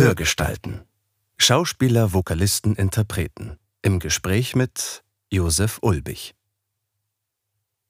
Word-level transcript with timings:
Hörgestalten. 0.00 0.80
Schauspieler, 1.36 2.14
Vokalisten, 2.14 2.74
Interpreten. 2.74 3.58
Im 3.82 3.98
Gespräch 3.98 4.56
mit 4.56 5.04
Josef 5.28 5.78
Ulbich. 5.82 6.34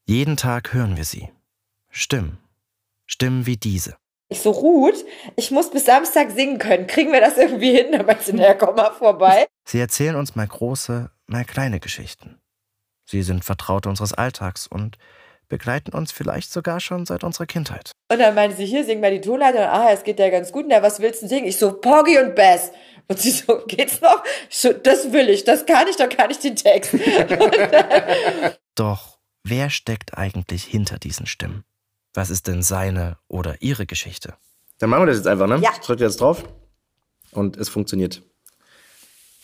Jeden 0.06 0.36
Tag 0.36 0.72
hören 0.72 0.96
wir 0.96 1.04
sie. 1.04 1.28
Stimmen. 1.88 2.38
Stimmen 3.06 3.46
wie 3.46 3.56
diese. 3.56 3.96
Ich 4.28 4.40
so, 4.40 4.50
Ruth, 4.50 5.04
ich 5.36 5.52
muss 5.52 5.70
bis 5.70 5.84
Samstag 5.84 6.32
singen 6.32 6.58
können. 6.58 6.88
Kriegen 6.88 7.12
wir 7.12 7.20
das 7.20 7.36
irgendwie 7.36 7.76
hin? 7.76 7.92
Da 7.92 8.02
meinst 8.02 8.26
du, 8.26 8.34
naja, 8.34 8.54
komm 8.54 8.74
mal 8.74 8.90
vorbei. 8.90 9.46
Sie 9.64 9.78
erzählen 9.78 10.16
uns 10.16 10.34
mal 10.34 10.48
große, 10.48 11.12
mal 11.28 11.44
kleine 11.44 11.78
Geschichten. 11.78 12.40
Sie 13.04 13.22
sind 13.22 13.44
Vertraute 13.44 13.88
unseres 13.88 14.14
Alltags 14.14 14.66
und 14.66 14.98
begleiten 15.50 15.92
uns 15.92 16.12
vielleicht 16.12 16.50
sogar 16.50 16.80
schon 16.80 17.04
seit 17.04 17.22
unserer 17.22 17.44
Kindheit. 17.44 17.92
Und 18.10 18.18
dann 18.18 18.34
meinte 18.34 18.56
sie, 18.56 18.64
hier, 18.64 18.84
sing 18.84 19.00
mal 19.00 19.10
die 19.10 19.20
Tonleiter. 19.20 19.58
Und, 19.58 19.68
ah, 19.68 19.92
es 19.92 20.02
geht 20.02 20.18
ja 20.18 20.30
ganz 20.30 20.50
gut. 20.50 20.64
Na, 20.66 20.82
was 20.82 21.00
willst 21.00 21.22
du 21.22 21.28
singen? 21.28 21.46
Ich 21.46 21.58
so, 21.58 21.72
Poggy 21.72 22.18
und 22.18 22.34
Bass. 22.34 22.70
Und 23.08 23.18
sie 23.18 23.32
so, 23.32 23.60
geht's 23.66 24.00
noch? 24.00 24.22
So, 24.48 24.72
das 24.72 25.12
will 25.12 25.28
ich, 25.28 25.44
das 25.44 25.66
kann 25.66 25.86
ich, 25.88 25.96
dann 25.96 26.08
kann 26.08 26.30
ich 26.30 26.38
den 26.38 26.56
Text. 26.56 26.94
Doch 28.76 29.18
wer 29.42 29.68
steckt 29.68 30.16
eigentlich 30.16 30.64
hinter 30.64 30.98
diesen 30.98 31.26
Stimmen? 31.26 31.64
Was 32.14 32.30
ist 32.30 32.46
denn 32.46 32.62
seine 32.62 33.18
oder 33.28 33.56
ihre 33.60 33.86
Geschichte? 33.86 34.34
Dann 34.78 34.90
machen 34.90 35.02
wir 35.02 35.06
das 35.06 35.18
jetzt 35.18 35.26
einfach, 35.26 35.46
ne? 35.46 35.58
Ja. 35.62 35.70
Ich 35.72 35.80
drücke 35.80 36.04
jetzt 36.04 36.20
drauf 36.20 36.44
und 37.32 37.56
es 37.56 37.68
funktioniert. 37.68 38.22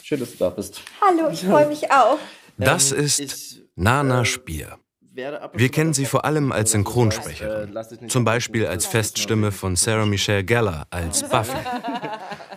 Schön, 0.02 0.20
dass 0.20 0.30
du 0.32 0.38
da 0.38 0.50
bist. 0.50 0.80
Hallo, 1.00 1.28
ich 1.30 1.40
freue 1.40 1.66
mich 1.66 1.90
auch. 1.90 2.18
Das 2.58 2.92
ist 2.92 3.60
Nana 3.74 4.24
Spier. 4.24 4.78
Wir 5.16 5.70
kennen 5.70 5.94
sie 5.94 6.04
vor 6.04 6.24
allem 6.24 6.52
als 6.52 6.72
Synchronsprecherin. 6.72 7.74
äh, 7.76 8.08
Zum. 8.08 8.24
Beispiel 8.24 8.66
als 8.66 8.86
Feststimme 8.86 9.52
von 9.52 9.76
Sarah 9.76 10.06
Michelle 10.06 10.44
Gellar 10.44 10.86
als 10.90 11.28
Buffy. 11.28 11.56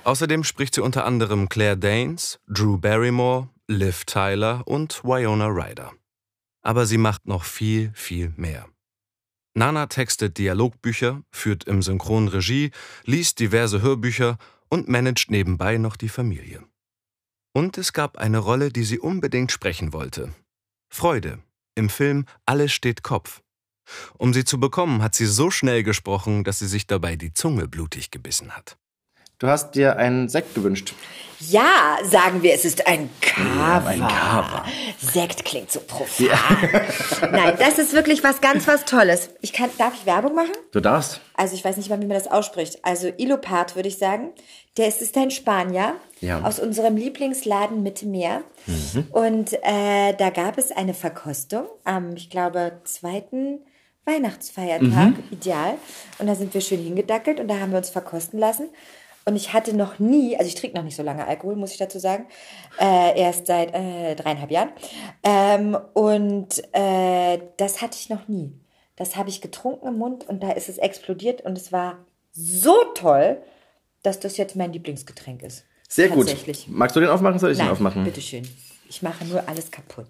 Außerdem 0.04 0.44
spricht 0.44 0.76
sie 0.76 0.82
unter 0.82 1.06
anderem 1.06 1.48
Claire 1.48 1.78
Danes, 1.78 2.40
Drew 2.48 2.78
Barrymore, 2.78 3.50
Liv 3.68 4.06
Tyler 4.06 4.64
und 4.66 5.04
Wyona 5.04 5.48
Ryder. 5.48 5.94
Aber 6.62 6.86
sie 6.86 6.98
macht 6.98 7.28
noch 7.28 7.44
viel, 7.44 7.92
viel 7.94 8.34
mehr. 8.36 8.68
Nana 9.54 9.88
textet 9.88 10.38
Dialogbücher, 10.38 11.24
führt 11.32 11.64
im 11.66 11.82
Synchron 11.82 12.28
Regie, 12.28 12.72
liest 13.06 13.40
diverse 13.40 13.82
Hörbücher 13.82 14.38
und 14.70 14.88
managt 14.88 15.32
nebenbei 15.32 15.78
noch 15.78 15.96
die 15.96 16.10
Familie. 16.10 16.64
Und 17.54 17.78
es 17.78 17.94
gab 17.94 18.18
eine 18.18 18.38
Rolle, 18.38 18.72
die 18.72 18.84
sie 18.84 19.00
unbedingt 19.00 19.52
sprechen 19.52 19.92
wollte. 19.94 20.34
Freude 20.90 21.40
im 21.76 21.90
Film 21.90 22.26
Alles 22.46 22.72
steht 22.72 23.04
Kopf. 23.04 23.42
Um 24.18 24.34
sie 24.34 24.46
zu 24.46 24.60
bekommen, 24.60 25.02
hat 25.02 25.16
sie 25.16 25.26
so 25.26 25.52
schnell 25.52 25.84
gesprochen, 25.84 26.44
dass 26.44 26.60
sie 26.60 26.68
sich 26.68 26.88
dabei 26.88 27.16
die 27.16 27.34
Zunge 27.34 27.68
blutig 27.68 28.12
gebissen 28.12 28.52
hat. 28.56 28.79
Du 29.40 29.48
hast 29.48 29.72
dir 29.72 29.96
einen 29.96 30.28
Sekt 30.28 30.54
gewünscht. 30.54 30.94
Ja, 31.40 31.98
sagen 32.04 32.44
wir, 32.44 32.54
es 32.54 32.66
ist 32.66 32.86
ein 32.86 33.10
Kava. 33.22 33.88
ein 33.88 34.00
Kava. 34.02 34.66
Sekt 35.02 35.46
klingt 35.46 35.72
so 35.72 35.80
profan. 35.80 36.28
Nein, 37.32 37.56
das 37.58 37.80
ist 37.80 37.94
wirklich 37.94 38.22
was 38.22 38.42
ganz 38.42 38.68
was 38.68 38.84
Tolles. 38.84 39.30
Ich 39.40 39.54
kann, 39.54 39.70
darf 39.78 39.94
ich 39.94 40.06
Werbung 40.06 40.36
machen? 40.36 40.52
Du 40.74 40.82
darfst. 40.82 41.22
Also 41.36 41.56
ich 41.56 41.64
weiß 41.64 41.78
nicht 41.78 41.90
mal, 41.90 42.02
wie 42.02 42.06
man 42.06 42.18
das 42.18 42.28
ausspricht. 42.28 42.80
Also 42.84 43.10
Ilopart 43.18 43.78
würde 43.78 43.88
ich 43.88 43.98
sagen. 43.98 44.32
Der 44.76 44.90
ist, 44.90 45.02
ist 45.02 45.16
ein 45.16 45.32
Spanier 45.32 45.94
Ja. 46.20 46.42
aus 46.42 46.60
unserem 46.60 46.98
Lieblingsladen 46.98 47.82
Mitte 47.82 48.06
Meer. 48.08 48.44
Und 49.12 49.54
äh, 49.64 50.14
da 50.18 50.32
gab 50.32 50.58
es 50.58 50.72
eine 50.74 50.94
Verkostung 50.94 51.66
am, 51.86 52.14
ich 52.18 52.30
glaube, 52.30 52.82
zweiten 52.84 53.60
Weihnachtsfeiertag, 54.04 55.14
ideal. 55.32 55.76
Und 56.18 56.28
da 56.28 56.36
sind 56.36 56.54
wir 56.54 56.60
schön 56.60 56.84
hingedackelt 56.84 57.40
und 57.40 57.48
da 57.48 57.60
haben 57.60 57.72
wir 57.72 57.78
uns 57.78 57.90
verkosten 57.90 58.38
lassen. 58.40 58.68
Und 59.26 59.36
ich 59.36 59.54
hatte 59.54 59.76
noch 59.76 60.00
nie, 60.00 60.36
also 60.38 60.48
ich 60.48 60.56
trinke 60.56 60.78
noch 60.78 60.84
nicht 60.84 60.96
so 60.96 61.04
lange 61.04 61.28
Alkohol, 61.28 61.56
muss 61.56 61.72
ich 61.72 61.78
dazu 61.78 62.00
sagen, 62.00 62.26
äh, 62.80 63.20
erst 63.20 63.48
seit 63.48 63.74
äh, 63.76 64.16
dreieinhalb 64.16 64.50
Jahren. 64.50 64.70
Ähm, 65.24 65.78
und 65.94 66.62
äh, 66.74 67.40
das 67.58 67.82
hatte 67.82 67.98
ich 68.00 68.10
noch 68.10 68.28
nie. 68.28 68.54
Das 68.96 69.16
habe 69.16 69.30
ich 69.30 69.42
getrunken 69.42 69.88
im 69.88 69.98
Mund 69.98 70.28
und 70.28 70.42
da 70.44 70.52
ist 70.52 70.68
es 70.68 70.78
explodiert 70.78 71.42
und 71.42 71.58
es 71.58 71.72
war 71.72 72.00
so 72.32 72.74
toll, 72.96 73.42
dass 74.04 74.20
das 74.20 74.38
jetzt 74.38 74.56
mein 74.56 74.74
Lieblingsgetränk 74.74 75.44
ist. 75.44 75.66
Sehr 75.88 76.10
gut. 76.10 76.36
Magst 76.68 76.96
du 76.96 77.00
den 77.00 77.10
aufmachen? 77.10 77.40
Soll 77.40 77.52
ich 77.52 77.58
den 77.58 77.66
Nein, 77.66 77.74
aufmachen? 77.74 78.04
bitteschön. 78.04 78.48
Ich 78.92 79.04
mache 79.04 79.24
nur 79.24 79.48
alles 79.48 79.70
kaputt. 79.70 80.08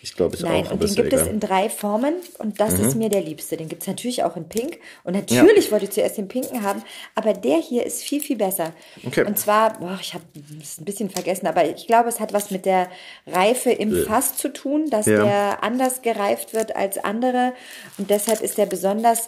Ich 0.00 0.14
glaube, 0.14 0.36
ich 0.36 0.42
Nein, 0.42 0.66
auch. 0.66 0.70
und 0.70 0.76
aber 0.78 0.86
den 0.86 0.94
ja 0.94 1.02
gibt 1.02 1.12
es 1.14 1.20
egal. 1.22 1.28
Mhm. 1.32 1.34
in 1.34 1.40
drei 1.40 1.68
Formen 1.68 2.14
und 2.38 2.60
das 2.60 2.74
ist 2.78 2.94
mir 2.94 3.08
der 3.08 3.22
liebste. 3.22 3.56
Den 3.56 3.68
gibt 3.68 3.82
es 3.82 3.88
natürlich 3.88 4.22
auch 4.22 4.36
in 4.36 4.48
Pink 4.48 4.78
und 5.02 5.14
natürlich 5.14 5.72
wollte 5.72 5.86
ich 5.86 5.90
zuerst 5.90 6.16
den 6.16 6.28
Pinken 6.28 6.62
haben, 6.62 6.82
aber 7.16 7.32
der 7.32 7.56
hier 7.58 7.84
ist 7.84 8.02
viel, 8.04 8.20
viel 8.20 8.36
besser. 8.36 8.72
Okay. 9.04 9.24
Und 9.24 9.36
zwar, 9.38 9.78
boah, 9.80 9.98
ich 10.00 10.14
habe 10.14 10.22
es 10.62 10.78
ein 10.78 10.84
bisschen 10.84 11.10
vergessen, 11.10 11.48
aber 11.48 11.64
ich 11.68 11.86
glaube, 11.88 12.08
es 12.08 12.20
hat 12.20 12.32
was 12.32 12.50
mit 12.52 12.66
der 12.66 12.88
Reife 13.26 13.70
im 13.72 14.04
Fass 14.04 14.36
zu 14.36 14.52
tun, 14.52 14.88
dass 14.90 15.06
Ja. 15.06 15.24
der 15.24 15.64
anders 15.64 16.02
gereift 16.02 16.54
wird 16.54 16.76
als 16.76 16.98
andere 16.98 17.52
und 17.98 18.10
deshalb 18.10 18.42
ist 18.42 18.58
der 18.58 18.66
besonders, 18.66 19.26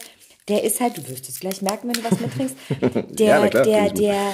der 0.48 0.62
ist 0.62 0.80
halt, 0.80 0.96
du 0.96 1.08
wirst 1.08 1.28
es 1.28 1.40
gleich 1.40 1.60
merken, 1.60 1.88
wenn 1.88 1.94
du 1.94 2.04
was 2.08 2.20
mittrinkst, 2.20 2.54
der, 3.18 3.26
Ja, 3.40 3.48
klar, 3.48 3.64
der, 3.64 3.90
der 3.90 4.32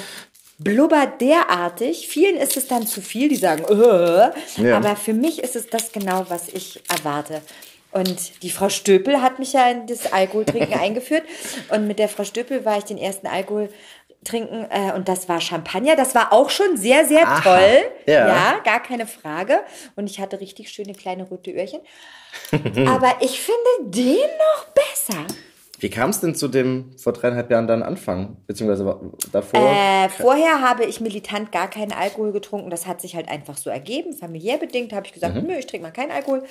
blubbert 0.59 1.21
derartig. 1.21 2.09
Vielen 2.09 2.37
ist 2.37 2.57
es 2.57 2.69
dann 2.69 2.87
zu 2.87 3.01
viel, 3.01 3.29
die 3.29 3.37
sagen, 3.37 3.65
äh. 3.65 4.31
Ja. 4.63 4.77
aber 4.77 4.97
für 4.97 5.13
mich 5.13 5.43
ist 5.43 5.57
es 5.57 5.69
das 5.69 5.93
genau, 5.93 6.27
was 6.29 6.49
ich 6.49 6.83
erwarte. 6.89 7.43
Und 7.93 8.43
die 8.43 8.51
Frau 8.51 8.71
Stöpel 8.71 9.21
hat 9.21 9.39
mich 9.39 9.53
ja 9.53 9.71
in 9.71 9.87
das 9.87 10.13
Alkoholtrinken 10.13 10.73
eingeführt. 10.81 11.25
Und 11.69 11.87
mit 11.87 11.99
der 11.99 12.09
Frau 12.09 12.25
Stöpel 12.25 12.65
war 12.65 12.79
ich 12.79 12.85
den 12.85 12.99
ersten 12.99 13.27
Alkohol 13.27 13.69
trinken 14.25 14.67
äh, 14.71 14.93
und 14.93 15.09
das 15.09 15.29
war 15.29 15.41
Champagner. 15.41 15.97
Das 15.97 16.15
war 16.15 16.33
auch 16.33 16.49
schon 16.49 16.77
sehr, 16.77 17.05
sehr 17.05 17.27
Aha. 17.27 17.41
toll. 17.41 17.83
Ja. 18.07 18.61
gar 18.65 18.83
keine 18.83 19.07
Frage. 19.07 19.61
Und 19.97 20.09
ich 20.09 20.21
hatte 20.21 20.41
richtig 20.41 20.71
schöne 20.71 20.95
kleine 20.95 21.25
rote 21.25 21.51
Öhrchen. 21.51 21.81
Aber 22.87 23.17
ich 23.21 23.41
finde 23.41 23.91
den 23.91 24.17
noch 24.17 24.67
besser. 24.69 25.27
Wie 25.83 25.91
kam 25.91 26.11
es 26.11 26.21
denn 26.21 26.37
zu 26.37 26.47
dem 26.47 26.97
vor 26.97 27.13
dreieinhalb 27.13 27.51
Jahren 27.51 27.67
dann 27.67 27.83
Anfang? 27.83 28.37
Beziehungsweise 28.47 28.85
davor? 29.33 29.61
Äh, 29.61 30.09
vorher 30.11 30.61
habe 30.61 30.85
ich 30.85 31.01
militant 31.01 31.51
gar 31.51 31.69
keinen 31.69 31.91
Alkohol 31.91 32.31
getrunken. 32.31 32.71
Das 32.71 32.87
hat 32.87 33.01
sich 33.01 33.17
halt 33.17 33.29
einfach 33.29 33.57
so 33.57 33.69
ergeben. 33.69 34.13
Familiär 34.13 34.59
bedingt 34.59 34.93
habe 34.93 35.07
ich 35.07 35.13
gesagt, 35.13 35.35
nö, 35.35 35.55
ich 35.55 35.67
trinke 35.67 35.85
mal 35.85 35.91
keinen 35.91 36.13
Alkohol. 36.13 36.45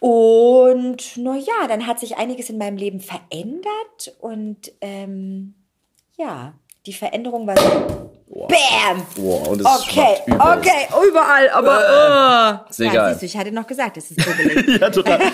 Und 0.00 1.16
naja, 1.16 1.66
dann 1.66 1.86
hat 1.86 1.98
sich 1.98 2.18
einiges 2.18 2.50
in 2.50 2.58
meinem 2.58 2.76
Leben 2.76 3.00
verändert. 3.00 4.14
Und 4.20 4.70
ähm, 4.82 5.54
ja, 6.18 6.52
die 6.86 6.92
Veränderung 6.92 7.46
war 7.46 7.56
so. 7.56 8.10
Bam! 8.48 9.02
Wow, 9.16 9.48
und 9.48 9.62
das 9.62 9.82
Okay, 9.82 10.16
übel. 10.26 10.40
okay, 10.40 10.88
überall, 11.08 11.50
aber. 11.50 12.66
Ist 12.70 12.80
oh. 12.80 12.82
egal. 12.84 12.94
Ja, 12.94 13.08
siehst 13.10 13.22
du, 13.22 13.26
ich 13.26 13.36
hatte 13.36 13.52
noch 13.52 13.66
gesagt, 13.66 13.98
es 13.98 14.10
ist 14.10 14.26
dubbelig. 14.26 14.80
ja, 14.80 14.90
total. 14.90 15.20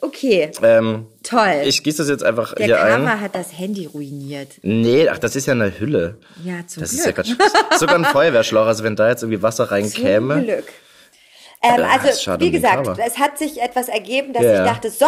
Okay, 0.00 0.50
ähm, 0.62 1.06
toll. 1.22 1.62
ich 1.64 1.82
gieße 1.82 1.98
das 1.98 2.08
jetzt 2.08 2.22
einfach 2.22 2.54
Der 2.54 2.66
hier 2.66 2.76
Cover 2.76 3.10
ein. 3.10 3.20
hat 3.20 3.34
das 3.34 3.58
Handy 3.58 3.86
ruiniert. 3.86 4.52
Nee, 4.62 5.08
ach, 5.08 5.18
das 5.18 5.34
ist 5.36 5.46
ja 5.46 5.52
eine 5.54 5.78
Hülle. 5.80 6.18
Ja, 6.44 6.66
zum 6.66 6.82
Das 6.82 6.90
Glück. 6.90 7.00
ist 7.00 7.06
ja 7.06 7.12
Quatsch. 7.12 7.78
Sogar 7.78 7.96
ein 7.96 8.04
Feuerwehrschlauch, 8.04 8.66
also 8.66 8.84
wenn 8.84 8.94
da 8.94 9.08
jetzt 9.08 9.22
irgendwie 9.22 9.42
Wasser 9.42 9.66
Zum 9.66 9.74
reinkäme. 9.74 10.42
Glück. 10.44 10.64
Ähm, 11.62 11.80
ist 12.04 12.28
also, 12.28 12.40
wie 12.40 12.50
gesagt, 12.50 12.84
Cover. 12.86 12.96
es 13.04 13.18
hat 13.18 13.38
sich 13.38 13.60
etwas 13.60 13.88
ergeben, 13.88 14.32
dass 14.32 14.44
Ja, 14.44 14.64
ich 14.64 14.70
dachte, 14.70 14.90
so, 14.90 15.06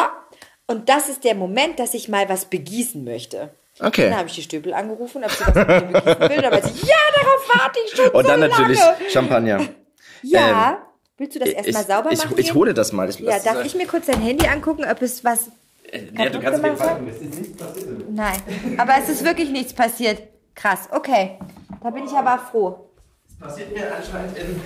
und 0.67 0.89
das 0.89 1.09
ist 1.09 1.23
der 1.25 1.35
Moment, 1.35 1.79
dass 1.79 1.95
ich 1.95 2.09
mal 2.09 2.29
was 2.29 2.47
begießen 2.47 3.05
möchte. 3.05 3.51
Okay. 3.81 4.09
Dann 4.11 4.19
habe 4.19 4.29
ich 4.29 4.35
die 4.35 4.43
Stöpel 4.43 4.75
angerufen, 4.75 5.23
ob 5.25 5.31
sie 5.31 5.45
was 5.47 5.55
begießen 5.55 5.93
will. 5.95 6.43
Dann 6.43 6.51
meinte 6.51 6.69
sie, 6.69 6.87
ja, 6.87 6.97
darauf 7.15 7.49
warte 7.55 7.79
ich 7.87 7.97
schon 7.97 8.09
Und 8.09 8.23
so 8.25 8.29
dann 8.31 8.41
natürlich 8.41 8.79
lange. 8.79 9.11
Champagner. 9.11 9.61
Ja. 10.23 10.79
Willst 11.17 11.37
du 11.37 11.39
das 11.41 11.49
Ich, 11.51 11.57
erstmal 11.57 11.87
sauber 11.87 12.11
ich, 12.13 12.19
machen? 12.19 12.35
ich 12.39 12.47
hier? 12.47 12.55
hole 12.55 12.75
das 12.75 12.93
mal. 12.93 13.09
Ich, 13.09 13.19
Ja, 13.21 13.35
das- 13.35 13.45
darf 13.45 13.65
ich 13.65 13.75
mir 13.77 13.87
kurz 13.87 14.07
dein 14.07 14.21
Handy 14.21 14.47
angucken, 14.49 14.85
ob 14.91 15.01
es 15.03 15.23
was 15.25 15.47
Ja, 16.17 16.29
du 16.29 16.41
kannst 16.41 16.59
auf 16.59 16.65
jeden 16.65 16.77
gemacht 16.77 16.79
Fall. 16.79 16.89
hat? 16.91 18.11
Nein, 18.11 18.43
aber 18.79 18.95
es 19.01 19.09
ist 19.09 19.25
wirklich 19.25 19.51
nichts 19.51 19.73
passiert. 19.73 20.23
Krass, 20.57 20.89
okay. 20.91 21.39
Da 21.83 21.91
bin 21.91 22.05
ich 22.05 22.11
aber 22.13 22.37
froh. 22.51 22.91
passiert 23.41 23.73
mir 23.73 23.95
anscheinend 23.95 24.37
in, 24.39 24.61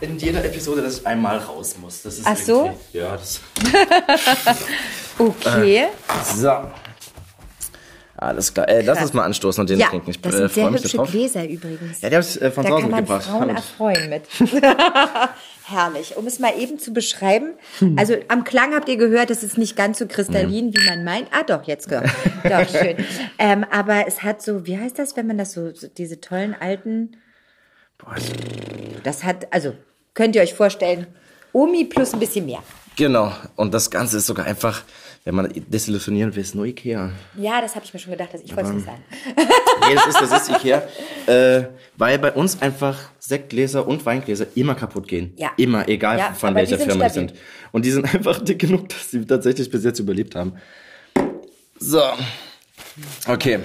in 0.00 0.18
jeder 0.18 0.44
Episode, 0.44 0.82
dass 0.82 0.98
ich 0.98 1.06
einmal 1.06 1.38
raus 1.38 1.76
muss. 1.80 2.02
Das 2.02 2.18
ist 2.18 2.26
Ach 2.26 2.36
so? 2.36 2.70
Ja, 2.92 3.12
das. 3.16 3.40
Okay. 5.18 5.88
So. 6.34 6.52
Alles 8.16 8.52
klar. 8.52 8.68
Äh, 8.68 8.82
lass 8.82 9.00
uns 9.00 9.12
mal 9.14 9.24
anstoßen 9.24 9.62
und 9.62 9.70
den 9.70 9.78
ja, 9.78 9.88
trinken. 9.88 10.10
Ich 10.10 10.20
das 10.20 10.34
äh, 10.34 10.38
sind 10.38 10.52
sehr 10.52 10.64
freue 10.64 10.72
mich 10.72 10.84
hübsche. 10.84 11.02
Gläser 11.04 11.48
übrigens. 11.48 12.00
Ja, 12.00 12.10
die 12.10 12.16
habe 12.16 12.26
ich 12.26 12.42
äh, 12.42 12.50
von 12.50 12.64
Da 12.64 12.68
zu 12.68 12.74
Hause 12.74 12.82
kann 12.82 12.90
man 12.90 13.00
mitgebracht. 13.00 13.24
Frauen 13.24 13.40
Hamid. 13.40 13.56
erfreuen 13.56 14.08
mit. 14.10 14.62
Herrlich. 15.64 16.16
Um 16.16 16.26
es 16.26 16.38
mal 16.38 16.52
eben 16.58 16.78
zu 16.78 16.92
beschreiben. 16.92 17.54
Also 17.96 18.16
am 18.28 18.44
Klang 18.44 18.74
habt 18.74 18.88
ihr 18.88 18.96
gehört, 18.96 19.30
es 19.30 19.42
ist 19.42 19.56
nicht 19.56 19.76
ganz 19.76 19.98
so 19.98 20.06
kristallin, 20.06 20.74
wie 20.74 20.84
man 20.84 21.04
meint. 21.04 21.28
Ah, 21.30 21.44
doch, 21.44 21.64
jetzt 21.64 21.88
gehört. 21.88 22.10
Doch, 22.42 22.68
schön. 22.68 22.96
Ähm, 23.38 23.64
aber 23.70 24.06
es 24.06 24.22
hat 24.22 24.42
so, 24.42 24.66
wie 24.66 24.78
heißt 24.78 24.98
das, 24.98 25.16
wenn 25.16 25.26
man 25.26 25.38
das 25.38 25.52
so, 25.52 25.72
so 25.74 25.86
diese 25.86 26.20
tollen 26.20 26.54
alten, 26.58 27.16
Boah, 28.00 28.14
das 29.02 29.24
hat, 29.24 29.52
also 29.52 29.74
könnt 30.14 30.34
ihr 30.34 30.42
euch 30.42 30.54
vorstellen, 30.54 31.06
Omi 31.52 31.84
plus 31.84 32.14
ein 32.14 32.20
bisschen 32.20 32.46
mehr. 32.46 32.62
Genau. 32.96 33.32
Und 33.56 33.74
das 33.74 33.90
Ganze 33.90 34.18
ist 34.18 34.26
sogar 34.26 34.46
einfach 34.46 34.82
Wenn 35.24 35.34
man 35.34 35.52
desillusionieren 35.54 36.34
will, 36.34 36.40
ist 36.42 36.54
nur 36.54 36.64
Ikea. 36.64 37.12
Ja, 37.36 37.60
das 37.60 37.74
habe 37.74 37.84
ich 37.84 37.92
mir 37.92 38.00
schon 38.00 38.12
gedacht, 38.12 38.32
dass 38.32 38.40
ich 38.40 38.56
wollte 38.56 38.70
es 38.70 38.74
nicht 38.76 38.86
sagen. 38.86 39.02
Nee, 39.36 39.94
das 39.94 40.06
ist, 40.06 40.20
das 40.20 40.48
ist 40.48 40.56
Ikea. 40.56 40.82
Äh, 41.26 41.68
weil 41.98 42.18
bei 42.18 42.32
uns 42.32 42.62
einfach 42.62 42.98
Sektgläser 43.18 43.86
und 43.86 44.04
Weingläser 44.06 44.46
immer 44.54 44.74
kaputt 44.74 45.06
gehen. 45.06 45.34
Ja. 45.36 45.52
Immer, 45.58 45.86
egal 45.88 46.18
Ja, 46.18 46.32
von 46.32 46.50
die 46.50 46.56
welcher 46.56 46.78
sind 46.78 46.90
Firma 46.90 47.08
die 47.08 47.14
sind. 47.14 47.34
Und 47.70 47.84
die 47.84 47.90
sind 47.90 48.04
einfach 48.14 48.42
dick 48.42 48.58
genug, 48.58 48.88
dass 48.88 49.10
sie 49.10 49.26
tatsächlich 49.26 49.70
bis 49.70 49.84
jetzt 49.84 49.98
überlebt 49.98 50.34
haben. 50.34 50.54
So. 51.78 52.02
Okay. 53.26 53.60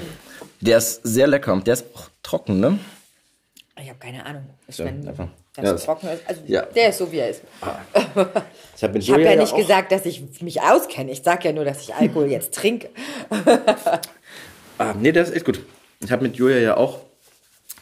Der 0.60 0.78
ist 0.78 1.02
sehr 1.04 1.28
lecker 1.28 1.54
und 1.54 1.66
der 1.68 1.76
ist 1.76 1.86
auch 1.94 2.10
trocken, 2.22 2.60
ne? 2.60 2.80
Ich 3.82 3.90
habe 3.90 4.00
keine 4.00 4.26
Ahnung. 4.26 4.46
Ich 4.68 4.78
Ja, 4.78 4.86
mein, 4.86 5.08
einfach. 5.08 5.28
Das 5.56 5.64
Ja, 5.64 5.70
so 5.70 5.76
das- 5.76 5.86
trocken 5.86 6.10
ist. 6.10 6.24
Also 6.28 6.42
ja. 6.48 6.62
der 6.64 6.90
ist 6.90 6.98
so, 6.98 7.12
wie 7.12 7.18
er 7.20 7.30
ist. 7.30 7.42
Ich 8.78 8.84
habe 8.84 8.92
mit 8.94 9.04
Ich 9.04 9.10
habe 9.10 9.22
Julia 9.22 9.36
ja 9.36 9.42
nicht 9.42 9.54
auch, 9.54 9.58
gesagt, 9.58 9.92
dass 9.94 10.06
ich 10.06 10.22
mich 10.42 10.62
auskenne. 10.62 11.10
Ich 11.10 11.22
sage 11.24 11.48
ja 11.48 11.54
nur, 11.54 11.64
dass 11.64 11.82
ich 11.82 11.96
Alkohol 11.96 12.30
jetzt 12.30 12.54
trinke. 12.54 12.90
Ah, 14.78 14.94
nee, 15.00 15.12
der 15.14 15.24
ist 15.24 15.34
echt 15.34 15.46
gut. 15.46 15.60
Ich 16.04 16.12
habe 16.12 16.24
mit 16.24 16.36
Julia 16.36 16.58
ja 16.58 16.76
auch 16.76 17.00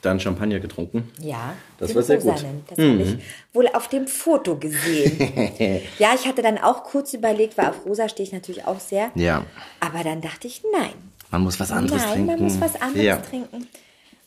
dann 0.04 0.20
Champagner 0.20 0.60
getrunken. 0.60 1.12
Ja, 1.20 1.56
Das 1.80 1.96
war 1.96 2.04
sehr 2.04 2.18
gut. 2.18 2.26
Mhm. 2.26 2.32
rosanen. 2.32 2.64
Das 2.70 2.78
habe 2.78 3.02
ich 3.02 3.18
wohl 3.54 3.68
auf 3.70 3.88
dem 3.88 4.06
Foto 4.08 4.58
gesehen. 4.58 5.18
ja, 5.98 6.14
ich 6.14 6.28
hatte 6.28 6.42
dann 6.44 6.58
auch 6.60 6.84
kurz 6.84 7.14
überlegt, 7.14 7.58
weil 7.58 7.68
auf 7.70 7.86
rosa 7.86 8.10
stehe 8.10 8.28
ich 8.28 8.34
natürlich 8.34 8.66
auch 8.68 8.80
sehr. 8.80 9.12
Ja. 9.16 9.46
Aber 9.80 10.04
dann 10.04 10.22
dachte 10.22 10.46
ich, 10.48 10.62
nein. 10.72 10.94
Man 11.32 11.42
muss 11.42 11.60
was 11.60 11.72
anderes 11.72 12.02
nein, 12.04 12.12
trinken. 12.14 12.28
man 12.28 12.40
muss 12.44 12.62
was 12.62 12.80
anderes 12.80 13.04
ja. 13.04 13.18
trinken. 13.18 13.68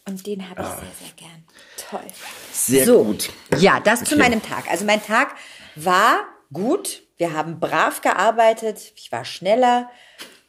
Und 0.09 0.27
den 0.27 0.49
habe 0.49 0.63
ich 0.63 0.69
sehr, 0.69 0.77
sehr 1.01 1.13
gern. 1.17 1.45
Toll. 1.91 2.09
Sehr 2.53 2.87
so, 2.87 3.05
gut. 3.05 3.31
Ja, 3.59 3.81
das 3.81 4.05
zu 4.05 4.15
Okay. 4.15 4.23
meinem 4.23 4.43
Tag. 4.43 4.71
Also 4.71 4.85
mein 4.85 5.03
Tag 5.03 5.35
war 5.75 6.21
gut. 6.53 7.03
Wir 7.17 7.33
haben 7.33 7.59
brav 7.59 8.03
gearbeitet. 8.03 8.93
Ich 8.97 9.11
war 9.11 9.25
schneller. 9.25 9.91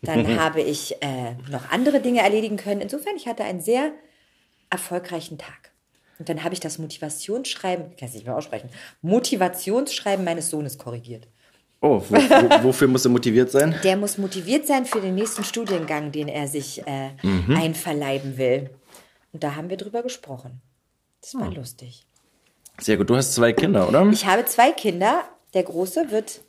Dann 0.03 0.39
habe 0.39 0.61
ich 0.61 1.01
äh, 1.01 1.33
noch 1.49 1.71
andere 1.71 1.99
Dinge 2.01 2.21
erledigen 2.21 2.57
können. 2.57 2.81
Insofern, 2.81 3.15
ich 3.15 3.27
hatte 3.27 3.43
einen 3.43 3.61
sehr 3.61 3.91
erfolgreichen 4.69 5.37
Tag. 5.37 5.71
Und 6.19 6.29
dann 6.29 6.43
habe 6.43 6.53
ich 6.53 6.59
das 6.59 6.77
Motivationsschreiben, 6.79 7.91
ich 7.91 7.97
kann 7.97 8.09
es 8.09 8.15
nicht 8.15 8.25
mehr 8.25 8.35
aussprechen, 8.35 8.69
Motivationsschreiben 9.03 10.25
meines 10.25 10.49
Sohnes 10.49 10.77
korrigiert. 10.77 11.27
Oh, 11.79 12.01
wo, 12.09 12.15
wo, 12.15 12.63
wofür 12.63 12.87
muss 12.87 13.05
er 13.05 13.11
motiviert 13.11 13.51
sein? 13.51 13.75
Der 13.83 13.95
muss 13.97 14.17
motiviert 14.17 14.65
sein 14.65 14.85
für 14.85 14.99
den 14.99 15.13
nächsten 15.15 15.43
Studiengang, 15.43 16.11
den 16.11 16.27
er 16.27 16.47
sich 16.47 16.85
äh, 16.87 17.09
Mhm. 17.21 17.55
einverleiben 17.55 18.37
will. 18.37 18.71
Und 19.33 19.43
da 19.43 19.55
haben 19.55 19.69
wir 19.69 19.77
drüber 19.77 20.03
gesprochen. 20.03 20.61
Das 21.21 21.35
war 21.35 21.51
lustig. 21.51 22.07
Sehr 22.79 22.97
gut. 22.97 23.09
Du 23.09 23.15
hast 23.15 23.33
zwei 23.33 23.53
Kinder, 23.53 23.87
oder? 23.87 24.07
Ich 24.09 24.25
habe 24.25 24.45
zwei 24.45 24.71
Kinder. 24.71 25.23
Der 25.53 25.63
Große 25.63 26.11
wird, 26.11 26.41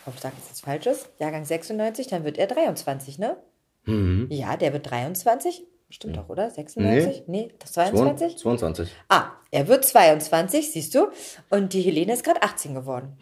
ich 0.00 0.06
hoffe, 0.06 0.16
ich 0.16 0.22
sage 0.22 0.34
jetzt 0.36 0.46
nichts 0.46 0.60
Falsches, 0.60 1.08
Jahrgang 1.18 1.44
96, 1.44 2.06
dann 2.06 2.24
wird 2.24 2.38
er 2.38 2.46
23, 2.46 3.18
ne? 3.18 3.36
Mhm. 3.84 4.28
Ja, 4.30 4.56
der 4.56 4.72
wird 4.72 4.90
23. 4.90 5.64
Stimmt 5.90 6.16
doch, 6.16 6.28
oder? 6.28 6.50
96? 6.50 7.24
Nee, 7.28 7.50
das 7.58 7.72
22? 7.72 8.36
22. 8.36 8.90
Ah, 9.08 9.30
er 9.50 9.68
wird 9.68 9.84
22, 9.84 10.70
siehst 10.72 10.94
du. 10.94 11.08
Und 11.48 11.72
die 11.72 11.80
Helene 11.80 12.12
ist 12.12 12.24
gerade 12.24 12.42
18 12.42 12.74
geworden. 12.74 13.16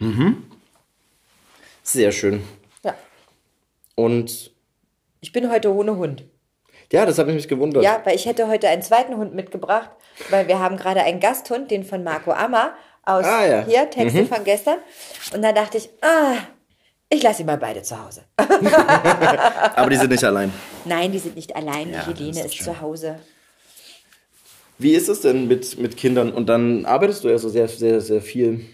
Sehr 1.83 2.11
schön. 2.11 2.43
Ja. 2.83 2.93
Und 3.95 4.51
Ich 5.21 5.31
bin 5.31 5.49
heute 5.49 5.73
ohne 5.73 5.95
Hund. 5.97 6.25
Ja, 6.91 7.05
das 7.05 7.17
hat 7.17 7.27
mich 7.27 7.47
gewundert. 7.47 7.83
Ja, 7.83 8.01
weil 8.03 8.15
ich 8.15 8.25
hätte 8.25 8.47
heute 8.47 8.67
einen 8.69 8.81
zweiten 8.81 9.17
Hund 9.17 9.33
mitgebracht, 9.35 9.89
weil 10.29 10.47
wir 10.47 10.59
haben 10.59 10.77
gerade 10.77 11.01
einen 11.01 11.19
Gasthund, 11.19 11.69
den 11.71 11.83
von 11.83 12.03
Marco 12.03 12.31
Ammer 12.31 12.73
aus 13.03 13.25
Ah, 13.25 13.45
ja. 13.45 13.65
hier, 13.65 13.89
Texte 13.89 14.25
von 14.25 14.43
gestern. 14.43 14.77
Und 15.33 15.41
da 15.41 15.51
dachte 15.51 15.77
ich, 15.77 15.89
ah, 16.01 16.35
ich 17.09 17.23
lasse 17.23 17.37
sie 17.37 17.43
mal 17.45 17.57
beide 17.57 17.81
zu 17.83 18.03
Hause. 18.03 18.23
Aber 19.75 19.89
die 19.89 19.95
sind 19.95 20.11
nicht 20.11 20.23
allein. 20.23 20.51
Nein, 20.85 21.11
die 21.11 21.19
sind 21.19 21.35
nicht 21.35 21.55
allein. 21.55 21.91
Ja, 21.91 22.03
die 22.03 22.13
Helene 22.13 22.39
ist 22.41 22.55
ist 22.55 22.63
zu 22.63 22.81
Hause. 22.81 23.19
Wie 24.77 24.93
ist 24.93 25.07
es 25.07 25.21
denn 25.21 25.47
mit, 25.47 25.77
mit 25.79 25.97
Kindern? 25.97 26.31
Und 26.31 26.47
dann 26.49 26.85
arbeitest 26.85 27.23
du 27.23 27.29
ja 27.29 27.37
so 27.37 27.49
sehr, 27.49 27.67
sehr, 27.67 28.01
sehr 28.01 28.21
viel. 28.21 28.65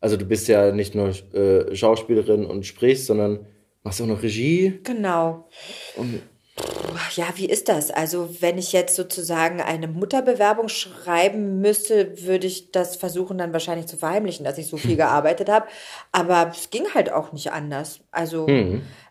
Also 0.00 0.16
du 0.16 0.24
bist 0.24 0.46
ja 0.48 0.70
nicht 0.70 0.94
nur 0.94 1.08
äh, 1.34 1.74
Schauspielerin 1.74 2.46
und 2.46 2.64
sprichst, 2.64 3.06
sondern 3.06 3.44
machst 3.82 4.00
auch 4.00 4.06
noch 4.06 4.22
Regie. 4.22 4.78
Genau. 4.84 5.48
Und 5.96 6.22
Ja, 7.16 7.26
wie 7.34 7.46
ist 7.46 7.68
das? 7.68 7.90
Also, 7.90 8.40
wenn 8.40 8.58
ich 8.58 8.72
jetzt 8.72 8.94
sozusagen 8.96 9.60
eine 9.60 9.88
Mutterbewerbung 9.88 10.68
schreiben 10.68 11.60
müsste, 11.60 12.22
würde 12.24 12.46
ich 12.46 12.70
das 12.72 12.96
versuchen, 12.96 13.38
dann 13.38 13.52
wahrscheinlich 13.52 13.86
zu 13.86 13.96
verheimlichen, 13.96 14.44
dass 14.44 14.58
ich 14.58 14.68
so 14.68 14.76
viel 14.76 14.96
gearbeitet 14.96 15.48
habe. 15.48 15.66
Aber 16.12 16.50
es 16.54 16.70
ging 16.70 16.84
halt 16.94 17.10
auch 17.12 17.32
nicht 17.32 17.52
anders. 17.52 18.00
Also, 18.10 18.46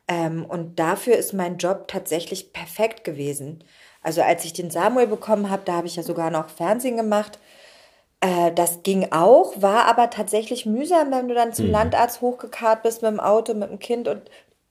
ähm, 0.07 0.45
und 0.45 0.79
dafür 0.79 1.17
ist 1.17 1.33
mein 1.33 1.57
Job 1.57 1.87
tatsächlich 1.87 2.53
perfekt 2.53 3.03
gewesen. 3.03 3.63
Also, 4.01 4.21
als 4.21 4.45
ich 4.45 4.53
den 4.53 4.71
Samuel 4.71 5.07
bekommen 5.07 5.49
habe, 5.49 5.63
da 5.65 5.73
habe 5.73 5.87
ich 5.87 5.95
ja 5.97 6.03
sogar 6.03 6.29
noch 6.31 6.49
Fernsehen 6.49 6.97
gemacht. 6.97 7.39
Äh, 8.21 8.51
das 8.53 8.81
ging 8.83 9.11
auch, 9.11 9.61
war 9.61 9.85
aber 9.85 10.09
tatsächlich 10.09 10.65
mühsam, 10.65 11.11
wenn 11.11 11.27
du 11.27 11.35
dann 11.35 11.53
zum 11.53 11.69
Landarzt 11.69 12.21
hochgekarrt 12.21 12.81
bist 12.83 13.01
mit 13.01 13.11
dem 13.11 13.19
Auto, 13.19 13.53
mit 13.53 13.69
dem 13.69 13.79
Kind 13.79 14.07
und 14.07 14.21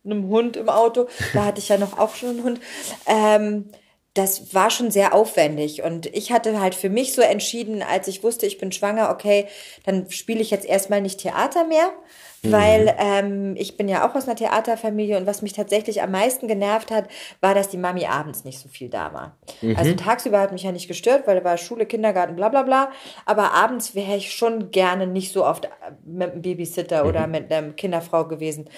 einem 0.07 0.29
Hund 0.29 0.57
im 0.57 0.69
Auto. 0.69 1.07
Da 1.35 1.45
hatte 1.45 1.61
ich 1.61 1.69
ja 1.69 1.79
noch 1.79 1.99
auch 1.99 2.15
schon 2.15 2.31
einen 2.31 2.45
Hund. 2.45 2.61
Ähm, 3.07 3.67
das 4.15 4.55
war 4.55 4.71
schon 4.71 4.91
sehr 4.91 5.15
aufwendig. 5.15 5.83
Und 5.83 6.07
ich 6.07 6.33
hatte 6.33 6.59
halt 6.61 6.75
für 6.75 6.89
mich 6.89 7.13
so 7.13 7.21
entschieden, 7.21 7.83
als 7.83 8.09
ich 8.09 8.23
wusste, 8.23 8.47
ich 8.47 8.59
bin 8.59 8.73
schwanger, 8.73 9.11
okay, 9.11 9.47
dann 9.85 10.11
spiele 10.11 10.41
ich 10.41 10.51
jetzt 10.51 10.67
erstmal 10.67 11.03
nicht 11.03 11.21
Theater 11.21 11.65
mehr. 11.65 11.93
Weil 12.43 12.95
ähm, 12.99 13.55
ich 13.57 13.77
bin 13.77 13.89
ja 13.89 14.09
auch 14.09 14.15
aus 14.15 14.27
einer 14.27 14.37
Theaterfamilie 14.37 15.17
und 15.17 15.27
was 15.27 15.43
mich 15.43 15.53
tatsächlich 15.53 16.03
am 16.03 16.13
meisten 16.13 16.47
genervt 16.47 16.91
hat, 16.91 17.09
war, 17.41 17.55
dass 17.55 17.69
die 17.69 17.77
Mami 17.77 18.07
abends 18.07 18.45
nicht 18.45 18.59
so 18.59 18.69
viel 18.69 18.89
da 18.89 19.13
war. 19.13 19.37
Also 19.77 19.95
tagsüber 19.95 20.41
hat 20.41 20.53
mich 20.53 20.63
ja 20.63 20.73
nicht 20.73 20.89
gestört, 20.89 21.27
weil 21.27 21.41
da 21.41 21.45
war 21.45 21.57
Schule, 21.57 21.87
Kindergarten, 21.87 22.37
bla 22.37 22.49
bla 22.49 22.63
bla. 22.63 22.91
Aber 23.25 23.53
abends 23.53 23.95
wäre 23.95 24.17
ich 24.17 24.33
schon 24.33 24.71
gerne 24.71 25.07
nicht 25.07 25.33
so 25.33 25.45
oft 25.45 25.69
mit 26.05 26.33
einem 26.33 26.43
Babysitter 26.43 27.07
oder 27.07 27.27
mit 27.27 27.53
einer 27.53 27.73
Kinderfrau 27.73 28.27
gewesen. 28.27 28.69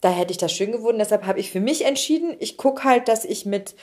Da 0.00 0.10
hätte 0.10 0.32
ich 0.32 0.38
das 0.38 0.52
schön 0.52 0.72
gefunden. 0.72 0.98
Deshalb 0.98 1.26
habe 1.26 1.40
ich 1.40 1.50
für 1.50 1.60
mich 1.60 1.84
entschieden, 1.84 2.36
ich 2.38 2.56
gucke 2.56 2.84
halt, 2.84 3.08
dass 3.08 3.24
ich 3.24 3.46
mit 3.46 3.74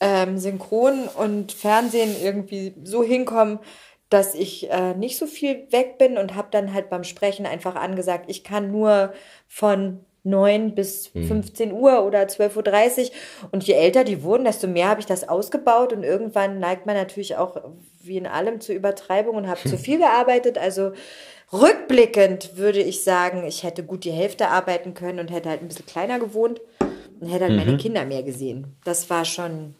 ähm, 0.00 0.38
Synchron 0.38 1.08
und 1.08 1.52
Fernsehen 1.52 2.14
irgendwie 2.22 2.74
so 2.84 3.02
hinkomme, 3.02 3.60
dass 4.08 4.34
ich 4.34 4.70
äh, 4.70 4.94
nicht 4.94 5.16
so 5.16 5.26
viel 5.26 5.66
weg 5.70 5.98
bin 5.98 6.18
und 6.18 6.34
habe 6.34 6.48
dann 6.50 6.72
halt 6.72 6.90
beim 6.90 7.04
Sprechen 7.04 7.46
einfach 7.46 7.74
angesagt, 7.74 8.26
ich 8.28 8.44
kann 8.44 8.70
nur 8.70 9.12
von 9.48 10.04
9 10.24 10.74
bis 10.74 11.08
15 11.08 11.72
Uhr 11.72 12.02
oder 12.04 12.22
12.30 12.22 13.02
Uhr. 13.02 13.10
Und 13.52 13.64
je 13.64 13.74
älter 13.74 14.04
die 14.04 14.22
wurden, 14.22 14.44
desto 14.44 14.66
mehr 14.66 14.88
habe 14.88 15.00
ich 15.00 15.06
das 15.06 15.28
ausgebaut. 15.28 15.92
Und 15.92 16.02
irgendwann 16.02 16.58
neigt 16.58 16.86
man 16.86 16.96
natürlich 16.96 17.36
auch 17.36 17.60
wie 18.02 18.16
in 18.16 18.26
allem 18.26 18.60
zur 18.60 18.74
Übertreibung 18.74 19.36
und 19.36 19.48
habe 19.48 19.60
zu 19.68 19.76
viel 19.78 19.98
gearbeitet. 19.98 20.56
Also 20.56 20.92
rückblickend 21.60 22.56
würde 22.56 22.80
ich 22.82 23.04
sagen, 23.04 23.44
ich 23.46 23.62
hätte 23.62 23.84
gut 23.84 24.04
die 24.04 24.10
Hälfte 24.10 24.48
arbeiten 24.48 24.94
können 24.94 25.18
und 25.20 25.30
hätte 25.30 25.48
halt 25.48 25.62
ein 25.62 25.68
bisschen 25.68 25.86
kleiner 25.86 26.18
gewohnt 26.18 26.60
und 27.20 27.28
hätte 27.28 27.44
halt 27.44 27.56
meine 27.56 27.76
Kinder 27.76 28.04
mehr 28.04 28.22
gesehen. 28.22 28.76
Das 28.84 29.08
war 29.10 29.24
schon 29.24 29.74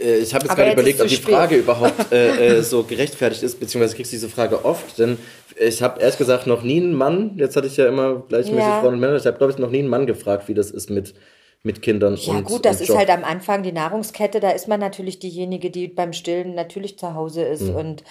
äh, 0.00 0.16
ich 0.18 0.34
habe 0.34 0.46
jetzt 0.46 0.56
gerade 0.56 0.72
überlegt, 0.72 1.00
ob 1.00 1.08
die 1.08 1.14
spät. 1.16 1.34
Frage 1.34 1.56
überhaupt 1.56 2.12
äh, 2.12 2.58
äh, 2.58 2.62
so 2.62 2.82
gerechtfertigt 2.84 3.42
ist, 3.42 3.60
beziehungsweise 3.60 3.94
kriegst 3.96 4.12
du 4.12 4.16
diese 4.16 4.28
Frage 4.28 4.64
oft, 4.64 4.98
denn 4.98 5.18
ich 5.56 5.82
habe 5.82 6.00
ehrlich 6.00 6.18
gesagt 6.18 6.46
noch 6.46 6.62
nie 6.62 6.78
einen 6.78 6.94
Mann, 6.94 7.32
jetzt 7.36 7.54
hatte 7.56 7.66
ich 7.66 7.76
ja 7.76 7.86
immer 7.86 8.22
gleichmäßig 8.28 8.58
Ja. 8.58 8.80
Frauen 8.80 8.94
und 8.94 9.00
Männer, 9.00 9.16
ich 9.16 9.26
habe 9.26 9.38
glaube 9.38 9.52
ich 9.52 9.58
noch 9.58 9.70
nie 9.70 9.80
einen 9.80 9.88
Mann 9.88 10.06
gefragt, 10.06 10.48
wie 10.48 10.54
das 10.54 10.70
ist 10.70 10.90
mit, 10.90 11.14
mit 11.62 11.82
Kindern 11.82 12.16
Ja, 12.16 12.34
und 12.34 12.44
gut, 12.44 12.64
das 12.64 12.80
ist 12.80 12.88
Job. 12.88 12.98
halt 12.98 13.10
am 13.10 13.24
Anfang 13.24 13.62
die 13.62 13.72
Nahrungskette. 13.72 14.40
Da 14.40 14.50
ist 14.50 14.68
man 14.68 14.80
natürlich 14.80 15.18
diejenige, 15.18 15.70
die 15.70 15.88
beim 15.88 16.12
Stillen 16.12 16.54
natürlich 16.54 16.98
zu 16.98 17.14
Hause 17.14 17.42
ist. 17.42 17.62
Mhm. 17.62 17.76
Und 17.76 18.04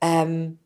ähm, 0.00 0.58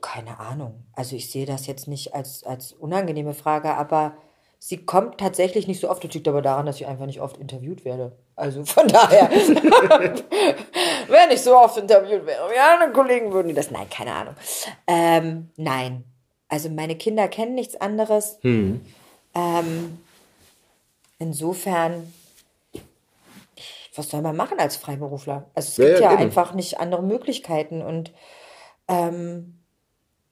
keine 0.00 0.38
Ahnung. 0.40 0.84
Also 0.94 1.16
ich 1.16 1.30
sehe 1.30 1.46
das 1.46 1.66
jetzt 1.66 1.88
nicht 1.88 2.14
als, 2.14 2.44
als 2.44 2.72
unangenehme 2.72 3.34
Frage, 3.34 3.74
aber 3.74 4.14
sie 4.58 4.84
kommt 4.84 5.18
tatsächlich 5.18 5.66
nicht 5.66 5.80
so 5.80 5.88
oft. 5.90 6.04
Das 6.04 6.12
liegt 6.12 6.28
aber 6.28 6.42
daran, 6.42 6.66
dass 6.66 6.76
ich 6.76 6.86
einfach 6.86 7.06
nicht 7.06 7.20
oft 7.20 7.36
interviewt 7.38 7.84
werde. 7.84 8.12
Also 8.36 8.64
von 8.64 8.86
daher, 8.88 9.30
wenn 11.08 11.30
ich 11.30 11.42
so 11.42 11.56
oft 11.56 11.76
interviewt 11.78 12.26
wäre, 12.26 12.54
ja, 12.54 12.74
andere 12.74 12.92
Kollegen 12.92 13.32
würden 13.32 13.48
die 13.48 13.54
das. 13.54 13.70
Nein, 13.70 13.88
keine 13.90 14.12
Ahnung. 14.14 14.34
Ähm, 14.86 15.50
nein. 15.56 16.04
Also 16.48 16.68
meine 16.68 16.96
Kinder 16.96 17.28
kennen 17.28 17.54
nichts 17.54 17.76
anderes. 17.80 18.38
Hm. 18.42 18.80
Ähm, 19.34 20.00
insofern, 21.18 22.12
was 23.94 24.08
soll 24.10 24.22
man 24.22 24.36
machen 24.36 24.58
als 24.58 24.76
Freiberufler? 24.76 25.46
Also 25.54 25.68
es 25.68 25.76
Ja, 25.76 25.84
gibt 25.84 26.00
ja, 26.00 26.04
ja, 26.06 26.12
eben. 26.14 26.22
einfach 26.22 26.54
nicht 26.54 26.80
andere 26.80 27.02
Möglichkeiten 27.02 27.82
und 27.82 28.12
ähm, 28.88 29.59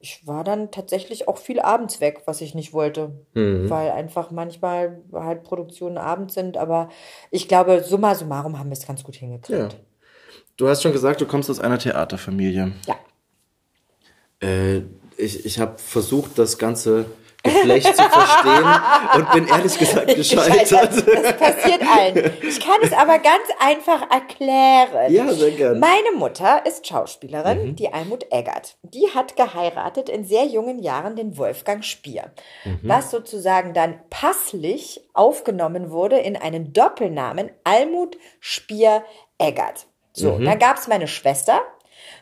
ich 0.00 0.26
war 0.26 0.44
dann 0.44 0.70
tatsächlich 0.70 1.26
auch 1.26 1.38
viel 1.38 1.58
abends 1.60 2.00
weg, 2.00 2.22
was 2.26 2.40
ich 2.40 2.54
nicht 2.54 2.72
wollte, 2.72 3.10
Mhm. 3.34 3.68
weil 3.68 3.90
einfach 3.90 4.30
manchmal 4.30 5.02
halt 5.12 5.42
Produktionen 5.42 5.98
abends 5.98 6.34
sind, 6.34 6.56
aber 6.56 6.88
ich 7.30 7.48
glaube, 7.48 7.82
summa 7.82 8.14
summarum 8.14 8.58
haben 8.58 8.68
wir 8.70 8.76
es 8.76 8.86
ganz 8.86 9.02
gut 9.02 9.16
hingekriegt. 9.16 9.72
Ja. 9.72 9.78
Du 10.56 10.68
hast 10.68 10.82
schon 10.82 10.92
gesagt, 10.92 11.20
du 11.20 11.26
kommst 11.26 11.50
aus 11.50 11.60
einer 11.60 11.78
Theaterfamilie. 11.78 12.72
Ja. 12.86 12.96
Äh, 14.40 14.82
ich 15.16 15.44
ich 15.44 15.58
habe 15.58 15.78
versucht, 15.78 16.38
das 16.38 16.58
Ganze 16.58 17.06
Geflecht 17.48 17.96
zu 17.96 18.02
verstehen 18.02 18.66
und 19.14 19.32
bin 19.32 19.46
ehrlich 19.48 19.78
gesagt 19.78 20.14
gescheitert. 20.14 20.72
Das, 20.72 21.04
das 21.04 21.36
passiert 21.36 21.82
allen. 21.82 22.32
Ich 22.42 22.60
kann 22.60 22.80
es 22.82 22.92
aber 22.92 23.18
ganz 23.18 23.44
einfach 23.58 24.10
erklären. 24.10 25.12
Ja, 25.12 25.32
sehr 25.32 25.52
gerne. 25.52 25.78
Meine 25.78 26.12
Mutter 26.16 26.64
ist 26.66 26.86
Schauspielerin, 26.86 27.76
die 27.76 27.92
Almut 27.92 28.26
Eggert. 28.30 28.76
Die 28.82 29.08
hat 29.14 29.36
geheiratet 29.36 30.08
in 30.08 30.24
sehr 30.24 30.46
jungen 30.46 30.78
Jahren 30.78 31.16
den 31.16 31.36
Wolfgang 31.38 31.84
Spier, 31.84 32.32
was 32.82 33.10
sozusagen 33.10 33.74
dann 33.74 33.98
passlich 34.10 35.00
aufgenommen 35.14 35.90
wurde 35.90 36.18
in 36.18 36.36
einen 36.36 36.72
Doppelnamen 36.72 37.50
Almut 37.64 38.16
Spier 38.40 39.04
Eggert. 39.38 39.86
So, 40.12 40.38
dann 40.38 40.58
gab 40.58 40.78
es 40.78 40.88
meine 40.88 41.06
Schwester, 41.06 41.60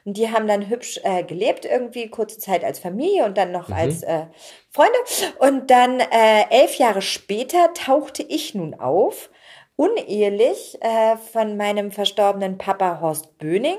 und 0.06 0.16
die 0.16 0.30
haben 0.30 0.46
dann 0.46 0.68
hübsch 0.70 1.00
äh, 1.02 1.24
gelebt, 1.24 1.64
irgendwie 1.64 2.08
kurze 2.08 2.38
Zeit 2.38 2.64
als 2.64 2.78
Familie 2.78 3.24
und 3.24 3.36
dann 3.36 3.50
noch 3.50 3.70
als 3.70 4.04
äh, 4.04 4.26
Freunde. 4.70 4.96
Und 5.40 5.68
dann 5.70 5.98
äh, 5.98 6.44
elf 6.50 6.76
Jahre 6.76 7.02
später 7.02 7.74
tauchte 7.74 8.22
ich 8.22 8.54
nun 8.54 8.74
auf, 8.74 9.30
unehelich 9.74 10.78
äh, 10.80 11.16
von 11.32 11.56
meinem 11.56 11.90
verstorbenen 11.90 12.56
Papa 12.56 13.00
Horst 13.00 13.36
Böning. 13.38 13.78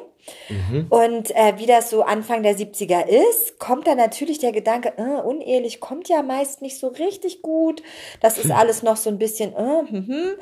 Und 0.89 1.31
äh, 1.31 1.53
wie 1.57 1.65
das 1.65 1.89
so 1.89 2.01
Anfang 2.01 2.43
der 2.43 2.57
70er 2.57 3.05
ist, 3.07 3.59
kommt 3.59 3.87
dann 3.87 3.97
natürlich 3.97 4.39
der 4.39 4.51
Gedanke, 4.51 4.93
äh, 4.97 5.21
unehelich 5.21 5.79
kommt 5.79 6.09
ja 6.09 6.21
meist 6.21 6.61
nicht 6.61 6.77
so 6.77 6.89
richtig 6.89 7.41
gut. 7.41 7.81
Das 8.19 8.37
ist 8.37 8.51
alles 8.51 8.83
noch 8.83 8.97
so 8.97 9.09
ein 9.09 9.17
bisschen, 9.17 9.53
äh, 9.53 9.89
hm, 9.89 10.07
hm. 10.07 10.35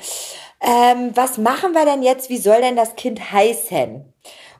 Ähm, 0.62 1.12
was 1.14 1.38
machen 1.38 1.74
wir 1.74 1.86
denn 1.86 2.02
jetzt? 2.02 2.32
Wie 2.32 2.38
soll 2.38 2.62
denn 2.62 2.76
das 2.76 2.96
Kind 2.96 3.32
heißen? 3.32 4.12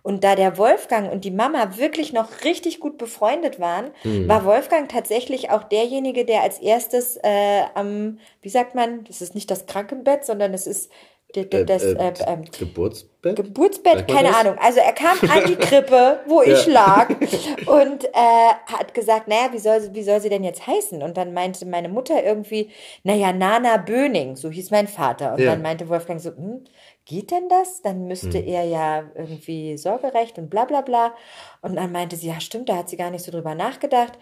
Und 0.06 0.24
da 0.24 0.36
der 0.36 0.60
Wolfgang 0.60 1.12
und 1.12 1.26
die 1.26 1.32
Mama 1.32 1.78
wirklich 1.78 2.14
noch 2.14 2.44
richtig 2.44 2.80
gut 2.80 3.00
befreundet 3.00 3.60
waren, 3.60 3.90
war 4.28 4.46
Wolfgang 4.46 4.88
tatsächlich 4.88 5.50
auch 5.50 5.64
derjenige, 5.64 6.26
der 6.26 6.44
als 6.44 6.60
erstes 6.60 7.18
äh, 7.24 7.64
am, 7.74 8.20
wie 8.44 8.50
sagt 8.50 8.76
man, 8.76 9.04
das 9.06 9.22
ist 9.22 9.34
nicht 9.34 9.50
das 9.50 9.66
Krankenbett, 9.66 10.24
sondern 10.24 10.54
es 10.54 10.68
ist 10.68 10.92
der- 11.34 11.66
das 11.66 11.84
äh, 11.84 11.94
äh, 11.98 12.14
ähm, 12.28 12.44
Geburtsbett? 12.58 13.36
Geburtsbett, 13.36 14.08
keine 14.08 14.28
das? 14.30 14.38
Ahnung. 14.38 14.58
Also 14.62 14.80
er 14.80 14.94
kam 14.94 15.18
an 15.30 15.44
die 15.48 15.56
Krippe, 15.56 16.20
wo 16.28 16.42
ich 16.44 16.66
lag 16.68 17.10
und 17.66 18.06
äh, 18.06 18.54
hat 18.72 18.94
gesagt, 18.94 19.28
naja, 19.28 19.50
wie 19.52 19.58
soll, 19.60 19.82
sie- 19.82 19.94
wie 19.96 20.04
soll 20.04 20.22
sie 20.22 20.30
denn 20.30 20.44
jetzt 20.44 20.66
heißen? 20.68 21.02
Und 21.02 21.18
dann 21.18 21.34
meinte 21.34 21.66
meine 21.66 21.90
Mutter 21.90 22.24
irgendwie, 22.24 22.70
naja, 23.04 23.34
Nana 23.34 23.78
Böning, 23.78 24.36
so 24.36 24.50
hieß 24.52 24.70
mein 24.72 24.88
Vater. 24.88 25.34
Und 25.34 25.40
Ja. 25.42 25.52
dann 25.52 25.62
meinte 25.64 25.90
Wolfgang 25.90 26.22
so, 26.22 26.30
hm, 26.30 26.64
geht 27.06 27.32
denn 27.32 27.50
das? 27.50 27.82
Dann 27.82 28.08
müsste 28.08 28.40
Hm. 28.40 28.48
er 28.48 28.64
ja 28.66 29.04
irgendwie 29.16 29.78
Sorgerecht 29.78 30.38
und 30.38 30.50
bla 30.50 30.66
bla 30.66 30.82
bla. 30.82 31.16
Und 31.62 31.76
dann 31.76 31.92
meinte 31.92 32.16
sie, 32.16 32.28
ja 32.28 32.40
stimmt, 32.40 32.70
da 32.70 32.78
hat 32.78 32.90
sie 32.90 32.98
gar 32.98 33.12
nicht 33.12 33.24
so 33.26 33.32
drüber 33.32 33.56
nachgedacht. 33.56 34.14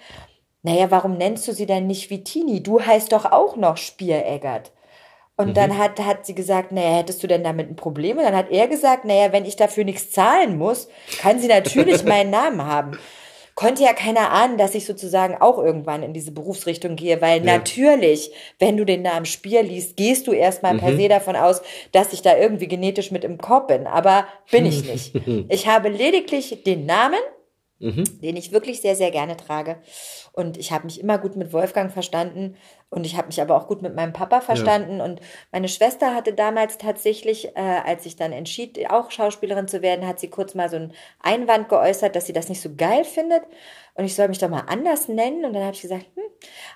Naja, 0.63 0.91
warum 0.91 1.17
nennst 1.17 1.47
du 1.47 1.53
sie 1.53 1.65
denn 1.65 1.87
nicht 1.87 2.09
wie 2.09 2.23
Tini? 2.23 2.63
Du 2.63 2.79
heißt 2.81 3.11
doch 3.11 3.25
auch 3.25 3.55
noch 3.57 3.77
Spiereggert. 3.77 4.71
Und 5.35 5.49
Mhm. 5.49 5.53
dann 5.55 5.77
hat, 5.77 5.99
hat 5.99 6.25
sie 6.25 6.35
gesagt, 6.35 6.71
naja, 6.71 6.97
hättest 6.97 7.23
du 7.23 7.27
denn 7.27 7.43
damit 7.43 7.69
ein 7.69 7.75
Problem? 7.75 8.17
Und 8.17 8.23
dann 8.23 8.35
hat 8.35 8.51
er 8.51 8.67
gesagt, 8.67 9.05
naja, 9.05 9.31
wenn 9.31 9.45
ich 9.45 9.55
dafür 9.55 9.83
nichts 9.83 10.11
zahlen 10.11 10.57
muss, 10.57 10.89
kann 11.17 11.39
sie 11.39 11.47
natürlich 11.47 12.03
meinen 12.05 12.29
Namen 12.29 12.65
haben. 12.65 12.97
Konnte 13.55 13.83
ja 13.83 13.93
keiner 13.93 14.31
ahnen, 14.31 14.57
dass 14.57 14.73
ich 14.73 14.85
sozusagen 14.85 15.35
auch 15.39 15.59
irgendwann 15.59 16.01
in 16.01 16.13
diese 16.13 16.31
Berufsrichtung 16.31 16.95
gehe, 16.95 17.21
weil 17.21 17.41
natürlich, 17.41 18.31
wenn 18.59 18.77
du 18.77 18.85
den 18.85 19.03
Namen 19.03 19.25
Spier 19.27 19.61
liest, 19.61 19.95
gehst 19.95 20.25
du 20.27 20.31
erstmal 20.31 20.73
Mhm. 20.73 20.79
per 20.79 20.95
se 20.95 21.07
davon 21.07 21.35
aus, 21.35 21.61
dass 21.91 22.13
ich 22.13 22.21
da 22.23 22.35
irgendwie 22.35 22.67
genetisch 22.67 23.11
mit 23.11 23.23
im 23.23 23.37
Korb 23.37 23.67
bin. 23.67 23.85
Aber 23.85 24.27
bin 24.51 24.65
ich 24.65 24.83
nicht. 24.83 25.13
Ich 25.49 25.67
habe 25.67 25.89
lediglich 25.89 26.63
den 26.65 26.85
Namen, 26.85 27.19
den 27.79 28.37
ich 28.37 28.51
wirklich 28.53 28.79
sehr, 28.81 28.95
sehr 28.95 29.11
gerne 29.11 29.35
trage. 29.35 29.77
Und 30.31 30.57
ich 30.57 30.71
habe 30.71 30.85
mich 30.85 30.99
immer 31.01 31.17
gut 31.17 31.35
mit 31.35 31.51
Wolfgang 31.51 31.91
verstanden 31.91 32.55
und 32.93 33.05
ich 33.05 33.17
habe 33.17 33.27
mich 33.27 33.41
aber 33.41 33.55
auch 33.57 33.67
gut 33.67 33.81
mit 33.81 33.95
meinem 33.95 34.13
Papa 34.13 34.39
verstanden. 34.41 35.01
Und 35.01 35.19
meine 35.51 35.67
Schwester 35.67 36.13
hatte 36.13 36.33
damals 36.33 36.77
tatsächlich, 36.77 37.55
äh, 37.55 37.59
als 37.59 38.05
ich 38.05 38.15
dann 38.15 38.31
entschied, 38.31 38.89
auch 38.91 39.09
Schauspielerin 39.09 39.67
zu 39.67 39.81
werden, 39.81 40.05
hat 40.07 40.19
sie 40.19 40.29
kurz 40.29 40.53
mal 40.53 40.69
so 40.69 40.75
einen 40.75 40.93
Einwand 41.21 41.69
geäußert, 41.69 42.15
dass 42.15 42.25
sie 42.27 42.33
das 42.33 42.49
nicht 42.49 42.61
so 42.61 42.69
geil 42.75 43.03
findet. 43.03 43.41
Und 43.95 44.05
ich 44.05 44.15
soll 44.15 44.27
mich 44.27 44.39
doch 44.39 44.49
mal 44.49 44.63
anders 44.67 45.07
nennen. 45.07 45.43
Und 45.45 45.53
dann 45.53 45.63
habe 45.63 45.75
ich 45.75 45.81
gesagt, 45.81 46.05
hm, 46.15 46.23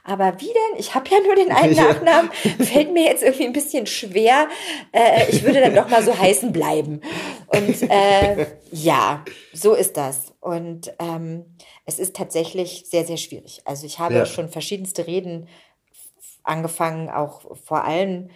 aber 0.04 0.40
wie 0.40 0.46
denn? 0.48 0.80
Ich 0.80 0.94
habe 0.96 1.10
ja 1.10 1.18
nur 1.20 1.36
den 1.36 1.52
einen 1.52 1.74
Ja. 1.78 1.84
Nachnamen. 1.94 2.32
Fällt 2.32 2.92
mir 2.94 3.06
jetzt 3.06 3.24
irgendwie 3.24 3.46
ein 3.46 3.54
bisschen 3.54 3.86
schwer. 3.88 4.48
Äh, 4.92 5.30
ich 5.30 5.44
würde 5.44 5.62
dann 5.62 5.76
doch 5.76 5.88
mal 5.90 6.04
so 6.04 6.18
heißen 6.18 6.52
bleiben. 6.52 7.02
Und 7.48 7.90
äh, 7.90 8.46
ja, 8.72 9.24
so 9.54 9.74
ist 9.74 9.98
das. 9.98 10.34
Und 10.42 10.94
ähm, 11.00 11.46
es 11.86 12.00
ist 12.00 12.16
tatsächlich 12.16 12.86
sehr, 12.88 13.06
sehr 13.06 13.18
schwierig. 13.18 13.62
Also 13.66 13.86
ich 13.86 14.00
habe 14.00 14.16
Ja. 14.16 14.26
schon 14.26 14.50
verschiedenste 14.50 15.08
Reden 15.08 15.48
angefangen, 16.48 17.10
auch 17.10 17.42
vor 17.56 17.84
allem, 17.84 18.30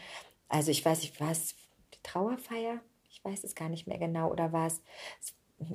also 0.49 0.71
ich 0.71 0.83
weiß 0.83 1.01
nicht, 1.01 1.19
war 1.19 1.31
es 1.31 1.55
die 1.93 1.99
Trauerfeier? 2.03 2.79
Ich 3.09 3.23
weiß 3.23 3.43
es 3.43 3.55
gar 3.55 3.69
nicht 3.69 3.87
mehr 3.87 3.97
genau. 3.97 4.29
Oder 4.29 4.51
war 4.51 4.67
es, 4.67 4.81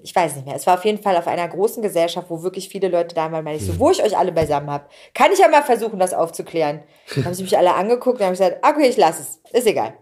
ich 0.02 0.14
weiß 0.14 0.36
nicht 0.36 0.46
mehr. 0.46 0.56
Es 0.56 0.66
war 0.66 0.74
auf 0.74 0.84
jeden 0.84 1.02
Fall 1.02 1.16
auf 1.16 1.26
einer 1.26 1.46
großen 1.46 1.82
Gesellschaft, 1.82 2.28
wo 2.30 2.42
wirklich 2.42 2.68
viele 2.68 2.88
Leute 2.88 3.14
da 3.14 3.30
waren, 3.30 3.44
weil 3.44 3.56
ich 3.56 3.64
so, 3.64 3.78
wo 3.78 3.90
ich 3.90 4.02
euch 4.02 4.16
alle 4.16 4.32
beisammen 4.32 4.70
habe. 4.70 4.86
Kann 5.14 5.32
ich 5.32 5.38
ja 5.38 5.48
mal 5.48 5.62
versuchen, 5.62 5.98
das 5.98 6.12
aufzuklären. 6.12 6.82
Dann 7.14 7.24
haben 7.26 7.34
sie 7.34 7.42
mich 7.42 7.56
alle 7.56 7.74
angeguckt 7.74 8.18
und 8.18 8.24
haben 8.24 8.32
gesagt, 8.32 8.58
okay, 8.66 8.88
ich 8.88 8.96
lasse 8.96 9.22
es. 9.22 9.40
Ist 9.52 9.66
egal. 9.66 9.94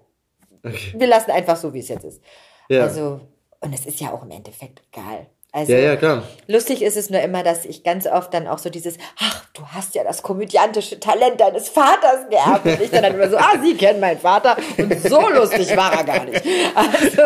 Wir 0.63 1.07
lassen 1.07 1.31
einfach 1.31 1.57
so, 1.57 1.75
wie 1.75 1.81
es 1.81 1.89
jetzt 1.89 2.05
ist. 2.05 2.23
Ja. 2.69 2.83
Also, 2.85 3.21
und 3.61 3.73
es 3.75 3.85
ist 3.85 4.01
ja 4.01 4.13
auch 4.13 4.23
im 4.23 4.31
Endeffekt 4.31 4.83
egal. 4.91 5.27
Also, 5.55 5.73
ja, 5.73 5.79
ja, 5.79 5.97
klar. 5.97 6.25
Lustig 6.49 6.83
ist 6.83 6.97
es 6.97 7.11
nur 7.11 7.21
immer, 7.21 7.45
dass 7.45 7.65
ich 7.65 7.85
ganz 7.85 8.09
oft 8.09 8.35
dann 8.35 8.49
auch 8.49 8.59
so 8.59 8.71
dieses, 8.71 8.97
ach, 9.21 9.47
du 9.55 9.63
hast 9.69 9.95
ja 9.95 10.03
das 10.03 10.25
komödiantische 10.25 10.99
Talent 10.99 11.41
deines 11.41 11.69
Vaters 11.69 12.29
geerbt. 12.29 12.67
Und 12.67 12.81
ich 12.81 12.91
dann, 12.91 13.05
dann 13.05 13.15
immer 13.15 13.31
so, 13.31 13.37
ah, 13.37 13.53
Sie 13.63 13.77
kennen 13.77 14.01
meinen 14.01 14.19
Vater. 14.19 14.57
Und 14.77 15.01
so 15.01 15.29
lustig 15.29 15.77
war 15.77 15.93
er 15.95 16.03
gar 16.03 16.25
nicht. 16.25 16.45
Also, 16.75 17.23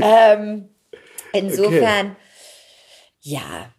ähm, 0.00 0.70
insofern, 1.34 2.16
ja, 3.20 3.70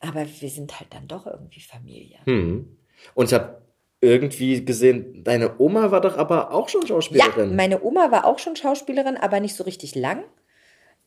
aber 0.00 0.26
wir 0.38 0.50
sind 0.50 0.78
halt 0.78 0.92
dann 0.92 1.08
doch 1.08 1.26
irgendwie 1.26 1.62
Familie. 1.62 2.18
Hm. 2.24 2.76
Und 3.14 3.26
ich 3.26 3.32
habe 3.32 3.62
irgendwie 4.02 4.66
gesehen, 4.66 5.24
deine 5.24 5.58
Oma 5.58 5.90
war 5.90 6.02
doch 6.02 6.18
aber 6.18 6.52
auch 6.52 6.68
schon 6.68 6.82
Ja, 6.82 6.88
Schauspielerin. 6.88 7.56
meine 7.56 7.82
Oma 7.82 8.10
war 8.10 8.26
auch 8.26 8.38
schon 8.38 8.54
Schauspielerin, 8.54 9.16
aber 9.16 9.40
nicht 9.40 9.56
so 9.56 9.64
richtig 9.64 9.94
lang. 9.94 10.24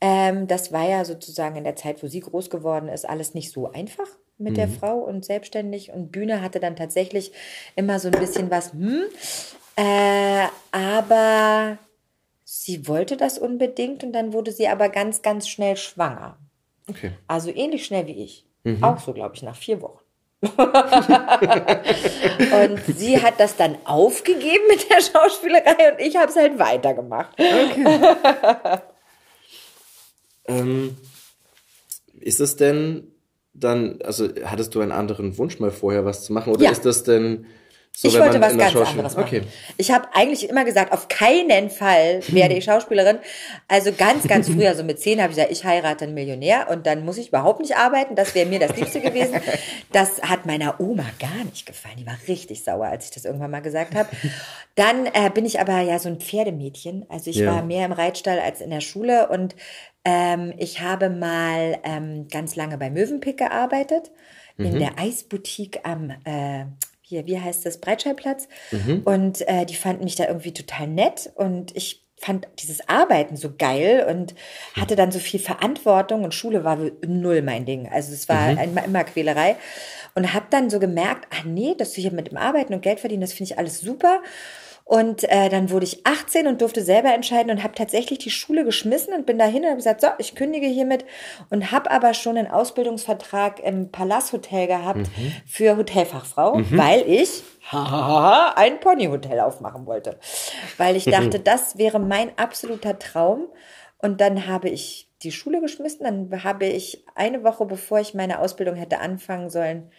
Ähm, 0.01 0.47
das 0.47 0.71
war 0.71 0.87
ja 0.87 1.03
sozusagen 1.03 1.57
in 1.57 1.65
der 1.65 1.75
Zeit, 1.75 2.01
wo 2.01 2.07
sie 2.07 2.21
groß 2.21 2.49
geworden 2.49 2.87
ist, 2.87 3.07
alles 3.07 3.33
nicht 3.33 3.51
so 3.51 3.71
einfach 3.71 4.07
mit 4.37 4.55
der 4.55 4.69
Frau 4.69 4.99
und 4.99 5.25
selbstständig. 5.25 5.91
Und 5.91 6.11
Bühne 6.11 6.41
hatte 6.41 6.59
dann 6.61 6.77
tatsächlich 6.77 7.33
immer 7.75 7.99
so 7.99 8.07
ein 8.07 8.19
bisschen 8.19 8.49
was, 8.49 8.71
hm. 8.73 9.03
Äh, 9.75 10.47
aber 10.71 11.77
sie 12.43 12.87
wollte 12.87 13.15
das 13.15 13.37
unbedingt 13.39 14.03
und 14.03 14.11
dann 14.11 14.33
wurde 14.33 14.51
sie 14.51 14.67
aber 14.67 14.89
ganz, 14.89 15.21
ganz 15.21 15.47
schnell 15.47 15.77
schwanger. 15.77 16.37
okay. 16.89 17.11
Also 17.27 17.49
ähnlich 17.49 17.85
schnell 17.85 18.05
wie 18.07 18.23
ich. 18.23 18.45
Mhm. 18.63 18.83
Auch 18.83 18.99
so, 18.99 19.13
glaube 19.13 19.35
ich, 19.35 19.43
nach 19.43 19.55
vier 19.55 19.81
Wochen. 19.81 19.99
und 20.41 20.49
sie 22.97 23.21
hat 23.21 23.39
das 23.39 23.55
dann 23.55 23.77
aufgegeben 23.85 24.67
mit 24.69 24.89
der 24.89 25.01
Schauspielerei 25.01 25.93
und 25.93 25.99
ich 25.99 26.15
habe 26.17 26.29
es 26.29 26.35
halt 26.35 26.59
weitergemacht. 26.59 27.37
Ähm, 30.49 30.97
ist 32.19 32.39
es 32.39 32.55
denn 32.55 33.07
dann, 33.53 34.01
also 34.03 34.27
hattest 34.45 34.75
du 34.75 34.81
einen 34.81 34.91
anderen 34.91 35.37
Wunsch 35.37 35.59
mal 35.59 35.71
vorher 35.71 36.05
was 36.05 36.23
zu 36.23 36.33
machen? 36.33 36.53
Oder 36.53 36.65
Ja. 36.65 36.71
ist 36.71 36.85
das 36.85 37.03
denn 37.03 37.45
so, 37.95 38.07
ich 38.07 38.17
wollte 38.17 38.39
was 38.39 38.57
ganz 38.57 38.73
anderes 38.75 39.15
machen. 39.17 39.27
Okay. 39.27 39.41
Ich 39.75 39.91
habe 39.91 40.07
eigentlich 40.13 40.47
immer 40.47 40.63
gesagt, 40.63 40.93
auf 40.93 41.09
keinen 41.09 41.69
Fall 41.69 42.21
werde 42.29 42.53
ich 42.53 42.63
Schauspielerin. 42.63 43.19
Also 43.67 43.91
ganz, 43.91 44.25
ganz 44.25 44.47
früher, 44.53 44.73
so 44.75 44.83
mit 44.85 45.01
zehn, 45.01 45.21
habe 45.21 45.31
ich 45.31 45.35
gesagt, 45.35 45.51
ich 45.51 45.65
heirate 45.65 46.05
einen 46.05 46.13
Millionär 46.13 46.69
und 46.69 46.85
dann 46.87 47.03
muss 47.03 47.17
ich 47.17 47.27
überhaupt 47.27 47.59
nicht 47.59 47.75
arbeiten. 47.75 48.15
Das 48.15 48.35
wäre 48.35 48.47
mir 48.47 48.59
das 48.59 48.73
Liebste 48.77 49.01
gewesen. 49.01 49.35
Das 49.91 50.21
hat 50.21 50.45
meiner 50.45 50.79
Oma 50.79 51.03
gar 51.19 51.43
nicht 51.43 51.65
gefallen. 51.65 51.97
Die 51.97 52.05
war 52.05 52.17
richtig 52.29 52.63
sauer, 52.63 52.85
als 52.85 53.05
ich 53.05 53.11
das 53.11 53.25
irgendwann 53.25 53.51
mal 53.51 53.61
gesagt 53.61 53.95
habe. 53.95 54.07
Dann 54.75 55.05
äh, 55.07 55.29
bin 55.33 55.45
ich 55.45 55.59
aber 55.59 55.81
ja 55.81 55.99
so 55.99 56.07
ein 56.07 56.21
Pferdemädchen. 56.21 57.05
Also 57.09 57.29
ich 57.29 57.37
Ja. 57.37 57.55
war 57.55 57.63
mehr 57.63 57.85
im 57.85 57.91
Reitstall 57.91 58.39
als 58.39 58.61
in 58.61 58.69
der 58.69 58.81
Schule 58.81 59.27
und 59.27 59.57
ähm, 60.05 60.53
ich 60.57 60.79
habe 60.79 61.09
mal 61.09 61.79
ähm, 61.83 62.29
ganz 62.31 62.55
lange 62.55 62.77
bei 62.77 62.89
Mövenpick 62.89 63.37
gearbeitet, 63.37 64.09
in 64.57 64.79
der 64.79 64.99
Eisboutique 64.99 65.79
am, 65.83 66.09
äh, 66.23 66.65
hier, 67.09 67.25
wie 67.25 67.39
heißt 67.39 67.65
das, 67.65 67.79
Breitscheidplatz. 67.79 68.47
Und 69.03 69.47
äh, 69.47 69.65
die 69.65 69.75
fanden 69.75 70.03
mich 70.03 70.15
da 70.15 70.27
irgendwie 70.27 70.53
total 70.53 70.87
nett 70.87 71.31
und 71.35 71.75
ich 71.75 72.05
fand 72.17 72.47
dieses 72.59 72.87
Arbeiten 72.89 73.35
so 73.37 73.53
geil 73.57 74.05
und 74.09 74.35
hatte 74.75 74.95
dann 74.95 75.11
so 75.11 75.19
viel 75.19 75.39
Verantwortung 75.39 76.23
und 76.23 76.33
Schule 76.33 76.63
war 76.63 76.77
null 77.07 77.41
mein 77.41 77.65
Ding. 77.65 77.87
Also 77.91 78.13
es 78.13 78.27
war 78.29 78.51
immer, 78.61 78.83
immer 78.83 79.03
Quälerei 79.05 79.55
und 80.15 80.33
habe 80.33 80.45
dann 80.49 80.69
so 80.69 80.79
gemerkt, 80.79 81.27
ah 81.31 81.45
nee, 81.45 81.75
dass 81.77 81.93
du 81.93 82.01
hier 82.01 82.11
mit 82.11 82.29
dem 82.29 82.37
Arbeiten 82.37 82.73
und 82.73 82.81
Geld 82.81 82.99
verdienen, 82.99 83.21
das 83.21 83.33
finde 83.33 83.53
ich 83.53 83.57
alles 83.57 83.79
super. 83.79 84.21
Und 84.89 85.23
äh, 85.25 85.49
dann 85.49 85.69
wurde 85.69 85.85
ich 85.85 86.03
18 86.07 86.47
und 86.47 86.61
durfte 86.61 86.81
selber 86.81 87.13
entscheiden 87.13 87.51
und 87.51 87.61
habe 87.61 87.75
tatsächlich 87.75 88.17
die 88.17 88.31
Schule 88.31 88.65
geschmissen 88.65 89.13
und 89.13 89.27
bin 89.27 89.37
dahin 89.37 89.61
und 89.61 89.67
habe 89.67 89.75
gesagt, 89.75 90.01
so, 90.01 90.07
ich 90.17 90.33
kündige 90.33 90.65
hiermit 90.65 91.05
und 91.51 91.71
habe 91.71 91.91
aber 91.91 92.15
schon 92.15 92.39
einen 92.39 92.49
Ausbildungsvertrag 92.49 93.59
im 93.59 93.91
Palasthotel 93.91 94.65
gehabt 94.65 95.01
mhm. 95.01 95.31
für 95.45 95.77
Hotelfachfrau, 95.77 96.55
mhm. 96.55 96.75
weil 96.75 97.07
ich 97.07 97.43
ein 97.71 98.79
Ponyhotel 98.79 99.41
aufmachen 99.41 99.85
wollte. 99.85 100.17
Weil 100.77 100.95
ich 100.95 101.05
dachte, 101.05 101.39
das 101.39 101.77
wäre 101.77 101.99
mein 101.99 102.35
absoluter 102.39 102.97
Traum. 102.97 103.45
Und 103.99 104.19
dann 104.21 104.47
habe 104.47 104.69
ich 104.69 105.07
die 105.21 105.31
Schule 105.31 105.61
geschmissen. 105.61 106.03
Dann 106.03 106.43
habe 106.43 106.65
ich 106.65 107.05
eine 107.13 107.43
Woche, 107.43 107.67
bevor 107.67 107.99
ich 107.99 108.15
meine 108.15 108.39
Ausbildung 108.39 108.73
hätte 108.73 109.01
anfangen 109.01 109.51
sollen, 109.51 109.91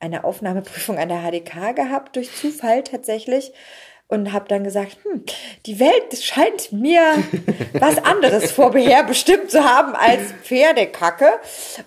eine 0.00 0.24
Aufnahmeprüfung 0.24 0.98
an 0.98 1.08
der 1.08 1.22
HDK 1.22 1.74
gehabt, 1.74 2.16
durch 2.16 2.30
Zufall 2.36 2.82
tatsächlich 2.82 3.54
und 4.14 4.32
habe 4.32 4.46
dann 4.48 4.64
gesagt, 4.64 4.96
hm, 5.02 5.24
die 5.66 5.80
Welt 5.80 6.16
scheint 6.20 6.72
mir 6.72 7.02
was 7.72 7.98
anderes 8.04 8.50
vorherbestimmt 8.52 9.50
zu 9.50 9.64
haben 9.64 9.94
als 9.94 10.32
Pferdekacke 10.42 11.26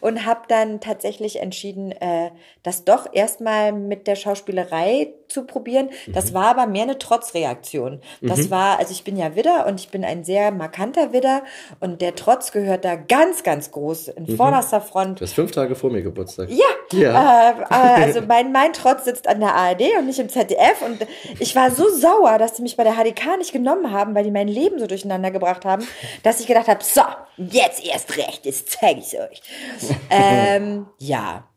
und 0.01 0.25
habe 0.25 0.41
dann 0.47 0.79
tatsächlich 0.79 1.39
entschieden, 1.41 1.91
äh, 1.91 2.31
das 2.63 2.83
doch 2.83 3.07
erstmal 3.13 3.71
mit 3.71 4.07
der 4.07 4.15
Schauspielerei 4.15 5.13
zu 5.27 5.45
probieren. 5.45 5.89
Das 6.07 6.31
mhm. 6.31 6.35
war 6.35 6.45
aber 6.47 6.67
mehr 6.67 6.83
eine 6.83 6.97
Trotzreaktion. 6.97 8.01
Das 8.21 8.45
mhm. 8.45 8.51
war, 8.51 8.79
also 8.79 8.91
ich 8.91 9.03
bin 9.03 9.17
ja 9.17 9.35
Widder 9.35 9.65
und 9.67 9.79
ich 9.79 9.89
bin 9.89 10.03
ein 10.03 10.23
sehr 10.23 10.51
markanter 10.51 11.13
Widder 11.13 11.43
und 11.79 12.01
der 12.01 12.15
Trotz 12.15 12.51
gehört 12.51 12.85
da 12.85 12.95
ganz, 12.95 13.43
ganz 13.43 13.71
groß 13.71 14.09
in 14.09 14.25
mhm. 14.25 14.37
vorderster 14.37 14.81
Front. 14.81 15.19
Du 15.19 15.25
hast 15.25 15.33
fünf 15.33 15.51
Tage 15.51 15.75
vor 15.75 15.91
mir 15.91 16.01
Geburtstag. 16.01 16.49
Ja, 16.49 16.65
ja. 16.93 17.51
Äh, 17.51 17.61
äh, 17.61 18.03
also 18.03 18.21
mein, 18.21 18.51
mein 18.51 18.73
Trotz 18.73 19.05
sitzt 19.05 19.27
an 19.27 19.39
der 19.39 19.53
ARD 19.53 19.81
und 19.99 20.07
nicht 20.07 20.19
im 20.19 20.29
ZDF 20.29 20.81
und 20.85 21.05
ich 21.39 21.55
war 21.55 21.71
so 21.71 21.89
sauer, 21.89 22.16
dass 22.37 22.53
die 22.53 22.61
mich 22.61 22.77
bei 22.77 22.83
der 22.83 22.93
HDK 22.93 23.37
nicht 23.37 23.51
genommen 23.51 23.91
haben, 23.91 24.15
weil 24.15 24.23
die 24.23 24.31
mein 24.31 24.47
Leben 24.47 24.79
so 24.79 24.87
durcheinander 24.87 25.31
gebracht 25.31 25.65
haben, 25.65 25.87
dass 26.23 26.39
ich 26.39 26.47
gedacht 26.47 26.67
habe, 26.67 26.83
so, 26.83 27.01
jetzt 27.37 27.85
erst 27.85 28.17
recht, 28.17 28.45
jetzt 28.45 28.71
zeige 28.71 28.99
ich 28.99 29.19
euch. 29.19 29.41
ähm, 30.09 30.87
ja, 30.97 31.47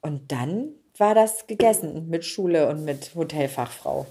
und 0.00 0.30
dann 0.32 0.74
war 0.98 1.14
das 1.14 1.46
gegessen 1.46 2.08
mit 2.08 2.24
Schule 2.24 2.68
und 2.68 2.84
mit 2.84 3.14
Hotelfachfrau. 3.14 4.06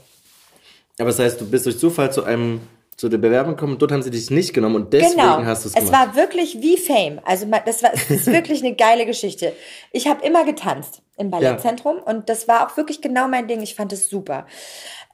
Aber 1.00 1.10
das 1.10 1.20
heißt, 1.20 1.42
du 1.42 1.50
bist 1.50 1.66
durch 1.66 1.80
Zufall 1.80 2.12
zu 2.12 2.24
einem 2.24 2.62
zu 2.98 3.10
der 3.10 3.18
Bewerbung 3.18 3.56
gekommen, 3.56 3.78
dort 3.78 3.92
haben 3.92 4.04
sie 4.04 4.10
dich 4.10 4.32
nicht 4.32 4.54
genommen 4.54 4.76
und 4.76 4.94
deswegen 4.94 5.18
genau. 5.18 5.44
hast 5.44 5.66
du 5.66 5.70
es 5.70 5.76
gemacht. 5.76 5.92
Es 5.92 5.92
war 5.92 6.16
wirklich 6.16 6.62
wie 6.62 6.78
Fame. 6.78 7.20
Also 7.26 7.46
das 7.66 7.84
war 7.84 7.92
das 7.92 8.10
ist 8.10 8.28
wirklich 8.28 8.64
eine 8.64 8.74
geile 8.74 9.06
Geschichte. 9.06 9.52
Ich 9.92 10.08
habe 10.08 10.26
immer 10.26 10.46
getanzt 10.46 11.02
im 11.18 11.30
Ballettzentrum 11.30 11.98
ja. 11.98 12.04
und 12.04 12.30
das 12.30 12.48
war 12.48 12.66
auch 12.66 12.78
wirklich 12.78 13.02
genau 13.02 13.28
mein 13.28 13.50
Ding. 13.50 13.62
Ich 13.62 13.76
fand 13.76 13.92
es 13.92 14.10
super. 14.10 14.46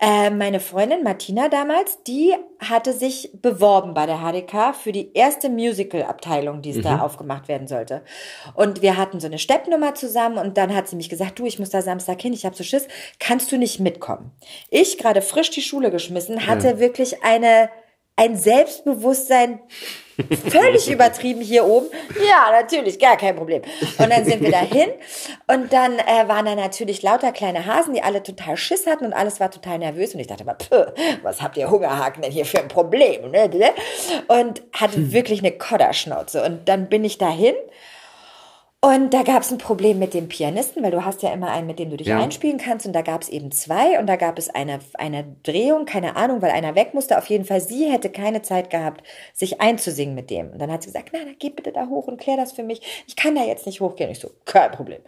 Äh, 0.04 0.32
meine 0.32 0.60
Freundin 0.60 1.04
Martina 1.04 1.48
damals, 1.48 2.02
die 2.08 2.34
hatte 2.60 2.92
sich 2.92 3.30
beworben 3.40 3.94
bei 3.94 4.08
der 4.08 4.18
HDK 4.18 4.74
für 4.74 4.92
die 4.92 5.14
erste 5.14 5.48
Musical-Abteilung, 5.48 6.64
die 6.64 6.72
es 6.72 6.78
mhm. 6.78 6.82
da 6.82 7.00
aufgemacht 7.02 7.48
werden 7.48 7.68
sollte. 7.68 8.02
Und 8.56 8.82
wir 8.82 8.98
hatten 8.98 9.20
so 9.20 9.28
eine 9.28 9.38
Steppnummer 9.38 9.94
zusammen 9.94 10.40
und 10.40 10.58
dann 10.58 10.76
hat 10.76 10.88
sie 10.88 10.96
mich 10.96 11.08
gesagt, 11.08 11.38
du, 11.38 11.46
ich 11.46 11.60
muss 11.60 11.70
da 11.70 11.84
Samstag 11.84 12.20
hin, 12.20 12.34
ich 12.34 12.46
habe 12.46 12.56
so 12.56 12.64
Schiss, 12.64 12.88
kannst 13.20 13.52
du 13.52 13.60
nicht 13.60 13.80
mitkommen? 13.80 14.32
Ich, 14.72 14.98
gerade 14.98 15.22
frisch 15.22 15.52
die 15.52 15.62
Schule 15.62 15.92
geschmissen, 15.92 16.48
hatte 16.48 16.68
ja. 16.68 16.80
wirklich 16.80 17.24
eine 17.24 17.70
ein 18.16 18.36
Selbstbewusstsein 18.36 19.60
völlig 20.50 20.90
übertrieben 20.90 21.42
hier 21.42 21.66
oben. 21.66 21.88
Ja, 22.28 22.52
natürlich, 22.52 23.00
gar 23.00 23.18
kein 23.18 23.36
Problem. 23.36 23.62
Und 23.98 24.10
dann 24.10 24.26
sind 24.26 24.42
wir 24.42 24.52
dahin 24.52 24.90
und 25.48 25.72
dann 25.72 26.00
äh, 26.00 26.28
waren 26.28 26.46
da 26.46 26.56
natürlich 26.56 27.02
lauter 27.02 27.32
kleine 27.32 27.66
Hasen, 27.66 27.94
die 27.94 28.04
alle 28.04 28.24
total 28.24 28.58
Schiss 28.58 28.88
hatten 28.88 29.06
und 29.06 29.14
alles 29.14 29.40
war 29.40 29.52
total 29.52 29.80
nervös 29.80 30.14
und 30.14 30.20
ich 30.20 30.28
dachte 30.28 30.44
mal, 30.44 30.58
was 31.24 31.42
habt 31.42 31.58
ihr 31.58 31.70
Hungerhaken 31.70 32.22
denn 32.22 32.32
hier 32.32 32.46
für 32.46 32.60
ein 32.60 32.68
Problem? 32.68 33.32
Ne? 33.32 33.50
Und 34.28 34.62
hatte 34.74 35.12
wirklich 35.12 35.40
eine 35.40 35.52
Kodderschnauze 35.52 36.44
und 36.44 36.68
dann 36.68 36.90
bin 36.90 37.04
ich 37.04 37.18
dahin 37.18 37.56
und 38.84 39.14
da 39.14 39.22
gab 39.22 39.44
es 39.44 39.52
ein 39.52 39.60
Problem 39.60 40.00
mit 40.00 40.16
dem 40.16 40.28
Pianisten, 40.28 40.82
weil 40.82 40.90
du 40.90 41.06
hast 41.06 41.22
ja 41.22 41.32
immer 41.32 41.52
einen, 41.52 41.68
mit 41.68 41.78
dem 41.78 41.92
du 41.92 41.98
dich 41.98 42.08
ja. 42.08 42.20
einspielen 42.20 42.58
kannst. 42.58 42.88
Und 42.88 42.94
da 42.94 43.04
gab 43.04 43.22
es 43.22 43.30
eben 43.30 43.52
zwei. 43.52 44.00
Und 44.00 44.08
da 44.08 44.16
gab 44.16 44.40
es 44.40 44.50
eine, 44.50 44.80
eine 44.96 45.36
Drehung, 45.44 45.86
keine 45.86 46.16
Ahnung, 46.16 46.42
weil 46.42 46.50
einer 46.50 46.74
weg 46.74 46.96
musste. 46.96 47.20
Auf 47.20 47.28
jeden 47.28 47.46
Fall, 47.46 47.62
sie 47.62 47.92
hätte 47.92 48.10
keine 48.10 48.42
Zeit 48.42 48.72
gehabt, 48.72 49.04
sich 49.36 49.62
einzusingen 49.62 50.16
mit 50.16 50.32
dem. 50.32 50.50
Und 50.50 50.58
dann 50.58 50.72
hat 50.72 50.82
sie 50.82 50.88
gesagt, 50.88 51.10
na, 51.14 51.20
na, 51.24 51.34
geh 51.38 51.52
bitte 51.52 51.72
da 51.72 51.90
hoch 51.90 52.08
und 52.08 52.20
klär 52.20 52.38
das 52.38 52.54
für 52.54 52.64
mich. 52.64 53.04
Ich 53.06 53.16
kann 53.16 53.36
da 53.36 53.44
jetzt 53.44 53.68
nicht 53.68 53.82
hochgehen. 53.82 54.10
Ich 54.10 54.18
so, 54.18 54.32
kein 54.46 54.72
Problem. 54.72 55.02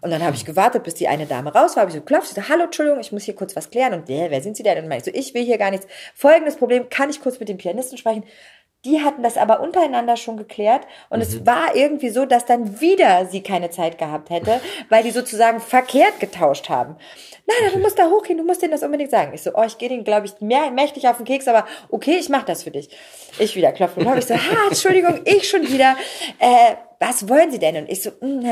Und 0.00 0.10
dann 0.10 0.24
habe 0.24 0.34
ich 0.34 0.44
gewartet, 0.44 0.82
bis 0.82 0.94
die 0.94 1.06
eine 1.06 1.26
Dame 1.26 1.54
raus 1.54 1.76
war. 1.76 1.82
Hab 1.82 1.90
ich 1.90 1.94
so 1.94 2.00
klopft. 2.00 2.34
So, 2.34 2.48
hallo, 2.48 2.64
Entschuldigung, 2.64 2.98
ich 2.98 3.12
muss 3.12 3.22
hier 3.22 3.36
kurz 3.36 3.54
was 3.54 3.70
klären. 3.70 3.94
Und 3.94 4.08
der, 4.08 4.32
wer 4.32 4.42
sind 4.42 4.56
Sie 4.56 4.64
denn? 4.64 4.84
Und 4.84 4.90
ich 4.90 5.04
so, 5.04 5.12
ich 5.14 5.34
will 5.34 5.44
hier 5.44 5.58
gar 5.58 5.70
nichts. 5.70 5.86
Folgendes 6.16 6.56
Problem, 6.56 6.88
kann 6.88 7.10
ich 7.10 7.20
kurz 7.20 7.38
mit 7.38 7.48
dem 7.48 7.58
Pianisten 7.58 7.96
sprechen? 7.96 8.24
Die 8.84 9.02
hatten 9.02 9.22
das 9.22 9.36
aber 9.36 9.60
untereinander 9.60 10.16
schon 10.16 10.38
geklärt 10.38 10.86
und 11.10 11.18
mhm. 11.18 11.22
es 11.22 11.46
war 11.46 11.76
irgendwie 11.76 12.08
so, 12.08 12.24
dass 12.24 12.46
dann 12.46 12.80
wieder 12.80 13.26
sie 13.26 13.42
keine 13.42 13.70
Zeit 13.70 13.98
gehabt 13.98 14.30
hätte, 14.30 14.60
weil 14.88 15.02
die 15.02 15.10
sozusagen 15.10 15.60
verkehrt 15.60 16.18
getauscht 16.18 16.68
haben. 16.68 16.96
Nein, 17.46 17.72
du 17.72 17.78
musst 17.80 17.98
da 17.98 18.08
hochgehen, 18.08 18.38
du 18.38 18.44
musst 18.44 18.62
denen 18.62 18.72
das 18.72 18.82
unbedingt 18.82 19.10
sagen. 19.10 19.32
Ich 19.34 19.42
so, 19.42 19.50
oh, 19.54 19.64
ich 19.64 19.76
gehe 19.76 19.88
denen, 19.88 20.04
glaube 20.04 20.26
ich, 20.26 20.40
mehr 20.40 20.70
mächtig 20.70 21.08
auf 21.08 21.18
den 21.18 21.26
Keks, 21.26 21.48
aber 21.48 21.66
okay, 21.90 22.16
ich 22.18 22.28
mache 22.28 22.46
das 22.46 22.62
für 22.62 22.70
dich. 22.70 22.88
Ich 23.38 23.54
wieder 23.54 23.72
klopfen 23.72 24.06
und 24.06 24.18
ich 24.18 24.26
so, 24.26 24.34
ha, 24.34 24.56
Entschuldigung, 24.68 25.20
ich 25.24 25.48
schon 25.48 25.62
wieder. 25.68 25.96
Äh, 26.38 26.76
was 26.98 27.28
wollen 27.28 27.50
Sie 27.50 27.58
denn? 27.58 27.76
Und 27.76 27.90
ich 27.90 28.02
so, 28.02 28.10
mm, 28.20 28.44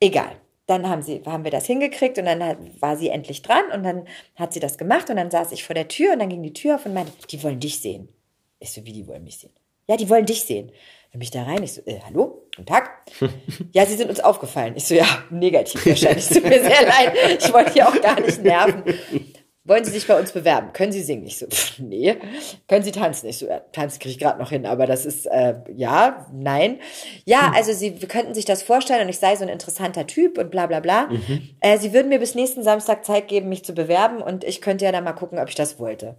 egal 0.00 0.32
dann 0.66 0.88
haben 0.88 1.02
sie, 1.02 1.22
haben 1.26 1.44
wir 1.44 1.50
das 1.50 1.66
hingekriegt 1.66 2.18
und 2.18 2.24
dann 2.24 2.40
war 2.80 2.96
sie 2.96 3.08
endlich 3.08 3.42
dran 3.42 3.64
und 3.74 3.82
dann 3.82 4.06
hat 4.36 4.52
sie 4.52 4.60
das 4.60 4.78
gemacht 4.78 5.10
und 5.10 5.16
dann 5.16 5.30
saß 5.30 5.52
ich 5.52 5.64
vor 5.64 5.74
der 5.74 5.88
Tür 5.88 6.12
und 6.12 6.20
dann 6.20 6.28
ging 6.28 6.42
die 6.42 6.52
Tür 6.52 6.76
auf 6.76 6.86
und 6.86 6.94
meinte, 6.94 7.12
die 7.30 7.42
wollen 7.42 7.60
dich 7.60 7.80
sehen. 7.80 8.08
Ich 8.62 8.72
so, 8.72 8.84
wie, 8.86 8.92
die 8.92 9.06
wollen 9.06 9.24
mich 9.24 9.38
sehen? 9.38 9.52
Ja, 9.88 9.96
die 9.96 10.08
wollen 10.08 10.24
dich 10.24 10.44
sehen. 10.44 10.68
Dann 11.10 11.18
bin 11.18 11.22
ich 11.22 11.30
da 11.32 11.42
rein. 11.42 11.62
Ich 11.62 11.72
so, 11.72 11.82
äh, 11.84 11.98
hallo? 12.06 12.46
Guten 12.56 12.66
Tag. 12.66 13.02
ja, 13.72 13.84
sie 13.84 13.96
sind 13.96 14.08
uns 14.08 14.20
aufgefallen. 14.20 14.74
Ich 14.76 14.86
so, 14.86 14.94
ja, 14.94 15.06
negativ 15.30 15.84
wahrscheinlich. 15.84 16.28
Tut 16.28 16.44
mir 16.44 16.62
sehr 16.62 16.86
leid. 16.86 17.12
Ich 17.38 17.52
wollte 17.52 17.72
hier 17.72 17.88
auch 17.88 18.00
gar 18.00 18.20
nicht 18.20 18.42
nerven. 18.42 18.84
Wollen 19.64 19.84
Sie 19.84 19.92
sich 19.92 20.08
bei 20.08 20.18
uns 20.18 20.32
bewerben? 20.32 20.72
Können 20.72 20.90
Sie 20.90 21.02
singen? 21.02 21.24
Ich 21.24 21.38
so, 21.38 21.46
pff, 21.46 21.78
nee. 21.78 22.16
Können 22.66 22.82
Sie 22.82 22.90
tanzen? 22.90 23.28
Ich 23.28 23.38
so, 23.38 23.46
ja, 23.46 23.60
tanzen 23.60 24.00
kriege 24.00 24.10
ich 24.10 24.18
gerade 24.18 24.40
noch 24.40 24.50
hin, 24.50 24.66
aber 24.66 24.86
das 24.86 25.06
ist, 25.06 25.26
äh, 25.26 25.54
ja, 25.74 26.26
nein. 26.32 26.80
Ja, 27.26 27.46
hm. 27.46 27.54
also 27.54 27.72
Sie 27.72 27.94
könnten 27.96 28.34
sich 28.34 28.44
das 28.44 28.64
vorstellen 28.64 29.02
und 29.02 29.08
ich 29.08 29.18
sei 29.18 29.36
so 29.36 29.44
ein 29.44 29.48
interessanter 29.48 30.06
Typ 30.08 30.36
und 30.38 30.50
bla 30.50 30.66
bla 30.66 30.80
bla. 30.80 31.06
Mhm. 31.06 31.50
Äh, 31.60 31.78
Sie 31.78 31.92
würden 31.92 32.08
mir 32.08 32.18
bis 32.18 32.34
nächsten 32.34 32.64
Samstag 32.64 33.04
Zeit 33.04 33.28
geben, 33.28 33.48
mich 33.48 33.64
zu 33.64 33.72
bewerben 33.72 34.20
und 34.20 34.42
ich 34.42 34.62
könnte 34.62 34.84
ja 34.84 34.90
dann 34.90 35.04
mal 35.04 35.12
gucken, 35.12 35.38
ob 35.38 35.48
ich 35.48 35.54
das 35.54 35.78
wollte. 35.78 36.16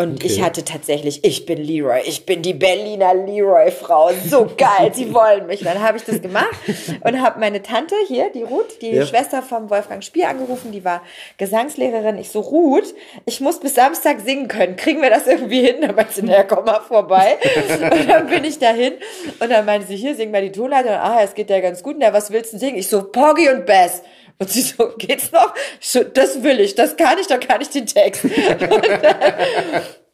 Und 0.00 0.14
okay. 0.14 0.28
ich 0.28 0.40
hatte 0.40 0.64
tatsächlich, 0.64 1.22
ich 1.24 1.44
bin 1.44 1.62
Leroy, 1.62 2.00
ich 2.06 2.24
bin 2.24 2.40
die 2.40 2.54
Berliner 2.54 3.12
Leroy-Frau, 3.12 4.12
so 4.26 4.48
geil, 4.56 4.92
sie 4.94 5.12
wollen 5.12 5.46
mich. 5.46 5.60
Dann 5.60 5.82
habe 5.82 5.98
ich 5.98 6.04
das 6.04 6.22
gemacht 6.22 6.56
und 7.02 7.20
habe 7.20 7.38
meine 7.38 7.60
Tante 7.60 7.94
hier, 8.08 8.30
die 8.30 8.42
Ruth, 8.42 8.80
die 8.80 8.92
ja. 8.92 9.04
Schwester 9.04 9.42
vom 9.42 9.68
Wolfgang 9.68 10.02
Spier 10.02 10.30
angerufen, 10.30 10.72
die 10.72 10.86
war 10.86 11.02
Gesangslehrerin. 11.36 12.16
Ich 12.16 12.30
so, 12.30 12.40
Ruth, 12.40 12.94
ich 13.26 13.42
muss 13.42 13.60
bis 13.60 13.74
Samstag 13.74 14.20
singen 14.20 14.48
können, 14.48 14.76
kriegen 14.76 15.02
wir 15.02 15.10
das 15.10 15.26
irgendwie 15.26 15.60
hin? 15.66 15.82
Dann 15.82 15.94
meinte 15.94 16.14
sie, 16.14 16.22
naja, 16.22 16.44
komm 16.44 16.64
mal 16.64 16.80
vorbei. 16.80 17.36
Und 17.68 18.08
dann 18.08 18.26
bin 18.28 18.44
ich 18.44 18.58
dahin 18.58 18.94
und 19.38 19.50
dann 19.50 19.66
meinte 19.66 19.86
sie, 19.86 19.96
hier, 19.96 20.14
sing 20.14 20.30
mal 20.30 20.40
die 20.40 20.52
Tonleiter. 20.52 20.92
Und, 20.92 20.96
ah, 20.96 21.20
es 21.22 21.34
geht 21.34 21.50
ja 21.50 21.60
ganz 21.60 21.82
gut. 21.82 21.96
Na, 21.98 22.14
was 22.14 22.30
willst 22.30 22.54
du 22.54 22.58
singen? 22.58 22.78
Ich 22.78 22.88
so, 22.88 23.02
Poggy 23.02 23.50
und 23.50 23.66
Bass. 23.66 24.02
Und 24.40 24.50
sie 24.50 24.62
so, 24.62 24.88
geht's 24.96 25.32
noch? 25.32 25.54
So, 25.80 26.02
das 26.02 26.42
will 26.42 26.60
ich, 26.60 26.74
das 26.74 26.96
kann 26.96 27.18
ich, 27.18 27.26
dann 27.26 27.40
kann 27.40 27.60
ich 27.60 27.68
den 27.68 27.86
Text. 27.86 28.24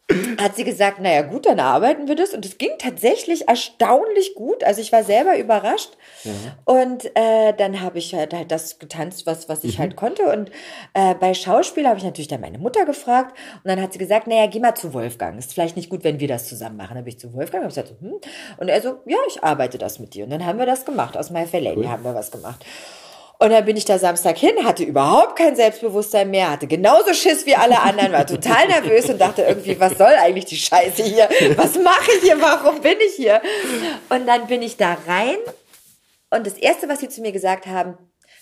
Und 0.09 0.39
dann 0.39 0.45
hat 0.45 0.55
sie 0.55 0.63
gesagt, 0.63 1.01
naja 1.01 1.23
gut, 1.23 1.47
dann 1.47 1.59
arbeiten 1.59 2.07
wir 2.07 2.15
das. 2.15 2.33
Und 2.33 2.45
es 2.45 2.59
ging 2.59 2.71
tatsächlich 2.79 3.49
erstaunlich 3.49 4.37
gut. 4.37 4.63
Also 4.63 4.81
ich 4.81 4.93
war 4.93 5.03
selber 5.03 5.37
überrascht. 5.37 5.97
Ja. 6.23 6.33
Und 6.65 7.07
äh, 7.17 7.53
dann 7.57 7.81
habe 7.81 7.99
ich 7.99 8.15
halt, 8.15 8.33
halt 8.33 8.53
das 8.53 8.79
getanzt, 8.79 9.27
was, 9.27 9.49
was 9.49 9.65
ich 9.65 9.79
mhm. 9.79 9.83
halt 9.83 9.97
konnte. 9.97 10.23
Und 10.33 10.53
äh, 10.95 11.17
bei 11.17 11.35
Schauspiel 11.35 11.89
habe 11.89 11.99
ich 11.99 12.05
natürlich 12.05 12.29
dann 12.29 12.41
meine 12.41 12.59
Mutter 12.59 12.85
gefragt. 12.85 13.37
Und 13.65 13.69
dann 13.69 13.83
hat 13.83 13.93
sie 13.93 13.99
gesagt, 13.99 14.29
naja, 14.29 14.47
geh 14.47 14.61
mal 14.61 14.77
zu 14.77 14.95
Wolfgang. 14.95 15.41
Ist 15.41 15.55
vielleicht 15.55 15.77
nicht 15.77 15.91
gut, 15.91 16.05
wenn 16.05 16.21
wir 16.21 16.29
das 16.29 16.47
zusammen 16.47 16.77
machen. 16.77 16.95
Dann 16.95 17.03
bin 17.03 17.13
ich 17.13 17.19
zu 17.19 17.35
Wolfgang 17.35 17.65
und 17.65 17.71
gesagt, 17.71 17.95
hm. 18.01 18.21
Und 18.59 18.69
er 18.69 18.81
so, 18.81 19.01
ja, 19.07 19.19
ich 19.27 19.43
arbeite 19.43 19.77
das 19.77 19.99
mit 19.99 20.15
dir. 20.15 20.23
Und 20.23 20.31
dann 20.31 20.47
haben 20.47 20.61
wir 20.61 20.67
das 20.67 20.85
gemacht. 20.85 21.17
Aus 21.17 21.31
My 21.31 21.47
Fair 21.47 21.63
Lady 21.63 21.81
cool. 21.81 21.89
haben 21.89 22.05
wir 22.05 22.15
was 22.15 22.31
gemacht. 22.31 22.65
Und 23.39 23.51
dann 23.51 23.65
bin 23.65 23.77
ich 23.77 23.85
da 23.85 23.99
Samstag 23.99 24.39
hin, 24.39 24.65
hatte 24.65 24.83
überhaupt 24.83 25.37
kein 25.37 25.57
Selbstbewusstsein 25.57 26.31
mehr, 26.31 26.51
hatte 26.51 26.67
genauso 26.67 27.13
Schiss 27.13 27.45
wie 27.45 27.55
alle 27.55 27.81
anderen, 27.81 28.13
war 28.13 28.27
total 28.27 28.67
nervös 28.69 29.11
und 29.11 29.21
dachte 29.21 29.43
irgendwie, 29.43 29.79
was 29.79 29.99
soll 29.99 30.15
eigentlich 30.15 30.47
die 30.47 30.57
Scheiße 30.57 31.03
hier? 31.03 31.29
Was 31.57 31.75
mache 31.75 32.13
ich 32.17 32.23
hier? 32.23 32.41
Warum 32.41 32.81
bin 32.81 32.97
ich 33.07 33.15
hier? 33.15 33.43
Und 34.09 34.27
dann 34.27 34.47
bin 34.47 34.63
ich 34.63 34.77
da 34.77 34.97
rein 35.07 35.37
und 36.31 36.47
das 36.47 36.55
erste, 36.55 36.89
was 36.89 37.01
sie 37.01 37.09
zu 37.09 37.21
mir 37.21 37.33
gesagt 37.33 37.67
haben, 37.67 37.99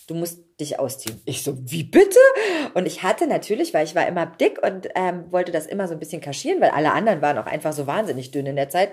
du 0.06 0.14
musst 0.14 0.38
dich 0.60 0.78
ausziehen. 0.78 1.20
Ich 1.24 1.42
so, 1.42 1.56
wie 1.64 1.82
bitte? 1.82 2.18
Und 2.74 2.86
ich 2.86 3.02
hatte 3.02 3.26
natürlich, 3.26 3.74
weil 3.74 3.84
ich 3.84 3.94
war 3.94 4.06
immer 4.06 4.26
dick 4.26 4.60
und 4.62 4.88
ähm, 4.94 5.24
wollte 5.30 5.50
das 5.50 5.66
immer 5.66 5.88
so 5.88 5.94
ein 5.94 5.98
bisschen 5.98 6.20
kaschieren, 6.20 6.60
weil 6.60 6.70
alle 6.70 6.92
anderen 6.92 7.22
waren 7.22 7.38
auch 7.38 7.46
einfach 7.46 7.72
so 7.72 7.86
wahnsinnig 7.86 8.30
dünn 8.30 8.46
in 8.46 8.56
der 8.56 8.68
Zeit. 8.68 8.90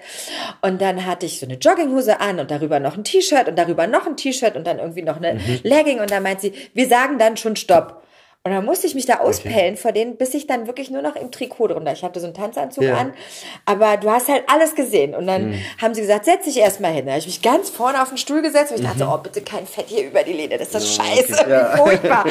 Und 0.62 0.82
dann 0.82 1.06
hatte 1.06 1.26
ich 1.26 1.40
so 1.40 1.46
eine 1.46 1.56
Jogginghose 1.56 2.20
an 2.20 2.40
und 2.40 2.50
darüber 2.50 2.80
noch 2.80 2.98
ein 2.98 3.04
T-Shirt 3.04 3.48
und 3.48 3.58
darüber 3.58 3.86
noch 3.86 4.08
ein 4.08 4.18
T-Shirt 4.18 4.56
und 4.56 4.66
dann 4.66 4.80
irgendwie 4.80 5.04
noch 5.04 5.18
eine 5.18 5.36
mhm. 5.36 5.60
Legging 5.64 6.00
und 6.00 6.10
dann 6.10 6.24
meint 6.24 6.42
sie, 6.42 6.54
wir 6.74 6.88
sagen 6.88 7.20
dann 7.20 7.38
schon 7.38 7.56
Stopp. 7.56 8.02
Und 8.44 8.52
dann 8.52 8.66
musste 8.66 8.88
ich 8.88 8.96
mich 8.96 9.06
da 9.06 9.20
auspellen 9.20 9.78
vor 9.78 9.92
denen, 9.92 10.18
bis 10.18 10.34
ich 10.34 10.48
dann 10.48 10.66
wirklich 10.66 10.90
nur 10.90 11.04
noch 11.04 11.16
im 11.16 11.30
Trikot 11.30 11.68
drunter. 11.68 11.92
Ich 11.94 12.04
hatte 12.04 12.20
so 12.20 12.26
einen 12.26 12.34
Tanzanzug 12.34 12.84
Ja. 12.86 12.96
an, 12.98 13.14
aber 13.66 13.98
du 13.98 14.10
hast 14.10 14.30
halt 14.30 14.46
alles 14.52 14.74
gesehen. 14.74 15.14
Und 15.14 15.28
dann 15.28 15.52
Mhm. 15.52 15.56
haben 15.80 15.94
sie 15.94 16.02
gesagt, 16.02 16.26
setz 16.26 16.46
dich 16.46 16.58
erstmal 16.58 16.92
hin. 16.92 17.06
Da 17.06 17.12
habe 17.12 17.20
ich 17.20 17.28
mich 17.28 17.44
ganz 17.44 17.70
vorne 17.70 18.02
auf 18.02 18.10
den 18.10 18.18
Stuhl 18.18 18.42
gesetzt 18.42 18.72
und 18.72 18.78
ich 18.80 18.84
Mhm. 18.84 18.98
dachte, 18.98 19.08
oh, 19.14 19.18
bitte 19.22 19.42
kein 19.42 19.68
Fett 19.68 19.86
hier 19.90 20.08
über 20.08 20.24
die 20.24 20.34
Lehne, 20.34 20.58
das 20.58 20.74
ist 20.74 20.96
scheiße, 20.96 21.34
wie 21.34 21.78
furchtbar. 21.78 22.26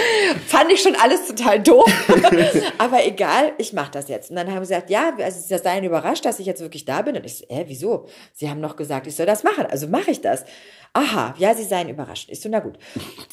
Fand 0.49 0.73
ich 0.73 0.83
schon 0.83 0.97
alles 0.97 1.29
total 1.29 1.61
doof. 1.61 1.87
aber 2.79 3.07
egal, 3.07 3.53
ich 3.59 3.73
mache 3.73 3.93
das 3.93 4.09
jetzt. 4.09 4.31
Und 4.31 4.37
dann 4.37 4.49
haben 4.53 4.65
sie 4.65 4.75
gesagt, 4.75 4.91
ja, 4.91 5.13
also 5.17 5.39
sie 5.41 5.59
seien 5.63 5.85
überrascht, 5.85 6.25
dass 6.25 6.41
ich 6.41 6.47
jetzt 6.47 6.61
wirklich 6.61 6.85
da 6.87 7.03
bin. 7.03 7.17
Und 7.17 7.25
ich 7.25 7.39
so, 7.39 7.45
äh, 7.49 7.65
wieso? 7.69 8.07
Sie 8.33 8.51
haben 8.51 8.61
noch 8.61 8.75
gesagt, 8.75 9.07
ich 9.07 9.15
soll 9.15 9.27
das 9.27 9.45
machen, 9.45 9.65
also 9.71 9.87
mache 9.87 10.11
ich 10.11 10.21
das. 10.21 10.45
Aha, 10.93 11.35
ja, 11.39 11.55
sie 11.55 11.63
seien 11.63 11.89
überrascht. 11.89 12.29
Ich 12.31 12.41
so, 12.41 12.49
na 12.49 12.59
gut. 12.59 12.77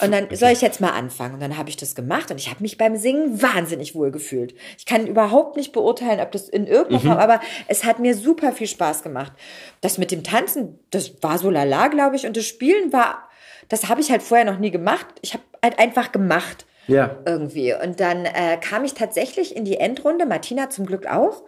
Und 0.01 0.11
dann 0.11 0.27
soll 0.35 0.51
ich 0.51 0.61
jetzt 0.61 0.79
mal 0.79 0.91
anfangen. 0.91 1.35
Und 1.35 1.39
dann 1.39 1.57
habe 1.57 1.69
ich 1.69 1.77
das 1.77 1.95
gemacht 1.95 2.29
und 2.29 2.37
ich 2.39 2.49
habe 2.49 2.61
mich 2.61 2.77
beim 2.77 2.95
Singen 2.97 3.41
wahnsinnig 3.41 3.95
wohl 3.95 4.11
gefühlt. 4.11 4.53
Ich 4.77 4.85
kann 4.85 5.07
überhaupt 5.07 5.57
nicht 5.57 5.71
beurteilen, 5.73 6.19
ob 6.19 6.31
das 6.31 6.49
in 6.49 6.67
irgendeiner 6.67 6.99
Form, 7.01 7.17
aber 7.17 7.41
es 7.67 7.83
hat 7.83 7.97
mir 7.99 8.13
super 8.15 8.51
viel 8.51 8.67
Spaß 8.67 9.01
gemacht. 9.01 9.33
Das 9.81 9.97
mit 9.97 10.11
dem 10.11 10.23
Tanzen, 10.23 10.77
das 10.91 11.23
war 11.23 11.39
so 11.39 11.49
lala, 11.49 11.87
glaube 11.87 12.15
ich. 12.15 12.27
Und 12.27 12.37
das 12.37 12.45
Spielen 12.45 12.93
war, 12.93 13.27
das 13.69 13.89
habe 13.89 14.01
ich 14.01 14.11
halt 14.11 14.21
vorher 14.21 14.45
noch 14.45 14.59
nie 14.59 14.71
gemacht. 14.71 15.07
Ich 15.21 15.33
habe 15.33 15.43
halt 15.63 15.79
einfach 15.79 16.11
gemacht 16.11 16.67
Ja. 16.85 17.17
irgendwie. 17.25 17.73
Und 17.73 17.99
dann 17.99 18.25
äh, 18.25 18.57
kam 18.61 18.83
ich 18.85 18.93
tatsächlich 18.93 19.55
in 19.55 19.65
die 19.65 19.77
Endrunde, 19.77 20.27
Martina 20.27 20.69
zum 20.69 20.85
Glück 20.85 21.07
auch. 21.07 21.41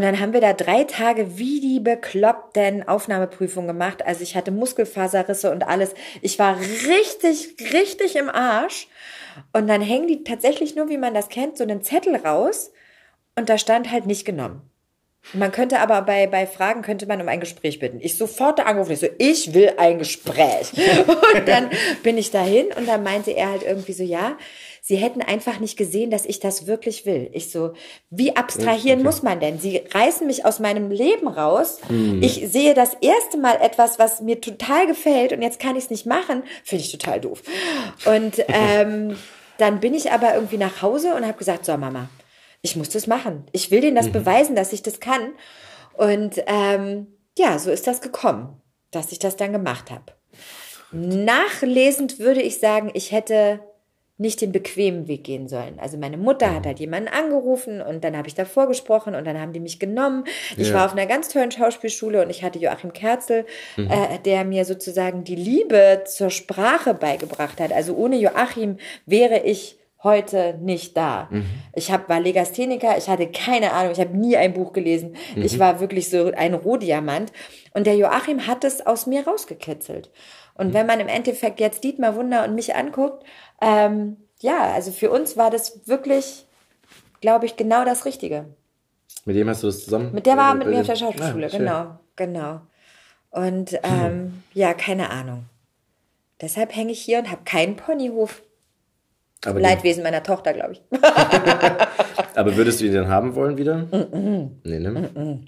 Und 0.00 0.06
dann 0.06 0.18
haben 0.18 0.32
wir 0.32 0.40
da 0.40 0.54
drei 0.54 0.84
Tage 0.84 1.36
wie 1.36 1.60
die 1.60 1.78
bekloppten 1.78 2.88
Aufnahmeprüfungen 2.88 3.68
gemacht. 3.68 4.02
Also 4.06 4.22
ich 4.22 4.34
hatte 4.34 4.50
Muskelfaserrisse 4.50 5.50
und 5.50 5.68
alles. 5.68 5.92
Ich 6.22 6.38
war 6.38 6.58
richtig, 6.58 7.54
richtig 7.74 8.16
im 8.16 8.30
Arsch. 8.30 8.88
Und 9.52 9.66
dann 9.66 9.82
hängen 9.82 10.08
die 10.08 10.24
tatsächlich 10.24 10.74
nur, 10.74 10.88
wie 10.88 10.96
man 10.96 11.12
das 11.12 11.28
kennt, 11.28 11.58
so 11.58 11.64
einen 11.64 11.82
Zettel 11.82 12.16
raus. 12.16 12.72
Und 13.36 13.50
da 13.50 13.58
stand 13.58 13.92
halt 13.92 14.06
nicht 14.06 14.24
genommen. 14.24 14.62
Man 15.34 15.52
könnte 15.52 15.80
aber 15.80 16.00
bei, 16.00 16.26
bei 16.26 16.46
Fragen 16.46 16.80
könnte 16.80 17.04
man 17.04 17.20
um 17.20 17.28
ein 17.28 17.40
Gespräch 17.40 17.78
bitten. 17.78 17.98
Ich 18.00 18.16
sofort 18.16 18.58
da 18.58 18.62
angerufen, 18.62 18.92
ich 18.92 19.00
so, 19.00 19.08
ich 19.18 19.52
will 19.52 19.74
ein 19.76 19.98
Gespräch. 19.98 20.72
Und 21.34 21.46
dann 21.46 21.68
bin 22.02 22.16
ich 22.16 22.30
dahin 22.30 22.68
und 22.74 22.88
dann 22.88 23.02
meinte 23.02 23.32
er 23.32 23.50
halt 23.50 23.64
irgendwie 23.64 23.92
so, 23.92 24.02
ja, 24.02 24.38
sie 24.80 24.96
hätten 24.96 25.22
einfach 25.22 25.60
nicht 25.60 25.76
gesehen, 25.76 26.10
dass 26.10 26.26
ich 26.26 26.40
das 26.40 26.66
wirklich 26.66 27.06
will. 27.06 27.30
Ich 27.32 27.50
so, 27.50 27.72
wie 28.10 28.36
abstrahieren 28.36 29.02
muss 29.02 29.22
man 29.22 29.40
denn? 29.40 29.58
Sie 29.58 29.82
reißen 29.92 30.26
mich 30.26 30.44
aus 30.44 30.58
meinem 30.58 30.90
Leben 30.90 31.28
raus. 31.28 31.78
Ich 32.20 32.50
sehe 32.50 32.74
das 32.74 32.94
erste 33.00 33.38
Mal 33.38 33.58
etwas, 33.60 33.98
was 33.98 34.20
mir 34.20 34.40
total 34.40 34.86
gefällt 34.86 35.32
und 35.32 35.42
jetzt 35.42 35.60
kann 35.60 35.76
ich 35.76 35.84
es 35.84 35.90
nicht 35.90 36.06
machen. 36.06 36.42
Finde 36.64 36.84
ich 36.84 36.92
total 36.92 37.20
doof. 37.20 37.42
Und 38.04 38.44
ähm, 38.48 39.16
dann 39.58 39.80
bin 39.80 39.94
ich 39.94 40.10
aber 40.12 40.34
irgendwie 40.34 40.56
nach 40.56 40.82
Hause 40.82 41.14
und 41.14 41.26
habe 41.26 41.38
gesagt, 41.38 41.64
so 41.64 41.76
Mama, 41.76 42.08
ich 42.62 42.76
muss 42.76 42.88
das 42.88 43.06
machen. 43.06 43.44
Ich 43.52 43.70
will 43.70 43.80
denen 43.80 43.96
das 43.96 44.10
beweisen, 44.10 44.54
dass 44.54 44.72
ich 44.72 44.82
das 44.82 45.00
kann. 45.00 45.32
Und 45.94 46.42
ähm, 46.46 47.06
ja, 47.38 47.58
so 47.58 47.70
ist 47.70 47.86
das 47.86 48.00
gekommen, 48.00 48.60
dass 48.90 49.12
ich 49.12 49.18
das 49.18 49.36
dann 49.36 49.52
gemacht 49.52 49.90
habe. 49.90 50.12
Nachlesend 50.92 52.18
würde 52.18 52.42
ich 52.42 52.58
sagen, 52.58 52.90
ich 52.94 53.12
hätte 53.12 53.60
nicht 54.20 54.40
den 54.40 54.52
bequemen 54.52 55.08
Weg 55.08 55.24
gehen 55.24 55.48
sollen. 55.48 55.78
Also 55.80 55.96
meine 55.96 56.16
Mutter 56.18 56.54
hat 56.54 56.66
halt 56.66 56.78
jemanden 56.78 57.08
angerufen 57.08 57.80
und 57.80 58.04
dann 58.04 58.16
habe 58.16 58.28
ich 58.28 58.34
davor 58.34 58.68
gesprochen 58.68 59.14
und 59.14 59.26
dann 59.26 59.40
haben 59.40 59.52
die 59.52 59.60
mich 59.60 59.78
genommen. 59.80 60.24
Ich 60.56 60.68
Ja. 60.68 60.74
war 60.74 60.86
auf 60.86 60.92
einer 60.92 61.06
ganz 61.06 61.28
tollen 61.28 61.50
Schauspielschule 61.50 62.22
und 62.22 62.30
ich 62.30 62.42
hatte 62.44 62.58
Joachim 62.58 62.92
Kerzel, 62.92 63.46
äh, 63.76 64.18
der 64.24 64.44
mir 64.44 64.64
sozusagen 64.64 65.24
die 65.24 65.36
Liebe 65.36 66.02
zur 66.04 66.30
Sprache 66.30 66.94
beigebracht 66.94 67.60
hat. 67.60 67.72
Also 67.72 67.94
ohne 67.94 68.16
Joachim 68.16 68.76
wäre 69.06 69.38
ich 69.40 69.78
heute 70.02 70.56
nicht 70.60 70.96
da. 70.96 71.28
Ich 71.74 71.92
hab, 71.92 72.08
war 72.08 72.20
Legastheniker, 72.20 72.96
ich 72.96 73.08
hatte 73.08 73.26
keine 73.26 73.72
Ahnung, 73.72 73.92
ich 73.92 74.00
habe 74.00 74.16
nie 74.16 74.34
ein 74.36 74.54
Buch 74.54 74.72
gelesen. 74.72 75.14
Ich 75.36 75.58
war 75.58 75.78
wirklich 75.80 76.08
so 76.08 76.32
ein 76.34 76.54
Rohdiamant. 76.54 77.32
Und 77.74 77.86
der 77.86 77.96
Joachim 77.96 78.46
hat 78.46 78.64
es 78.64 78.84
aus 78.86 79.06
mir 79.06 79.26
rausgekitzelt. 79.26 80.10
Und 80.60 80.74
wenn 80.74 80.86
man 80.86 81.00
im 81.00 81.08
Endeffekt 81.08 81.58
jetzt 81.58 81.82
Dietmar 81.84 82.16
Wunder 82.16 82.44
und 82.44 82.54
mich 82.54 82.74
anguckt, 82.74 83.24
ähm, 83.62 84.18
ja, 84.40 84.72
also 84.74 84.92
für 84.92 85.10
uns 85.10 85.38
war 85.38 85.50
das 85.50 85.88
wirklich, 85.88 86.46
glaube 87.22 87.46
ich, 87.46 87.56
genau 87.56 87.86
das 87.86 88.04
Richtige. 88.04 88.44
Mit 89.24 89.36
dem 89.36 89.48
hast 89.48 89.62
du 89.62 89.68
das 89.68 89.84
zusammen? 89.84 90.12
Mit 90.12 90.26
der 90.26 90.36
war 90.36 90.52
äh, 90.52 90.58
mit 90.58 90.68
mir 90.68 90.80
auf 90.80 90.86
der 90.86 90.96
Schauspielschule, 90.96 91.46
Ah, 91.46 91.56
genau, 91.56 91.98
genau. 92.14 92.60
Und 93.30 93.78
ähm, 93.82 94.42
ja, 94.52 94.74
keine 94.74 95.08
Ahnung. 95.08 95.46
Deshalb 96.42 96.76
hänge 96.76 96.92
ich 96.92 97.00
hier 97.00 97.20
und 97.20 97.30
habe 97.30 97.40
keinen 97.46 97.76
Ponyhof. 97.76 98.42
Aber, 99.46 99.60
Leidwesen 99.60 100.02
meiner 100.02 100.22
Tochter, 100.22 100.52
glaube 100.52 100.74
ich. 100.74 100.82
aber 102.34 102.54
würdest 102.56 102.82
du 102.82 102.84
ihn 102.84 102.92
dann 102.92 103.08
haben 103.08 103.34
wollen 103.34 103.56
wieder? 103.56 103.86
Nee, 104.64 104.78
ne? 104.78 105.40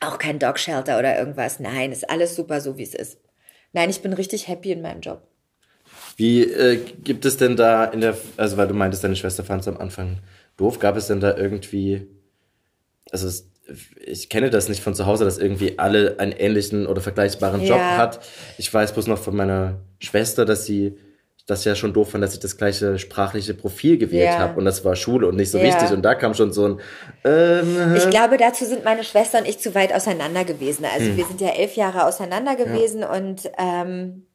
Auch 0.00 0.16
kein 0.16 0.38
Dog 0.38 0.58
Shelter 0.58 0.98
oder 0.98 1.18
irgendwas. 1.18 1.60
Nein, 1.60 1.92
ist 1.92 2.08
alles 2.08 2.34
super 2.36 2.62
so, 2.62 2.78
wie 2.78 2.84
es 2.84 2.94
ist. 2.94 3.18
Nein, 3.72 3.90
ich 3.90 4.00
bin 4.00 4.12
richtig 4.12 4.48
happy 4.48 4.72
in 4.72 4.82
meinem 4.82 5.00
Job. 5.00 5.22
Wie 6.16 6.42
äh, 6.42 6.76
gibt 7.04 7.24
es 7.24 7.36
denn 7.36 7.56
da 7.56 7.84
in 7.84 8.00
der, 8.00 8.16
also 8.36 8.56
weil 8.56 8.68
du 8.68 8.74
meintest, 8.74 9.04
deine 9.04 9.16
Schwester 9.16 9.44
fand 9.44 9.62
es 9.62 9.68
am 9.68 9.76
Anfang 9.76 10.18
doof, 10.56 10.78
gab 10.78 10.96
es 10.96 11.06
denn 11.06 11.20
da 11.20 11.36
irgendwie, 11.36 12.06
also 13.10 13.26
es, 13.28 13.48
ich 14.04 14.28
kenne 14.28 14.50
das 14.50 14.68
nicht 14.68 14.82
von 14.82 14.94
zu 14.94 15.06
Hause, 15.06 15.24
dass 15.24 15.38
irgendwie 15.38 15.78
alle 15.78 16.18
einen 16.18 16.32
ähnlichen 16.32 16.86
oder 16.86 17.00
vergleichbaren 17.00 17.60
Job 17.64 17.78
Ja. 17.78 17.96
hat. 17.96 18.20
Ich 18.56 18.72
weiß 18.72 18.92
bloß 18.92 19.06
noch 19.06 19.18
von 19.18 19.36
meiner 19.36 19.80
Schwester, 20.00 20.44
dass 20.44 20.64
sie 20.64 20.96
das 21.48 21.64
ja 21.64 21.74
schon 21.74 21.92
doof 21.94 22.10
fand, 22.10 22.22
dass 22.22 22.34
ich 22.34 22.40
das 22.40 22.56
gleiche 22.58 22.98
sprachliche 22.98 23.54
Profil 23.54 23.96
gewählt 23.98 24.34
Ja. 24.34 24.38
habe 24.38 24.58
und 24.58 24.66
das 24.66 24.84
war 24.84 24.94
Schule 24.94 25.26
und 25.26 25.34
nicht 25.36 25.50
so 25.50 25.58
Ja. 25.58 25.64
wichtig 25.64 25.90
und 25.92 26.02
da 26.02 26.14
kam 26.14 26.34
schon 26.34 26.52
so 26.52 26.68
ein 26.68 26.80
ähm, 27.24 27.94
Ich 27.96 28.08
glaube, 28.10 28.36
dazu 28.36 28.64
sind 28.66 28.84
meine 28.84 29.02
Schwester 29.02 29.38
und 29.38 29.48
ich 29.48 29.58
zu 29.58 29.74
weit 29.74 29.92
auseinander 29.94 30.44
gewesen. 30.44 30.84
Also 30.84 31.06
Hm. 31.06 31.16
wir 31.16 31.24
sind 31.24 31.40
ja 31.40 31.48
elf 31.48 31.74
Jahre 31.74 32.04
auseinander 32.06 32.54
gewesen 32.54 33.02
und 33.02 33.50
ähm, 33.58 34.26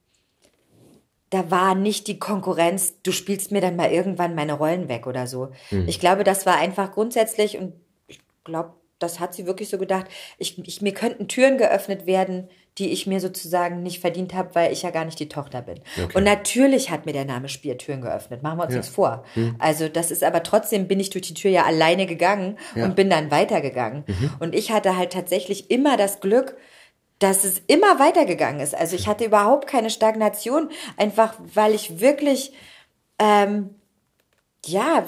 da 1.30 1.50
war 1.50 1.74
nicht 1.76 2.06
die 2.08 2.18
Konkurrenz, 2.18 3.00
du 3.02 3.12
spielst 3.12 3.50
mir 3.52 3.60
dann 3.60 3.76
mal 3.76 3.90
irgendwann 3.90 4.34
meine 4.34 4.52
Rollen 4.54 4.88
weg 4.88 5.06
oder 5.06 5.26
so. 5.28 5.50
Hm. 5.70 5.86
Ich 5.88 6.00
glaube, 6.00 6.24
das 6.24 6.46
war 6.46 6.56
einfach 6.58 6.92
grundsätzlich 6.92 7.58
und 7.58 7.74
ich 8.08 8.20
glaube, 8.44 8.74
das 8.98 9.20
hat 9.20 9.34
sie 9.34 9.46
wirklich 9.46 9.68
so 9.68 9.78
gedacht. 9.78 10.06
Ich, 10.38 10.58
ich, 10.66 10.82
mir 10.82 10.94
könnten 10.94 11.28
Türen 11.28 11.58
geöffnet 11.58 12.06
werden, 12.06 12.48
die 12.78 12.90
ich 12.90 13.06
mir 13.06 13.20
sozusagen 13.20 13.82
nicht 13.82 14.00
verdient 14.00 14.34
habe, 14.34 14.54
weil 14.54 14.72
ich 14.72 14.82
ja 14.82 14.90
gar 14.90 15.04
nicht 15.04 15.20
die 15.20 15.28
Tochter 15.28 15.62
bin. 15.62 15.80
Und 16.12 16.24
natürlich 16.24 16.90
hat 16.90 17.06
mir 17.06 17.12
der 17.12 17.24
Name 17.24 17.48
Spier 17.48 17.78
Türen 17.78 18.00
geöffnet. 18.00 18.42
Machen 18.42 18.58
wir 18.58 18.64
uns 18.64 18.74
nichts 18.74 18.88
vor. 18.88 19.24
Hm. 19.34 19.54
Also 19.60 19.88
das 19.88 20.10
ist 20.10 20.24
aber 20.24 20.42
trotzdem 20.42 20.88
bin 20.88 20.98
ich 20.98 21.10
durch 21.10 21.28
die 21.28 21.34
Tür 21.34 21.52
ja 21.52 21.64
alleine 21.64 22.06
gegangen 22.06 22.58
und 22.74 22.96
bin 22.96 23.10
dann 23.10 23.30
weitergegangen. 23.30 24.04
Mhm. 24.06 24.30
Und 24.40 24.54
ich 24.54 24.72
hatte 24.72 24.96
halt 24.96 25.12
tatsächlich 25.12 25.70
immer 25.70 25.96
das 25.96 26.20
Glück, 26.20 26.56
dass 27.20 27.44
es 27.44 27.62
immer 27.68 28.00
weitergegangen 28.00 28.60
ist. 28.60 28.74
Also 28.74 28.96
ich 28.96 29.06
hatte 29.06 29.24
überhaupt 29.24 29.68
keine 29.68 29.90
Stagnation, 29.90 30.68
einfach 30.96 31.34
weil 31.54 31.74
ich 31.74 32.00
wirklich 32.00 32.52
ähm, 33.20 33.70
ja, 34.66 35.06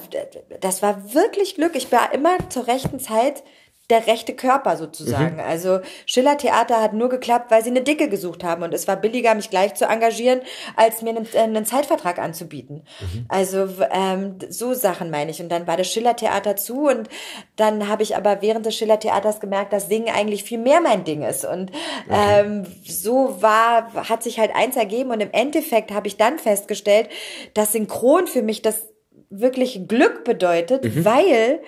das 0.61 0.83
war 0.83 1.15
wirklich 1.15 1.55
Glück. 1.55 1.75
Ich 1.75 1.91
war 1.91 2.13
immer 2.13 2.37
zur 2.51 2.67
rechten 2.67 3.01
Zeit 3.01 3.43
der 3.89 4.07
rechte 4.09 4.35
Körper 4.35 4.77
sozusagen. 4.77 5.39
Also 5.41 5.79
Schiller 6.07 6.37
Theater 6.37 6.83
hat 6.83 6.93
nur 6.93 7.09
geklappt, 7.09 7.53
weil 7.53 7.63
sie 7.63 7.71
eine 7.71 7.83
Dicke 7.83 8.09
gesucht 8.09 8.43
haben 8.43 8.65
und 8.65 8.75
es 8.75 8.89
war 8.89 8.97
billiger, 8.97 9.35
mich 9.37 9.49
gleich 9.49 9.75
zu 9.75 9.85
engagieren, 9.85 10.41
als 10.75 11.03
mir 11.03 11.11
einen, 11.11 11.29
äh, 11.33 11.39
einen 11.39 11.65
Zeitvertrag 11.65 12.19
anzubieten. 12.19 12.85
Also 13.29 13.79
w- 13.79 13.85
ähm, 13.93 14.39
so 14.49 14.75
Sachen 14.75 15.11
meine 15.11 15.31
ich. 15.31 15.41
Und 15.41 15.51
dann 15.51 15.69
war 15.69 15.77
das 15.77 15.87
Schiller 15.93 16.17
Theater 16.17 16.57
zu 16.57 16.89
und 16.89 17.09
dann 17.55 17.89
habe 17.89 18.03
ich 18.03 18.17
aber 18.17 18.43
während 18.43 18.67
des 18.67 18.75
Schiller 18.75 18.99
Theaters 18.99 19.39
gemerkt, 19.39 19.73
dass 19.73 19.89
Singen 19.89 20.13
eigentlich 20.13 20.43
viel 20.43 20.59
mehr 20.59 20.81
mein 20.81 21.05
Ding 21.05 21.23
ist. 21.23 21.45
Und 21.45 21.71
ähm, 22.11 22.67
so 22.85 23.41
war, 23.41 23.93
hat 24.09 24.25
sich 24.25 24.41
halt 24.41 24.55
eins 24.55 24.77
ergeben 24.77 25.11
und 25.13 25.21
im 25.21 25.31
Endeffekt 25.31 25.93
habe 25.93 26.09
ich 26.09 26.17
dann 26.17 26.39
festgestellt, 26.41 27.09
dass 27.55 27.73
Synchron 27.73 28.27
für 28.27 28.43
mich 28.43 28.63
das 28.63 28.89
wirklich 29.31 29.87
Glück 29.87 30.25
bedeutet, 30.25 31.05
weil 31.05 31.61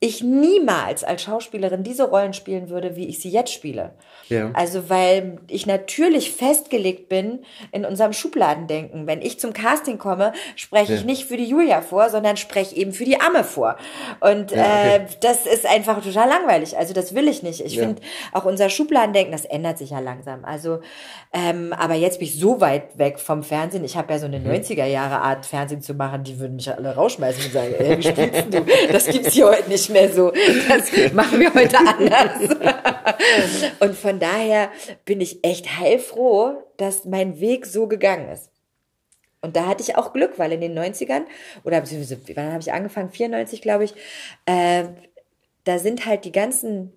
ich 0.00 0.22
niemals 0.22 1.04
als 1.04 1.22
Schauspielerin 1.22 1.82
diese 1.82 2.04
Rollen 2.04 2.34
spielen 2.34 2.68
würde, 2.68 2.96
wie 2.96 3.06
ich 3.06 3.20
sie 3.20 3.30
jetzt 3.30 3.52
spiele. 3.52 3.94
Ja. 4.28 4.50
Also 4.54 4.88
weil 4.90 5.38
ich 5.48 5.66
natürlich 5.66 6.32
festgelegt 6.32 7.08
bin 7.08 7.40
in 7.72 7.84
unserem 7.84 8.12
Schubladendenken. 8.12 9.06
Wenn 9.06 9.22
ich 9.22 9.38
zum 9.38 9.52
Casting 9.52 9.98
komme, 9.98 10.32
spreche 10.56 10.94
ich 10.94 11.00
Ja. 11.00 11.06
nicht 11.06 11.24
für 11.26 11.36
die 11.36 11.44
Julia 11.44 11.80
vor, 11.80 12.10
sondern 12.10 12.36
spreche 12.36 12.74
eben 12.76 12.92
für 12.92 13.04
die 13.04 13.20
Amme 13.20 13.44
vor. 13.44 13.76
Und 14.20 14.50
Ja, 14.50 14.62
okay. 14.64 14.96
äh, 14.96 15.00
das 15.20 15.46
ist 15.46 15.64
einfach 15.66 16.02
total 16.02 16.28
langweilig. 16.28 16.76
Also 16.76 16.92
das 16.94 17.14
will 17.14 17.28
ich 17.28 17.42
nicht. 17.42 17.60
Ich 17.60 17.78
finde 17.78 18.02
auch 18.32 18.44
unser 18.44 18.68
Schubladendenken, 18.68 19.32
das 19.32 19.44
ändert 19.44 19.78
sich 19.78 19.90
ja 19.90 20.00
langsam. 20.00 20.44
Also, 20.44 20.80
ähm, 21.32 21.72
aber 21.72 21.94
jetzt 21.94 22.18
bin 22.18 22.28
ich 22.28 22.38
so 22.38 22.60
weit 22.60 22.98
weg 22.98 23.18
vom 23.20 23.42
Fernsehen. 23.42 23.84
Ich 23.84 23.96
habe 23.96 24.12
ja 24.12 24.18
so 24.18 24.26
eine 24.26 24.40
Mhm. 24.40 24.46
90er 24.50 24.86
Jahre 24.86 25.20
Art 25.20 25.46
Fernsehen 25.46 25.82
zu 25.82 25.94
machen, 25.94 26.24
die 26.24 26.38
würden 26.40 26.56
mich 26.56 26.70
alle 26.72 26.94
rausschmeißen 26.94 27.44
und 27.44 27.52
sagen, 27.52 27.74
ey, 27.78 27.98
wie 27.98 28.02
spielst 28.02 28.46
du? 28.52 28.64
Das 28.92 29.06
gibt's 29.06 29.32
hier 29.34 29.46
heute 29.48 29.68
nicht 29.68 29.88
mehr 29.90 30.12
so. 30.12 30.32
Das 30.68 30.90
machen 31.12 31.38
wir 31.40 31.52
heute 31.54 31.76
anders. 31.78 32.56
Und 33.80 33.94
von 33.96 34.15
daher 34.20 34.70
bin 35.04 35.20
ich 35.20 35.44
echt 35.44 35.78
heilfroh, 35.78 36.62
dass 36.76 37.04
mein 37.04 37.40
Weg 37.40 37.66
so 37.66 37.86
gegangen 37.86 38.28
ist. 38.28 38.50
Und 39.40 39.56
da 39.56 39.66
hatte 39.66 39.82
ich 39.82 39.96
auch 39.96 40.12
Glück, 40.12 40.38
weil 40.38 40.52
in 40.52 40.60
den 40.60 40.76
90ern, 40.76 41.22
oder 41.62 41.82
wann 41.82 42.52
habe 42.52 42.60
ich 42.60 42.72
angefangen? 42.72 43.10
94, 43.10 43.62
glaube 43.62 43.84
ich, 43.84 43.94
äh, 44.46 44.84
da 45.64 45.78
sind 45.78 46.06
halt 46.06 46.24
die 46.24 46.32
ganzen 46.32 46.92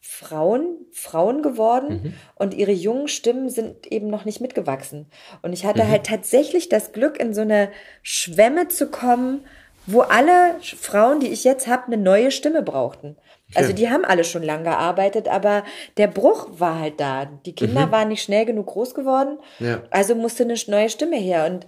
Frauen, 0.00 0.86
Frauen 0.92 1.42
geworden 1.42 2.02
mhm. 2.02 2.14
und 2.36 2.54
ihre 2.54 2.72
jungen 2.72 3.08
Stimmen 3.08 3.50
sind 3.50 3.90
eben 3.90 4.08
noch 4.08 4.24
nicht 4.24 4.40
mitgewachsen. 4.40 5.06
Und 5.42 5.52
ich 5.52 5.66
hatte 5.66 5.84
mhm. 5.84 5.88
halt 5.88 6.06
tatsächlich 6.06 6.68
das 6.68 6.92
Glück, 6.92 7.18
in 7.18 7.34
so 7.34 7.40
eine 7.40 7.70
Schwemme 8.02 8.68
zu 8.68 8.90
kommen, 8.90 9.44
wo 9.86 10.00
alle 10.00 10.56
Frauen, 10.60 11.20
die 11.20 11.28
ich 11.28 11.44
jetzt 11.44 11.66
habe, 11.66 11.86
eine 11.86 11.96
neue 11.96 12.30
Stimme 12.30 12.62
brauchten. 12.62 13.16
Also 13.54 13.72
die 13.72 13.88
haben 13.88 14.04
alle 14.04 14.24
schon 14.24 14.42
lang 14.42 14.64
gearbeitet, 14.64 15.28
aber 15.28 15.62
der 15.96 16.08
Bruch 16.08 16.48
war 16.58 16.80
halt 16.80 16.98
da. 16.98 17.26
Die 17.26 17.54
Kinder 17.54 17.86
mhm. 17.86 17.90
waren 17.92 18.08
nicht 18.08 18.22
schnell 18.22 18.44
genug 18.44 18.66
groß 18.66 18.94
geworden, 18.94 19.38
ja. 19.60 19.82
also 19.90 20.14
musste 20.14 20.42
eine 20.42 20.56
neue 20.66 20.90
Stimme 20.90 21.16
her. 21.16 21.46
Und 21.46 21.66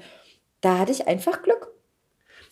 da 0.60 0.78
hatte 0.78 0.92
ich 0.92 1.06
einfach 1.06 1.42
Glück. 1.42 1.72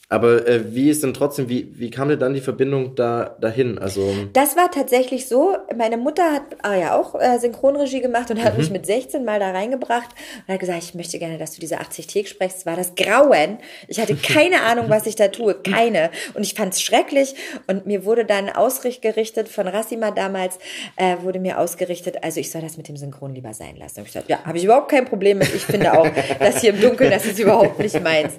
Aber 0.08 0.46
äh, 0.46 0.72
wie 0.72 0.88
ist 0.88 1.02
denn 1.02 1.14
trotzdem, 1.14 1.48
wie, 1.48 1.68
wie 1.80 1.90
kam 1.90 2.08
denn 2.08 2.20
dann 2.20 2.32
die 2.32 2.40
Verbindung 2.40 2.94
da 2.94 3.36
dahin? 3.40 3.76
Also 3.80 4.14
das 4.32 4.56
war 4.56 4.70
tatsächlich 4.70 5.26
so. 5.26 5.56
Meine 5.76 5.96
Mutter 5.96 6.32
hat 6.32 6.42
ah 6.62 6.76
ja 6.76 6.96
auch 6.96 7.20
äh, 7.20 7.40
Synchronregie 7.40 8.00
gemacht 8.00 8.30
und 8.30 8.40
hat 8.40 8.52
mhm. 8.52 8.60
mich 8.60 8.70
mit 8.70 8.86
16 8.86 9.24
mal 9.24 9.40
da 9.40 9.50
reingebracht 9.50 10.10
und 10.46 10.54
hat 10.54 10.60
gesagt, 10.60 10.84
ich 10.84 10.94
möchte 10.94 11.18
gerne, 11.18 11.38
dass 11.38 11.54
du 11.54 11.60
diese 11.60 11.80
80 11.80 12.06
Take 12.06 12.28
sprichst. 12.28 12.58
Das 12.58 12.66
war 12.66 12.76
das 12.76 12.94
Grauen. 12.94 13.58
Ich 13.88 13.98
hatte 13.98 14.14
keine 14.22 14.62
Ahnung, 14.62 14.88
was 14.88 15.06
ich 15.06 15.16
da 15.16 15.26
tue, 15.26 15.54
keine. 15.54 16.10
Und 16.34 16.44
ich 16.44 16.54
fand 16.54 16.74
es 16.74 16.82
schrecklich. 16.82 17.34
Und 17.66 17.86
mir 17.86 18.04
wurde 18.04 18.24
dann 18.24 18.48
ausgerichtet 18.48 19.48
von 19.48 19.66
Rassima 19.66 20.12
damals 20.12 20.60
äh, 20.94 21.16
wurde 21.22 21.40
mir 21.40 21.58
ausgerichtet, 21.58 22.22
also 22.22 22.38
ich 22.38 22.52
soll 22.52 22.62
das 22.62 22.76
mit 22.76 22.86
dem 22.86 22.96
Synchron 22.96 23.34
lieber 23.34 23.54
sein 23.54 23.74
lassen. 23.76 23.98
Und 23.98 24.06
ich 24.06 24.12
gesagt, 24.12 24.28
ja, 24.28 24.44
habe 24.44 24.56
ich 24.56 24.62
überhaupt 24.62 24.88
kein 24.88 25.04
Problem 25.04 25.38
mit. 25.38 25.52
Ich 25.52 25.64
finde 25.64 25.98
auch, 25.98 26.06
das 26.38 26.60
hier 26.60 26.70
im 26.70 26.80
Dunkeln, 26.80 27.10
das 27.10 27.26
ist 27.26 27.40
überhaupt 27.40 27.80
nicht 27.80 28.00
meins. 28.04 28.34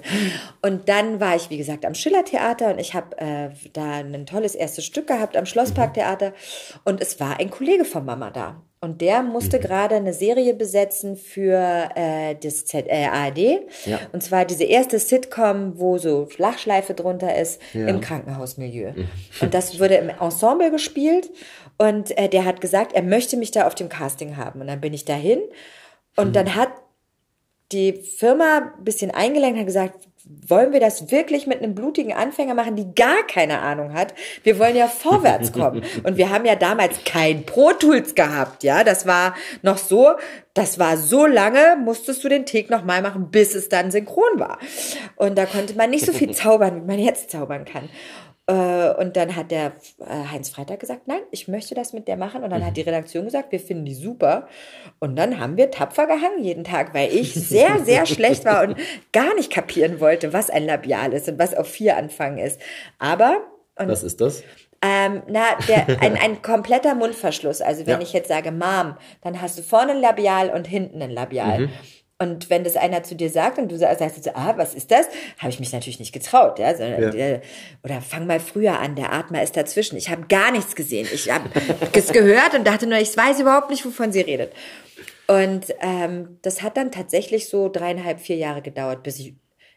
Und 0.62 0.88
dann 0.88 1.20
war 1.20 1.36
ich 1.36 1.50
wie 1.50 1.57
wie 1.58 1.62
gesagt, 1.62 1.84
am 1.84 1.94
Schillertheater 1.94 2.70
und 2.70 2.78
ich 2.78 2.94
habe 2.94 3.18
äh, 3.18 3.50
da 3.72 3.94
ein 3.94 4.26
tolles 4.26 4.54
erstes 4.54 4.84
Stück 4.84 5.08
gehabt 5.08 5.36
am 5.36 5.44
Schlossparktheater 5.44 6.32
und 6.84 7.00
es 7.00 7.18
war 7.18 7.40
ein 7.40 7.50
Kollege 7.50 7.84
von 7.84 8.04
Mama 8.04 8.30
da. 8.30 8.62
Und 8.80 9.00
der 9.00 9.24
musste 9.24 9.58
mhm. 9.58 9.62
gerade 9.62 9.96
eine 9.96 10.12
Serie 10.12 10.54
besetzen 10.54 11.16
für 11.16 11.88
äh, 11.96 12.36
das 12.36 12.64
Z 12.64 12.86
äh, 12.86 13.06
ARD. 13.06 13.38
Ja. 13.86 13.98
Und 14.12 14.22
zwar 14.22 14.44
diese 14.44 14.62
erste 14.62 15.00
Sitcom, 15.00 15.80
wo 15.80 15.98
so 15.98 16.28
Lachschleife 16.36 16.94
drunter 16.94 17.36
ist, 17.36 17.60
ja. 17.72 17.88
im 17.88 18.00
Krankenhausmilieu. 18.00 18.92
Mhm. 18.92 19.08
Und 19.40 19.52
das 19.52 19.80
wurde 19.80 19.96
im 19.96 20.10
Ensemble 20.10 20.70
gespielt. 20.70 21.28
Und 21.76 22.16
äh, 22.16 22.28
der 22.28 22.44
hat 22.44 22.60
gesagt, 22.60 22.92
er 22.92 23.02
möchte 23.02 23.36
mich 23.36 23.50
da 23.50 23.66
auf 23.66 23.74
dem 23.74 23.88
Casting 23.88 24.36
haben. 24.36 24.60
Und 24.60 24.68
dann 24.68 24.80
bin 24.80 24.94
ich 24.94 25.04
dahin. 25.04 25.40
Und 26.14 26.28
mhm. 26.28 26.32
dann 26.34 26.54
hat 26.54 26.70
die 27.72 27.94
Firma 27.94 28.72
ein 28.76 28.84
bisschen 28.84 29.10
eingelenkt, 29.10 29.58
hat 29.58 29.66
gesagt, 29.66 30.08
wollen 30.46 30.72
wir 30.72 30.80
das 30.80 31.10
wirklich 31.10 31.46
mit 31.46 31.62
einem 31.62 31.74
blutigen 31.74 32.12
Anfänger 32.12 32.54
machen, 32.54 32.76
die 32.76 32.94
gar 32.94 33.26
keine 33.26 33.60
Ahnung 33.60 33.92
hat? 33.92 34.14
Wir 34.42 34.58
wollen 34.58 34.76
ja 34.76 34.88
vorwärts 34.88 35.52
kommen. 35.52 35.82
Und 36.04 36.16
wir 36.16 36.30
haben 36.30 36.44
ja 36.44 36.54
damals 36.54 37.04
kein 37.04 37.44
Pro 37.44 37.72
Tools 37.72 38.14
gehabt, 38.14 38.62
ja. 38.62 38.84
Das 38.84 39.06
war 39.06 39.34
noch 39.62 39.78
so, 39.78 40.12
das 40.54 40.78
war 40.78 40.96
so 40.96 41.26
lange, 41.26 41.76
musstest 41.82 42.24
du 42.24 42.28
den 42.28 42.46
Take 42.46 42.72
nochmal 42.72 43.02
machen, 43.02 43.30
bis 43.30 43.54
es 43.54 43.68
dann 43.68 43.90
synchron 43.90 44.38
war. 44.38 44.58
Und 45.16 45.36
da 45.36 45.46
konnte 45.46 45.74
man 45.74 45.90
nicht 45.90 46.06
so 46.06 46.12
viel 46.12 46.30
zaubern, 46.34 46.82
wie 46.82 46.86
man 46.86 46.98
jetzt 46.98 47.30
zaubern 47.30 47.64
kann. 47.64 47.88
Äh, 48.48 48.94
und 48.94 49.16
dann 49.16 49.36
hat 49.36 49.50
der 49.50 49.72
äh, 50.00 50.32
Heinz 50.32 50.48
Freitag 50.48 50.80
gesagt, 50.80 51.06
nein, 51.06 51.20
ich 51.30 51.48
möchte 51.48 51.74
das 51.74 51.92
mit 51.92 52.08
der 52.08 52.16
machen. 52.16 52.42
Und 52.42 52.50
dann 52.50 52.64
hat 52.64 52.78
die 52.78 52.82
Redaktion 52.82 53.26
gesagt, 53.26 53.52
wir 53.52 53.60
finden 53.60 53.84
die 53.84 53.94
super. 53.94 54.48
Und 54.98 55.16
dann 55.16 55.38
haben 55.38 55.58
wir 55.58 55.70
tapfer 55.70 56.06
gehangen 56.06 56.42
jeden 56.42 56.64
Tag, 56.64 56.94
weil 56.94 57.12
ich 57.14 57.34
sehr, 57.34 57.78
sehr 57.80 58.06
schlecht 58.06 58.46
war 58.46 58.66
und 58.66 58.76
gar 59.12 59.34
nicht 59.34 59.52
kapieren 59.52 60.00
wollte, 60.00 60.32
was 60.32 60.48
ein 60.48 60.64
Labial 60.64 61.12
ist 61.12 61.28
und 61.28 61.38
was 61.38 61.54
auf 61.54 61.68
vier 61.68 61.98
anfangen 61.98 62.38
ist. 62.38 62.58
Aber. 62.98 63.36
Was 63.76 64.02
ist 64.02 64.20
das? 64.22 64.42
Ähm, 64.80 65.22
na, 65.28 65.42
der, 65.68 66.00
ein, 66.00 66.16
ein 66.16 66.40
kompletter 66.40 66.94
Mundverschluss. 66.94 67.60
Also 67.60 67.86
wenn 67.86 68.00
ja. 68.00 68.00
ich 68.00 68.12
jetzt 68.12 68.28
sage 68.28 68.50
Mom, 68.50 68.96
dann 69.22 69.42
hast 69.42 69.58
du 69.58 69.62
vorne 69.62 69.92
ein 69.92 70.00
Labial 70.00 70.50
und 70.50 70.66
hinten 70.66 71.02
ein 71.02 71.10
Labial. 71.10 71.66
Mhm. 71.66 71.72
Und 72.20 72.50
wenn 72.50 72.64
das 72.64 72.76
einer 72.76 73.04
zu 73.04 73.14
dir 73.14 73.30
sagt 73.30 73.58
und 73.58 73.70
du 73.70 73.78
sagst, 73.78 74.26
du, 74.26 74.34
ah, 74.34 74.54
was 74.56 74.74
ist 74.74 74.90
das? 74.90 75.06
Habe 75.38 75.50
ich 75.50 75.60
mich 75.60 75.72
natürlich 75.72 76.00
nicht 76.00 76.12
getraut, 76.12 76.58
ja. 76.58 76.74
Sondern, 76.74 77.16
ja. 77.16 77.26
Äh, 77.26 77.40
oder 77.84 78.00
fang 78.00 78.26
mal 78.26 78.40
früher 78.40 78.80
an, 78.80 78.96
der 78.96 79.12
Atmer 79.12 79.42
ist 79.42 79.56
dazwischen. 79.56 79.96
Ich 79.96 80.10
habe 80.10 80.26
gar 80.28 80.50
nichts 80.50 80.74
gesehen. 80.74 81.06
Ich 81.12 81.30
habe 81.30 81.48
es 81.92 82.12
gehört 82.12 82.54
und 82.54 82.66
dachte 82.66 82.88
nur, 82.88 82.98
ich 82.98 83.16
weiß 83.16 83.38
überhaupt 83.38 83.70
nicht, 83.70 83.84
wovon 83.84 84.10
sie 84.10 84.22
redet. 84.22 84.52
Und 85.28 85.66
ähm, 85.80 86.38
das 86.42 86.62
hat 86.62 86.76
dann 86.76 86.90
tatsächlich 86.90 87.48
so 87.48 87.68
dreieinhalb, 87.68 88.18
vier 88.18 88.36
Jahre 88.36 88.62
gedauert, 88.62 89.04
bis 89.04 89.20
ich 89.20 89.34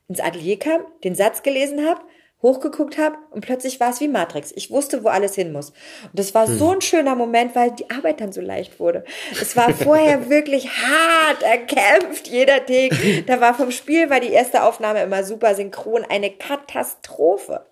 ins 0.08 0.20
Atelier 0.20 0.58
kam, 0.58 0.82
den 1.04 1.14
Satz 1.14 1.44
gelesen 1.44 1.88
habe 1.88 2.02
hochgeguckt 2.42 2.98
habe 2.98 3.18
und 3.30 3.42
plötzlich 3.42 3.80
war 3.80 3.92
es 3.92 4.00
wie 4.00 4.08
Matrix. 4.08 4.52
Ich 4.56 4.72
wusste, 4.72 5.04
wo 5.04 5.10
alles 5.10 5.36
hin 5.36 5.52
muss. 5.52 5.70
Und 5.70 6.20
das 6.20 6.34
war 6.34 6.48
hm. 6.48 6.58
so 6.58 6.72
ein 6.72 6.82
schöner 6.82 7.16
Moment, 7.16 7.56
weil 7.56 7.72
die 7.72 7.90
Arbeit 7.90 8.22
dann 8.22 8.32
so 8.32 8.42
leicht 8.42 8.80
wurde. 8.80 9.04
Es 9.40 9.56
war 9.56 9.74
vorher 9.74 10.30
wirklich 10.30 10.70
hart 10.70 11.44
erkämpft, 11.44 12.28
jeder 12.28 12.66
Take. 12.66 13.24
Da 13.28 13.40
war 13.42 13.54
vom 13.54 13.72
Spiel, 13.72 14.10
war 14.10 14.20
die 14.20 14.32
erste 14.32 14.64
Aufnahme 14.64 15.04
immer 15.04 15.24
super 15.24 15.56
synchron, 15.56 16.04
eine 16.10 16.32
Katastrophe. 16.32 17.66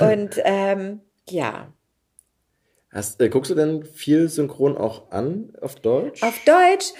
Und 0.00 0.40
ähm, 0.44 1.00
ja. 1.28 1.72
Hast, 2.90 3.20
äh, 3.20 3.28
guckst 3.28 3.50
du 3.50 3.54
denn 3.54 3.84
viel 3.84 4.28
synchron 4.28 4.76
auch 4.76 5.10
an 5.10 5.52
auf 5.60 5.74
Deutsch? 5.76 6.22
Auf 6.22 6.38
Deutsch 6.44 6.94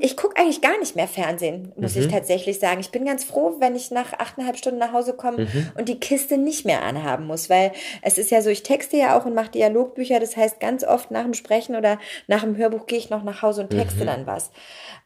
ich 0.00 0.16
gucke 0.16 0.36
eigentlich 0.36 0.60
gar 0.60 0.78
nicht 0.78 0.96
mehr 0.96 1.08
Fernsehen, 1.08 1.72
muss 1.76 1.94
mhm. 1.94 2.02
ich 2.02 2.08
tatsächlich 2.08 2.58
sagen. 2.58 2.80
Ich 2.80 2.90
bin 2.90 3.04
ganz 3.04 3.24
froh, 3.24 3.56
wenn 3.58 3.76
ich 3.76 3.90
nach 3.90 4.12
achteinhalb 4.14 4.56
Stunden 4.56 4.78
nach 4.78 4.92
Hause 4.92 5.14
komme 5.14 5.44
mhm. 5.44 5.70
und 5.76 5.88
die 5.88 6.00
Kiste 6.00 6.38
nicht 6.38 6.64
mehr 6.64 6.82
anhaben 6.82 7.26
muss, 7.26 7.48
weil 7.48 7.72
es 8.02 8.18
ist 8.18 8.30
ja 8.30 8.42
so, 8.42 8.50
ich 8.50 8.62
texte 8.62 8.96
ja 8.96 9.18
auch 9.18 9.24
und 9.24 9.34
mache 9.34 9.50
Dialogbücher. 9.50 10.20
Das 10.20 10.36
heißt, 10.36 10.60
ganz 10.60 10.84
oft 10.84 11.10
nach 11.10 11.22
dem 11.22 11.34
Sprechen 11.34 11.76
oder 11.76 11.98
nach 12.26 12.42
dem 12.42 12.56
Hörbuch 12.56 12.86
gehe 12.86 12.98
ich 12.98 13.10
noch 13.10 13.22
nach 13.22 13.42
Hause 13.42 13.62
und 13.62 13.70
texte 13.70 14.02
mhm. 14.02 14.06
dann 14.06 14.26
was. 14.26 14.50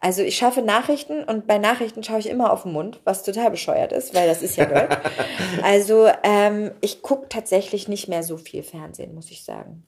Also 0.00 0.22
ich 0.22 0.36
schaffe 0.36 0.62
Nachrichten 0.62 1.24
und 1.24 1.46
bei 1.46 1.58
Nachrichten 1.58 2.02
schaue 2.02 2.18
ich 2.18 2.28
immer 2.28 2.52
auf 2.52 2.62
den 2.62 2.72
Mund, 2.72 3.00
was 3.04 3.22
total 3.22 3.50
bescheuert 3.50 3.92
ist, 3.92 4.14
weil 4.14 4.28
das 4.28 4.42
ist 4.42 4.56
ja 4.56 4.66
Deutsch. 4.66 4.96
also 5.62 6.08
ähm, 6.22 6.72
ich 6.80 7.02
gucke 7.02 7.28
tatsächlich 7.28 7.88
nicht 7.88 8.08
mehr 8.08 8.22
so 8.22 8.36
viel 8.36 8.62
Fernsehen, 8.62 9.14
muss 9.14 9.30
ich 9.30 9.44
sagen. 9.44 9.84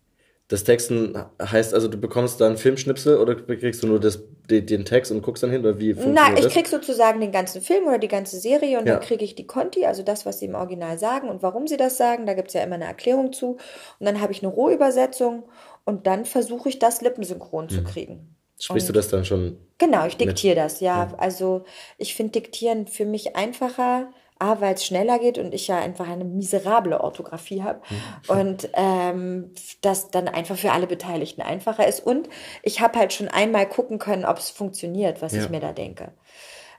Das 0.48 0.64
Texten 0.64 1.14
heißt 1.42 1.74
also, 1.74 1.88
du 1.88 1.98
bekommst 1.98 2.40
da 2.40 2.46
einen 2.46 2.56
Filmschnipsel 2.56 3.18
oder 3.18 3.34
kriegst 3.34 3.82
du 3.82 3.86
nur 3.86 4.00
das, 4.00 4.22
den, 4.48 4.64
den 4.64 4.86
Text 4.86 5.12
und 5.12 5.20
guckst 5.20 5.42
dann 5.42 5.50
hin 5.50 5.60
oder 5.60 5.78
wie 5.78 5.94
Na, 6.06 6.32
ich 6.32 6.44
das? 6.44 6.52
krieg 6.54 6.66
sozusagen 6.66 7.20
den 7.20 7.32
ganzen 7.32 7.60
Film 7.60 7.86
oder 7.86 7.98
die 7.98 8.08
ganze 8.08 8.38
Serie 8.38 8.78
und 8.78 8.86
ja. 8.86 8.94
dann 8.94 9.02
kriege 9.02 9.22
ich 9.22 9.34
die 9.34 9.46
Conti, 9.46 9.84
also 9.84 10.02
das, 10.02 10.24
was 10.24 10.38
sie 10.38 10.46
im 10.46 10.54
Original 10.54 10.98
sagen 10.98 11.28
und 11.28 11.42
warum 11.42 11.66
sie 11.66 11.76
das 11.76 11.98
sagen. 11.98 12.24
Da 12.24 12.32
gibt's 12.32 12.54
ja 12.54 12.62
immer 12.62 12.76
eine 12.76 12.86
Erklärung 12.86 13.34
zu. 13.34 13.58
Und 13.98 14.06
dann 14.06 14.22
habe 14.22 14.32
ich 14.32 14.42
eine 14.42 14.50
Rohübersetzung 14.50 15.42
und 15.84 16.06
dann 16.06 16.24
versuche 16.24 16.70
ich 16.70 16.78
das 16.78 17.02
lippensynchron 17.02 17.66
mhm. 17.66 17.68
zu 17.68 17.84
kriegen. 17.84 18.34
Sprichst 18.58 18.88
und 18.88 18.96
du 18.96 18.98
das 18.98 19.08
dann 19.08 19.26
schon? 19.26 19.58
Genau, 19.76 20.06
ich 20.06 20.16
diktiere 20.16 20.56
das, 20.56 20.80
ja. 20.80 21.04
ja. 21.04 21.14
Also 21.18 21.64
ich 21.98 22.14
finde 22.14 22.32
Diktieren 22.32 22.86
für 22.86 23.04
mich 23.04 23.36
einfacher 23.36 24.08
A, 24.38 24.60
weil 24.60 24.74
es 24.74 24.84
schneller 24.84 25.18
geht 25.18 25.38
und 25.38 25.54
ich 25.54 25.68
ja 25.68 25.78
einfach 25.78 26.08
eine 26.08 26.24
miserable 26.24 27.00
Orthographie 27.00 27.62
habe 27.62 27.80
mhm. 27.88 28.38
und 28.38 28.70
ähm, 28.74 29.54
das 29.80 30.10
dann 30.10 30.28
einfach 30.28 30.56
für 30.56 30.72
alle 30.72 30.86
Beteiligten 30.86 31.42
einfacher 31.42 31.86
ist. 31.86 32.00
Und 32.00 32.28
ich 32.62 32.80
habe 32.80 32.98
halt 32.98 33.12
schon 33.12 33.28
einmal 33.28 33.68
gucken 33.68 33.98
können, 33.98 34.24
ob 34.24 34.38
es 34.38 34.50
funktioniert, 34.50 35.22
was 35.22 35.32
ja. 35.32 35.42
ich 35.42 35.50
mir 35.50 35.60
da 35.60 35.72
denke. 35.72 36.12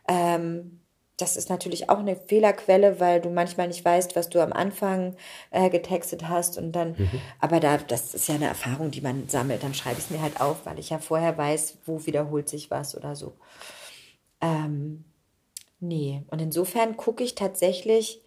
Ähm, 0.07 0.79
das 1.17 1.35
ist 1.35 1.49
natürlich 1.49 1.89
auch 1.89 1.99
eine 1.99 2.15
Fehlerquelle, 2.15 2.99
weil 2.99 3.19
du 3.19 3.29
manchmal 3.29 3.67
nicht 3.67 3.83
weißt, 3.83 4.15
was 4.15 4.29
du 4.29 4.39
am 4.41 4.53
Anfang 4.53 5.15
äh, 5.51 5.69
getextet 5.69 6.29
hast 6.29 6.57
und 6.57 6.71
dann, 6.71 6.95
mhm. 6.97 7.21
aber 7.39 7.59
da, 7.59 7.77
das 7.77 8.13
ist 8.13 8.27
ja 8.29 8.35
eine 8.35 8.47
Erfahrung, 8.47 8.91
die 8.91 9.01
man 9.01 9.27
sammelt. 9.27 9.63
Dann 9.63 9.73
schreibe 9.73 9.99
ich 9.99 10.05
es 10.05 10.11
mir 10.11 10.21
halt 10.21 10.39
auf, 10.39 10.65
weil 10.65 10.79
ich 10.79 10.89
ja 10.89 10.99
vorher 10.99 11.37
weiß, 11.37 11.79
wo 11.85 12.05
wiederholt 12.05 12.47
sich 12.47 12.71
was 12.71 12.95
oder 12.95 13.15
so. 13.15 13.33
Ähm, 14.41 15.03
Nee, 15.79 16.23
und 16.29 16.41
insofern 16.41 16.97
gucke 16.97 17.23
ich 17.23 17.35
tatsächlich 17.35 18.21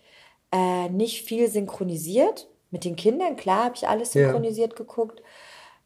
äh, 0.53 0.89
nicht 0.89 1.23
viel 1.23 1.49
synchronisiert. 1.49 2.49
Mit 2.71 2.85
den 2.85 2.97
Kindern, 2.97 3.37
klar, 3.37 3.65
habe 3.65 3.75
ich 3.77 3.87
alles 3.87 4.13
synchronisiert 4.13 4.73
ja. 4.73 4.77
geguckt. 4.79 5.23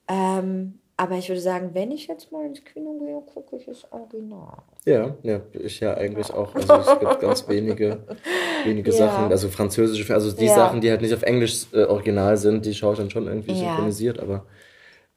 Ähm, 0.06 0.78
aber 0.96 1.16
ich 1.16 1.28
würde 1.28 1.40
sagen, 1.40 1.70
wenn 1.74 1.90
ich 1.90 2.06
jetzt 2.06 2.32
mal 2.32 2.46
ins 2.46 2.64
Kino 2.64 2.98
gehe, 2.98 3.20
gucke 3.20 3.56
ich 3.56 3.68
es 3.68 3.84
original. 3.92 4.62
Ja, 4.86 5.14
ja, 5.22 5.40
ich 5.52 5.80
ja 5.80 5.94
eigentlich 5.94 6.32
auch. 6.32 6.54
Also 6.54 6.74
es 6.74 6.98
gibt 7.00 7.20
ganz 7.20 7.48
wenige, 7.48 7.98
wenige 8.64 8.90
ja. 8.92 8.96
Sachen, 8.96 9.30
also 9.30 9.48
französische, 9.48 10.14
also 10.14 10.32
die 10.32 10.46
ja. 10.46 10.54
Sachen, 10.54 10.80
die 10.80 10.90
halt 10.90 11.02
nicht 11.02 11.12
auf 11.12 11.22
Englisch 11.22 11.66
äh, 11.74 11.82
original 11.84 12.36
sind, 12.38 12.64
die 12.64 12.74
schaue 12.74 12.92
ich 12.92 12.98
dann 12.98 13.10
schon 13.10 13.26
irgendwie 13.26 13.54
synchronisiert, 13.54 14.20
aber 14.20 14.46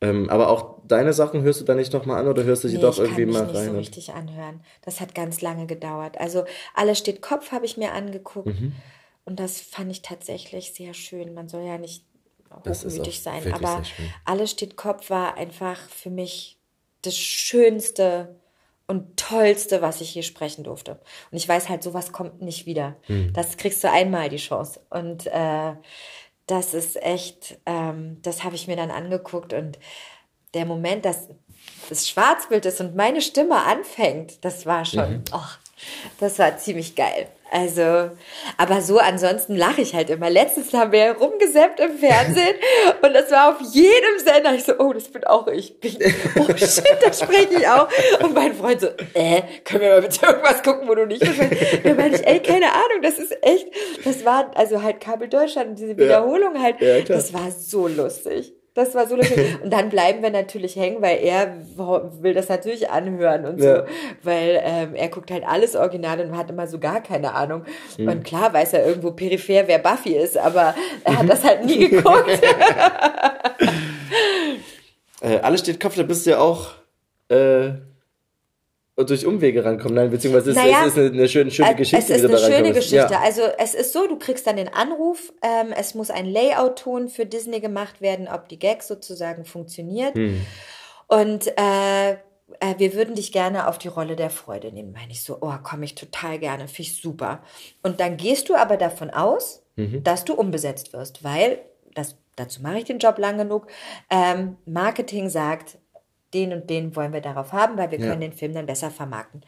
ähm, 0.02 0.30
aber 0.30 0.50
auch 0.50 0.79
deine 0.90 1.14
Sachen 1.14 1.42
hörst 1.44 1.62
du 1.62 1.66
da 1.66 1.76
nicht 1.76 1.94
nochmal 1.94 2.20
an 2.20 2.28
oder 2.28 2.44
hörst 2.44 2.64
du 2.64 2.68
sie 2.68 2.76
nee, 2.76 2.82
doch 2.82 2.98
irgendwie 3.00 3.26
mal 3.26 3.44
rein? 3.44 3.48
Ich 3.48 3.54
kann 3.54 3.62
nicht 3.64 3.72
so 3.72 3.78
richtig 3.78 4.14
anhören. 4.14 4.62
Das 4.82 5.00
hat 5.00 5.16
ganz 5.16 5.42
lange 5.42 5.66
gedauert. 5.66 6.20
Also 6.20 6.44
Alles 6.74 7.00
steht 7.00 7.22
Kopf 7.22 7.52
habe 7.52 7.66
ich 7.66 7.78
mir 7.78 7.94
angeguckt 7.94 8.48
mhm. 8.48 8.74
und 9.26 9.40
das 9.40 9.62
fand 9.62 9.92
ich 9.92 10.02
tatsächlich 10.02 10.74
sehr 10.74 10.94
schön. 10.94 11.34
Man 11.34 11.48
soll 11.48 11.64
ja 11.64 11.78
nicht 11.78 12.04
hochmütig 12.66 13.22
sein, 13.22 13.54
aber 13.54 13.84
Alles 14.26 14.52
steht 14.52 14.76
Kopf 14.76 15.10
war 15.10 15.38
einfach 15.38 15.78
für 15.78 16.10
mich 16.10 16.58
das 17.02 17.16
Schönste 17.18 18.36
und 18.88 19.18
tollste, 19.18 19.84
was 19.84 20.02
ich 20.02 20.10
hier 20.10 20.24
sprechen 20.24 20.64
durfte. 20.64 21.00
Und 21.32 21.38
ich 21.38 21.48
weiß 21.48 21.70
halt, 21.70 21.84
sowas 21.84 22.12
kommt 22.12 22.42
nicht 22.42 22.66
wieder. 22.66 22.96
Hm. 23.04 23.32
Das 23.34 23.58
kriegst 23.58 23.84
du 23.84 23.92
einmal 23.92 24.30
die 24.30 24.38
Chance. 24.38 24.82
Und 24.90 25.28
äh, 25.28 25.74
das 26.48 26.74
ist 26.74 27.02
echt, 27.02 27.60
ähm, 27.68 28.18
das 28.24 28.44
habe 28.44 28.56
ich 28.56 28.68
mir 28.68 28.76
dann 28.76 28.90
angeguckt 28.90 29.54
und 29.54 29.78
der 30.54 30.66
Moment, 30.66 31.06
dass 31.06 31.28
das 31.90 32.08
Schwarzbild 32.08 32.66
ist 32.66 32.80
und 32.82 32.96
meine 32.96 33.22
Stimme 33.22 33.64
anfängt, 33.64 34.44
das 34.46 34.66
war 34.66 34.86
schon, 34.86 35.12
mhm. 35.12 35.24
oh, 35.34 35.40
das 36.20 36.40
war 36.40 36.58
ziemlich 36.58 36.96
geil. 36.96 37.28
Also, 37.52 38.12
aber 38.58 38.82
so 38.82 39.00
ansonsten 39.00 39.56
lache 39.56 39.82
ich 39.82 39.96
halt 39.96 40.12
immer. 40.12 40.30
Letztens 40.30 40.72
haben 40.72 40.92
wir 40.92 41.14
rumgesäppt 41.14 41.80
im 41.80 41.98
Fernsehen 41.98 42.56
und 43.02 43.14
das 43.14 43.32
war 43.32 43.50
auf 43.50 43.62
jedem 43.74 44.20
Sender. 44.24 44.54
Ich 44.54 44.66
so, 44.66 44.74
oh, 44.78 44.94
das 44.94 45.06
bin 45.06 45.24
auch 45.24 45.48
ich. 45.48 45.76
oh 46.40 46.56
shit, 46.56 46.98
da 47.04 47.12
spreche 47.12 47.56
ich 47.58 47.68
auch. 47.68 47.88
Und 48.22 48.36
mein 48.36 48.54
Freund 48.54 48.82
so, 48.82 48.88
äh, 49.16 49.42
können 49.64 49.82
wir 49.82 49.90
mal 49.90 50.02
bitte 50.02 50.26
irgendwas 50.28 50.62
gucken, 50.62 50.88
wo 50.88 50.94
du 50.94 51.08
nicht 51.08 51.22
bist? 51.22 51.40
Da 51.84 51.94
meine 51.96 52.16
ich, 52.16 52.28
ey, 52.28 52.40
keine 52.40 52.72
Ahnung, 52.72 53.02
das 53.02 53.18
ist 53.18 53.36
echt, 53.42 53.68
das 54.04 54.24
war 54.26 54.52
also 54.56 54.84
halt 54.84 55.00
Kabel 55.00 55.28
Deutschland 55.28 55.70
und 55.70 55.80
diese 55.80 55.98
Wiederholung 55.98 56.62
halt, 56.62 56.80
ja, 56.82 57.02
das 57.02 57.34
war 57.34 57.50
so 57.50 57.88
lustig. 57.88 58.54
Das 58.80 58.96
war 58.96 59.08
so 59.08 59.18
lustig. 59.18 59.58
Und 59.64 59.74
dann 59.74 59.90
bleiben 59.90 60.24
wir 60.24 60.30
natürlich 60.30 60.78
hängen, 60.78 61.02
weil 61.02 61.18
er 61.18 61.54
will 62.22 62.34
das 62.34 62.48
natürlich 62.48 62.90
anhören 62.90 63.46
und 63.46 63.60
ja. 63.60 63.80
so. 63.80 63.84
Weil 64.24 64.62
ähm, 64.64 64.96
er 64.96 65.10
guckt 65.10 65.32
halt 65.32 65.44
alles 65.46 65.76
original 65.76 66.22
und 66.22 66.38
hat 66.38 66.50
immer 66.50 66.66
so 66.66 66.80
gar 66.80 67.04
keine 67.04 67.34
Ahnung. 67.34 67.66
Mhm. 67.98 68.08
Und 68.08 68.24
klar 68.24 68.54
weiß 68.54 68.72
er 68.74 68.86
irgendwo 68.86 69.12
peripher, 69.12 69.68
wer 69.68 69.80
Buffy 69.80 70.16
ist, 70.16 70.38
aber 70.38 70.76
er 71.04 71.20
hat 71.20 71.28
das 71.30 71.44
halt 71.44 71.66
nie 71.66 71.90
geguckt. 71.90 72.30
äh, 75.22 75.40
alles 75.40 75.60
steht 75.60 75.82
Kopf, 75.82 75.96
da 75.98 76.04
bist 76.04 76.26
du 76.26 76.30
ja 76.32 76.40
auch 76.40 76.70
äh, 77.28 77.72
durch 79.04 79.26
Umwege 79.26 79.64
rankommen. 79.64 79.96
Nein, 79.96 80.10
beziehungsweise 80.10 80.52
es, 80.52 80.56
naja, 80.56 80.86
es 80.86 80.98
ist 80.98 81.14
eine, 81.14 81.28
schöne, 81.28 81.52
schöne 81.52 81.76
Geschichte. 81.76 82.14
Es 82.14 82.22
ist 82.22 82.26
eine 82.26 82.38
schöne 82.38 82.74
Geschichte. 82.74 83.14
Ja. 83.14 83.22
Also 83.22 83.42
es 83.58 83.74
ist 83.74 83.94
so, 83.94 84.08
du 84.08 84.18
kriegst 84.18 84.46
dann 84.48 84.58
den 84.58 84.68
Anruf, 84.68 85.34
ähm, 85.42 85.74
es 85.78 85.96
muss 85.96 86.10
ein 86.10 86.26
Layout-Ton 86.26 87.10
für 87.10 87.26
Disney 87.26 87.60
gemacht 87.60 88.02
werden, 88.02 88.28
ob 88.28 88.50
die 88.50 88.60
Gags 88.60 88.88
sozusagen 88.88 89.46
funktioniert. 89.46 90.16
Hm. 90.16 90.42
Und 91.08 91.48
äh, 91.58 92.18
äh, 92.60 92.76
wir 92.78 92.94
würden 92.94 93.16
dich 93.16 93.32
gerne 93.32 93.68
auf 93.68 93.78
die 93.78 93.88
Rolle 93.88 94.16
der 94.16 94.30
Freude 94.30 94.72
nehmen. 94.72 94.92
Meine 94.94 95.12
ich 95.12 95.24
so, 95.24 95.38
oh, 95.42 95.54
komme 95.64 95.86
ich 95.86 95.96
total 95.96 96.40
gerne, 96.40 96.68
finde 96.68 96.90
ich 96.90 97.02
super. 97.02 97.42
Und 97.84 98.00
dann 98.00 98.18
gehst 98.18 98.50
du 98.50 98.56
aber 98.56 98.78
davon 98.78 99.10
aus, 99.10 99.64
mhm. 99.76 100.04
dass 100.04 100.26
du 100.26 100.34
umbesetzt 100.34 100.94
wirst, 100.94 101.24
weil, 101.24 101.60
das, 101.94 102.18
dazu 102.36 102.62
mache 102.62 102.80
ich 102.80 102.86
den 102.86 103.00
Job 103.00 103.18
lang 103.18 103.38
genug, 103.38 103.68
ähm, 104.10 104.58
Marketing 104.66 105.30
sagt, 105.30 105.78
den 106.34 106.54
und 106.54 106.70
den 106.70 106.96
wollen 106.96 107.14
wir 107.14 107.22
darauf 107.22 107.54
haben, 107.54 107.78
weil 107.78 107.92
wir 107.92 108.00
ja. 108.00 108.08
können 108.08 108.22
den 108.22 108.34
Film 108.34 108.54
dann 108.54 108.66
besser 108.66 108.92
vermarkten. 108.92 109.42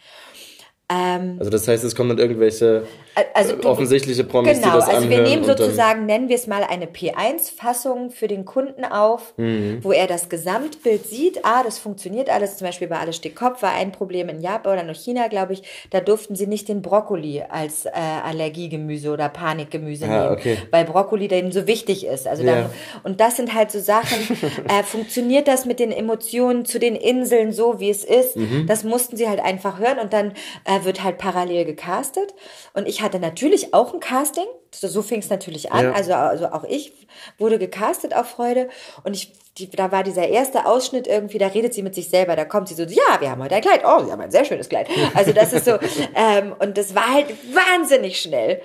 Ähm, 0.92 1.38
also 1.40 1.50
das 1.50 1.68
heißt, 1.68 1.84
es 1.84 1.96
kommen 1.96 2.10
dann 2.10 2.20
irgendwelche 2.20 2.84
also 3.34 3.56
du, 3.56 3.68
offensichtliche 3.68 4.24
Promis, 4.24 4.58
genau, 4.58 4.74
die 4.74 4.80
das 4.80 4.90
also 4.90 5.10
wir 5.10 5.22
nehmen 5.22 5.44
sozusagen, 5.44 6.06
nennen 6.06 6.30
wir 6.30 6.36
es 6.36 6.48
mal 6.48 6.64
eine 6.64 6.86
P1-Fassung 6.86 8.10
für 8.12 8.28
den 8.28 8.46
Kunden 8.46 8.86
auf, 8.86 9.34
mhm. 9.38 9.80
wo 9.82 9.92
er 9.92 10.08
das 10.08 10.30
Gesamtbild 10.30 11.06
sieht. 11.06 11.44
Ah, 11.44 11.64
das 11.64 11.78
funktioniert 11.78 12.30
alles. 12.30 12.58
Zum 12.58 12.68
Beispiel 12.68 12.88
bei 12.88 12.98
Alles 12.98 13.18
steht 13.18 13.36
Kopf 13.36 13.62
war 13.62 13.74
ein 13.74 13.92
Problem 13.92 14.30
in 14.30 14.40
Japan 14.40 14.74
oder 14.74 14.88
in 14.88 14.96
China, 14.96 15.28
glaube 15.28 15.54
ich. 15.54 15.64
Da 15.90 16.00
durften 16.00 16.36
sie 16.36 16.48
nicht 16.48 16.70
den 16.70 16.82
Brokkoli 16.82 17.44
als 17.50 17.86
äh, 17.86 17.92
Allergiegemüse 18.24 19.12
oder 19.12 19.28
Panikgemüse 19.28 20.06
ah, 20.06 20.08
nehmen, 20.08 20.32
okay. 20.32 20.58
weil 20.72 20.86
Brokkoli 20.86 21.28
denen 21.28 21.52
so 21.52 21.68
wichtig 21.68 22.06
ist. 22.06 22.28
Also 22.28 22.44
ja. 22.44 22.56
dann, 22.56 22.66
und 23.04 23.20
das 23.20 23.36
sind 23.36 23.54
halt 23.54 23.72
so 23.72 23.80
Sachen. 23.80 24.18
äh, 24.70 24.84
funktioniert 24.84 25.50
das 25.50 25.66
mit 25.66 25.80
den 25.80 25.92
Emotionen 25.92 26.64
zu 26.64 26.80
den 26.80 26.96
Inseln 26.96 27.52
so, 27.52 27.80
wie 27.82 27.90
es 27.90 28.06
ist? 28.06 28.38
Mhm. 28.38 28.68
Das 28.68 28.86
mussten 28.86 29.18
sie 29.18 29.28
halt 29.28 29.42
einfach 29.42 29.80
hören 29.80 30.00
und 30.00 30.14
dann 30.14 30.32
äh, 30.64 30.81
wird 30.86 31.04
halt 31.04 31.18
parallel 31.18 31.66
gecastet. 31.66 32.34
Und 32.74 32.88
ich 32.88 33.02
hatte 33.02 33.20
natürlich 33.20 33.74
auch 33.74 33.94
ein 33.94 34.00
Casting. 34.00 34.46
So 34.74 35.02
fing 35.02 35.20
es 35.20 35.30
natürlich 35.30 35.72
an. 35.72 35.86
Ja. 35.86 35.92
Also, 35.92 36.14
also 36.14 36.48
auch 36.48 36.64
ich 36.64 36.94
wurde 37.38 37.60
gecastet 37.60 38.16
auf 38.16 38.30
Freude. 38.30 38.70
Und 39.04 39.16
ich, 39.16 39.34
die, 39.58 39.70
da 39.70 39.92
war 39.92 40.04
dieser 40.04 40.28
erste 40.28 40.66
Ausschnitt 40.66 41.08
irgendwie, 41.08 41.38
da 41.38 41.48
redet 41.48 41.74
sie 41.74 41.84
mit 41.84 41.96
sich 41.96 42.10
selber. 42.10 42.36
Da 42.36 42.46
kommt 42.46 42.68
sie 42.68 42.76
so, 42.76 42.84
ja, 42.84 43.20
wir 43.20 43.32
haben 43.32 43.44
heute 43.44 43.56
ein 43.56 43.62
Kleid. 43.62 43.82
Oh, 43.86 44.04
sie 44.04 44.12
haben 44.12 44.22
ein 44.22 44.32
sehr 44.32 44.46
schönes 44.46 44.70
Kleid. 44.70 44.88
Also 45.14 45.34
das 45.34 45.54
ist 45.54 45.66
so, 45.66 45.78
ähm, 46.16 46.56
und 46.60 46.78
das 46.78 46.96
war 46.96 47.14
halt 47.14 47.28
wahnsinnig 47.54 48.22
schnell. 48.22 48.62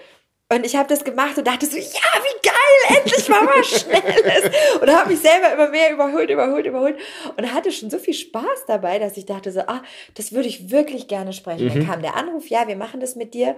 Und 0.49 0.65
ich 0.65 0.77
habe 0.77 0.89
das 0.89 1.03
gemacht 1.03 1.37
und 1.37 1.47
dachte 1.47 1.67
so, 1.67 1.77
ja, 1.77 1.83
wie 1.83 2.49
geil, 2.49 2.99
endlich 2.99 3.29
mal 3.29 3.47
was 3.47 3.81
Schnelles. 3.81 4.81
Und 4.81 4.97
habe 4.97 5.11
mich 5.11 5.21
selber 5.21 5.53
immer 5.53 5.69
mehr 5.71 5.93
überholt, 5.93 6.31
überholt, 6.31 6.67
überholt. 6.67 6.97
Und 7.37 7.53
hatte 7.53 7.73
schon 7.73 7.91
so 7.91 7.99
viel 7.99 8.15
Spaß 8.15 8.67
dabei, 8.69 9.01
dass 9.01 9.17
ich 9.17 9.27
dachte 9.27 9.51
so, 9.51 9.61
ah, 9.63 9.83
das 10.15 10.33
würde 10.33 10.49
ich 10.49 10.71
wirklich 10.71 11.09
gerne 11.09 11.33
sprechen. 11.33 11.65
Mhm. 11.65 11.69
Dann 11.71 11.87
kam 11.87 12.03
der 12.03 12.15
Anruf, 12.15 12.49
ja, 12.49 12.69
wir 12.69 12.77
machen 12.77 13.01
das 13.01 13.17
mit 13.17 13.35
dir. 13.35 13.57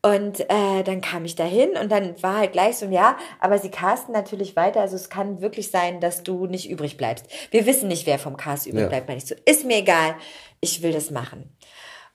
Und 0.00 0.40
äh, 0.40 0.82
dann 0.84 1.00
kam 1.00 1.24
ich 1.24 1.34
dahin 1.34 1.78
und 1.78 1.90
dann 1.90 2.22
war 2.22 2.36
halt 2.36 2.52
gleich 2.52 2.76
so, 2.76 2.84
ja, 2.86 3.16
aber 3.40 3.58
sie 3.58 3.70
casten 3.70 4.12
natürlich 4.12 4.54
weiter. 4.54 4.82
Also 4.82 4.96
es 4.96 5.08
kann 5.08 5.40
wirklich 5.40 5.70
sein, 5.70 5.98
dass 6.00 6.22
du 6.22 6.46
nicht 6.46 6.68
übrig 6.68 6.98
bleibst. 6.98 7.26
Wir 7.50 7.64
wissen 7.64 7.88
nicht, 7.88 8.06
wer 8.06 8.18
vom 8.18 8.36
Cast 8.36 8.66
übrig 8.66 8.82
ja. 8.82 8.88
bleibt. 8.88 9.10
Ich 9.10 9.24
so, 9.24 9.34
ist 9.46 9.64
mir 9.64 9.78
egal, 9.78 10.14
ich 10.60 10.82
will 10.82 10.92
das 10.92 11.10
machen. 11.10 11.53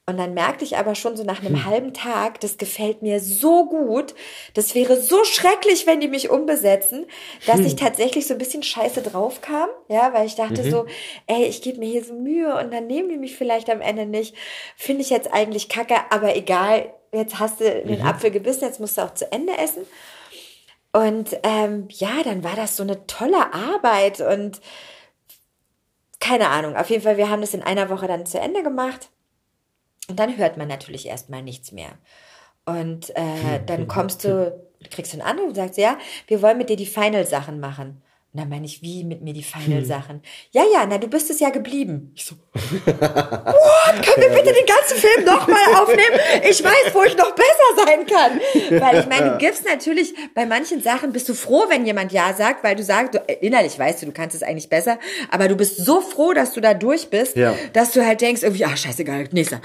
Und 0.10 0.18
dann 0.18 0.34
merkte 0.34 0.66
ich 0.66 0.76
aber 0.76 0.96
schon 0.96 1.16
so 1.16 1.24
nach 1.24 1.42
einem 1.42 1.54
hm. 1.54 1.66
halben 1.66 1.94
Tag, 1.94 2.40
das 2.40 2.58
gefällt 2.58 3.04
mir 3.04 3.20
so 3.20 3.68
gut, 3.68 4.16
das 4.56 4.74
wäre 4.74 5.00
so 5.00 5.24
schrecklich, 5.24 5.86
wenn 5.86 6.02
die 6.02 6.08
mich 6.08 6.32
umbesetzen, 6.32 7.06
dass 7.46 7.58
hm. 7.58 7.68
ich 7.68 7.76
tatsächlich 7.76 8.26
so 8.26 8.34
ein 8.34 8.40
bisschen 8.40 8.64
scheiße 8.64 9.04
drauf 9.04 9.42
kam, 9.42 9.70
ja, 9.88 10.12
weil 10.12 10.26
ich 10.26 10.34
dachte 10.34 10.64
mhm. 10.64 10.72
so, 10.72 10.86
ey, 11.28 11.46
ich 11.46 11.62
gebe 11.62 11.78
mir 11.78 11.88
hier 11.88 12.04
so 12.04 12.16
Mühe 12.16 12.58
und 12.58 12.74
dann 12.74 12.88
nehmen 12.88 13.10
die 13.10 13.18
mich 13.18 13.36
vielleicht 13.36 13.70
am 13.70 13.82
Ende 13.82 14.08
nicht. 14.08 14.36
Finde 14.76 15.04
ich 15.04 15.12
jetzt 15.12 15.32
eigentlich 15.32 15.70
kacke, 15.70 15.98
aber 16.10 16.36
egal, 16.36 16.92
jetzt 17.14 17.38
hast 17.38 17.60
du 17.60 17.66
den 17.66 18.00
mhm. 18.00 18.08
Apfel 18.08 18.32
gebissen, 18.32 18.64
jetzt 18.64 18.80
musst 18.80 18.98
du 18.98 19.04
auch 19.04 19.14
zu 19.14 19.32
Ende 19.32 19.56
essen. 19.60 19.86
Und 20.92 21.38
ähm, 21.44 21.88
ja, 21.92 22.24
dann 22.24 22.44
war 22.44 22.56
das 22.56 22.78
so 22.78 22.82
eine 22.82 23.06
tolle 23.06 23.54
Arbeit 23.54 24.22
und 24.22 24.60
keine 26.20 26.50
Ahnung, 26.50 26.76
auf 26.76 26.90
jeden 26.90 27.04
Fall, 27.04 27.18
wir 27.18 27.30
haben 27.30 27.42
das 27.42 27.54
in 27.54 27.62
einer 27.62 27.92
Woche 27.92 28.08
dann 28.08 28.26
zu 28.26 28.40
Ende 28.40 28.64
gemacht. 28.64 29.12
Und 30.10 30.20
dann 30.20 30.38
hört 30.38 30.58
man 30.58 30.68
natürlich 30.68 31.08
erstmal 31.08 31.44
nichts 31.44 31.72
mehr. 31.72 31.92
Und 32.66 33.12
äh, 33.16 33.62
dann 33.66 33.88
kommst 33.88 34.26
du, 34.26 34.60
kriegst 34.90 35.14
du 35.14 35.18
einen 35.22 35.28
Anruf 35.28 35.50
und 35.50 35.56
sagst, 35.56 35.78
ja, 35.78 35.98
wir 36.28 36.42
wollen 36.42 36.58
mit 36.58 36.70
dir 36.70 36.76
die 36.76 36.86
Final-Sachen 36.86 37.60
machen. 37.60 38.02
Und 38.32 38.42
dann 38.42 38.50
meine 38.50 38.68
ich, 38.68 38.84
wie 38.84 39.04
mit 39.04 39.24
mir 39.24 39.34
die 39.34 39.42
Final-Sachen? 39.42 40.18
Hm. 40.18 40.22
Ja, 40.52 40.62
ja, 40.72 40.86
na, 40.88 41.00
du 41.00 41.08
bist 41.08 41.32
es 41.32 41.40
ja 41.40 41.50
geblieben. 41.50 42.12
Ich 42.14 42.26
so, 42.26 42.36
what? 42.54 42.76
Können 44.06 44.22
wir 44.22 44.30
bitte 44.30 44.54
den 44.54 44.68
ganzen 44.68 44.98
Film 44.98 45.26
nochmal 45.26 45.82
aufnehmen? 45.82 46.20
Ich 46.48 46.64
weiß, 46.64 46.94
wo 46.94 47.02
ich 47.06 47.18
noch 47.18 47.34
besser 47.34 47.88
sein 47.88 48.06
kann. 48.06 48.40
Weil 48.80 49.00
ich 49.00 49.08
meine, 49.08 49.32
du 49.32 49.38
gibst 49.40 49.66
natürlich, 49.66 50.14
bei 50.36 50.46
manchen 50.46 50.80
Sachen 50.80 51.12
bist 51.12 51.28
du 51.28 51.34
froh, 51.34 51.64
wenn 51.70 51.88
jemand 51.88 52.12
Ja 52.12 52.36
sagt, 52.36 52.64
weil 52.64 52.76
du 52.76 52.84
sagst, 52.84 53.16
du, 53.16 53.18
innerlich 53.42 53.80
weißt 53.80 54.04
du, 54.04 54.06
du 54.06 54.12
kannst 54.12 54.36
es 54.36 54.44
eigentlich 54.44 54.70
besser, 54.70 55.00
aber 55.32 55.48
du 55.48 55.56
bist 55.56 55.78
so 55.78 56.00
froh, 56.00 56.34
dass 56.34 56.54
du 56.54 56.62
da 56.62 56.76
durch 56.76 57.10
bist, 57.10 57.36
ja. 57.36 57.56
dass 57.74 57.94
du 57.94 58.06
halt 58.06 58.22
denkst, 58.22 58.44
irgendwie, 58.44 58.66
ach, 58.66 58.78
scheißegal, 58.78 59.30
nächster. 59.32 59.60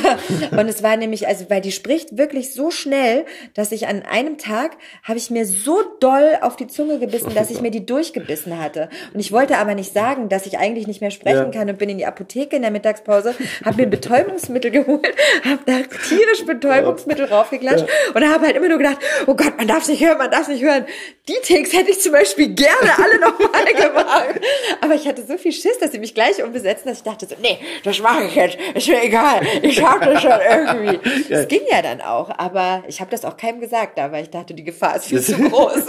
Und 0.50 0.68
es 0.68 0.82
war 0.82 0.98
nämlich, 0.98 1.26
also, 1.26 1.48
weil 1.48 1.62
die 1.62 1.72
spricht 1.72 2.18
wirklich 2.18 2.52
so 2.52 2.70
schnell, 2.70 3.24
dass 3.54 3.72
ich 3.72 3.86
an 3.86 4.02
einem 4.02 4.36
Tag, 4.36 4.76
habe 5.04 5.16
ich 5.16 5.30
mir 5.30 5.46
so 5.46 5.82
doll 6.00 6.36
auf 6.42 6.56
die 6.56 6.66
Zunge 6.66 6.98
gebissen, 6.98 7.34
dass 7.34 7.50
ich 7.50 7.62
mir 7.62 7.70
die 7.70 7.86
durch 7.86 8.09
durchgebissen 8.10 8.58
hatte. 8.58 8.88
Und 9.14 9.20
ich 9.20 9.32
wollte 9.32 9.58
aber 9.58 9.74
nicht 9.74 9.92
sagen, 9.92 10.28
dass 10.28 10.46
ich 10.46 10.58
eigentlich 10.58 10.86
nicht 10.86 11.00
mehr 11.00 11.10
sprechen 11.10 11.52
ja. 11.52 11.58
kann 11.58 11.70
und 11.70 11.78
bin 11.78 11.88
in 11.88 11.98
die 11.98 12.06
Apotheke 12.06 12.56
in 12.56 12.62
der 12.62 12.70
Mittagspause, 12.70 13.34
habe 13.64 13.82
mir 13.82 13.86
Betäubungsmittel 13.88 14.70
geholt, 14.70 15.14
habe 15.44 15.60
da 15.66 15.78
tierisch 16.08 16.44
Betäubungsmittel 16.46 17.28
ja. 17.28 17.36
raufgeklatscht 17.36 17.86
ja. 17.86 18.14
und 18.14 18.28
habe 18.28 18.46
halt 18.46 18.56
immer 18.56 18.68
nur 18.68 18.78
gedacht, 18.78 18.98
oh 19.26 19.34
Gott, 19.34 19.56
man 19.56 19.68
darf 19.68 19.88
nicht 19.88 20.04
hören, 20.04 20.18
man 20.18 20.30
darf 20.30 20.48
nicht 20.48 20.62
hören. 20.62 20.84
Die 21.28 21.34
Takes 21.46 21.72
hätte 21.72 21.90
ich 21.90 22.00
zum 22.00 22.12
Beispiel 22.12 22.48
gerne 22.48 22.90
alle 22.96 23.20
nochmal 23.20 23.64
gemacht. 23.74 24.40
Aber 24.80 24.94
ich 24.94 25.06
hatte 25.06 25.22
so 25.22 25.36
viel 25.36 25.52
Schiss, 25.52 25.78
dass 25.78 25.92
sie 25.92 25.98
mich 25.98 26.14
gleich 26.14 26.42
umbesetzen, 26.42 26.88
dass 26.88 26.98
ich 26.98 27.04
dachte 27.04 27.26
so, 27.26 27.36
nee, 27.40 27.58
das 27.84 28.00
mache 28.00 28.24
ich 28.24 28.34
jetzt, 28.34 28.58
ist 28.74 28.88
mir 28.88 29.02
egal, 29.02 29.40
ich 29.62 29.82
habe 29.82 30.06
das 30.06 30.22
schon 30.22 30.32
irgendwie. 30.32 30.98
Das 31.28 31.48
ging 31.48 31.60
ja 31.70 31.82
dann 31.82 32.00
auch, 32.00 32.30
aber 32.36 32.82
ich 32.88 33.00
habe 33.00 33.10
das 33.10 33.24
auch 33.24 33.36
keinem 33.36 33.60
gesagt, 33.60 33.98
da, 33.98 34.10
weil 34.12 34.24
ich 34.24 34.30
dachte, 34.30 34.54
die 34.54 34.64
Gefahr 34.64 34.96
ist 34.96 35.06
viel 35.06 35.20
zu 35.22 35.36
groß. 35.36 35.86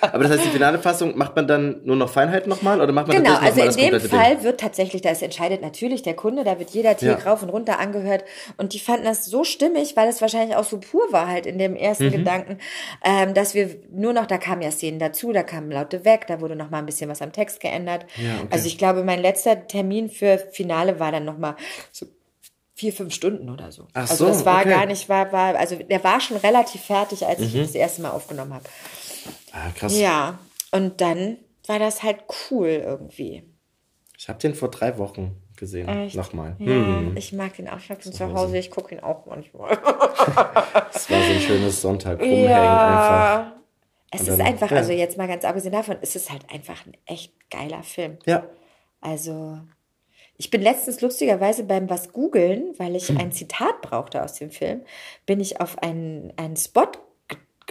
aber 0.00 0.22
das 0.22 0.32
heißt, 0.32 0.44
die 0.46 0.50
finale 0.50 0.78
Fassung 0.78 1.16
macht 1.16 1.36
man 1.36 1.41
man 1.42 1.48
dann 1.48 1.80
nur 1.84 1.96
noch 1.96 2.10
Feinheiten 2.10 2.48
nochmal 2.48 2.80
oder 2.80 2.92
macht 2.92 3.08
man 3.08 3.16
genau, 3.16 3.36
also 3.36 3.60
in 3.60 3.90
dem 3.90 4.00
Fall 4.00 4.36
Ding? 4.36 4.44
wird 4.44 4.60
tatsächlich, 4.60 5.02
das 5.02 5.22
entscheidet 5.22 5.62
natürlich 5.62 6.02
der 6.02 6.14
Kunde, 6.14 6.44
da 6.44 6.58
wird 6.58 6.70
jeder 6.70 6.96
Tier 6.96 7.18
ja. 7.18 7.30
rauf 7.30 7.42
und 7.42 7.50
runter 7.50 7.78
angehört 7.78 8.24
und 8.56 8.72
die 8.72 8.78
fanden 8.78 9.04
das 9.04 9.26
so 9.26 9.44
stimmig, 9.44 9.96
weil 9.96 10.08
es 10.08 10.20
wahrscheinlich 10.20 10.56
auch 10.56 10.64
so 10.64 10.78
pur 10.78 11.12
war 11.12 11.28
halt 11.28 11.46
in 11.46 11.58
dem 11.58 11.76
ersten 11.76 12.06
mhm. 12.06 12.12
Gedanken, 12.12 12.58
ähm, 13.04 13.34
dass 13.34 13.54
wir 13.54 13.70
nur 13.90 14.12
noch, 14.12 14.26
da 14.26 14.38
kamen 14.38 14.62
ja 14.62 14.70
Szenen 14.70 14.98
dazu, 14.98 15.32
da 15.32 15.42
kamen 15.42 15.70
Laute 15.70 16.04
weg, 16.04 16.26
da 16.26 16.40
wurde 16.40 16.56
noch 16.56 16.70
mal 16.70 16.78
ein 16.78 16.86
bisschen 16.86 17.10
was 17.10 17.22
am 17.22 17.32
Text 17.32 17.60
geändert. 17.60 18.06
Ja, 18.16 18.36
okay. 18.36 18.48
Also 18.50 18.66
ich 18.66 18.78
glaube, 18.78 19.04
mein 19.04 19.20
letzter 19.20 19.66
Termin 19.66 20.10
für 20.10 20.38
Finale 20.38 20.98
war 20.98 21.12
dann 21.12 21.24
noch 21.24 21.38
mal 21.38 21.56
so 21.90 22.06
vier, 22.74 22.92
fünf 22.92 23.14
Stunden 23.14 23.48
oder 23.48 23.70
so. 23.70 23.86
Ach 23.94 24.10
also 24.10 24.26
so, 24.26 24.26
das 24.26 24.44
war 24.44 24.60
okay. 24.60 24.70
gar 24.70 24.86
nicht, 24.86 25.08
war, 25.08 25.30
war, 25.32 25.54
also 25.56 25.76
der 25.76 26.02
war 26.02 26.20
schon 26.20 26.36
relativ 26.38 26.80
fertig, 26.82 27.26
als 27.26 27.38
mhm. 27.38 27.46
ich 27.46 27.54
ihn 27.54 27.62
das 27.62 27.74
erste 27.74 28.02
Mal 28.02 28.10
aufgenommen 28.10 28.54
habe. 28.54 28.64
Ah, 29.52 29.70
krass. 29.76 29.96
Ja, 29.96 30.38
und 30.72 31.00
dann 31.00 31.38
war 31.66 31.78
das 31.78 32.02
halt 32.02 32.24
cool 32.50 32.68
irgendwie. 32.68 33.44
Ich 34.18 34.28
habe 34.28 34.38
den 34.38 34.54
vor 34.54 34.70
drei 34.70 34.98
Wochen 34.98 35.36
gesehen. 35.56 35.88
Echt? 35.88 36.16
Nochmal. 36.16 36.56
Ja, 36.58 36.66
Hm. 36.72 37.16
ich 37.16 37.32
mag 37.32 37.54
den 37.56 37.68
auch 37.68 37.80
schon 37.80 38.00
zu 38.00 38.32
Hause. 38.32 38.58
Ich 38.58 38.70
gucke 38.70 38.94
ihn 38.94 39.00
auch 39.00 39.26
manchmal. 39.26 39.78
Das 40.92 41.10
war 41.10 41.20
so 41.22 41.32
ein 41.32 41.40
schönes 41.40 41.80
Sonntag 41.80 42.20
rumhängen 42.20 42.48
einfach. 42.52 43.52
Es 44.12 44.20
Und 44.20 44.28
ist 44.28 44.38
dann- 44.38 44.46
einfach, 44.46 44.70
ja. 44.70 44.76
also 44.76 44.92
jetzt 44.92 45.16
mal 45.18 45.26
ganz 45.26 45.44
abgesehen 45.44 45.72
davon, 45.72 45.96
es 46.02 46.14
ist 46.14 46.30
halt 46.30 46.44
einfach 46.52 46.86
ein 46.86 46.92
echt 47.06 47.32
geiler 47.50 47.82
Film. 47.82 48.18
Ja. 48.26 48.46
Also, 49.00 49.58
ich 50.36 50.50
bin 50.50 50.62
letztens 50.62 51.00
lustigerweise 51.00 51.64
beim 51.64 51.88
was 51.90 52.12
googeln, 52.12 52.74
weil 52.78 52.94
ich 52.94 53.10
ein 53.18 53.32
Zitat 53.32 53.80
brauchte 53.82 54.22
aus 54.22 54.34
dem 54.34 54.50
Film, 54.50 54.82
bin 55.26 55.40
ich 55.40 55.60
auf 55.60 55.78
einen, 55.82 56.32
einen 56.36 56.56
Spot 56.56 56.90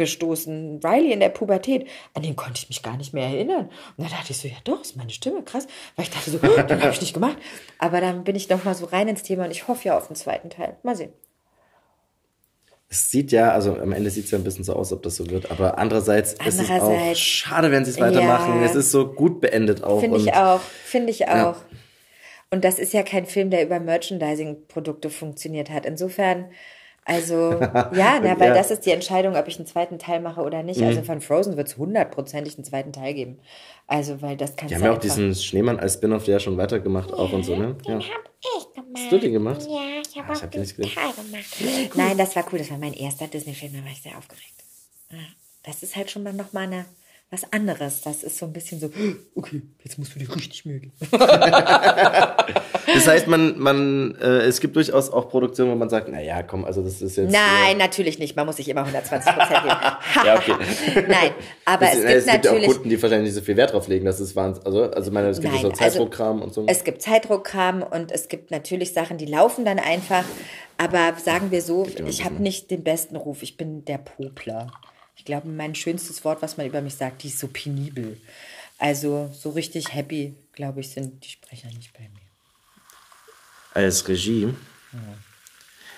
gestoßen, 0.01 0.79
Riley 0.83 1.11
in 1.13 1.19
der 1.19 1.29
Pubertät. 1.29 1.87
An 2.13 2.23
den 2.23 2.35
konnte 2.35 2.59
ich 2.61 2.67
mich 2.69 2.83
gar 2.83 2.97
nicht 2.97 3.13
mehr 3.13 3.27
erinnern. 3.27 3.65
Und 3.97 4.03
dann 4.03 4.09
dachte 4.09 4.31
ich 4.31 4.37
so, 4.37 4.47
ja 4.47 4.55
doch, 4.63 4.81
ist 4.81 4.97
meine 4.97 5.09
Stimme, 5.11 5.43
krass. 5.43 5.67
Weil 5.95 6.03
ich 6.05 6.11
dachte 6.11 6.29
so, 6.31 6.39
oh, 6.41 6.61
den 6.61 6.81
habe 6.81 6.91
ich 6.91 7.01
nicht 7.01 7.13
gemacht. 7.13 7.37
Aber 7.77 8.01
dann 8.01 8.23
bin 8.23 8.35
ich 8.35 8.49
noch 8.49 8.63
mal 8.63 8.75
so 8.75 8.85
rein 8.85 9.07
ins 9.07 9.23
Thema 9.23 9.45
und 9.45 9.51
ich 9.51 9.67
hoffe 9.67 9.87
ja 9.87 9.97
auf 9.97 10.07
den 10.07 10.15
zweiten 10.15 10.49
Teil. 10.49 10.75
Mal 10.83 10.95
sehen. 10.95 11.13
Es 12.89 13.09
sieht 13.09 13.31
ja, 13.31 13.51
also 13.51 13.77
am 13.77 13.93
Ende 13.93 14.09
sieht 14.09 14.25
es 14.25 14.31
ja 14.31 14.37
ein 14.37 14.43
bisschen 14.43 14.65
so 14.65 14.73
aus, 14.73 14.91
ob 14.91 15.01
das 15.03 15.15
so 15.15 15.29
wird, 15.29 15.49
aber 15.49 15.77
andererseits, 15.77 16.33
ist 16.33 16.59
es 16.59 16.69
auch 16.69 16.73
Andererseits- 16.73 17.19
schade, 17.21 17.71
wenn 17.71 17.85
sie 17.85 17.91
es 17.91 17.99
weitermachen. 18.01 18.59
Ja. 18.59 18.65
Es 18.65 18.75
ist 18.75 18.91
so 18.91 19.07
gut 19.13 19.39
beendet 19.39 19.81
auch. 19.81 20.01
Finde 20.01 20.17
ich 20.17 20.33
auch, 20.33 20.59
finde 20.59 21.11
ich 21.11 21.19
Ja. 21.19 21.51
auch. 21.51 21.55
Und 22.49 22.65
das 22.65 22.79
ist 22.79 22.91
ja 22.91 23.03
kein 23.03 23.25
Film, 23.25 23.49
der 23.49 23.63
über 23.63 23.79
Merchandising-Produkte 23.79 25.09
funktioniert 25.09 25.69
hat. 25.69 25.85
Insofern, 25.85 26.51
also, 27.05 27.51
ja, 27.61 28.19
na, 28.21 28.39
weil 28.39 28.49
Ja. 28.49 28.53
das 28.53 28.71
ist 28.71 28.85
die 28.85 28.91
Entscheidung, 28.91 29.35
ob 29.35 29.47
ich 29.47 29.57
einen 29.57 29.65
zweiten 29.67 29.97
Teil 29.99 30.19
mache 30.21 30.41
oder 30.41 30.63
nicht. 30.63 30.79
Mhm. 30.79 30.87
Also 30.87 31.01
von 31.03 31.21
Frozen 31.21 31.57
wird 31.57 31.67
es 31.67 31.77
hundertprozentig 31.77 32.55
einen 32.55 32.63
zweiten 32.65 32.93
Teil 32.93 33.13
geben. 33.13 33.39
Also, 33.87 34.21
weil 34.21 34.37
das 34.37 34.55
kannst 34.55 34.71
Die 34.71 34.75
haben 34.75 34.83
ja 34.85 34.93
auch 34.93 34.97
diesen 34.99 35.33
Schneemann 35.35 35.79
als 35.79 35.95
Spin-off 35.95 36.25
ja 36.27 36.39
schon 36.39 36.57
weitergemacht, 36.57 37.11
auch 37.13 37.33
und 37.33 37.43
so, 37.43 37.55
ne? 37.55 37.75
Ja. 37.85 37.95
hab 37.95 38.01
ich 38.01 38.73
gemacht. 38.73 38.87
Hast 38.97 39.11
du 39.11 39.17
den 39.19 39.33
gemacht? 39.33 39.61
Ja, 39.69 40.01
ich 40.01 40.17
habe 40.17 40.29
Ah, 40.29 40.33
ich 40.33 40.37
auch 40.39 40.43
hab 40.43 40.51
den 40.51 40.61
nicht 40.61 40.77
den 40.77 40.83
gesehen. 40.85 40.95
Teil 40.95 41.13
gemacht. 41.25 41.95
Nein, 41.95 42.17
das 42.17 42.35
war 42.35 42.45
cool. 42.51 42.59
Das 42.59 42.71
war 42.71 42.77
mein 42.77 42.93
erster 42.93 43.27
Disney-Film, 43.27 43.73
da 43.73 43.79
war 43.83 43.91
ich 43.91 44.01
sehr 44.01 44.17
aufgeregt. 44.17 44.63
Ja, 45.11 45.17
das 45.63 45.83
ist 45.83 45.95
halt 45.95 46.09
schon 46.09 46.23
mal 46.23 46.31
noch 46.33 46.53
mal 46.53 46.61
eine, 46.61 46.85
was 47.31 47.51
anderes. 47.51 48.01
Das 48.01 48.23
ist 48.23 48.37
so 48.37 48.45
ein 48.45 48.53
bisschen 48.53 48.79
so, 48.79 48.91
okay, 49.35 49.61
jetzt 49.83 49.97
musst 49.97 50.13
du 50.13 50.19
dich 50.19 50.35
richtig 50.35 50.65
mögen. 50.65 50.91
Das 52.93 53.07
heißt, 53.07 53.27
man, 53.27 53.57
man, 53.59 54.15
äh, 54.15 54.41
es 54.41 54.59
gibt 54.59 54.75
durchaus 54.75 55.11
auch 55.11 55.29
Produktionen, 55.29 55.71
wo 55.71 55.75
man 55.75 55.89
sagt, 55.89 56.09
na 56.09 56.19
ja, 56.19 56.43
komm, 56.43 56.65
also 56.65 56.81
das 56.81 57.01
ist 57.01 57.15
jetzt. 57.15 57.31
Nein, 57.31 57.77
natürlich 57.77 58.19
nicht. 58.19 58.35
Man 58.35 58.45
muss 58.45 58.57
sich 58.57 58.67
immer 58.67 58.81
120 58.81 59.33
Prozent 59.33 59.63
geben. 59.63 59.75
Ja, 60.25 60.35
okay. 60.35 60.55
Nein, 61.07 61.31
aber 61.63 61.85
Das, 61.85 61.95
es 61.95 62.03
es, 62.03 62.25
gibt 62.25 62.33
gibt 62.33 62.45
ja 62.45 62.51
auch 62.51 62.55
natürlich. 62.55 62.75
Kunden, 62.75 62.89
die 62.89 63.01
wahrscheinlich 63.01 63.29
nicht 63.29 63.35
so 63.35 63.41
viel 63.41 63.55
Wert 63.55 63.73
drauf 63.73 63.87
legen, 63.87 64.05
dass 64.05 64.19
es 64.19 64.35
Wahnsinn. 64.35 64.65
Also, 64.65 64.91
also 64.91 65.11
meine, 65.11 65.29
es 65.29 65.39
gibt 65.39 65.53
Nein, 65.53 65.61
so 65.61 65.69
also 65.69 65.79
Zeitdruckkram 65.79 66.41
und 66.41 66.53
so. 66.53 66.65
Es 66.67 66.83
gibt 66.83 67.01
Zeitdruckkram 67.01 67.81
und 67.83 68.11
es 68.11 68.27
gibt 68.27 68.51
natürlich 68.51 68.93
Sachen, 68.93 69.17
die 69.17 69.25
laufen 69.25 69.63
dann 69.63 69.79
einfach. 69.79 70.25
Aber 70.77 71.13
sagen 71.23 71.51
wir 71.51 71.61
so, 71.61 71.87
ich 72.07 72.25
habe 72.25 72.41
nicht 72.41 72.71
den 72.71 72.83
besten 72.83 73.15
Ruf. 73.15 73.43
Ich 73.43 73.55
bin 73.55 73.85
der 73.85 73.99
Popler. 73.99 74.67
Ich 75.31 75.33
glaube, 75.33 75.47
mein 75.47 75.75
schönstes 75.75 76.25
Wort, 76.25 76.41
was 76.41 76.57
man 76.57 76.65
über 76.67 76.81
mich 76.81 76.95
sagt, 76.95 77.23
die 77.23 77.29
ist 77.29 77.39
so 77.39 77.47
penibel. 77.47 78.19
Also 78.77 79.31
so 79.33 79.51
richtig 79.51 79.93
happy, 79.93 80.35
glaube 80.51 80.81
ich, 80.81 80.89
sind 80.89 81.23
die 81.23 81.29
Sprecher 81.29 81.69
nicht 81.69 81.93
bei 81.93 82.01
mir. 82.01 82.19
Als 83.73 84.05
Regie. 84.09 84.53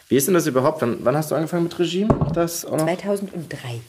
Wie 0.08 0.16
ist 0.18 0.28
denn 0.28 0.36
das 0.36 0.46
überhaupt? 0.46 0.84
Wann, 0.84 1.04
wann 1.04 1.18
hast 1.18 1.32
du 1.32 1.36
angefangen 1.36 1.64
mit 1.64 1.80
Regie? 1.80 2.08
Das, 2.36 2.64
auch 2.64 2.74
noch? 2.78 2.86
2003. 2.86 3.82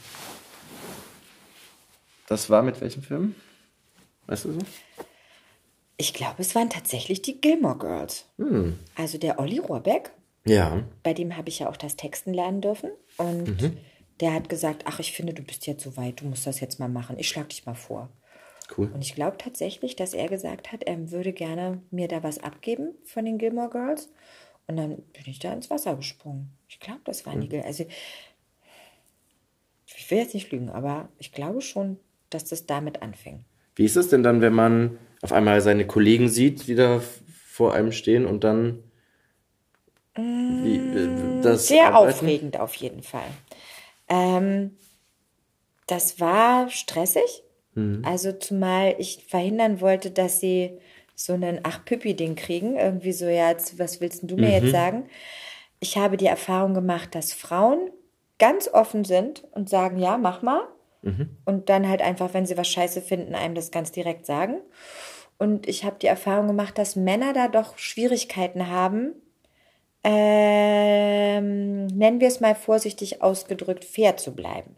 das 2.26 2.49
war 2.49 2.62
mit 2.62 2.80
welchem 2.80 3.03
Film? 3.03 3.34
Weißt 4.26 4.47
du 4.47 4.53
so? 4.53 4.59
Ich 5.99 6.14
glaube, 6.14 6.36
es 6.38 6.55
waren 6.55 6.70
tatsächlich 6.70 7.20
die 7.20 7.38
Gilmore 7.38 7.76
Girls. 7.76 8.24
Hm. 8.38 8.78
Also 8.95 9.18
der 9.18 9.38
Olli 9.38 9.59
Rohrbeck, 9.59 10.11
Ja. 10.47 10.82
bei 11.03 11.12
dem 11.12 11.36
habe 11.36 11.51
ich 11.51 11.59
ja 11.59 11.68
auch 11.68 11.76
das 11.76 11.97
Texten 11.97 12.32
lernen 12.32 12.62
dürfen. 12.62 12.88
Und 13.18 13.61
Mhm. 13.61 13.76
Der 14.25 14.33
hat 14.33 14.49
gesagt, 14.49 14.85
ach, 14.87 15.01
ich 15.01 15.12
finde, 15.12 15.35
du 15.35 15.43
bist 15.43 15.66
jetzt 15.66 15.85
so 15.85 15.99
weit, 15.99 16.22
du 16.22 16.25
musst 16.25 16.47
das 16.47 16.59
jetzt 16.61 16.81
mal 16.81 16.89
machen. 16.89 17.18
Ich 17.18 17.29
schlage 17.29 17.49
dich 17.49 17.66
mal 17.66 17.75
vor. 17.75 18.09
Cool. 18.75 18.91
Und 18.91 19.03
ich 19.03 19.14
glaube 19.14 19.37
tatsächlich, 19.37 19.97
dass 19.97 20.14
er 20.14 20.29
gesagt 20.29 20.72
hat, 20.72 20.83
er 20.85 21.11
würde 21.11 21.35
gerne 21.35 21.83
mir 21.91 22.09
da 22.09 22.22
was 22.22 22.39
abgeben 22.39 22.95
von 23.05 23.27
den 23.27 23.37
Gilmore 23.37 23.68
Girls. 23.68 24.09
Und 24.66 24.79
dann 24.79 24.97
bin 24.97 25.25
ich 25.27 25.41
da 25.41 25.53
ins 25.53 25.68
Wasser 25.68 25.95
gesprungen. 25.95 26.49
Ich 26.70 26.81
glaube, 26.81 27.03
das 27.05 27.27
waren 27.27 27.43
die 27.43 27.51
Gilmore. 27.51 27.68
Also, 27.68 27.85
ich 29.95 30.11
will 30.11 30.16
jetzt 30.16 30.33
nicht 30.33 30.51
lügen, 30.51 30.70
aber 30.70 31.11
ich 31.18 31.33
glaube 31.33 31.61
schon, 31.61 31.99
dass 32.31 32.47
das 32.47 32.64
damit 32.64 33.03
anfing. 33.03 33.45
Wie 33.77 33.85
ist 33.85 33.97
es 33.97 34.09
denn 34.09 34.22
dann, 34.22 34.41
wenn 34.41 34.55
man 34.55 34.97
auf 35.20 35.33
einmal 35.33 35.61
seine 35.61 35.87
Kollegen 35.87 36.31
sieht, 36.31 36.66
die 36.66 36.77
da 36.77 37.03
vor 37.47 37.75
einem 37.75 37.93
stehen 37.93 38.25
und 38.25 38.43
dann 38.43 38.85
wie, 40.16 40.77
äh, 40.77 41.43
das 41.43 41.68
Sehr 41.68 41.93
Arbeiten? 41.93 42.14
aufregend 42.14 42.59
auf 42.59 42.75
jeden 42.77 43.03
Fall. 43.03 43.27
Ähm, 44.09 44.76
das 45.86 46.20
war 46.20 46.68
stressig. 46.68 47.42
Also 48.05 48.32
zumal 48.32 48.94
ich 48.98 49.24
verhindern 49.28 49.80
wollte, 49.80 50.11
dass 50.11 50.40
sie 50.40 50.78
so 51.14 51.32
einen 51.32 51.61
Ach-Püppi-Ding 51.62 52.36
kriegen. 52.36 52.76
Irgendwie 52.76 53.12
so, 53.12 53.26
ja, 53.26 53.50
jetzt, 53.50 53.78
was 53.78 54.00
willst 54.00 54.22
du 54.24 54.36
mir 54.36 54.50
jetzt 54.50 54.70
sagen? 54.72 55.07
Ich 55.80 55.96
habe 55.96 56.16
die 56.16 56.26
Erfahrung 56.26 56.74
gemacht, 56.74 57.14
dass 57.14 57.32
Frauen 57.32 57.90
ganz 58.38 58.68
offen 58.68 59.05
sind 59.05 59.44
und 59.52 59.68
sagen, 59.68 59.98
ja, 59.98 60.16
mach 60.16 60.42
mal. 60.42 60.62
Und 61.44 61.68
dann 61.68 61.88
halt 61.88 62.00
einfach, 62.00 62.32
wenn 62.32 62.46
sie 62.46 62.57
was 62.57 62.68
scheiße 62.68 63.02
finden, 63.02 63.34
einem 63.34 63.55
das 63.55 63.70
ganz 63.70 63.92
direkt 63.92 64.24
sagen. 64.24 64.61
Und 65.36 65.68
ich 65.68 65.84
habe 65.84 65.96
die 66.00 66.07
Erfahrung 66.07 66.46
gemacht, 66.46 66.78
dass 66.78 66.96
Männer 66.96 67.32
da 67.32 67.48
doch 67.48 67.76
Schwierigkeiten 67.76 68.68
haben, 68.68 69.12
ähm, 70.05 71.86
nennen 71.86 72.20
wir 72.20 72.28
es 72.28 72.40
mal 72.40 72.55
vorsichtig 72.55 73.22
ausgedrückt, 73.22 73.84
fair 73.84 74.16
zu 74.16 74.34
bleiben. 74.34 74.76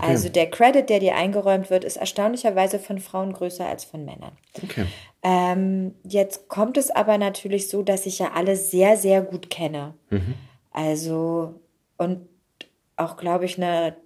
Also 0.00 0.28
der 0.28 0.50
Credit, 0.50 0.88
der 0.88 1.00
dir 1.00 1.16
eingeräumt 1.16 1.70
wird, 1.70 1.84
ist 1.84 1.96
erstaunlicherweise 1.96 2.78
von 2.78 3.00
Frauen 3.00 3.32
größer 3.32 3.66
als 3.66 3.84
von 3.84 4.04
Männern. 4.04 4.36
Okay. 4.62 4.86
Ähm, 5.22 5.94
jetzt 6.04 6.48
kommt 6.48 6.76
es 6.76 6.90
aber 6.90 7.18
natürlich 7.18 7.68
so, 7.68 7.82
dass 7.82 8.06
ich 8.06 8.18
ja 8.20 8.32
alle 8.32 8.54
sehr, 8.56 8.96
sehr 8.96 9.22
gut 9.22 9.50
kenne. 9.50 9.94
Also 10.70 11.60
und 11.96 12.28
auch, 12.96 13.16
glaube 13.16 13.44
ich, 13.44 13.56
eine 13.56 13.96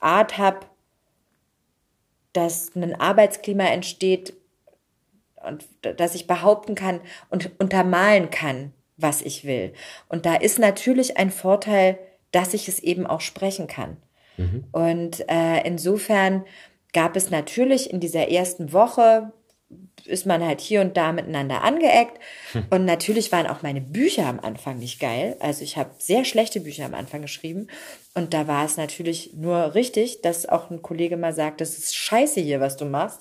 Art 0.00 0.38
habe, 0.38 0.66
dass 2.32 2.74
ein 2.74 3.00
Arbeitsklima 3.00 3.64
entsteht 3.64 4.34
und 5.46 5.66
dass 5.80 6.14
ich 6.14 6.26
behaupten 6.26 6.74
kann 6.74 7.00
und 7.30 7.50
untermalen 7.60 8.30
kann, 8.30 8.72
was 8.98 9.22
ich 9.22 9.44
will. 9.44 9.72
Und 10.08 10.26
da 10.26 10.34
ist 10.34 10.58
natürlich 10.58 11.16
ein 11.16 11.30
Vorteil, 11.30 11.98
dass 12.32 12.52
ich 12.52 12.68
es 12.68 12.80
eben 12.80 13.06
auch 13.06 13.22
sprechen 13.22 13.66
kann. 13.66 13.96
Und 14.72 15.28
äh, 15.28 15.66
insofern 15.66 16.44
gab 16.92 17.16
es 17.16 17.30
natürlich 17.30 17.90
in 17.90 18.00
dieser 18.00 18.28
ersten 18.28 18.72
Woche, 18.72 19.32
ist 20.08 20.26
man 20.26 20.44
halt 20.44 20.60
hier 20.60 20.80
und 20.80 20.96
da 20.96 21.12
miteinander 21.12 21.62
angeeckt. 21.62 22.18
Und 22.70 22.84
natürlich 22.84 23.30
waren 23.30 23.46
auch 23.46 23.62
meine 23.62 23.80
Bücher 23.80 24.26
am 24.26 24.40
Anfang 24.40 24.78
nicht 24.78 25.00
geil. 25.00 25.36
Also 25.40 25.62
ich 25.62 25.76
habe 25.76 25.90
sehr 25.98 26.24
schlechte 26.24 26.60
Bücher 26.60 26.86
am 26.86 26.94
Anfang 26.94 27.22
geschrieben. 27.22 27.68
Und 28.14 28.34
da 28.34 28.48
war 28.48 28.64
es 28.64 28.76
natürlich 28.76 29.34
nur 29.34 29.74
richtig, 29.74 30.22
dass 30.22 30.48
auch 30.48 30.70
ein 30.70 30.82
Kollege 30.82 31.16
mal 31.16 31.32
sagt, 31.32 31.60
das 31.60 31.78
ist 31.78 31.94
scheiße 31.94 32.40
hier, 32.40 32.60
was 32.60 32.76
du 32.76 32.84
machst. 32.84 33.20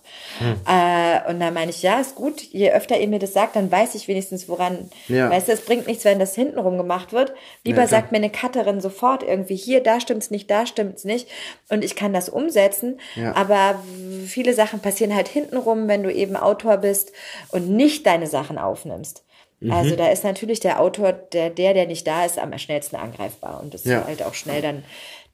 Äh, 0.66 1.30
und 1.30 1.40
da 1.40 1.52
meine 1.52 1.70
ich, 1.70 1.84
ja, 1.84 2.00
ist 2.00 2.16
gut. 2.16 2.42
Je 2.42 2.72
öfter 2.72 3.00
ihr 3.00 3.08
mir 3.08 3.20
das 3.20 3.34
sagt, 3.34 3.56
dann 3.56 3.72
weiß 3.72 3.94
ich 3.94 4.08
wenigstens, 4.08 4.50
woran. 4.50 4.90
Ja. 5.08 5.30
Weißt 5.30 5.50
du, 5.50 5.52
es 5.52 5.62
bringt 5.62 5.86
nichts, 5.86 6.04
wenn 6.04 6.18
das 6.18 6.34
hintenrum 6.34 6.78
gemacht 6.78 7.14
wird. 7.14 7.34
Lieber 7.64 7.82
Ja, 7.82 7.88
sagt 7.88 8.12
mir 8.12 8.18
eine 8.18 8.32
Cutterin 8.32 8.82
sofort 8.82 9.22
irgendwie, 9.22 9.56
hier, 9.56 9.84
da 9.84 10.00
stimmt's 10.00 10.32
nicht, 10.32 10.50
da 10.50 10.66
stimmt's 10.66 11.04
nicht. 11.04 11.28
Und 11.70 11.84
ich 11.84 11.96
kann 11.96 12.14
das 12.14 12.28
umsetzen. 12.28 13.00
Ja. 13.16 13.36
Aber 13.36 13.80
viele 14.26 14.56
Sachen 14.56 14.80
passieren 14.80 15.16
halt 15.16 15.28
hintenrum, 15.28 15.88
wenn 15.88 16.02
du 16.02 16.12
eben 16.12 16.36
Autor 16.36 16.77
bist 16.78 17.12
und 17.50 17.70
nicht 17.70 18.06
deine 18.06 18.28
Sachen 18.28 18.58
aufnimmst. 18.58 19.24
Mhm. 19.60 19.72
Also 19.72 19.96
da 19.96 20.10
ist 20.10 20.24
natürlich 20.24 20.60
der 20.60 20.80
Autor, 20.80 21.14
der, 21.14 21.50
der, 21.50 21.74
der 21.74 21.88
nicht 21.88 22.06
da 22.08 22.26
ist, 22.26 22.40
am 22.40 22.58
schnellsten 22.58 22.96
angreifbar. 22.96 23.60
Und 23.62 23.74
das 23.74 23.84
Ja. 23.86 24.00
ist 24.00 24.08
halt 24.08 24.24
auch 24.24 24.34
schnell 24.34 24.62
dann 24.62 24.84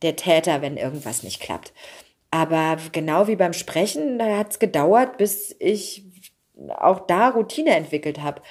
der 0.01 0.15
Täter, 0.15 0.61
wenn 0.61 0.77
irgendwas 0.77 1.23
nicht 1.23 1.39
klappt. 1.41 1.73
Aber 2.31 2.77
genau 2.91 3.27
wie 3.27 3.35
beim 3.35 3.53
Sprechen, 3.53 4.17
da 4.17 4.37
hat's 4.37 4.59
gedauert, 4.59 5.17
bis 5.17 5.55
ich 5.59 6.03
auch 6.77 7.05
da 7.05 7.29
Routine 7.29 7.75
entwickelt 7.75 8.21
habe. 8.21 8.41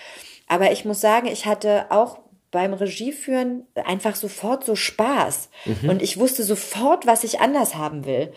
Aber 0.47 0.71
ich 0.73 0.85
muss 0.85 1.01
sagen, 1.01 1.27
ich 1.27 1.47
hatte 1.47 1.87
auch 1.91 2.19
beim 2.51 2.75
Regieführen 2.75 3.67
einfach 3.87 4.15
sofort 4.15 4.63
so 4.65 4.77
Spaß. 4.77 5.49
Und 5.89 6.03
ich 6.03 6.19
wusste 6.19 6.43
sofort, 6.43 7.07
was 7.07 7.25
ich 7.25 7.41
anders 7.41 7.75
haben 7.77 8.05
will. 8.05 8.33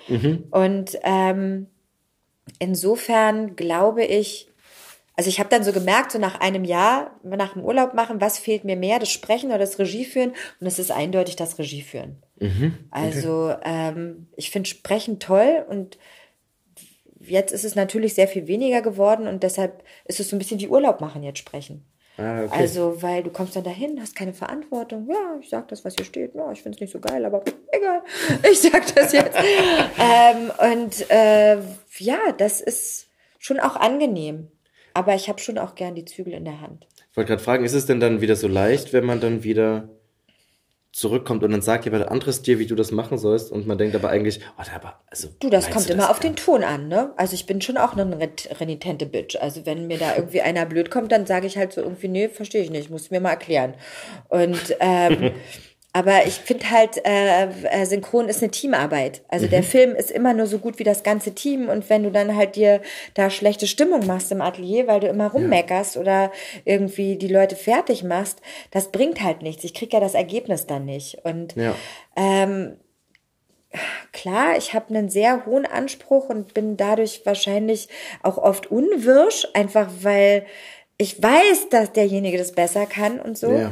Und 0.52 0.98
ähm, 1.04 1.68
insofern 2.60 3.56
glaube 3.56 4.04
ich, 4.04 4.48
also 5.16 5.30
ich 5.30 5.40
habe 5.40 5.50
dann 5.50 5.64
so 5.64 5.72
gemerkt, 5.72 6.12
so 6.12 6.20
nach 6.20 6.40
einem 6.40 6.66
Jahr, 6.66 7.20
nach 7.24 7.54
dem 7.54 7.64
Urlaub 7.64 7.94
machen, 7.94 8.20
was 8.22 8.38
fehlt 8.38 8.66
mir 8.66 8.76
mehr, 8.76 9.00
das 9.00 9.10
Sprechen 9.10 9.50
oder 9.50 9.60
das 9.60 9.80
Regieführen? 9.80 10.34
Und 10.60 10.68
es 10.68 10.80
ist 10.80 10.92
eindeutig 10.92 11.36
das 11.36 11.58
Regieführen. 11.58 12.22
Also 12.92 13.56
ähm, 13.64 14.28
ich 14.36 14.52
finde 14.52 14.70
Sprechen 14.70 15.20
toll 15.20 15.66
und 15.70 15.98
jetzt 17.20 17.52
ist 17.52 17.64
es 17.64 17.76
natürlich 17.76 18.14
sehr 18.14 18.28
viel 18.28 18.48
weniger 18.48 18.82
geworden 18.82 19.28
und 19.28 19.44
deshalb 19.44 19.84
ist 20.06 20.20
es 20.20 20.30
so 20.30 20.36
ein 20.36 20.40
bisschen 20.40 20.60
wie 20.60 20.68
Urlaub 20.68 21.02
machen 21.02 21.24
jetzt 21.24 21.40
sprechen. 21.40 21.86
Ah, 22.18 22.44
okay. 22.44 22.60
Also, 22.60 23.02
weil 23.02 23.24
du 23.24 23.30
kommst 23.30 23.56
dann 23.56 23.64
dahin, 23.64 24.00
hast 24.00 24.16
keine 24.16 24.34
Verantwortung. 24.34 25.08
Ja, 25.10 25.38
ich 25.42 25.50
sag 25.50 25.68
das, 25.68 25.84
was 25.84 25.96
hier 25.96 26.06
steht. 26.06 26.34
Ja, 26.34 26.52
ich 26.52 26.62
finde 26.62 26.78
es 26.78 26.82
nicht 26.82 26.94
so 26.94 27.00
geil, 27.00 27.26
aber 27.26 27.44
egal. 27.72 28.02
Ich 28.52 28.62
sag 28.62 28.96
das 28.96 29.12
jetzt. 29.12 29.38
ähm, 30.00 30.52
und 30.74 31.10
äh, 31.10 31.58
ja, 31.98 32.20
das 32.38 32.62
ist 32.62 33.08
schon 33.38 33.60
auch 33.60 33.76
angenehm. 33.76 34.50
Aber 34.94 35.14
ich 35.14 35.28
habe 35.28 35.40
schon 35.40 35.58
auch 35.58 35.76
gern 35.76 35.94
die 35.94 36.06
Zügel 36.06 36.34
in 36.34 36.46
der 36.46 36.62
Hand. 36.62 36.88
Ich 37.12 37.18
wollte 37.18 37.30
gerade 37.30 37.44
fragen, 37.44 37.66
ist 37.66 37.74
es 37.74 37.86
denn 37.86 38.00
dann 38.00 38.22
wieder 38.22 38.38
so 38.38 38.48
leicht, 38.48 38.94
wenn 38.94 39.06
man 39.06 39.20
dann 39.20 39.44
wieder 39.44 39.90
zurückkommt 40.96 41.44
und 41.44 41.52
dann 41.52 41.62
sagt 41.62 41.84
jemand 41.84 42.08
anderes 42.08 42.42
dir, 42.42 42.58
wie 42.58 42.68
du 42.68 42.74
das 42.74 42.92
machen 42.92 43.18
sollst 43.18 43.52
und 43.52 43.68
man 43.68 43.78
denkt 43.78 43.98
aber 43.98 44.08
eigentlich, 44.08 44.40
oh, 44.58 44.64
aber, 44.74 45.02
also. 45.12 45.28
Du, 45.42 45.50
das 45.50 45.70
kommt 45.70 45.90
du 45.90 45.94
immer 45.94 46.04
das 46.04 46.12
auf 46.12 46.22
den 46.22 46.38
Ton 46.38 46.64
an, 46.64 46.88
ne? 46.88 47.12
Also 47.18 47.34
ich 47.34 47.46
bin 47.46 47.60
schon 47.60 47.76
auch 47.76 47.98
eine 47.98 48.18
renitente 48.62 49.06
Bitch. 49.06 49.36
Also 49.36 49.66
wenn 49.66 49.88
mir 49.88 49.98
da 49.98 50.16
irgendwie 50.16 50.40
einer 50.40 50.66
blöd 50.66 50.90
kommt, 50.90 51.12
dann 51.12 51.26
sage 51.26 51.48
ich 51.48 51.58
halt 51.58 51.74
so 51.74 51.82
irgendwie, 51.82 52.08
nee, 52.08 52.30
verstehe 52.30 52.64
ich 52.64 52.70
nicht, 52.70 52.90
musst 52.90 53.12
du 53.12 53.14
mir 53.14 53.20
mal 53.20 53.32
erklären. 53.32 53.74
Und 54.30 54.78
ähm, 54.80 55.32
aber 55.96 56.28
ich 56.28 56.34
finde 56.34 56.70
halt, 56.72 57.06
äh, 57.06 57.46
äh, 57.46 57.86
Synchron 57.86 58.28
ist 58.28 58.44
eine 58.44 58.52
Teamarbeit. 58.52 59.22
Also 59.30 59.48
der 59.48 59.64
Film 59.64 59.96
ist 59.96 60.12
immer 60.12 60.34
nur 60.34 60.46
so 60.46 60.60
gut 60.60 60.78
wie 60.78 60.84
das 60.84 61.04
ganze 61.04 61.34
Team. 61.34 61.70
Und 61.70 61.90
wenn 61.90 62.04
du 62.04 62.12
dann 62.12 62.36
halt 62.36 62.58
dir 62.58 62.82
da 63.14 63.30
schlechte 63.30 63.66
Stimmung 63.66 64.06
machst 64.06 64.30
im 64.34 64.42
Atelier, 64.42 64.88
weil 64.88 65.00
du 65.00 65.08
immer 65.08 65.32
rummeckerst 65.32 65.96
oder 65.96 66.34
irgendwie 66.66 67.16
die 67.16 67.30
Leute 67.30 67.56
fertig 67.56 68.04
machst, 68.04 68.42
das 68.72 68.92
bringt 68.92 69.24
halt 69.24 69.42
nichts. 69.42 69.64
Ich 69.64 69.74
krieg 69.74 69.94
ja 69.94 70.02
das 70.02 70.16
Ergebnis 70.16 70.68
dann 70.68 70.84
nicht. 70.84 71.20
Und 71.24 71.56
Ja. 71.56 71.74
ähm, 72.18 72.76
klar, 74.12 74.58
ich 74.58 74.74
habe 74.74 74.94
einen 74.94 75.08
sehr 75.08 75.46
hohen 75.46 75.66
Anspruch 75.66 76.28
und 76.28 76.54
bin 76.54 76.76
dadurch 76.76 77.22
wahrscheinlich 77.24 77.88
auch 78.22 78.38
oft 78.38 78.70
unwirsch, 78.70 79.48
einfach 79.54 79.90
weil 80.02 80.46
ich 80.98 81.24
weiß, 81.24 81.70
dass 81.70 81.94
derjenige 81.94 82.38
das 82.38 82.52
besser 82.52 82.86
kann 82.86 83.22
und 83.22 83.38
so. 83.38 83.54
Ja. 83.54 83.72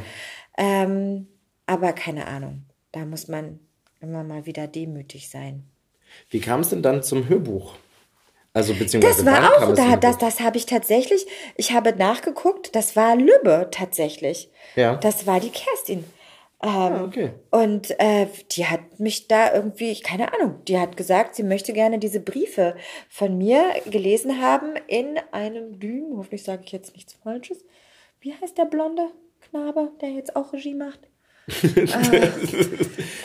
Ähm, 0.58 1.28
aber 1.66 1.94
keine 1.94 2.28
Ahnung, 2.28 2.64
da 2.92 3.06
muss 3.06 3.28
man 3.28 3.60
immer 4.02 4.24
mal 4.24 4.46
wieder 4.46 4.68
demütig 4.68 5.30
sein. 5.30 5.64
Wie 6.30 6.40
kam 6.40 6.62
es 6.62 6.70
denn 6.70 6.84
dann 6.84 7.04
zum 7.04 7.28
Hörbuch? 7.28 7.76
Also 8.54 8.74
beziehungsweise 8.76 9.26
Das 9.26 9.34
war 9.34 9.70
auch, 9.70 9.74
da, 9.74 9.96
das, 9.96 10.20
das 10.20 10.40
habe 10.40 10.58
ich 10.58 10.68
tatsächlich, 10.68 11.26
ich 11.56 11.72
habe 11.72 11.96
nachgeguckt, 11.96 12.76
das 12.76 12.96
war 12.96 13.16
Lübbe 13.16 13.70
tatsächlich. 13.72 14.52
Ja. 14.76 14.96
Das 14.98 15.26
war 15.26 15.40
die 15.40 15.50
Kerstin. 15.50 16.00
Ähm, 16.62 16.70
Ah, 16.70 17.04
okay. 17.04 17.32
Und 17.50 18.00
äh, 18.00 18.28
die 18.52 18.68
hat 18.68 19.00
mich 19.00 19.28
da 19.28 19.54
irgendwie, 19.54 20.00
keine 20.00 20.34
Ahnung, 20.34 20.64
die 20.68 20.80
hat 20.80 20.96
gesagt, 20.96 21.36
sie 21.36 21.44
möchte 21.44 21.74
gerne 21.74 21.98
diese 21.98 22.20
Briefe 22.20 22.76
von 23.10 23.38
mir 23.38 23.64
gelesen 23.88 24.40
haben 24.40 24.76
in 24.88 25.20
einem 25.32 25.80
Düm, 25.80 26.16
hoffentlich 26.16 26.44
sage 26.44 26.62
ich 26.66 26.72
jetzt 26.72 26.94
nichts 26.96 27.14
Falsches. 27.24 27.66
Wie 28.22 28.34
heißt 28.34 28.58
der 28.58 28.66
blonde 28.66 29.10
Knabe, 29.50 29.92
der 30.00 30.12
jetzt 30.12 30.36
auch 30.36 30.54
Regie 30.54 30.76
macht? 30.76 31.00
Äh, 31.48 32.28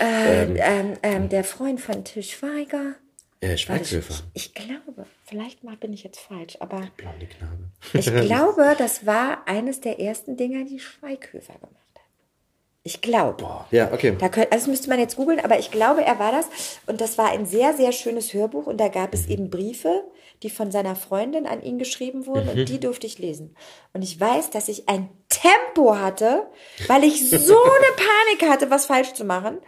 äh, 0.01 0.43
ähm, 0.59 0.95
ähm, 1.03 1.29
der 1.29 1.45
Freund 1.45 1.81
von 1.81 2.05
Til 2.05 2.23
Schweiger. 2.23 2.95
Äh, 3.41 3.49
Warte, 3.49 3.55
ich, 3.55 3.61
Schweighöfer. 3.63 4.15
ich 4.35 4.55
glaube, 4.55 5.07
vielleicht 5.25 5.63
mal 5.63 5.77
bin 5.77 5.93
ich 5.93 6.03
jetzt 6.03 6.19
falsch, 6.19 6.57
aber 6.59 6.89
Blonde 6.97 7.27
Knabe. 7.27 7.71
ich 7.93 8.07
glaube, 8.27 8.75
das 8.77 9.07
war 9.07 9.47
eines 9.47 9.81
der 9.81 10.01
ersten 10.01 10.37
Dinger, 10.37 10.65
die 10.65 10.81
Schweighöfer 10.81 11.55
gemacht 11.55 11.77
hat. 11.95 12.03
Ich 12.83 13.01
glaube. 13.01 13.45
Ja, 13.71 13.93
okay. 13.93 14.17
Da 14.19 14.29
könnt, 14.29 14.51
also 14.51 14.65
das 14.65 14.67
müsste 14.67 14.89
man 14.89 14.99
jetzt 14.99 15.17
googeln, 15.17 15.41
aber 15.41 15.59
ich 15.59 15.71
glaube, 15.71 16.05
er 16.05 16.19
war 16.19 16.33
das. 16.33 16.47
Und 16.87 17.01
das 17.01 17.19
war 17.19 17.31
ein 17.31 17.47
sehr, 17.47 17.75
sehr 17.75 17.93
schönes 17.93 18.33
Hörbuch. 18.33 18.67
Und 18.67 18.79
da 18.79 18.89
gab 18.89 19.15
es 19.15 19.27
eben 19.27 19.51
Briefe, 19.51 20.05
die 20.43 20.51
von 20.51 20.71
seiner 20.71 20.97
Freundin 20.97 21.47
an 21.47 21.63
ihn 21.63 21.79
geschrieben 21.79 22.27
wurden. 22.27 22.49
Und 22.49 22.69
die 22.69 22.81
durfte 22.81 23.07
ich 23.07 23.19
lesen. 23.19 23.57
Und 23.93 24.03
ich 24.03 24.19
weiß, 24.19 24.51
dass 24.51 24.69
ich 24.69 24.89
ein 24.89 25.09
Tempo 25.29 25.97
hatte, 25.97 26.49
weil 26.87 27.05
ich 27.05 27.29
so 27.29 27.37
eine 27.63 27.97
Panik 27.97 28.51
hatte, 28.51 28.71
was 28.71 28.87
falsch 28.87 29.13
zu 29.15 29.25
machen, 29.25 29.59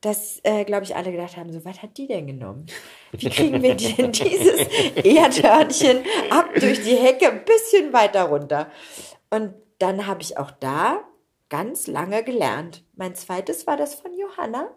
dass, 0.00 0.40
äh, 0.44 0.64
glaube 0.64 0.84
ich, 0.84 0.96
alle 0.96 1.12
gedacht 1.12 1.36
haben, 1.36 1.52
so, 1.52 1.64
was 1.64 1.82
hat 1.82 1.98
die 1.98 2.06
denn 2.06 2.26
genommen? 2.26 2.66
Wie 3.12 3.28
kriegen 3.28 3.62
wir 3.62 3.74
denn 3.74 4.12
dieses 4.12 4.66
Erdhörnchen 4.96 5.98
ab 6.30 6.50
durch 6.58 6.82
die 6.82 6.96
Hecke 6.96 7.30
ein 7.30 7.44
bisschen 7.44 7.92
weiter 7.92 8.24
runter? 8.24 8.70
Und 9.28 9.54
dann 9.78 10.06
habe 10.06 10.22
ich 10.22 10.38
auch 10.38 10.50
da 10.50 11.04
ganz 11.50 11.86
lange 11.86 12.22
gelernt. 12.24 12.84
Mein 12.94 13.14
zweites 13.14 13.66
war 13.66 13.76
das 13.76 13.94
von 13.94 14.12
Johanna. 14.14 14.70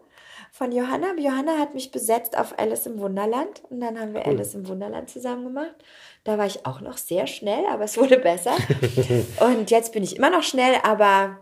Von 0.56 0.70
Johanna. 0.70 1.16
Johanna 1.18 1.58
hat 1.58 1.74
mich 1.74 1.90
besetzt 1.90 2.38
auf 2.38 2.56
Alice 2.60 2.86
im 2.86 3.00
Wunderland 3.00 3.60
und 3.70 3.80
dann 3.80 3.98
haben 3.98 4.14
wir 4.14 4.24
Alice 4.24 4.54
im 4.54 4.68
Wunderland 4.68 5.10
zusammen 5.10 5.46
gemacht. 5.46 5.74
Da 6.22 6.38
war 6.38 6.46
ich 6.46 6.64
auch 6.64 6.80
noch 6.80 6.96
sehr 6.96 7.26
schnell, 7.26 7.66
aber 7.66 7.82
es 7.82 7.96
wurde 7.96 8.18
besser. 8.18 8.54
und 9.40 9.72
jetzt 9.72 9.92
bin 9.92 10.04
ich 10.04 10.14
immer 10.14 10.30
noch 10.30 10.44
schnell, 10.44 10.76
aber 10.84 11.40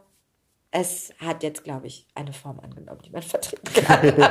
es 0.71 1.13
hat 1.19 1.43
jetzt, 1.43 1.63
glaube 1.63 1.89
ich, 1.89 2.07
eine 2.15 2.33
Form 2.33 2.59
angenommen, 2.61 3.01
die 3.05 3.11
man 3.11 3.21
vertreten 3.21 3.85
kann. 3.85 4.15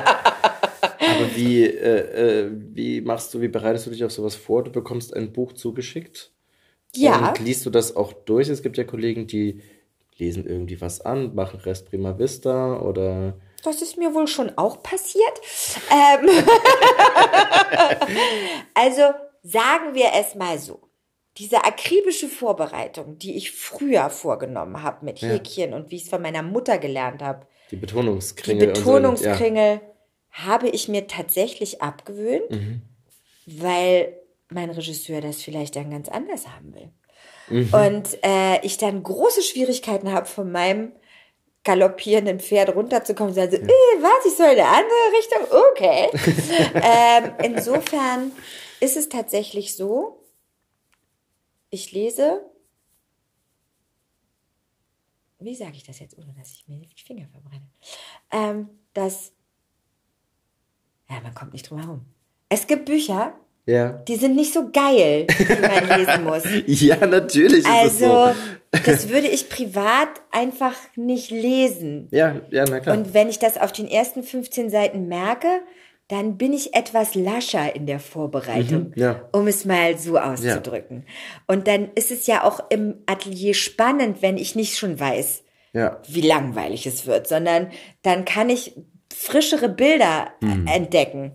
Aber 0.82 1.36
wie, 1.36 1.64
äh, 1.64 2.46
äh, 2.46 2.52
wie 2.52 3.02
machst 3.02 3.32
du, 3.36 3.42
wie 3.42 3.50
bereitest 3.50 3.86
du 3.86 3.92
dich 3.92 4.04
auf 4.04 4.12
sowas 4.12 4.36
vor? 4.36 4.64
Du 4.64 4.72
bekommst 4.72 5.16
ein 5.16 5.32
Buch 5.32 5.54
zugeschickt. 5.54 6.32
Ja. 6.96 7.30
Und 7.30 7.40
liest 7.40 7.68
du 7.68 7.70
das 7.70 7.96
auch 7.96 8.14
durch? 8.14 8.50
Es 8.50 8.64
gibt 8.64 8.78
ja 8.78 8.84
Kollegen, 8.84 9.28
die 9.28 9.62
lesen 10.18 10.48
irgendwie 10.48 10.82
was 10.82 11.02
an, 11.02 11.36
machen 11.36 11.60
Rest 11.60 11.88
Prima 11.92 12.18
Vista 12.18 12.82
oder. 12.82 13.36
Das 13.64 13.82
ist 13.82 13.98
mir 13.98 14.14
wohl 14.14 14.28
schon 14.28 14.58
auch 14.58 14.82
passiert. 14.84 15.40
Ähm 15.92 16.28
also 18.74 19.02
sagen 19.44 19.94
wir 19.94 20.10
es 20.20 20.36
mal 20.36 20.58
so. 20.60 20.80
Diese 21.38 21.64
akribische 21.64 22.28
Vorbereitung, 22.28 23.18
die 23.18 23.38
ich 23.38 23.52
früher 23.52 24.10
vorgenommen 24.10 24.84
habe 24.84 25.06
mit 25.06 25.20
Ja. 25.20 25.30
Häkchen 25.30 25.74
und 25.74 25.90
wie 25.90 25.96
ich 25.96 26.04
es 26.04 26.10
von 26.10 26.22
meiner 26.22 26.44
Mutter 26.44 26.78
gelernt 26.78 27.22
habe, 27.22 27.48
Die 27.72 27.76
die 27.76 27.82
Betonungskringel. 27.82 28.76
so, 28.76 28.82
Betonungskringel, 28.82 29.80
habe 30.32 30.68
ich 30.70 30.88
mir 30.90 31.08
tatsächlich 31.08 31.82
abgewöhnt, 31.82 32.50
Mhm. 32.52 32.82
weil 33.46 34.18
mein 34.50 34.70
Regisseur 34.70 35.22
das 35.22 35.42
vielleicht 35.42 35.76
dann 35.78 35.90
ganz 35.92 36.10
anders 36.10 36.48
haben 36.50 36.74
will. 36.74 36.90
Mhm. 37.50 37.74
Und 37.74 38.18
äh, 38.24 38.60
ich 38.66 38.78
dann 38.78 39.02
große 39.02 39.42
Schwierigkeiten 39.42 40.12
habe, 40.12 40.26
von 40.26 40.52
meinem 40.52 40.92
galoppierenden 41.64 42.40
Pferd 42.40 42.76
runterzukommen 42.76 43.34
sagen 43.34 43.52
so, 43.52 43.58
äh, 43.58 43.68
was, 44.02 44.26
ich 44.26 44.36
soll 44.36 44.54
in 44.54 44.60
eine 44.60 44.68
andere 44.68 44.92
Richtung? 45.18 45.44
Okay. 45.72 46.10
ähm, 46.84 47.34
insofern 47.44 48.32
ist 48.80 48.98
es 48.98 49.10
tatsächlich 49.10 49.76
so, 49.76 50.26
ich 51.70 51.92
lese, 51.92 52.44
wie 55.40 55.56
sage 55.56 55.74
ich 55.76 55.84
das 55.84 56.00
jetzt, 56.00 56.18
ohne 56.18 56.34
dass 56.34 56.52
ich 56.52 56.68
mir 56.68 56.80
die 56.80 57.02
Finger 57.02 57.28
verbrenne, 57.28 57.70
ähm, 58.32 58.70
dass, 58.94 59.34
ja, 61.10 61.22
man 61.22 61.34
kommt 61.34 61.54
nicht 61.54 61.70
drum 61.70 61.80
herum. 61.80 62.06
Es 62.50 62.68
gibt 62.68 62.86
Bücher, 62.86 63.40
Ja. 63.68 63.90
die 64.08 64.16
sind 64.16 64.36
nicht 64.36 64.54
so 64.54 64.70
geil, 64.72 65.28
die 65.28 65.46
man 65.62 66.00
lesen 66.00 66.24
muss. 66.26 66.44
Ja, 66.66 67.06
natürlich 67.06 67.66
Also, 67.66 68.06
so. 68.06 68.36
das 68.86 69.10
würde 69.10 69.28
ich 69.28 69.50
privat 69.50 70.10
einfach 70.32 70.76
nicht 70.96 71.30
lesen. 71.32 72.08
Ja, 72.12 72.42
ja, 72.50 72.66
na 72.70 72.80
klar. 72.80 72.98
Und 72.98 73.14
wenn 73.14 73.30
ich 73.30 73.38
das 73.40 73.58
auf 73.58 73.72
den 73.72 73.88
ersten 73.88 74.24
15 74.24 74.70
Seiten 74.70 75.08
merke, 75.08 75.48
dann 76.08 76.38
bin 76.38 76.52
ich 76.54 76.74
etwas 76.76 77.16
lascher 77.16 77.74
in 77.76 77.86
der 77.86 78.00
Vorbereitung, 78.00 78.88
Mhm, 78.90 78.94
ja. 78.96 79.30
um 79.32 79.48
es 79.48 79.64
mal 79.64 79.98
so 79.98 80.18
auszudrücken. 80.18 81.06
Und 81.48 81.68
dann 81.68 81.90
ist 81.96 82.12
es 82.12 82.28
ja 82.28 82.44
auch 82.44 82.60
im 82.70 82.96
Atelier 83.06 83.54
spannend, 83.54 84.22
wenn 84.22 84.38
ich 84.38 84.56
nicht 84.56 84.78
schon 84.78 85.00
weiß, 85.00 85.44
ja. 85.74 86.02
wie 86.10 86.22
langweilig 86.22 86.86
es 86.88 87.06
wird, 87.06 87.28
sondern 87.28 87.72
dann 88.02 88.26
kann 88.26 88.50
ich 88.50 88.74
frischere 89.16 89.70
Bilder 89.70 90.32
Mhm. 90.42 90.68
äh, 90.68 90.76
entdecken. 90.76 91.34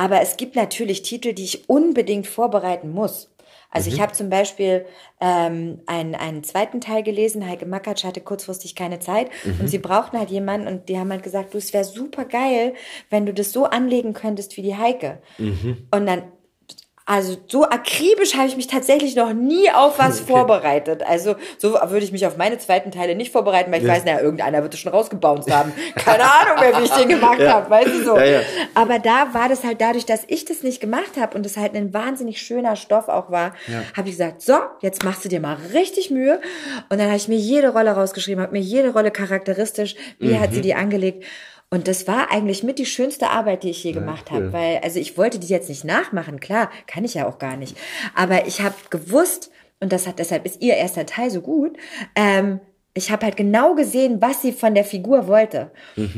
Aber 0.00 0.22
es 0.22 0.38
gibt 0.38 0.56
natürlich 0.56 1.02
Titel, 1.02 1.34
die 1.34 1.44
ich 1.44 1.68
unbedingt 1.68 2.26
vorbereiten 2.26 2.90
muss. 2.90 3.30
Also 3.70 3.90
Mhm. 3.90 3.96
ich 3.96 4.00
habe 4.02 4.12
zum 4.12 4.30
Beispiel 4.30 4.86
ähm, 5.20 5.80
einen, 5.86 6.14
einen 6.14 6.42
zweiten 6.42 6.80
Teil 6.80 7.02
gelesen. 7.02 7.46
Heike 7.46 7.66
Makatsch 7.66 8.04
hatte 8.04 8.22
kurzfristig 8.22 8.74
keine 8.74 8.98
Zeit 8.98 9.28
Mhm. 9.44 9.60
und 9.60 9.68
sie 9.68 9.78
brauchten 9.78 10.18
halt 10.18 10.30
jemanden 10.30 10.66
und 10.68 10.88
die 10.88 10.98
haben 10.98 11.10
halt 11.10 11.22
gesagt, 11.22 11.52
du, 11.52 11.58
es 11.58 11.72
wäre 11.74 11.84
super 11.84 12.24
geil, 12.24 12.72
wenn 13.10 13.26
du 13.26 13.34
das 13.34 13.52
so 13.52 13.66
anlegen 13.66 14.14
könntest 14.14 14.56
wie 14.56 14.62
die 14.62 14.76
Heike. 14.76 15.18
Mhm. 15.36 15.86
Und 15.94 16.06
dann 16.06 16.22
also 17.10 17.36
so 17.48 17.64
akribisch 17.64 18.36
habe 18.36 18.46
ich 18.46 18.56
mich 18.56 18.68
tatsächlich 18.68 19.16
noch 19.16 19.32
nie 19.32 19.68
auf 19.68 19.98
was 19.98 20.20
vorbereitet. 20.20 21.02
Also 21.04 21.34
so 21.58 21.72
würde 21.72 22.04
ich 22.04 22.12
mich 22.12 22.24
auf 22.24 22.36
meine 22.36 22.56
zweiten 22.58 22.92
Teile 22.92 23.16
nicht 23.16 23.32
vorbereiten, 23.32 23.72
weil 23.72 23.82
ich 23.82 23.88
weiß, 23.88 24.04
naja, 24.04 24.20
irgendeiner 24.20 24.62
wird 24.62 24.74
es 24.74 24.78
schon 24.80 24.92
rausgebounced 24.92 25.50
haben. 25.52 25.72
Keine 25.96 26.22
Ahnung 26.22 26.60
mehr, 26.60 26.78
wie 26.78 26.84
ich 26.84 26.90
den 26.92 27.08
gemacht 27.08 27.40
habe, 27.48 27.68
weißt 27.68 27.88
du 27.88 28.04
so. 28.04 28.16
Ja, 28.16 28.24
ja. 28.24 28.40
Aber 28.74 29.00
da 29.00 29.34
war 29.34 29.48
das 29.48 29.64
halt 29.64 29.80
dadurch, 29.80 30.06
dass 30.06 30.22
ich 30.28 30.44
das 30.44 30.62
nicht 30.62 30.80
gemacht 30.80 31.16
habe 31.18 31.36
und 31.36 31.44
es 31.44 31.56
halt 31.56 31.74
ein 31.74 31.92
wahnsinnig 31.92 32.40
schöner 32.40 32.76
Stoff 32.76 33.08
auch 33.08 33.30
war, 33.32 33.54
habe 33.96 34.08
ich 34.08 34.14
gesagt, 34.16 34.42
so, 34.42 34.54
jetzt 34.80 35.02
machst 35.04 35.24
du 35.24 35.28
dir 35.28 35.40
mal 35.40 35.56
richtig 35.74 36.10
Mühe. 36.12 36.40
Und 36.90 36.98
dann 37.00 37.08
habe 37.08 37.16
ich 37.16 37.26
mir 37.26 37.38
jede 37.38 37.70
Rolle 37.70 37.90
rausgeschrieben, 37.90 38.40
habe 38.40 38.52
mir 38.52 38.60
jede 38.62 38.92
Rolle 38.92 39.10
charakteristisch, 39.10 39.96
wie 40.20 40.38
hat 40.38 40.50
Mhm. 40.50 40.54
sie 40.54 40.60
die 40.60 40.74
angelegt. 40.74 41.24
Und 41.72 41.86
das 41.86 42.08
war 42.08 42.32
eigentlich 42.32 42.64
mit 42.64 42.80
die 42.80 42.86
schönste 42.86 43.30
Arbeit, 43.30 43.62
die 43.62 43.70
ich 43.70 43.84
je 43.84 43.92
gemacht 43.92 44.26
cool. 44.30 44.36
habe, 44.36 44.52
weil 44.52 44.78
also 44.78 44.98
ich 44.98 45.16
wollte 45.16 45.38
die 45.38 45.46
jetzt 45.46 45.68
nicht 45.68 45.84
nachmachen, 45.84 46.40
klar, 46.40 46.68
kann 46.88 47.04
ich 47.04 47.14
ja 47.14 47.28
auch 47.28 47.38
gar 47.38 47.56
nicht. 47.56 47.76
Aber 48.14 48.46
ich 48.48 48.60
habe 48.60 48.74
gewusst, 48.90 49.52
und 49.78 49.92
das 49.92 50.08
hat 50.08 50.18
deshalb 50.18 50.44
ist 50.44 50.60
ihr 50.60 50.76
erster 50.76 51.06
Teil 51.06 51.30
so 51.30 51.40
gut. 51.40 51.76
Ähm, 52.16 52.60
ich 52.92 53.12
habe 53.12 53.24
halt 53.24 53.36
genau 53.36 53.76
gesehen, 53.76 54.20
was 54.20 54.42
sie 54.42 54.52
von 54.52 54.74
der 54.74 54.84
Figur 54.84 55.28
wollte. 55.28 55.70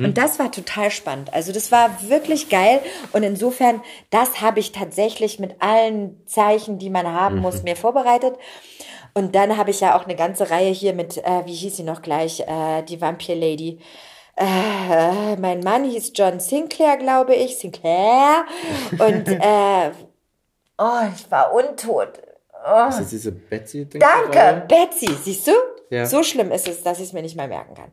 Und 0.04 0.16
das 0.16 0.38
war 0.38 0.50
total 0.50 0.90
spannend. 0.90 1.32
Also 1.34 1.52
das 1.52 1.70
war 1.70 2.08
wirklich 2.08 2.48
geil. 2.48 2.80
Und 3.12 3.22
insofern, 3.22 3.82
das 4.08 4.40
habe 4.40 4.58
ich 4.58 4.72
tatsächlich 4.72 5.38
mit 5.38 5.56
allen 5.60 6.16
Zeichen, 6.26 6.78
die 6.78 6.88
man 6.88 7.06
haben 7.06 7.38
muss, 7.40 7.62
mir 7.62 7.76
vorbereitet. 7.76 8.36
Und 9.12 9.34
dann 9.34 9.58
habe 9.58 9.70
ich 9.70 9.80
ja 9.80 9.98
auch 9.98 10.06
eine 10.06 10.16
ganze 10.16 10.50
Reihe 10.50 10.72
hier 10.72 10.94
mit, 10.94 11.18
äh, 11.18 11.44
wie 11.44 11.52
hieß 11.54 11.76
sie 11.76 11.82
noch 11.82 12.00
gleich, 12.00 12.40
äh, 12.40 12.82
die 12.88 13.02
Vampir 13.02 13.36
Lady. 13.36 13.78
Äh, 14.36 15.36
mein 15.36 15.60
Mann 15.60 15.84
hieß 15.84 16.12
John 16.14 16.40
Sinclair, 16.40 16.96
glaube 16.96 17.34
ich. 17.34 17.58
Sinclair. 17.58 18.44
Und 18.92 19.28
äh, 19.28 19.90
oh, 20.78 21.00
ich 21.14 21.30
war 21.30 21.52
untot. 21.52 22.20
Oh. 22.64 22.88
Ist 22.88 23.00
das 23.00 23.10
diese 23.10 23.32
Betsy? 23.32 23.88
Danke, 23.88 24.64
Betsy, 24.68 25.12
siehst 25.22 25.48
du? 25.48 25.52
Ja. 25.92 26.06
So 26.06 26.22
schlimm 26.22 26.50
ist 26.52 26.66
es, 26.68 26.82
dass 26.82 26.98
ich 26.98 27.04
es 27.08 27.12
mir 27.12 27.20
nicht 27.20 27.36
mal 27.36 27.48
merken 27.48 27.74
kann. 27.74 27.92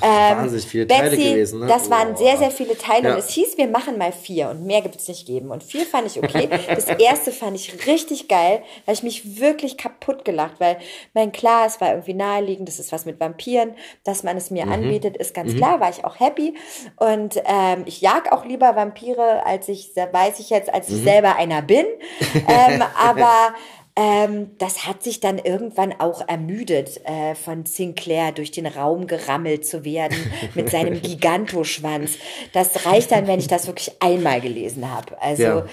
Wahnsinnig 0.00 0.66
viele 0.66 0.86
Teile 0.88 1.10
Betsy, 1.10 1.30
gewesen, 1.30 1.60
ne? 1.60 1.66
Das 1.66 1.88
waren 1.90 2.16
sehr, 2.16 2.36
sehr 2.38 2.50
viele 2.50 2.76
Teile 2.76 3.08
Ja. 3.08 3.12
und 3.14 3.20
es 3.20 3.30
hieß, 3.30 3.56
wir 3.56 3.68
machen 3.68 3.98
mal 3.98 4.10
vier 4.10 4.48
und 4.50 4.66
mehr 4.66 4.80
gibt 4.82 4.96
es 4.96 5.06
nicht 5.06 5.26
geben. 5.26 5.50
Und 5.52 5.62
vier 5.62 5.86
fand 5.86 6.06
ich 6.08 6.22
okay. 6.22 6.48
Das 6.74 6.86
erste 6.86 7.30
fand 7.30 7.54
ich 7.56 7.86
richtig 7.86 8.26
geil, 8.28 8.62
habe 8.82 8.92
ich 8.94 9.02
mich 9.04 9.40
wirklich 9.40 9.76
kaputt 9.78 10.24
gelacht, 10.24 10.54
weil 10.58 10.78
mein 11.14 11.30
klar, 11.30 11.66
es 11.66 11.80
war 11.80 11.90
irgendwie 11.90 12.14
naheliegend, 12.14 12.68
das 12.68 12.78
ist 12.80 12.90
was 12.90 13.04
mit 13.04 13.20
Vampiren, 13.20 13.74
dass 14.04 14.22
man 14.24 14.36
es 14.36 14.50
Mhm. 14.50 14.56
mir 14.56 14.68
anbietet, 14.68 15.16
ist 15.16 15.32
ganz 15.32 15.54
klar, 15.54 15.78
war 15.80 15.90
ich 15.90 16.04
auch 16.04 16.18
happy. 16.18 16.54
Und 16.96 17.40
ähm, 17.44 17.84
ich 17.86 18.00
jag 18.00 18.32
auch 18.32 18.44
lieber 18.44 18.74
Vampire, 18.74 19.46
als 19.46 19.68
ich, 19.68 19.92
weiß 19.94 20.40
ich 20.40 20.50
jetzt, 20.50 20.72
als 20.74 20.88
ich 20.88 20.96
Mhm. 21.00 21.04
selber 21.04 21.36
einer 21.36 21.62
bin. 21.62 21.86
ähm, 22.48 22.82
aber 23.00 23.54
ähm, 23.96 24.50
das 24.58 24.86
hat 24.86 25.02
sich 25.02 25.20
dann 25.20 25.38
irgendwann 25.38 25.92
auch 25.98 26.26
ermüdet, 26.28 27.00
äh, 27.06 27.34
von 27.34 27.64
Sinclair 27.64 28.32
durch 28.32 28.50
den 28.50 28.66
Raum 28.66 29.06
gerammelt 29.06 29.66
zu 29.66 29.84
werden 29.84 30.16
mit 30.54 30.70
seinem 30.70 31.00
Gigantoschwanz. 31.00 32.12
Das 32.52 32.84
reicht 32.84 33.10
dann, 33.10 33.26
wenn 33.26 33.38
ich 33.40 33.48
das 33.48 33.66
wirklich 33.66 33.92
einmal 34.00 34.40
gelesen 34.42 34.90
habe. 34.90 35.20
Also 35.22 35.42
Ja. 35.42 35.66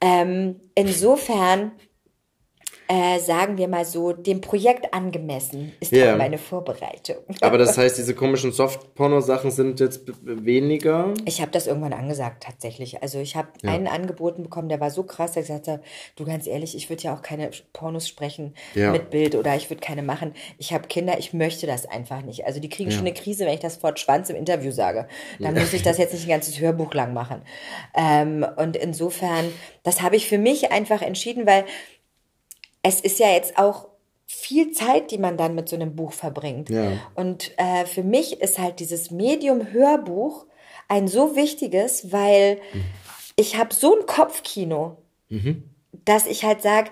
ähm, 0.00 0.60
insofern 0.76 1.72
äh, 2.88 3.18
sagen 3.18 3.58
wir 3.58 3.68
mal 3.68 3.84
so, 3.84 4.12
dem 4.12 4.40
Projekt 4.40 4.94
angemessen 4.94 5.72
ist 5.80 5.92
Ja. 5.92 6.12
auch 6.14 6.18
meine 6.18 6.38
Vorbereitung. 6.38 7.16
Aber 7.40 7.58
das 7.58 7.76
heißt, 7.78 7.98
diese 7.98 8.14
komischen 8.14 8.52
Soft-Porno-Sachen 8.52 9.50
sind 9.50 9.80
jetzt 9.80 10.02
weniger. 10.22 11.12
Ich 11.24 11.40
habe 11.40 11.50
das 11.50 11.66
irgendwann 11.66 11.92
angesagt, 11.92 12.44
tatsächlich. 12.44 13.02
Also 13.02 13.18
ich 13.18 13.34
habe 13.36 13.48
einen 13.64 13.86
angeboten 13.88 14.42
bekommen, 14.44 14.68
der 14.68 14.80
war 14.80 14.90
so 14.90 15.02
krass, 15.02 15.32
der 15.32 15.42
gesagt 15.42 15.68
hat, 15.68 15.80
du 16.16 16.24
ganz 16.24 16.46
ehrlich, 16.46 16.76
ich 16.76 16.88
würde 16.88 17.02
ja 17.02 17.14
auch 17.14 17.22
keine 17.22 17.50
Pornos 17.72 18.06
sprechen 18.08 18.54
Ja. 18.74 18.92
mit 18.92 19.10
Bild 19.10 19.34
oder 19.34 19.56
ich 19.56 19.68
würde 19.70 19.80
keine 19.80 20.02
machen. 20.02 20.32
Ich 20.58 20.72
habe 20.72 20.86
Kinder, 20.88 21.18
ich 21.18 21.32
möchte 21.32 21.66
das 21.66 21.86
einfach 21.86 22.22
nicht. 22.22 22.46
Also 22.46 22.60
die 22.60 22.68
kriegen 22.68 22.90
schon 22.90 23.00
eine 23.00 23.14
Krise, 23.14 23.46
wenn 23.46 23.54
ich 23.54 23.60
das 23.60 23.82
Wort 23.82 23.98
Schwanz 23.98 24.30
im 24.30 24.36
Interview 24.36 24.70
sage. 24.70 25.08
Dann 25.40 25.54
muss 25.54 25.72
ich 25.72 25.82
das 25.82 25.98
jetzt 25.98 26.12
nicht 26.12 26.26
ein 26.26 26.30
ganzes 26.30 26.60
Hörbuch 26.60 26.94
lang 26.94 27.12
machen. 27.12 27.42
Ähm, 27.96 28.46
und 28.56 28.76
insofern, 28.76 29.46
das 29.82 30.02
habe 30.02 30.16
ich 30.16 30.28
für 30.28 30.38
mich 30.38 30.70
einfach 30.72 31.02
entschieden, 31.02 31.46
weil 31.46 31.64
es 32.86 33.00
ist 33.00 33.18
ja 33.18 33.28
jetzt 33.32 33.58
auch 33.58 33.88
viel 34.26 34.72
Zeit, 34.72 35.10
die 35.10 35.18
man 35.18 35.36
dann 35.36 35.54
mit 35.54 35.68
so 35.68 35.76
einem 35.76 35.96
Buch 35.96 36.12
verbringt. 36.12 36.70
Ja. 36.70 36.92
Und 37.14 37.52
äh, 37.58 37.84
für 37.84 38.02
mich 38.02 38.40
ist 38.40 38.58
halt 38.58 38.80
dieses 38.80 39.10
Medium 39.10 39.72
Hörbuch 39.72 40.46
ein 40.88 41.08
so 41.08 41.34
wichtiges, 41.34 42.12
weil 42.12 42.60
ich 43.34 43.56
habe 43.56 43.74
so 43.74 43.98
ein 43.98 44.06
Kopfkino, 44.06 44.98
dass 46.04 46.26
ich 46.26 46.44
halt 46.44 46.62
sage, 46.62 46.90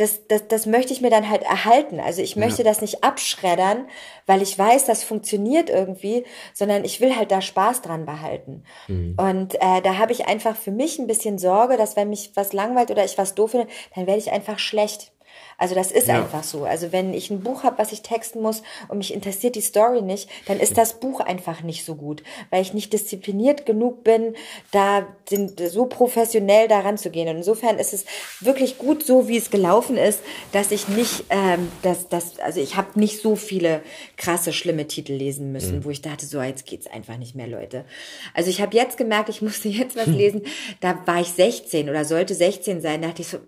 das, 0.00 0.26
das, 0.26 0.48
das 0.48 0.66
möchte 0.66 0.92
ich 0.92 1.00
mir 1.00 1.10
dann 1.10 1.28
halt 1.28 1.42
erhalten. 1.42 2.00
Also 2.00 2.22
ich 2.22 2.34
möchte 2.36 2.64
das 2.64 2.80
nicht 2.80 3.04
abschreddern, 3.04 3.86
weil 4.26 4.42
ich 4.42 4.58
weiß, 4.58 4.86
das 4.86 5.04
funktioniert 5.04 5.68
irgendwie, 5.68 6.24
sondern 6.54 6.84
ich 6.84 7.00
will 7.00 7.16
halt 7.16 7.30
da 7.30 7.40
Spaß 7.40 7.82
dran 7.82 8.06
behalten. 8.06 8.64
Und 9.16 9.54
äh, 9.56 9.82
da 9.82 9.98
habe 9.98 10.12
ich 10.12 10.26
einfach 10.26 10.56
für 10.56 10.70
mich 10.70 10.98
ein 10.98 11.06
bisschen 11.06 11.38
Sorge, 11.38 11.76
dass 11.76 11.96
wenn 11.96 12.08
mich 12.08 12.32
was 12.34 12.52
langweilt 12.52 12.90
oder 12.90 13.04
ich 13.04 13.18
was 13.18 13.34
doof 13.34 13.52
finde, 13.52 13.68
dann 13.94 14.06
werde 14.06 14.20
ich 14.20 14.32
einfach 14.32 14.58
schlecht. 14.58 15.12
Also 15.60 15.74
das 15.74 15.92
ist 15.92 16.08
einfach 16.08 16.42
so. 16.42 16.64
Also 16.64 16.90
wenn 16.90 17.12
ich 17.12 17.30
ein 17.30 17.42
Buch 17.42 17.64
habe, 17.64 17.76
was 17.76 17.92
ich 17.92 18.00
texten 18.00 18.40
muss 18.40 18.62
und 18.88 18.96
mich 18.96 19.12
interessiert 19.12 19.56
die 19.56 19.60
Story 19.60 20.00
nicht, 20.00 20.26
dann 20.46 20.58
ist 20.58 20.78
das 20.78 20.98
Buch 21.00 21.20
einfach 21.20 21.62
nicht 21.62 21.84
so 21.84 21.96
gut, 21.96 22.22
weil 22.48 22.62
ich 22.62 22.72
nicht 22.72 22.94
diszipliniert 22.94 23.66
genug 23.66 24.02
bin, 24.02 24.34
da 24.70 25.06
so 25.68 25.84
professionell 25.84 26.66
daran 26.66 26.96
zu 26.96 27.10
gehen. 27.10 27.28
Und 27.28 27.36
insofern 27.36 27.78
ist 27.78 27.92
es 27.92 28.06
wirklich 28.40 28.78
gut 28.78 29.04
so, 29.04 29.28
wie 29.28 29.36
es 29.36 29.50
gelaufen 29.50 29.98
ist, 29.98 30.20
dass 30.52 30.70
ich 30.70 30.88
nicht, 30.88 31.24
ähm, 31.28 31.70
dass, 31.82 32.08
dass, 32.08 32.38
also 32.38 32.58
ich 32.58 32.76
habe 32.76 32.98
nicht 32.98 33.20
so 33.20 33.36
viele 33.36 33.82
krasse, 34.16 34.54
schlimme 34.54 34.88
Titel 34.88 35.12
lesen 35.12 35.52
müssen, 35.52 35.84
wo 35.84 35.90
ich 35.90 36.00
dachte, 36.00 36.24
so 36.24 36.40
jetzt 36.40 36.64
geht's 36.64 36.86
einfach 36.86 37.18
nicht 37.18 37.34
mehr, 37.34 37.46
Leute. 37.46 37.84
Also 38.32 38.48
ich 38.48 38.62
habe 38.62 38.74
jetzt 38.74 38.96
gemerkt, 38.96 39.28
ich 39.28 39.42
musste 39.42 39.68
jetzt 39.68 39.94
was 39.94 40.06
lesen. 40.06 40.40
Da 40.80 41.06
war 41.06 41.20
ich 41.20 41.28
16 41.28 41.90
oder 41.90 42.06
sollte 42.06 42.34
16 42.34 42.80
sein. 42.80 43.02
Da 43.02 43.08
dachte 43.08 43.20
ich 43.20 43.28
so, 43.28 43.38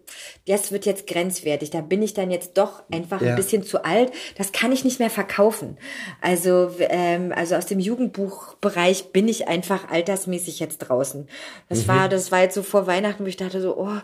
das 0.47 0.73
wird 0.73 0.85
jetzt 0.85 1.07
grenzwertig. 1.07 1.71
Da 1.71 1.81
bin 1.81 2.02
ich 2.03 2.15
dann 2.15 2.31
jetzt 2.31 2.59
doch 2.59 2.83
einfach 2.93 3.21
Ja. 3.21 3.31
ein 3.31 3.37
bisschen 3.37 3.63
zu 3.63 3.85
alt. 3.85 4.13
Das 4.37 4.53
kann 4.53 4.73
ich 4.73 4.85
nicht 4.85 4.99
mehr 4.99 5.11
verkaufen. 5.11 5.79
Also, 6.21 6.71
ähm, 6.81 7.33
also 7.35 7.55
aus 7.57 7.67
dem 7.67 7.79
Jugendbuchbereich 7.81 9.13
bin 9.13 9.29
ich 9.29 9.49
einfach 9.49 9.91
altersmäßig 9.91 10.59
jetzt 10.61 10.79
draußen. 10.79 11.29
Das 11.69 11.89
war, 11.89 12.09
das 12.09 12.33
war 12.33 12.41
jetzt 12.43 12.55
so 12.55 12.63
vor 12.63 12.87
Weihnachten, 12.87 13.25
wo 13.25 13.29
ich 13.29 13.37
dachte 13.37 13.61
so, 13.61 13.77
oh, 13.77 13.99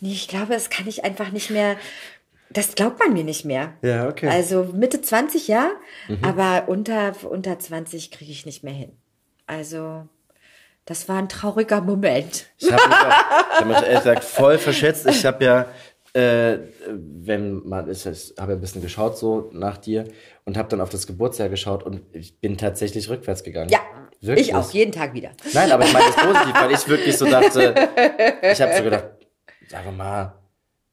nee, 0.00 0.12
ich 0.12 0.28
glaube, 0.28 0.52
das 0.54 0.70
kann 0.70 0.86
ich 0.88 1.04
einfach 1.04 1.30
nicht 1.32 1.50
mehr. 1.50 1.76
Das 2.52 2.74
glaubt 2.74 2.98
man 2.98 3.12
mir 3.12 3.22
nicht 3.24 3.44
mehr. 3.44 3.74
Ja, 3.82 4.08
okay. 4.08 4.26
Also 4.28 4.64
Mitte 4.72 5.00
20 5.00 5.46
ja, 5.46 5.70
aber 6.22 6.64
unter, 6.68 7.12
unter 7.28 7.58
20 7.58 8.10
kriege 8.10 8.32
ich 8.32 8.44
nicht 8.44 8.64
mehr 8.64 8.72
hin. 8.72 8.92
Also, 9.46 10.08
das 10.84 11.08
war 11.08 11.18
ein 11.18 11.28
trauriger 11.28 11.80
Moment. 11.80 12.46
Ich 12.58 12.72
habe 12.72 12.82
mich, 12.88 12.96
auch- 12.96 13.08
ich 13.52 13.60
hab 13.60 13.66
mich 13.66 13.76
ehrlich 13.82 13.98
gesagt 13.98 14.24
voll 14.24 14.58
verschätzt. 14.58 15.06
Ich 15.06 15.24
habe 15.24 15.44
ja, 15.44 15.66
äh, 16.14 16.58
wenn 16.88 17.66
man, 17.68 17.90
ich, 17.90 18.04
ich 18.06 18.34
habe 18.38 18.52
ja 18.52 18.58
ein 18.58 18.60
bisschen 18.60 18.82
geschaut 18.82 19.16
so 19.18 19.48
nach 19.52 19.78
dir 19.78 20.04
und 20.44 20.56
habe 20.56 20.68
dann 20.68 20.80
auf 20.80 20.90
das 20.90 21.06
Geburtsjahr 21.06 21.48
geschaut 21.48 21.82
und 21.82 22.02
ich 22.12 22.40
bin 22.40 22.56
tatsächlich 22.58 23.08
rückwärts 23.08 23.42
gegangen. 23.44 23.70
Ja, 23.70 23.78
Wirklich? 24.20 24.48
ich 24.48 24.54
auch, 24.54 24.70
jeden 24.72 24.92
Tag 24.92 25.14
wieder. 25.14 25.30
Nein, 25.54 25.70
aber 25.72 25.84
ich 25.84 25.92
meine 25.92 26.06
das 26.06 26.16
positiv, 26.16 26.54
weil 26.54 26.72
ich 26.72 26.88
wirklich 26.88 27.16
so 27.16 27.24
dachte, 27.26 27.74
ich 28.52 28.60
habe 28.60 28.72
so 28.76 28.82
gedacht, 28.82 29.04
sag 29.68 29.96
mal, 29.96 30.34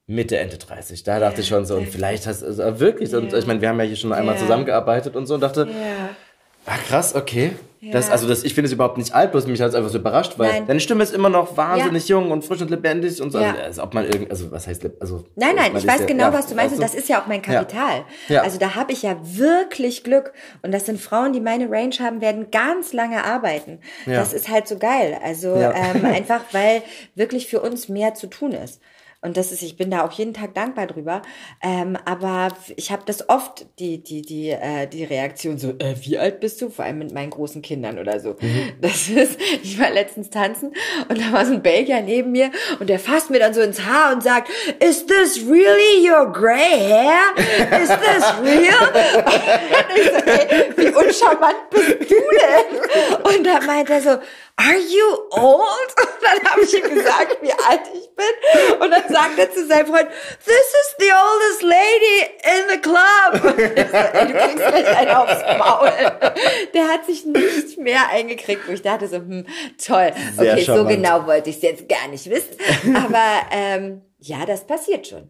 Mitte, 0.06 0.38
Ende 0.38 0.56
30. 0.56 1.02
Da 1.02 1.18
dachte 1.20 1.42
ich 1.42 1.48
schon 1.48 1.66
so, 1.66 1.76
und 1.76 1.88
vielleicht 1.88 2.26
hast 2.26 2.40
du 2.40 2.46
also 2.46 2.80
wirklich, 2.80 3.14
und 3.14 3.30
ich 3.34 3.46
meine, 3.46 3.60
wir 3.60 3.68
haben 3.68 3.78
ja 3.78 3.84
hier 3.84 3.96
schon 3.96 4.12
einmal 4.14 4.36
Ja. 4.36 4.40
zusammengearbeitet 4.40 5.14
und 5.16 5.26
so 5.26 5.34
und 5.34 5.40
dachte, 5.42 5.68
Ja. 5.70 6.10
Ah 6.68 6.76
krass, 6.88 7.14
okay. 7.14 7.52
Das, 7.92 8.10
also 8.10 8.26
das, 8.26 8.42
ich 8.42 8.54
finde 8.54 8.66
es 8.66 8.72
überhaupt 8.72 8.98
nicht 8.98 9.14
alt, 9.14 9.30
bloß 9.30 9.46
mich 9.46 9.60
hat 9.60 9.68
es 9.68 9.74
einfach 9.76 9.90
so 9.90 9.98
überrascht, 9.98 10.32
weil 10.36 10.50
Nein. 10.50 10.66
deine 10.66 10.80
Stimme 10.80 11.04
ist 11.04 11.14
immer 11.14 11.28
noch 11.28 11.56
wahnsinnig 11.56 12.08
jung 12.08 12.32
und 12.32 12.44
frisch 12.44 12.60
und 12.60 12.70
lebendig 12.70 13.22
und 13.22 13.30
so. 13.30 13.38
Ja. 13.38 13.54
Also, 13.54 13.84
ob 13.84 13.94
man 13.94 14.04
irgend, 14.04 14.32
also 14.32 14.50
was 14.50 14.66
heißt, 14.66 14.84
also. 14.98 15.24
Nein, 15.36 15.54
nein, 15.54 15.76
ich 15.76 15.86
weiß 15.86 16.00
ja- 16.00 16.06
genau, 16.06 16.24
ja, 16.24 16.32
was 16.32 16.48
du 16.48 16.56
meinst. 16.56 16.74
Und 16.74 16.82
das 16.82 16.96
ist 16.96 17.08
ja 17.08 17.22
auch 17.22 17.28
mein 17.28 17.40
Ja. 17.44 17.60
Kapital. 17.62 18.04
Ja. 18.28 18.42
Also 18.42 18.58
da 18.58 18.74
habe 18.74 18.90
ich 18.92 19.02
ja 19.02 19.16
wirklich 19.22 20.02
Glück. 20.02 20.32
Und 20.62 20.72
das 20.74 20.86
sind 20.86 21.00
Frauen, 21.00 21.32
die 21.32 21.40
meine 21.40 21.70
Range 21.70 21.94
haben, 22.00 22.20
werden 22.20 22.50
ganz 22.50 22.92
lange 22.92 23.24
arbeiten. 23.24 23.78
Ja. 24.06 24.14
Das 24.14 24.32
ist 24.32 24.48
halt 24.48 24.66
so 24.66 24.76
geil. 24.76 25.16
Also 25.22 25.54
Ja. 25.54 25.72
ähm, 25.72 26.04
einfach, 26.04 26.40
weil 26.50 26.82
wirklich 27.14 27.46
für 27.46 27.60
uns 27.60 27.88
mehr 27.88 28.14
zu 28.14 28.26
tun 28.26 28.50
ist. 28.52 28.80
Und 29.20 29.36
das 29.36 29.50
ist, 29.50 29.62
ich 29.62 29.76
bin 29.76 29.90
da 29.90 30.06
auch 30.06 30.12
jeden 30.12 30.32
Tag 30.32 30.54
dankbar 30.54 30.86
drüber. 30.86 31.22
Ähm, 31.60 31.98
aber 32.04 32.48
ich 32.76 32.92
habe 32.92 33.02
das 33.04 33.28
oft, 33.28 33.66
die, 33.80 34.00
die, 34.00 34.22
die, 34.22 34.50
äh, 34.50 34.86
die 34.86 35.02
Reaktion 35.02 35.58
so, 35.58 35.70
äh, 35.70 35.96
wie 36.02 36.18
alt 36.18 36.38
bist 36.38 36.62
du? 36.62 36.70
Vor 36.70 36.84
allem 36.84 36.98
mit 36.98 37.12
meinen 37.12 37.30
großen 37.30 37.60
Kindern 37.60 37.98
oder 37.98 38.20
so. 38.20 38.36
Das 38.80 39.08
ist, 39.08 39.36
ich 39.62 39.80
war 39.80 39.90
letztens 39.90 40.30
tanzen 40.30 40.72
und 41.08 41.20
da 41.20 41.32
war 41.32 41.44
so 41.44 41.54
ein 41.54 41.62
Belgier 41.62 42.00
neben 42.00 42.30
mir 42.30 42.52
und 42.78 42.88
der 42.88 43.00
fasst 43.00 43.30
mir 43.30 43.40
dann 43.40 43.54
so 43.54 43.60
ins 43.60 43.84
Haar 43.84 44.14
und 44.14 44.22
sagt, 44.22 44.50
is 44.78 45.04
this 45.06 45.44
really 45.44 46.08
your 46.08 46.32
gray 46.32 46.78
hair? 46.78 47.18
Is 47.82 47.88
this 47.88 48.24
real? 48.40 48.88
Und 49.88 49.96
ich 49.96 50.04
so, 50.04 50.30
ey, 50.30 50.72
wie 50.76 50.86
uncharmant 50.88 51.70
bist 51.70 52.10
du 52.10 52.16
denn? 52.16 53.36
Und 53.36 53.46
da 53.46 53.60
meint 53.60 53.90
er 53.90 54.00
so, 54.00 54.10
are 54.10 54.76
you 54.76 55.16
old? 55.30 55.94
Und 55.98 56.22
dann 56.22 56.50
habe 56.50 56.62
ich 56.62 56.74
ihm 56.74 56.94
gesagt, 56.94 57.38
wie 57.40 57.52
alt 57.52 57.80
ich 57.94 58.10
bin. 58.14 58.80
Und 58.80 58.90
dann 58.90 59.07
sagt 59.08 59.38
er 59.38 59.50
zu 59.52 59.66
seinem 59.66 59.86
Freund, 59.86 60.08
this 60.44 60.54
is 60.54 60.96
the 60.98 61.10
oldest 61.12 61.62
lady 61.62 62.30
in 62.44 62.68
the 62.70 62.80
club. 62.80 63.42
So, 63.42 63.62
ey, 64.18 64.26
du 64.26 64.32
kriegst 64.34 64.56
gleich 64.56 64.96
einen 64.96 65.10
aufs 65.10 65.42
Maul. 65.58 65.90
Der 66.74 66.88
hat 66.88 67.06
sich 67.06 67.24
nicht 67.24 67.78
mehr 67.78 68.08
eingekriegt, 68.10 68.68
wo 68.68 68.72
ich 68.72 68.82
dachte 68.82 69.08
so, 69.08 69.16
hm, 69.16 69.46
toll. 69.84 70.12
Sehr 70.36 70.52
Okay, 70.54 70.60
so 70.64 70.74
charmant. 70.74 70.88
genau 70.90 71.26
wollte 71.26 71.50
ich 71.50 71.56
es 71.56 71.62
jetzt 71.62 71.88
gar 71.88 72.08
nicht 72.08 72.28
wissen. 72.30 72.56
Aber 72.96 73.24
ähm, 73.52 74.02
ja, 74.18 74.44
das 74.46 74.66
passiert 74.66 75.06
schon. 75.06 75.28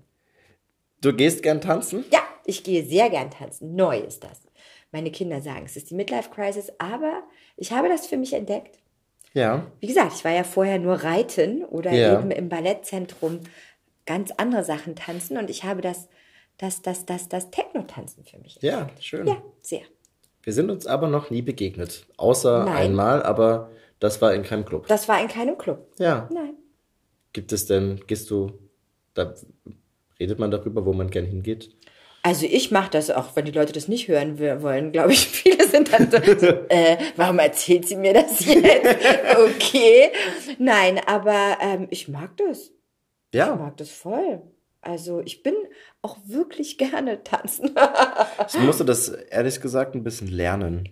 Du 1.01 1.13
gehst 1.13 1.43
gern 1.43 1.61
tanzen? 1.61 2.05
Ja, 2.11 2.21
ich 2.45 2.65
gehe 2.65 2.85
sehr 2.85 3.09
gern 3.11 3.31
tanzen. 3.31 3.77
Neu 3.77 3.99
ist 3.99 4.25
das. 4.25 4.41
Meine 4.91 5.11
Kinder 5.11 5.41
sagen, 5.41 5.65
es 5.67 5.77
ist 5.77 5.91
die 5.91 5.95
Midlife 5.95 6.31
Crisis, 6.31 6.73
aber 6.79 7.23
ich 7.57 7.73
habe 7.73 7.89
das 7.89 8.07
für 8.07 8.17
mich 8.17 8.33
entdeckt. 8.33 8.79
Ja. 9.35 9.67
Wie 9.81 9.87
gesagt, 9.87 10.13
ich 10.17 10.25
war 10.25 10.33
ja 10.33 10.43
vorher 10.43 10.79
nur 10.79 10.95
reiten 11.05 11.63
oder 11.63 11.93
Ja. 11.93 12.19
eben 12.19 12.31
im 12.31 12.49
Ballettzentrum 12.49 13.41
ganz 14.09 14.33
andere 14.37 14.65
Sachen 14.65 14.97
tanzen 14.97 15.37
und 15.37 15.51
ich 15.51 15.65
habe 15.65 15.83
das 15.83 16.09
dass 16.59 16.83
das, 16.83 17.07
das, 17.07 17.29
das 17.29 17.51
Techno-Tanzen 17.51 18.25
für 18.25 18.39
mich 18.39 18.57
ist. 18.57 18.63
Ja, 18.63 18.91
schön. 19.01 19.27
Ja, 19.27 19.41
sehr. 19.63 19.83
Wir 20.43 20.53
sind 20.53 20.71
uns 20.71 20.87
aber 20.87 21.09
noch 21.09 21.31
nie 21.31 21.43
begegnet. 21.43 22.07
Außer 22.17 22.65
Nein. 22.65 22.77
einmal, 22.77 23.23
aber 23.23 23.71
das 24.01 24.21
war 24.21 24.35
in 24.35 24.43
keinem 24.43 24.65
Club. 24.65 24.87
Das 24.89 25.09
war 25.09 25.21
in 25.21 25.29
keinem 25.29 25.57
Club. 25.57 25.87
Ja. 25.99 26.29
Nein. 26.33 26.55
Gibt 27.33 27.53
es 27.53 27.67
denn, 27.67 28.01
gehst 28.07 28.31
du, 28.31 28.59
da 29.15 29.35
redet 30.19 30.39
man 30.39 30.51
darüber, 30.51 30.85
wo 30.85 30.93
man 30.93 31.11
gern 31.11 31.27
hingeht? 31.27 31.71
Also 32.23 32.47
ich 32.47 32.73
mache 32.73 32.91
das 32.91 33.11
auch, 33.11 33.37
wenn 33.37 33.45
die 33.45 33.53
Leute 33.53 33.73
das 33.73 33.87
nicht 33.87 34.09
hören 34.09 34.39
wollen, 34.41 34.91
glaube 34.91 35.13
ich. 35.13 35.29
Viele 35.29 35.65
sind 35.69 35.93
dann 35.93 36.11
so, 36.11 36.19
so 36.19 36.47
äh, 36.69 36.97
warum 37.15 37.39
erzählt 37.39 37.87
sie 37.87 37.97
mir 37.97 38.15
das 38.15 38.45
jetzt? 38.45 38.65
Okay. 39.39 40.11
Nein, 40.59 41.01
aber 41.07 41.59
ähm, 41.61 41.87
ich 41.91 42.09
mag 42.09 42.37
das. 42.37 42.73
Ich 43.31 43.39
Ja, 43.39 43.55
mag 43.55 43.77
das 43.77 43.91
voll. 43.91 44.43
Also 44.81 45.21
ich 45.21 45.43
bin 45.43 45.55
auch 46.03 46.19
wirklich 46.27 46.79
gerne 46.79 47.23
tanzen. 47.25 47.75
ich 48.49 48.59
musste 48.59 48.85
das 48.85 49.09
ehrlich 49.09 49.61
gesagt 49.61 49.95
ein 49.95 50.05
bisschen 50.05 50.29
lernen. 50.29 50.89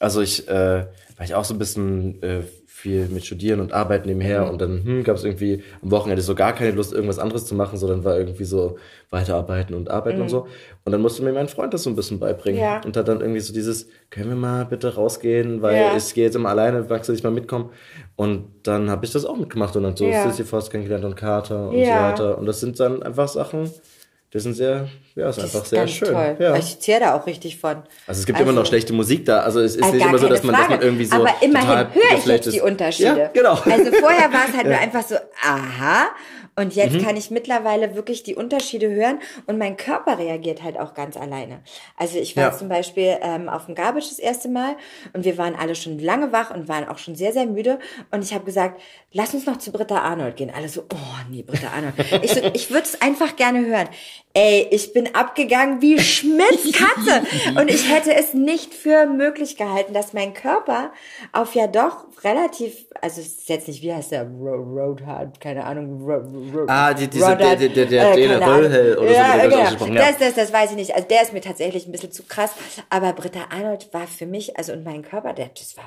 Also 0.00 0.20
ich, 0.20 0.48
äh, 0.48 0.86
weil 1.16 1.24
ich 1.24 1.34
auch 1.34 1.44
so 1.44 1.54
ein 1.54 1.58
bisschen 1.58 2.22
äh, 2.22 2.42
viel 2.78 3.08
mit 3.08 3.26
Studieren 3.26 3.58
und 3.60 3.72
Arbeiten 3.72 4.08
nebenher 4.08 4.44
Mhm. 4.44 4.50
und 4.50 4.60
dann 4.60 4.84
hm, 4.84 5.02
gab 5.04 5.16
es 5.16 5.24
irgendwie 5.24 5.64
am 5.82 5.90
Wochenende 5.90 6.22
so 6.22 6.34
gar 6.36 6.52
keine 6.52 6.70
Lust, 6.70 6.92
irgendwas 6.92 7.18
anderes 7.18 7.44
zu 7.44 7.56
machen, 7.56 7.76
sondern 7.76 8.04
war 8.04 8.16
irgendwie 8.16 8.44
so 8.44 8.76
weiterarbeiten 9.10 9.74
und 9.74 9.90
arbeiten 9.90 10.20
und 10.20 10.28
so. 10.28 10.46
Und 10.84 10.92
dann 10.92 11.00
musste 11.00 11.22
mir 11.24 11.32
mein 11.32 11.48
Freund 11.48 11.74
das 11.74 11.82
so 11.82 11.90
ein 11.90 11.96
bisschen 11.96 12.20
beibringen. 12.20 12.60
Mhm. 12.60 12.64
Ja. 12.64 12.80
Und 12.84 12.96
hat 12.96 13.08
dann 13.08 13.20
irgendwie 13.20 13.40
so 13.40 13.52
dieses, 13.52 13.88
können 14.10 14.28
wir 14.28 14.36
mal 14.36 14.64
bitte 14.64 14.94
rausgehen, 14.94 15.60
weil 15.60 15.76
Ja. 15.76 15.96
ich 15.96 16.14
gehe 16.14 16.24
jetzt 16.24 16.36
immer 16.36 16.50
alleine, 16.50 16.86
magst 16.88 17.08
du 17.08 17.12
nicht 17.12 17.24
mal 17.24 17.30
mitkommen? 17.30 17.70
Und 18.16 18.44
dann 18.62 18.90
habe 18.90 19.04
ich 19.04 19.12
das 19.12 19.24
auch 19.24 19.36
mitgemacht 19.36 19.74
und 19.76 19.82
dann 19.82 19.96
so 19.96 20.04
Ja. 20.06 20.30
Sisyphos 20.30 20.70
kennengelernt 20.70 21.04
und 21.04 21.16
Carter 21.16 21.68
und 21.70 21.74
so 21.84 21.90
weiter. 21.90 22.38
Und 22.38 22.46
das 22.46 22.60
sind 22.60 22.78
dann 22.78 23.02
einfach 23.02 23.26
Sachen, 23.28 23.70
die 24.32 24.38
sind 24.40 24.54
sehr, 24.54 24.88
ja, 25.18 25.28
ist 25.28 25.36
Das 25.36 25.44
einfach 25.46 25.62
ist 25.64 25.70
sehr 25.70 25.88
schön. 25.88 26.12
toll. 26.12 26.36
Ja. 26.38 26.56
Ich 26.56 26.78
zehre 26.80 27.00
da 27.00 27.14
auch 27.16 27.26
richtig 27.26 27.58
von. 27.58 27.82
Also 28.06 28.20
es 28.20 28.26
gibt 28.26 28.40
immer 28.40 28.52
noch 28.52 28.66
schlechte 28.66 28.92
Musik 28.92 29.24
da. 29.26 29.40
Also 29.40 29.60
es 29.60 29.76
ist 29.76 29.84
Äh, 29.84 29.92
nicht 29.92 30.06
immer 30.06 30.18
so, 30.18 30.28
dass 30.28 30.42
man, 30.42 30.54
dass 30.54 30.68
man 30.68 30.80
irgendwie 30.80 31.04
so 31.04 31.16
Aber 31.16 31.34
immerhin 31.40 31.68
total 31.68 31.94
höre 31.94 32.18
ich 32.18 32.24
jetzt 32.26 32.52
die. 32.52 32.60
Unterschiede. 32.60 33.18
Ja, 33.18 33.28
genau. 33.28 33.54
Also 33.64 33.92
vorher 33.92 34.32
war 34.32 34.46
es 34.48 34.56
halt 34.56 34.66
nur 34.68 34.78
einfach 34.78 35.02
so, 35.06 35.16
aha. 35.44 36.06
Und 36.56 36.74
jetzt 36.74 36.98
kann 37.04 37.16
ich 37.16 37.30
mittlerweile 37.30 37.94
wirklich 37.94 38.24
die 38.24 38.34
Unterschiede 38.34 38.90
hören 38.90 39.20
und 39.46 39.58
mein 39.58 39.76
Körper 39.76 40.18
reagiert 40.18 40.64
halt 40.64 40.76
auch 40.76 40.92
ganz 40.92 41.16
alleine. 41.16 41.60
Also 41.96 42.18
ich 42.18 42.36
war 42.36 42.50
Ja. 42.50 42.52
zum 42.52 42.68
Beispiel 42.68 43.16
ähm, 43.22 43.48
auf 43.48 43.66
dem 43.66 43.76
Garbage 43.76 44.08
das 44.08 44.18
erste 44.18 44.48
Mal 44.48 44.74
und 45.12 45.24
wir 45.24 45.38
waren 45.38 45.54
alle 45.54 45.76
schon 45.76 46.00
lange 46.00 46.32
wach 46.32 46.50
und 46.52 46.66
waren 46.66 46.88
auch 46.88 46.98
schon 46.98 47.14
sehr, 47.14 47.32
sehr 47.32 47.46
müde. 47.46 47.78
Und 48.10 48.24
ich 48.24 48.34
habe 48.34 48.44
gesagt, 48.44 48.80
lass 49.12 49.34
uns 49.34 49.46
noch 49.46 49.58
zu 49.58 49.70
Britta 49.70 49.98
Arnold 50.00 50.34
gehen. 50.34 50.50
Alle 50.52 50.68
so, 50.68 50.80
oh 50.92 50.96
nee, 51.30 51.42
Britta 51.42 51.68
Arnold. 51.68 51.94
Ich, 52.24 52.32
so, 52.34 52.40
ich 52.52 52.70
würde 52.70 52.82
es 52.86 53.00
einfach 53.00 53.36
gerne 53.36 53.64
hören. 53.64 53.88
Ey, 54.40 54.68
ich 54.70 54.92
bin 54.92 55.14
abgegangen 55.16 55.82
wie 55.82 55.98
Schmitz 55.98 56.72
Katze. 56.72 57.22
Und 57.60 57.68
ich 57.70 57.90
hätte 57.92 58.14
es 58.14 58.34
nicht 58.34 58.72
für 58.72 59.06
möglich 59.06 59.56
gehalten, 59.56 59.92
dass 59.94 60.12
mein 60.12 60.32
Körper 60.32 60.92
auf 61.32 61.56
ja 61.56 61.66
doch 61.66 62.04
relativ, 62.22 62.86
also 63.00 63.20
es 63.20 63.26
ist 63.38 63.48
jetzt 63.48 63.66
nicht, 63.66 63.82
wie 63.82 63.92
heißt 63.92 64.12
der, 64.12 64.24
Ro 64.28 64.54
Roadhard, 64.54 65.40
keine 65.40 65.64
Ahnung, 65.64 66.02
Ro 66.02 66.18
Ro 66.56 66.64
Ah, 66.68 66.94
die- 66.94 67.08
diese- 67.08 67.36
der- 67.36 67.56
der- 67.56 67.68
der- 67.68 67.86
der 67.86 68.02
äh. 68.02 68.44
Röhel 68.44 68.96
oder 68.98 69.08
so 69.08 69.14
ja, 69.14 69.36
das 69.36 69.42
genau. 69.42 69.56
ausgesprochen, 69.62 69.94
ja. 69.94 70.00
Das, 70.06 70.18
das, 70.18 70.34
das 70.34 70.52
weiß 70.52 70.70
ich 70.70 70.76
nicht. 70.76 70.94
Also 70.94 71.08
der 71.08 71.22
ist 71.22 71.32
mir 71.32 71.40
tatsächlich 71.40 71.86
ein 71.88 71.92
bisschen 71.92 72.12
zu 72.12 72.22
krass. 72.22 72.52
Aber 72.90 73.12
Britta 73.14 73.40
Arnold 73.50 73.92
war 73.92 74.06
für 74.06 74.26
mich, 74.26 74.56
also 74.56 74.72
und 74.72 74.84
mein 74.84 75.02
Körper, 75.02 75.32
der, 75.32 75.48
das 75.58 75.76
war, 75.76 75.84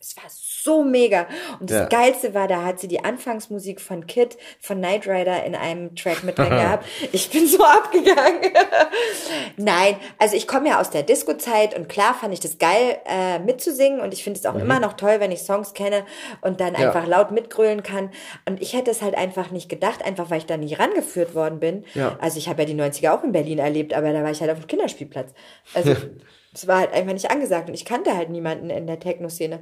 es 0.00 0.16
war 0.16 0.24
so 0.28 0.82
mega. 0.84 1.26
Und 1.60 1.70
das 1.70 1.78
Ja. 1.80 1.84
Geilste 1.86 2.34
war, 2.34 2.48
da 2.48 2.64
hat 2.64 2.80
sie 2.80 2.88
die 2.88 3.02
Anfangsmusik 3.02 3.80
von 3.80 4.06
Kid, 4.06 4.36
von 4.60 4.78
Knight 4.78 5.06
Rider 5.06 5.44
in 5.44 5.54
einem 5.54 5.94
Track 5.96 6.22
mit 6.24 6.36
drin 6.38 6.50
gehabt. 6.50 6.86
Ich 7.12 7.30
bin 7.30 7.46
so 7.46 7.62
abgegangen. 7.64 7.93
Nein, 9.56 9.96
also 10.18 10.36
ich 10.36 10.46
komme 10.46 10.68
ja 10.68 10.80
aus 10.80 10.90
der 10.90 11.02
Disco-Zeit 11.02 11.76
und 11.76 11.88
klar 11.88 12.14
fand 12.14 12.32
ich 12.34 12.40
das 12.40 12.58
geil 12.58 12.98
äh, 13.06 13.38
mitzusingen 13.38 14.00
und 14.00 14.12
ich 14.12 14.24
finde 14.24 14.38
es 14.40 14.46
auch 14.46 14.54
immer 14.56 14.80
noch 14.80 14.94
toll, 14.94 15.16
wenn 15.20 15.30
ich 15.32 15.40
Songs 15.42 15.74
kenne 15.74 16.04
und 16.40 16.60
dann 16.60 16.74
Mhm. 16.74 16.80
Ja. 16.80 16.86
einfach 16.88 17.06
laut 17.06 17.30
mitgrölen 17.30 17.82
kann. 17.82 18.10
Und 18.48 18.60
ich 18.60 18.72
hätte 18.72 18.90
es 18.90 19.00
halt 19.02 19.16
einfach 19.16 19.50
nicht 19.50 19.68
gedacht, 19.68 20.04
einfach 20.04 20.30
weil 20.30 20.38
ich 20.38 20.46
da 20.46 20.56
nicht 20.56 20.78
rangeführt 20.78 21.34
worden 21.34 21.60
bin. 21.60 21.84
Ja. 21.94 22.16
Also 22.20 22.38
ich 22.38 22.48
habe 22.48 22.62
ja 22.62 22.66
die 22.66 22.74
90er 22.74 23.12
auch 23.12 23.22
in 23.22 23.32
Berlin 23.32 23.58
erlebt, 23.58 23.94
aber 23.94 24.12
da 24.12 24.22
war 24.22 24.30
ich 24.30 24.40
halt 24.40 24.50
auf 24.50 24.58
dem 24.58 24.66
Kinderspielplatz. 24.66 25.32
Also 25.74 25.94
es 26.54 26.66
war 26.66 26.78
halt 26.80 26.92
einfach 26.92 27.12
nicht 27.12 27.30
angesagt 27.30 27.68
und 27.68 27.74
ich 27.74 27.84
kannte 27.84 28.16
halt 28.16 28.30
niemanden 28.30 28.70
in 28.70 28.86
der 28.86 28.98
Techno-Szene. 29.00 29.60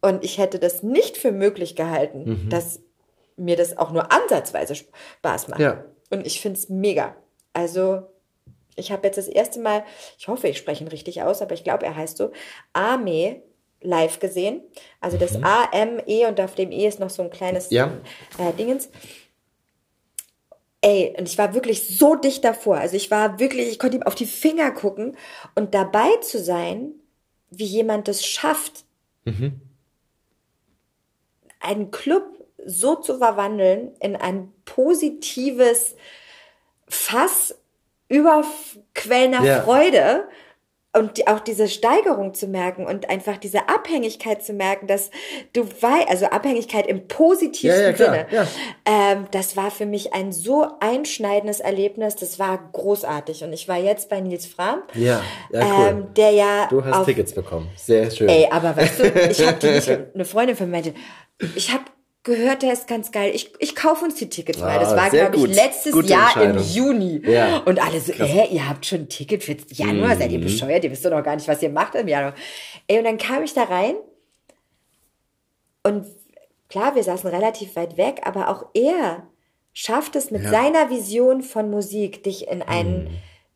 Und 0.00 0.24
ich 0.24 0.38
hätte 0.38 0.58
das 0.58 0.82
nicht 0.82 1.16
für 1.16 1.32
möglich 1.32 1.76
gehalten, 1.76 2.24
Mhm. 2.44 2.50
dass 2.50 2.80
mir 3.36 3.56
das 3.56 3.78
auch 3.78 3.92
nur 3.92 4.12
ansatzweise 4.12 4.74
Spaß 4.74 5.48
macht. 5.48 5.60
Ja. 5.60 5.84
Und 6.10 6.26
ich 6.26 6.40
finde 6.42 6.58
es 6.58 6.68
mega. 6.68 7.16
Also 7.52 8.02
ich 8.76 8.90
habe 8.90 9.06
jetzt 9.06 9.18
das 9.18 9.28
erste 9.28 9.60
Mal, 9.60 9.84
ich 10.18 10.28
hoffe, 10.28 10.48
ich 10.48 10.58
spreche 10.58 10.84
ihn 10.84 10.88
richtig 10.88 11.22
aus, 11.22 11.42
aber 11.42 11.54
ich 11.54 11.64
glaube, 11.64 11.84
er 11.84 11.96
heißt 11.96 12.16
so, 12.16 12.32
Ame 12.72 13.42
live 13.80 14.18
gesehen. 14.20 14.62
Also 15.00 15.18
das 15.18 15.42
A, 15.42 15.64
M, 15.72 16.00
E 16.06 16.26
und 16.26 16.40
auf 16.40 16.54
dem 16.54 16.70
E 16.70 16.86
ist 16.86 17.00
noch 17.00 17.10
so 17.10 17.22
ein 17.22 17.30
kleines 17.30 17.70
Ja. 17.70 17.92
äh, 18.38 18.52
Dingens. 18.52 18.88
Ey, 20.80 21.14
und 21.16 21.28
ich 21.28 21.38
war 21.38 21.54
wirklich 21.54 21.96
so 21.96 22.16
dicht 22.16 22.44
davor. 22.44 22.76
Also 22.76 22.96
ich 22.96 23.10
war 23.10 23.38
wirklich, 23.38 23.68
ich 23.68 23.78
konnte 23.78 23.96
ihm 23.96 24.02
auf 24.02 24.14
die 24.14 24.26
Finger 24.26 24.70
gucken 24.72 25.16
und 25.54 25.74
dabei 25.74 26.08
zu 26.22 26.38
sein, 26.40 26.92
wie 27.50 27.64
jemand 27.64 28.08
das 28.08 28.24
schafft, 28.24 28.84
einen 31.60 31.90
Club 31.90 32.24
so 32.64 32.96
zu 32.96 33.18
verwandeln 33.18 33.92
in 34.00 34.16
ein 34.16 34.52
positives 34.64 35.94
Fass 36.88 37.54
überquellender 38.08 39.42
Ja. 39.42 39.62
Freude 39.62 40.24
und 40.94 41.16
die, 41.16 41.26
auch 41.26 41.40
diese 41.40 41.68
Steigerung 41.68 42.34
zu 42.34 42.46
merken 42.46 42.84
und 42.84 43.08
einfach 43.08 43.38
diese 43.38 43.70
Abhängigkeit 43.70 44.44
zu 44.44 44.52
merken, 44.52 44.86
dass 44.86 45.10
du 45.54 45.64
weißt, 45.66 46.08
also 46.10 46.26
Abhängigkeit 46.26 46.86
im 46.86 47.08
positivsten 47.08 47.80
Ja, 47.80 47.86
ja, 47.88 47.92
klar, 47.94 48.14
Sinne. 48.14 48.26
ja. 48.30 48.46
Ähm, 48.84 49.26
das 49.30 49.56
war 49.56 49.70
für 49.70 49.86
mich 49.86 50.12
ein 50.12 50.32
so 50.32 50.66
einschneidendes 50.80 51.60
Erlebnis, 51.60 52.16
das 52.16 52.38
war 52.38 52.68
großartig. 52.72 53.42
Und 53.42 53.54
ich 53.54 53.68
war 53.68 53.78
jetzt 53.78 54.10
bei 54.10 54.20
Nils 54.20 54.44
Fram, 54.44 54.82
Ja, 54.92 55.22
ja, 55.50 55.60
cool. 55.78 55.86
ähm, 55.88 56.06
der 56.14 56.30
ja 56.32 56.66
Du 56.68 56.84
hast 56.84 56.94
auf 56.94 57.06
Tickets 57.06 57.32
bekommen. 57.32 57.70
Sehr 57.74 58.10
schön. 58.10 58.28
Ey, 58.28 58.48
aber 58.50 58.76
weißt 58.76 58.98
du, 59.00 59.04
ich 59.30 59.46
habe 59.46 60.10
eine 60.14 60.24
Freundin 60.26 60.56
von 60.56 60.70
mir 60.70 60.82
ich 61.56 61.72
habe 61.72 61.84
gehört, 62.24 62.62
der 62.62 62.72
ist 62.72 62.86
ganz 62.86 63.10
geil. 63.10 63.32
Ich, 63.34 63.52
ich 63.58 63.74
kaufe 63.74 64.04
uns 64.04 64.14
die 64.14 64.28
Tickets 64.28 64.58
mal. 64.60 64.78
Das 64.78 64.92
Ah, 64.92 64.96
war, 64.96 65.10
sehr 65.10 65.28
glaube 65.30 65.48
ich, 65.50 65.56
letztes 65.56 66.08
Jahr 66.08 66.40
im. 66.40 66.58
Juni. 66.58 67.20
Ja. 67.28 67.58
Und 67.58 67.82
alle 67.82 68.00
so, 68.00 68.12
hä, 68.12 68.46
ihr 68.50 68.68
habt 68.68 68.86
schon 68.86 69.00
ein 69.00 69.08
Ticket 69.08 69.42
für 69.42 69.56
Januar? 69.70 70.16
Seid 70.16 70.30
ihr 70.30 70.38
Mhm. 70.38 70.44
bescheuert? 70.44 70.84
Ihr 70.84 70.90
wisst 70.92 71.04
doch 71.04 71.10
noch 71.10 71.22
gar 71.24 71.34
nicht, 71.34 71.48
was 71.48 71.62
ihr 71.62 71.70
macht 71.70 71.94
im 71.96 72.06
Januar. 72.06 72.34
Ey, 72.86 72.98
und 72.98 73.04
dann 73.04 73.18
kam 73.18 73.42
ich 73.42 73.54
da 73.54 73.64
rein 73.64 73.94
und 75.84 76.06
klar, 76.68 76.94
wir 76.94 77.02
saßen 77.02 77.28
relativ 77.28 77.74
weit 77.76 77.96
weg, 77.96 78.20
aber 78.24 78.48
auch 78.48 78.66
er 78.74 79.26
schafft 79.72 80.14
es 80.16 80.30
mit 80.30 80.42
Ja. 80.44 80.50
seiner 80.50 80.90
Vision 80.90 81.42
von 81.42 81.70
Musik, 81.70 82.22
dich 82.22 82.48
in 82.48 82.62
einen 82.62 83.08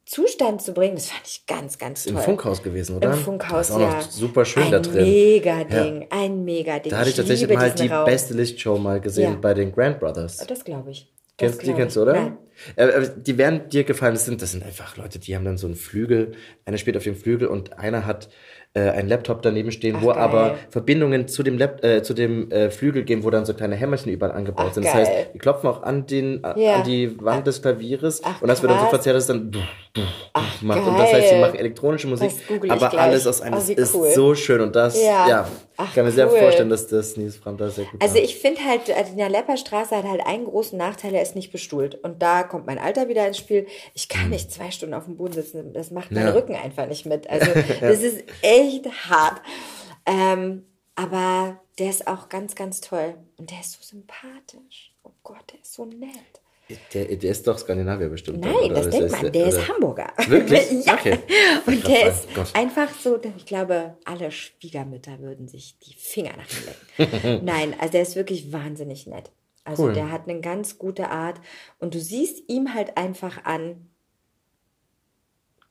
Zustand 0.06 0.62
zu 0.62 0.72
bringen. 0.72 0.94
Das 0.94 1.10
fand 1.10 1.26
ich 1.26 1.44
ganz, 1.46 1.78
ganz 1.78 2.04
toll. 2.04 2.14
Im 2.14 2.18
Funkhaus 2.20 2.62
gewesen, 2.62 2.96
oder? 2.96 3.12
Im 3.12 3.18
Funkhaus, 3.18 3.68
Das 3.68 3.70
ist 3.70 3.74
auch 3.74 3.80
ja. 3.80 3.90
noch 3.96 4.10
super 4.10 4.44
schön 4.44 4.62
ein 4.62 4.70
da 4.70 4.78
drin. 4.78 5.04
Mega-Ding, 5.04 6.06
ein 6.10 6.44
Mega-Ding. 6.44 6.90
Da 6.90 6.98
hatte 6.98 7.10
ich 7.10 7.16
tatsächlich 7.16 7.48
liebe 7.48 7.60
mal 7.60 7.70
die 7.72 7.88
Raum. 7.88 8.04
beste 8.06 8.32
Lichtshow 8.34 8.78
mal 8.78 9.00
gesehen 9.00 9.32
Ja. 9.34 9.38
bei 9.40 9.52
den 9.52 9.72
Grand 9.72 9.98
Brothers. 10.00 10.38
Das 10.38 10.64
glaube 10.64 10.92
ich. 10.92 11.12
Kennst, 11.38 11.60
die 11.66 11.74
kennst 11.74 11.96
du, 11.96 12.00
ich. 12.02 12.08
oder? 12.08 12.38
Äh, 12.76 12.84
aber 12.84 13.06
die 13.08 13.36
werden 13.36 13.68
dir 13.68 13.84
gefallen. 13.84 14.14
Das 14.14 14.24
sind, 14.24 14.40
das 14.40 14.52
sind 14.52 14.64
einfach 14.64 14.96
Leute, 14.96 15.18
die 15.18 15.36
haben 15.36 15.44
dann 15.44 15.58
so 15.58 15.66
einen 15.66 15.76
Flügel. 15.76 16.32
Einer 16.64 16.78
spielt 16.78 16.96
auf 16.96 17.02
dem 17.04 17.14
Flügel 17.14 17.48
und 17.48 17.78
einer 17.78 18.06
hat 18.06 18.30
äh, 18.76 18.90
einen 18.90 19.08
Laptop 19.08 19.40
daneben 19.42 19.72
stehen, 19.72 19.96
Ach, 19.98 20.02
wo 20.02 20.06
geil. 20.08 20.18
aber 20.18 20.54
Verbindungen 20.70 21.26
zu 21.28 21.42
dem, 21.42 21.56
Lap 21.56 21.82
äh, 21.82 22.02
zu 22.02 22.12
dem 22.14 22.50
äh, 22.50 22.70
Flügel 22.70 23.04
gehen, 23.04 23.24
wo 23.24 23.30
dann 23.30 23.46
so 23.46 23.54
kleine 23.54 23.74
Hämmerchen 23.74 24.12
überall 24.12 24.32
angebaut 24.32 24.66
Ach, 24.68 24.74
sind. 24.74 24.84
Das 24.84 24.92
geil. 24.92 25.06
heißt, 25.06 25.34
die 25.34 25.38
klopfen 25.38 25.68
auch 25.70 25.82
an, 25.82 26.06
den, 26.06 26.42
Ja. 26.56 26.74
an 26.76 26.84
die 26.84 27.18
Wand 27.22 27.46
des 27.46 27.62
Klavieres 27.62 28.20
Ach, 28.22 28.42
und 28.42 28.48
das 28.48 28.60
wird 28.62 28.70
dann 28.72 28.80
so 28.80 28.86
verzerrt, 28.86 29.16
dass 29.16 29.24
es 29.24 29.28
dann 29.28 29.50
Ach, 30.34 30.62
macht. 30.62 30.86
Und 30.86 30.98
das 30.98 31.12
heißt, 31.12 31.28
sie 31.28 31.34
geil. 31.34 31.40
machen 31.40 31.58
elektronische 31.58 32.06
Musik, 32.06 32.30
aber 32.68 32.98
alles 32.98 33.26
aus 33.26 33.40
einem. 33.40 33.58
Ist 33.58 33.94
cool. 33.94 34.10
so 34.14 34.34
schön 34.34 34.60
und 34.60 34.76
das, 34.76 35.02
Ja. 35.02 35.26
ja, 35.28 35.46
Ach, 35.78 35.94
kann 35.94 36.04
mir 36.04 36.12
sehr 36.12 36.30
cool. 36.32 36.38
vorstellen, 36.38 36.70
dass 36.70 36.86
das 36.86 37.16
Nils 37.16 37.36
Fram 37.36 37.56
da 37.56 37.68
sehr 37.68 37.84
gut 37.84 38.00
Also 38.02 38.14
macht. 38.14 38.24
ich 38.24 38.36
finde 38.38 38.64
halt, 38.64 38.88
äh, 38.88 39.04
die 39.14 39.20
Lepperstraße 39.22 39.96
hat 39.96 40.04
halt 40.04 40.24
einen 40.26 40.44
großen 40.46 40.78
Nachteil, 40.78 41.14
er 41.14 41.22
ist 41.22 41.34
nicht 41.34 41.52
bestuhlt. 41.52 41.96
Und 42.02 42.22
da 42.22 42.42
kommt 42.44 42.66
mein 42.66 42.78
Alter 42.78 43.08
wieder 43.08 43.26
ins 43.26 43.38
Spiel. 43.38 43.66
Ich 43.94 44.08
kann 44.08 44.30
nicht 44.30 44.50
zwei 44.50 44.70
Stunden 44.70 44.94
auf 44.94 45.04
dem 45.04 45.16
Boden 45.16 45.34
sitzen. 45.34 45.72
Das 45.72 45.90
macht 45.90 46.10
mein 46.10 46.22
Hm. 46.22 46.28
Ja. 46.28 46.34
Rücken 46.34 46.54
einfach 46.54 46.86
nicht 46.86 47.04
mit. 47.06 47.28
Also 47.28 47.50
das 47.80 48.00
ist 48.02 48.24
echt 48.42 48.86
hart. 49.10 49.40
Ähm, 50.06 50.64
aber 50.94 51.60
der 51.78 51.90
ist 51.90 52.06
auch 52.06 52.28
ganz, 52.28 52.54
ganz 52.54 52.80
toll. 52.80 53.14
Und 53.36 53.50
der 53.50 53.60
ist 53.60 53.72
so 53.72 53.78
sympathisch. 53.82 54.92
Oh 55.02 55.10
Gott, 55.22 55.44
der 55.52 55.60
ist 55.60 55.74
so 55.74 55.84
nett. 55.84 56.35
Der, 56.92 57.04
der 57.04 57.30
ist 57.30 57.46
doch 57.46 57.58
Skandinavier 57.58 58.08
bestimmt. 58.08 58.40
Nein, 58.40 58.52
oder? 58.52 58.68
das 58.74 58.90
denkt 58.90 59.12
heißt, 59.12 59.22
man. 59.22 59.32
Der 59.32 59.46
ist 59.46 59.54
oder- 59.54 59.68
Hamburger. 59.68 60.12
Wirklich? 60.26 60.70
ja. 60.86 60.94
Okay. 60.94 61.18
Und 61.64 61.86
der 61.86 62.08
ist 62.08 62.34
Gott. 62.34 62.50
einfach 62.54 62.88
so, 62.92 63.20
ich 63.36 63.46
glaube, 63.46 63.96
alle 64.04 64.30
Schwiegermütter 64.32 65.20
würden 65.20 65.46
sich 65.46 65.78
die 65.78 65.94
Finger 65.94 66.32
nach 66.36 66.46
ihm 66.48 67.08
lecken. 67.20 67.40
Nein, 67.44 67.74
also 67.78 67.92
der 67.92 68.02
ist 68.02 68.16
wirklich 68.16 68.52
wahnsinnig 68.52 69.06
nett. 69.06 69.30
Also 69.64 69.84
Cool. 69.84 69.92
der 69.94 70.10
hat 70.10 70.28
eine 70.28 70.40
ganz 70.40 70.78
gute 70.78 71.08
Art 71.10 71.40
und 71.78 71.94
du 71.94 72.00
siehst 72.00 72.48
ihm 72.48 72.74
halt 72.74 72.96
einfach 72.96 73.44
an, 73.44 73.88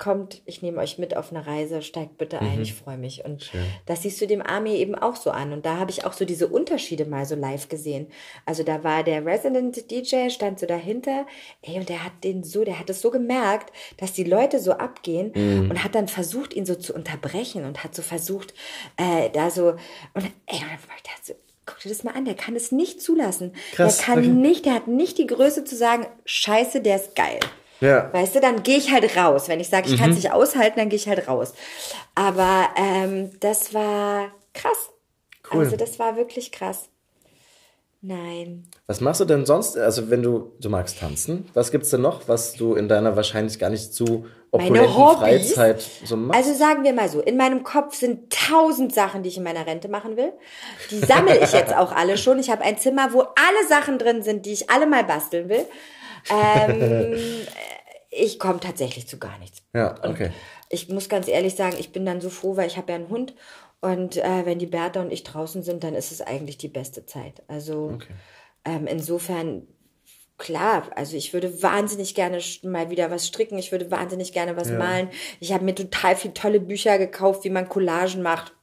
kommt, 0.06 0.44
ich 0.46 0.62
nehme 0.62 0.78
euch 0.80 1.00
mit 1.00 1.18
auf 1.18 1.32
eine 1.32 1.48
Reise, 1.48 1.82
steigt 1.82 2.20
bitte 2.20 2.38
Mhm. 2.40 2.48
ein, 2.48 2.62
ich 2.62 2.76
freue 2.76 2.98
mich. 2.98 3.26
Und 3.26 3.50
das 3.88 4.04
siehst 4.04 4.22
du 4.22 4.28
dem 4.28 4.42
Army 4.44 4.76
eben 4.76 4.94
auch 4.94 5.16
so 5.16 5.32
an. 5.32 5.52
Und 5.52 5.66
da 5.66 5.78
habe 5.78 5.90
ich 5.90 6.06
auch 6.06 6.14
so 6.14 6.26
diese 6.26 6.48
Unterschiede 6.48 7.06
mal 7.06 7.26
so 7.26 7.34
live 7.34 7.70
gesehen. 7.70 8.06
Also 8.46 8.62
da 8.62 8.84
war 8.84 9.04
der 9.04 9.26
Resident 9.26 9.90
DJ, 9.90 10.30
stand 10.30 10.60
so 10.60 10.68
dahinter, 10.68 11.26
ey, 11.64 11.80
und 11.80 11.90
der 11.90 12.04
hat 12.04 12.12
den 12.24 12.44
so, 12.44 12.64
der 12.64 12.78
hat 12.80 12.90
es 12.92 13.02
so 13.02 13.10
gemerkt, 13.10 13.74
dass 13.98 14.14
die 14.14 14.24
Leute 14.24 14.60
so 14.60 14.74
abgehen 14.74 15.32
Mhm. 15.34 15.72
und 15.72 15.84
hat 15.84 15.96
dann 15.96 16.08
versucht, 16.08 16.54
ihn 16.54 16.68
so 16.68 16.76
zu 16.76 16.94
unterbrechen 16.94 17.66
und 17.66 17.84
hat 17.84 17.96
so 17.96 18.04
versucht, 18.04 18.54
äh, 18.98 19.32
da 19.32 19.50
so, 19.50 19.70
und 20.14 20.24
ey, 20.46 20.58
und 20.60 20.62
dann 20.70 20.80
da 21.04 21.12
so, 21.24 21.34
Guck 21.68 21.80
dir 21.80 21.90
das 21.90 22.04
mal 22.04 22.14
an, 22.14 22.26
der 22.26 22.36
kann 22.36 22.56
es 22.56 22.72
nicht 22.72 23.02
zulassen. 23.02 23.52
Krass, 23.72 23.98
der 23.98 24.06
kann 24.06 24.20
okay. 24.20 24.28
nicht, 24.28 24.66
der 24.68 24.76
hat 24.76 24.88
nicht 24.88 25.18
die 25.18 25.26
Größe 25.26 25.64
zu 25.64 25.76
sagen, 25.76 26.06
scheiße, 26.24 26.80
der 26.82 26.98
ist 26.98 27.16
geil. 27.16 27.40
Ja. 27.82 28.12
Weißt 28.14 28.36
du, 28.36 28.40
dann 28.40 28.64
gehe 28.64 28.78
ich 28.78 28.92
halt 28.92 29.16
raus. 29.18 29.48
Wenn 29.50 29.60
ich 29.60 29.70
sage, 29.70 29.90
ich 29.90 29.98
kann 30.00 30.12
es 30.12 30.18
nicht 30.18 30.32
aushalten, 30.32 30.80
dann 30.80 30.90
gehe 30.90 30.98
ich 30.98 31.08
halt 31.08 31.28
raus. 31.28 31.54
Aber 32.16 32.70
ähm, 32.78 33.32
das 33.40 33.74
war 33.74 34.32
krass. 34.54 34.90
Cool. 35.52 35.66
Also 35.66 35.76
das 35.76 36.00
war 36.00 36.16
wirklich 36.16 36.52
krass. 36.52 36.90
Nein. 38.08 38.68
Was 38.86 39.02
machst 39.02 39.20
du 39.20 39.26
denn 39.26 39.48
sonst? 39.48 39.76
Also, 39.78 40.12
wenn 40.12 40.22
du, 40.22 40.52
du 40.62 40.70
magst 40.70 41.00
tanzen, 41.00 41.50
was 41.56 41.72
gibt's 41.72 41.90
denn 41.90 42.02
noch, 42.02 42.28
was 42.28 42.54
du 42.54 42.76
in 42.76 42.88
deiner 42.88 43.16
wahrscheinlich 43.16 43.58
gar 43.58 43.72
nicht 43.72 43.96
zu 43.96 44.28
opulenten 44.52 44.96
Hobbys? 44.96 45.54
Freizeit 45.54 45.82
so 46.04 46.16
machst? 46.16 46.40
Also 46.40 46.56
sagen 46.56 46.84
wir 46.84 46.94
mal 46.94 47.10
so, 47.10 47.20
in 47.20 47.36
meinem 47.36 47.64
Kopf 47.64 47.96
sind 47.96 48.32
tausend 48.32 48.94
Sachen, 48.94 49.24
die 49.24 49.30
ich 49.30 49.38
in 49.38 49.44
meiner 49.44 49.66
Rente 49.66 49.88
machen 49.88 50.18
will. 50.18 50.34
Die 50.92 51.00
sammle 51.00 51.40
ich 51.40 51.52
jetzt 51.52 51.76
auch 51.76 51.92
alle 51.92 52.20
schon. 52.20 52.38
Ich 52.38 52.52
habe 52.52 52.64
ein 52.64 52.78
Zimmer, 52.78 53.12
wo 53.12 53.22
alle 53.22 53.68
Sachen 53.68 53.98
drin 53.98 54.22
sind, 54.22 54.46
die 54.46 54.54
ich 54.54 54.70
alle 54.70 54.86
mal 54.86 55.04
basteln 55.04 55.50
will. 55.50 55.66
Ähm, 56.30 57.16
ich 58.10 58.40
komme 58.40 58.60
tatsächlich 58.60 59.08
zu 59.08 59.18
gar 59.18 59.38
nichts. 59.40 59.62
ja, 59.74 59.96
okay. 60.04 60.32
Ich 60.70 60.90
muss 60.90 61.10
ganz 61.10 61.28
ehrlich 61.28 61.56
sagen, 61.56 61.76
ich 61.80 61.92
bin 61.92 62.06
dann 62.06 62.22
so 62.22 62.30
froh, 62.30 62.58
weil 62.58 62.68
ich 62.68 62.78
habe 62.78 62.92
ja 62.92 62.98
einen 62.98 63.10
Hund. 63.10 63.36
Und 63.82 64.18
äh, 64.18 64.46
wenn 64.46 64.58
die 64.58 64.66
Bertha 64.66 65.02
und 65.02 65.14
ich 65.14 65.24
draußen 65.24 65.62
sind, 65.62 65.84
dann 65.84 65.94
ist 65.94 66.12
es 66.12 66.22
eigentlich 66.22 66.58
die 66.58 66.68
beste 66.68 67.06
Zeit. 67.06 67.44
Also 67.48 67.90
ähm, 68.64 68.88
insofern, 68.88 69.68
klar, 70.40 70.90
also 70.96 71.16
ich 71.16 71.34
würde 71.34 71.62
wahnsinnig 71.62 72.16
gerne 72.16 72.40
mal 72.64 72.90
wieder 72.90 73.12
was 73.12 73.28
stricken. 73.28 73.60
Ich 73.60 73.72
würde 73.72 73.92
wahnsinnig 73.92 74.34
gerne 74.34 74.58
was 74.58 74.70
malen. 74.80 75.10
Ich 75.40 75.54
habe 75.54 75.64
mir 75.64 75.76
total 75.76 76.16
viele 76.16 76.34
tolle 76.34 76.60
Bücher 76.60 76.98
gekauft, 76.98 77.44
wie 77.44 77.52
man 77.52 77.70
Collagen 77.70 78.24
macht. 78.24 78.55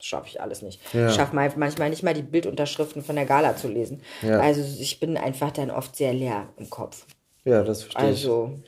Schaffe 0.00 0.28
ich 0.28 0.40
alles 0.40 0.62
nicht. 0.62 0.80
Ich 0.94 1.14
schaffe 1.14 1.36
mal 1.36 1.52
manchmal 1.56 1.90
nicht 1.90 2.02
mal 2.02 2.14
die 2.14 2.22
Bildunterschriften 2.22 3.02
von 3.02 3.16
der 3.16 3.26
Gala 3.26 3.56
zu 3.56 3.68
lesen. 3.68 4.02
Ja. 4.22 4.40
Also 4.40 4.62
ich 4.80 4.98
bin 4.98 5.16
einfach 5.16 5.50
dann 5.50 5.70
oft 5.70 5.94
sehr 5.94 6.12
leer 6.14 6.48
im 6.56 6.70
Kopf. 6.70 7.04
Ja, 7.44 7.62
das 7.62 7.82
verstehe 7.82 8.04
ich. 8.04 8.08
Also 8.24 8.58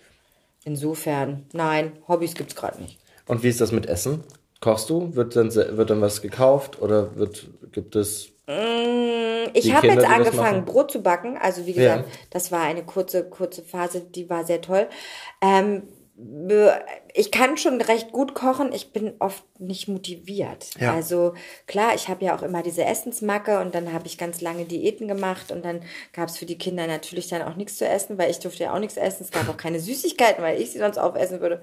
insofern, 0.65 1.47
nein, 1.53 1.93
Hobbys 2.09 2.35
gibt's 2.35 2.55
gerade 2.55 2.81
nicht. 2.83 2.99
Und 3.27 3.43
wie 3.43 3.49
ist 3.49 3.61
das 3.61 3.73
mit 3.73 3.87
Essen? 3.87 4.23
Kochst 4.61 4.91
du? 4.91 5.15
Wird 5.15 5.35
dann, 5.37 5.55
wird 5.55 5.91
dann 5.91 6.01
was 6.01 6.23
gekauft 6.23 6.81
oder 6.81 7.17
wird, 7.17 7.49
gibt 7.73 7.97
es. 7.97 8.29
Ich 9.55 9.65
Die 9.65 9.75
habe 9.75 9.87
jetzt 9.89 10.05
angefangen. 10.05 10.65
Brot 10.65 10.91
zu 10.91 11.03
backen. 11.03 11.37
Also 11.41 11.67
wie 11.67 11.73
gesagt, 11.73 12.07
Ja. 12.07 12.13
das 12.31 12.53
war 12.53 12.63
eine 12.63 12.85
kurze, 12.85 13.25
kurze 13.25 13.63
Phase, 13.63 14.01
die 14.01 14.29
war 14.31 14.45
sehr 14.45 14.61
toll. 14.61 14.87
Ähm, 15.41 15.83
ich 17.15 17.31
kann 17.31 17.57
schon 17.57 17.81
recht 17.81 18.13
gut 18.13 18.35
kochen, 18.35 18.73
ich 18.73 18.93
bin 18.93 19.15
oft 19.19 19.45
nicht 19.59 19.89
motiviert. 19.89 20.71
Ja. 20.79 20.95
Also 20.95 21.35
klar, 21.67 21.95
ich 21.95 22.09
habe 22.09 22.25
ja 22.25 22.37
auch 22.37 22.43
immer 22.43 22.63
diese 22.63 22.85
Essensmacke 22.85 23.61
und 23.61 23.75
dann 23.75 23.93
habe 23.93 24.07
ich 24.07 24.19
ganz 24.19 24.41
lange 24.41 24.65
Diäten 24.65 25.09
gemacht 25.09 25.53
und 25.53 25.65
dann 25.65 25.83
gab 26.13 26.29
es 26.29 26.39
für 26.39 26.47
die 26.47 26.59
Kinder 26.59 26.87
natürlich 26.87 27.29
dann 27.29 27.43
auch 27.43 27.57
nichts 27.57 27.77
zu 27.79 27.87
essen, 27.87 28.19
weil 28.19 28.31
ich 28.31 28.39
durfte 28.39 28.65
ja 28.65 28.75
auch 28.75 28.79
nichts 28.79 28.97
essen. 28.97 29.25
Es 29.25 29.31
gab 29.31 29.49
auch 29.49 29.57
keine 29.57 29.81
Süßigkeiten, 29.81 30.43
weil 30.43 30.61
ich 30.61 30.73
sie 30.73 30.79
sonst 30.79 30.99
aufessen 30.99 31.41
würde. 31.41 31.63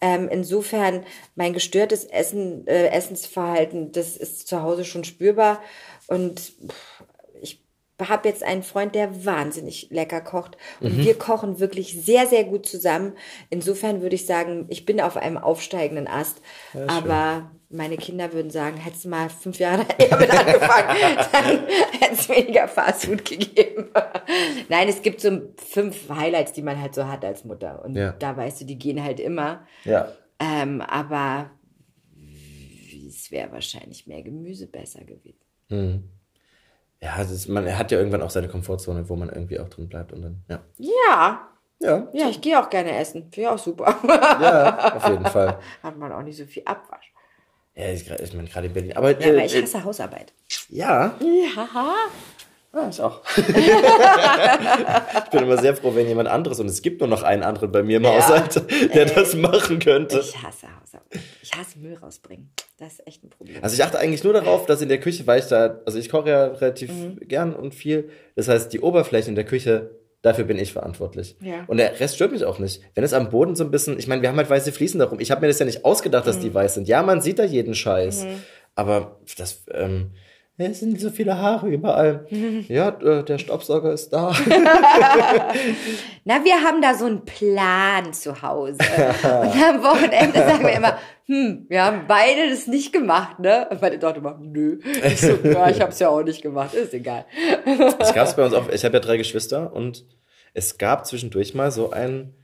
Ähm, 0.00 0.28
insofern 0.30 1.04
mein 1.34 1.52
gestörtes 1.52 2.04
Essen, 2.04 2.66
äh, 2.66 2.88
Essensverhalten, 2.88 3.92
das 3.92 4.16
ist 4.16 4.48
zu 4.48 4.62
Hause 4.62 4.84
schon 4.84 5.04
spürbar 5.04 5.60
und 6.06 6.40
pff, 6.40 7.04
habe 8.00 8.28
jetzt 8.28 8.42
einen 8.44 8.62
Freund, 8.62 8.94
der 8.94 9.24
wahnsinnig 9.24 9.88
lecker 9.90 10.20
kocht. 10.20 10.56
Und 10.80 10.98
wir 10.98 11.14
kochen 11.14 11.58
wirklich 11.58 12.00
sehr, 12.04 12.26
sehr 12.26 12.44
gut 12.44 12.66
zusammen. 12.66 13.14
Insofern 13.50 14.02
würde 14.02 14.14
ich 14.14 14.26
sagen, 14.26 14.66
ich 14.68 14.84
bin 14.84 15.00
auf 15.00 15.16
einem 15.16 15.36
aufsteigenden 15.38 16.06
Ast. 16.06 16.40
aber 16.86 17.50
meine 17.70 17.96
Kinder 17.98 18.32
würden 18.32 18.50
sagen, 18.50 18.78
hättest 18.78 19.04
du 19.04 19.08
mal 19.10 19.28
fünf 19.28 19.58
Jahre 19.58 19.84
eher 19.98 20.16
mit 20.18 20.30
angefangen, 20.30 20.96
dann 21.32 21.66
hätte 22.00 22.12
es 22.14 22.28
weniger 22.28 22.66
Fastfood 22.66 23.24
gegeben. 23.26 23.88
Nein, 24.70 24.88
es 24.88 25.02
gibt 25.02 25.20
so 25.20 25.42
fünf 25.56 26.08
Highlights, 26.08 26.52
die 26.54 26.62
man 26.62 26.80
halt 26.80 26.94
so 26.94 27.06
hat 27.06 27.24
als 27.24 27.44
Mutter. 27.44 27.84
Und 27.84 27.94
Ja. 27.96 28.12
da 28.12 28.34
weißt 28.36 28.62
du, 28.62 28.64
die 28.64 28.78
gehen 28.78 29.02
halt 29.04 29.20
immer. 29.20 29.66
Ja. 29.84 30.12
Ähm, 30.40 30.80
aber 30.80 31.50
es 33.06 33.30
wäre 33.30 33.52
wahrscheinlich 33.52 34.06
mehr 34.06 34.22
Gemüse 34.22 34.66
besser 34.66 35.00
gewesen. 35.04 36.10
Ja, 37.00 37.16
ist, 37.22 37.48
man 37.48 37.78
hat 37.78 37.90
ja 37.92 37.98
irgendwann 37.98 38.22
auch 38.22 38.30
seine 38.30 38.48
Komfortzone, 38.48 39.08
wo 39.08 39.14
man 39.16 39.28
irgendwie 39.28 39.60
auch 39.60 39.68
drin 39.68 39.88
bleibt 39.88 40.12
und 40.12 40.22
dann, 40.22 40.42
ja. 40.48 40.58
Ja, 40.78 41.48
Ja, 41.80 42.08
Ja, 42.12 42.28
ich 42.28 42.40
gehe 42.40 42.60
auch 42.60 42.68
gerne 42.68 42.96
essen. 42.98 43.22
Finde 43.32 43.40
ich 43.42 43.48
auch 43.48 43.58
super. 43.58 43.96
ja, 44.40 44.96
auf 44.96 45.08
jeden 45.08 45.26
Fall. 45.26 45.58
Hat 45.82 45.96
man 45.96 46.10
auch 46.12 46.22
nicht 46.22 46.36
so 46.36 46.44
viel 46.44 46.64
Abwasch. 46.64 47.12
Ja, 47.76 47.88
ich, 47.90 48.10
ich 48.10 48.34
meine, 48.34 48.48
gerade 48.48 48.66
in 48.66 48.72
Berlin. 48.72 48.96
Aber, 48.96 49.12
Ja, 49.12 49.26
äh, 49.28 49.30
aber 49.30 49.44
ich 49.44 49.54
äh, 49.54 49.62
hasse 49.62 49.84
Hausarbeit. 49.84 50.32
ja, 50.70 51.14
Ja. 51.20 51.68
ja, 52.74 52.88
ich 52.90 53.00
auch. 53.00 53.22
ich 53.36 55.30
bin 55.30 55.42
immer 55.44 55.58
sehr 55.58 55.76
froh, 55.76 55.94
wenn 55.94 56.08
jemand 56.08 56.28
anderes, 56.28 56.58
und 56.58 56.66
es 56.66 56.82
gibt 56.82 57.00
nur 57.00 57.08
noch 57.08 57.22
einen 57.22 57.44
anderen 57.44 57.70
bei 57.70 57.84
mir 57.84 57.98
im 57.98 58.06
Haushalt, 58.06 58.60
der 58.94 59.04
das 59.06 59.34
machen 59.34 59.78
könnte. 59.78 60.18
Ich 60.18 60.36
hasse 60.42 60.66
Hausarbeit. 60.80 61.20
Ich 61.42 61.52
hasse 61.56 61.78
Müll 61.78 61.96
rausbringen. 61.96 62.50
Das 62.78 62.92
ist 62.92 63.06
echt 63.08 63.24
ein 63.24 63.30
Problem. 63.30 63.56
Also 63.60 63.74
ich 63.74 63.82
achte 63.82 63.98
eigentlich 63.98 64.22
nur 64.22 64.32
darauf, 64.32 64.64
dass 64.66 64.80
in 64.80 64.88
der 64.88 65.00
Küche, 65.00 65.26
weil 65.26 65.40
ich 65.40 65.46
da, 65.46 65.80
also 65.84 65.98
ich 65.98 66.08
koche 66.08 66.30
ja 66.30 66.44
relativ 66.46 66.90
gern 67.20 67.54
und 67.54 67.74
viel. 67.74 68.10
Das 68.36 68.46
heißt, 68.46 68.72
die 68.72 68.80
Oberfläche 68.80 69.28
in 69.28 69.34
der 69.34 69.44
Küche, 69.44 69.90
dafür 70.22 70.44
bin 70.44 70.58
ich 70.58 70.72
verantwortlich. 70.72 71.36
Ja. 71.40 71.64
Und 71.66 71.78
der 71.78 71.98
Rest 71.98 72.14
stört 72.14 72.30
mich 72.30 72.44
auch 72.44 72.60
nicht. 72.60 72.80
Wenn 72.94 73.02
es 73.02 73.12
am 73.12 73.30
Boden 73.30 73.56
so 73.56 73.64
ein 73.64 73.72
bisschen, 73.72 73.98
ich 73.98 74.06
meine, 74.06 74.22
wir 74.22 74.28
haben 74.28 74.36
halt 74.36 74.48
weiße 74.48 74.70
Fliesen 74.70 75.00
darum. 75.00 75.18
Ich 75.18 75.32
habe 75.32 75.40
mir 75.40 75.48
das 75.48 75.58
ja 75.58 75.66
nicht 75.66 75.84
ausgedacht, 75.84 76.26
dass 76.28 76.38
die 76.38 76.54
weiß 76.54 76.74
sind. 76.74 76.86
Ja, 76.86 77.02
man 77.02 77.20
sieht 77.20 77.40
da 77.40 77.44
jeden 77.44 77.74
Scheiß. 77.74 78.26
Aber 78.76 79.18
das, 79.36 79.64
ähm, 79.72 80.12
es 80.56 80.80
sind 80.80 81.00
so 81.00 81.10
viele 81.10 81.36
Haare 81.38 81.68
überall. 81.68 82.26
Ja, 82.68 82.88
äh, 82.88 83.24
der 83.24 83.38
Staubsauger 83.38 83.92
ist 83.92 84.10
da. 84.10 84.28
Na, 86.24 86.44
wir 86.44 86.62
haben 86.62 86.82
da 86.82 86.94
so 86.94 87.06
einen 87.06 87.24
Plan 87.24 88.12
zu 88.12 88.42
Hause. 88.42 88.78
Und 89.22 89.64
am 89.64 89.82
Wochenende 89.82 90.38
sagen 90.38 90.64
wir 90.64 90.72
immer, 90.72 90.98
hm, 91.28 91.66
wir 91.68 91.84
haben 91.84 92.06
beide 92.08 92.48
das 92.50 92.66
nicht 92.66 92.92
gemacht, 92.92 93.38
ne? 93.38 93.68
Und 93.70 93.82
meine 93.82 93.98
Tochter 93.98 94.20
macht, 94.22 94.40
nö. 94.40 94.78
Ich 95.04 95.20
so, 95.20 95.38
ja, 95.44 95.68
ich 95.68 95.80
hab's 95.80 95.98
ja 95.98 96.08
auch 96.08 96.22
nicht 96.22 96.40
gemacht, 96.42 96.72
ist 96.74 96.94
egal. 96.94 97.26
Es 97.98 98.14
gab 98.14 98.34
bei 98.36 98.44
uns 98.44 98.54
auch, 98.54 98.68
ich 98.70 98.84
habe 98.84 98.94
ja 98.94 99.00
drei 99.00 99.16
Geschwister 99.18 99.72
und 99.72 100.04
es 100.54 100.78
gab 100.78 101.06
zwischendurch 101.06 101.54
mal 101.54 101.70
so 101.70 101.90
einen 101.90 102.34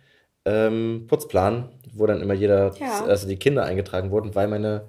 ähm, 0.45 1.07
Putzplan, 1.09 1.70
wo 1.95 2.07
dann 2.07 2.20
immer 2.20 2.35
jeder, 2.35 2.74
Ja. 2.78 3.05
also 3.07 3.26
die 3.26 3.37
Kinder 3.37 3.64
eingetragen 3.64 4.11
wurden, 4.11 4.35
weil 4.35 4.49
meine 4.49 4.89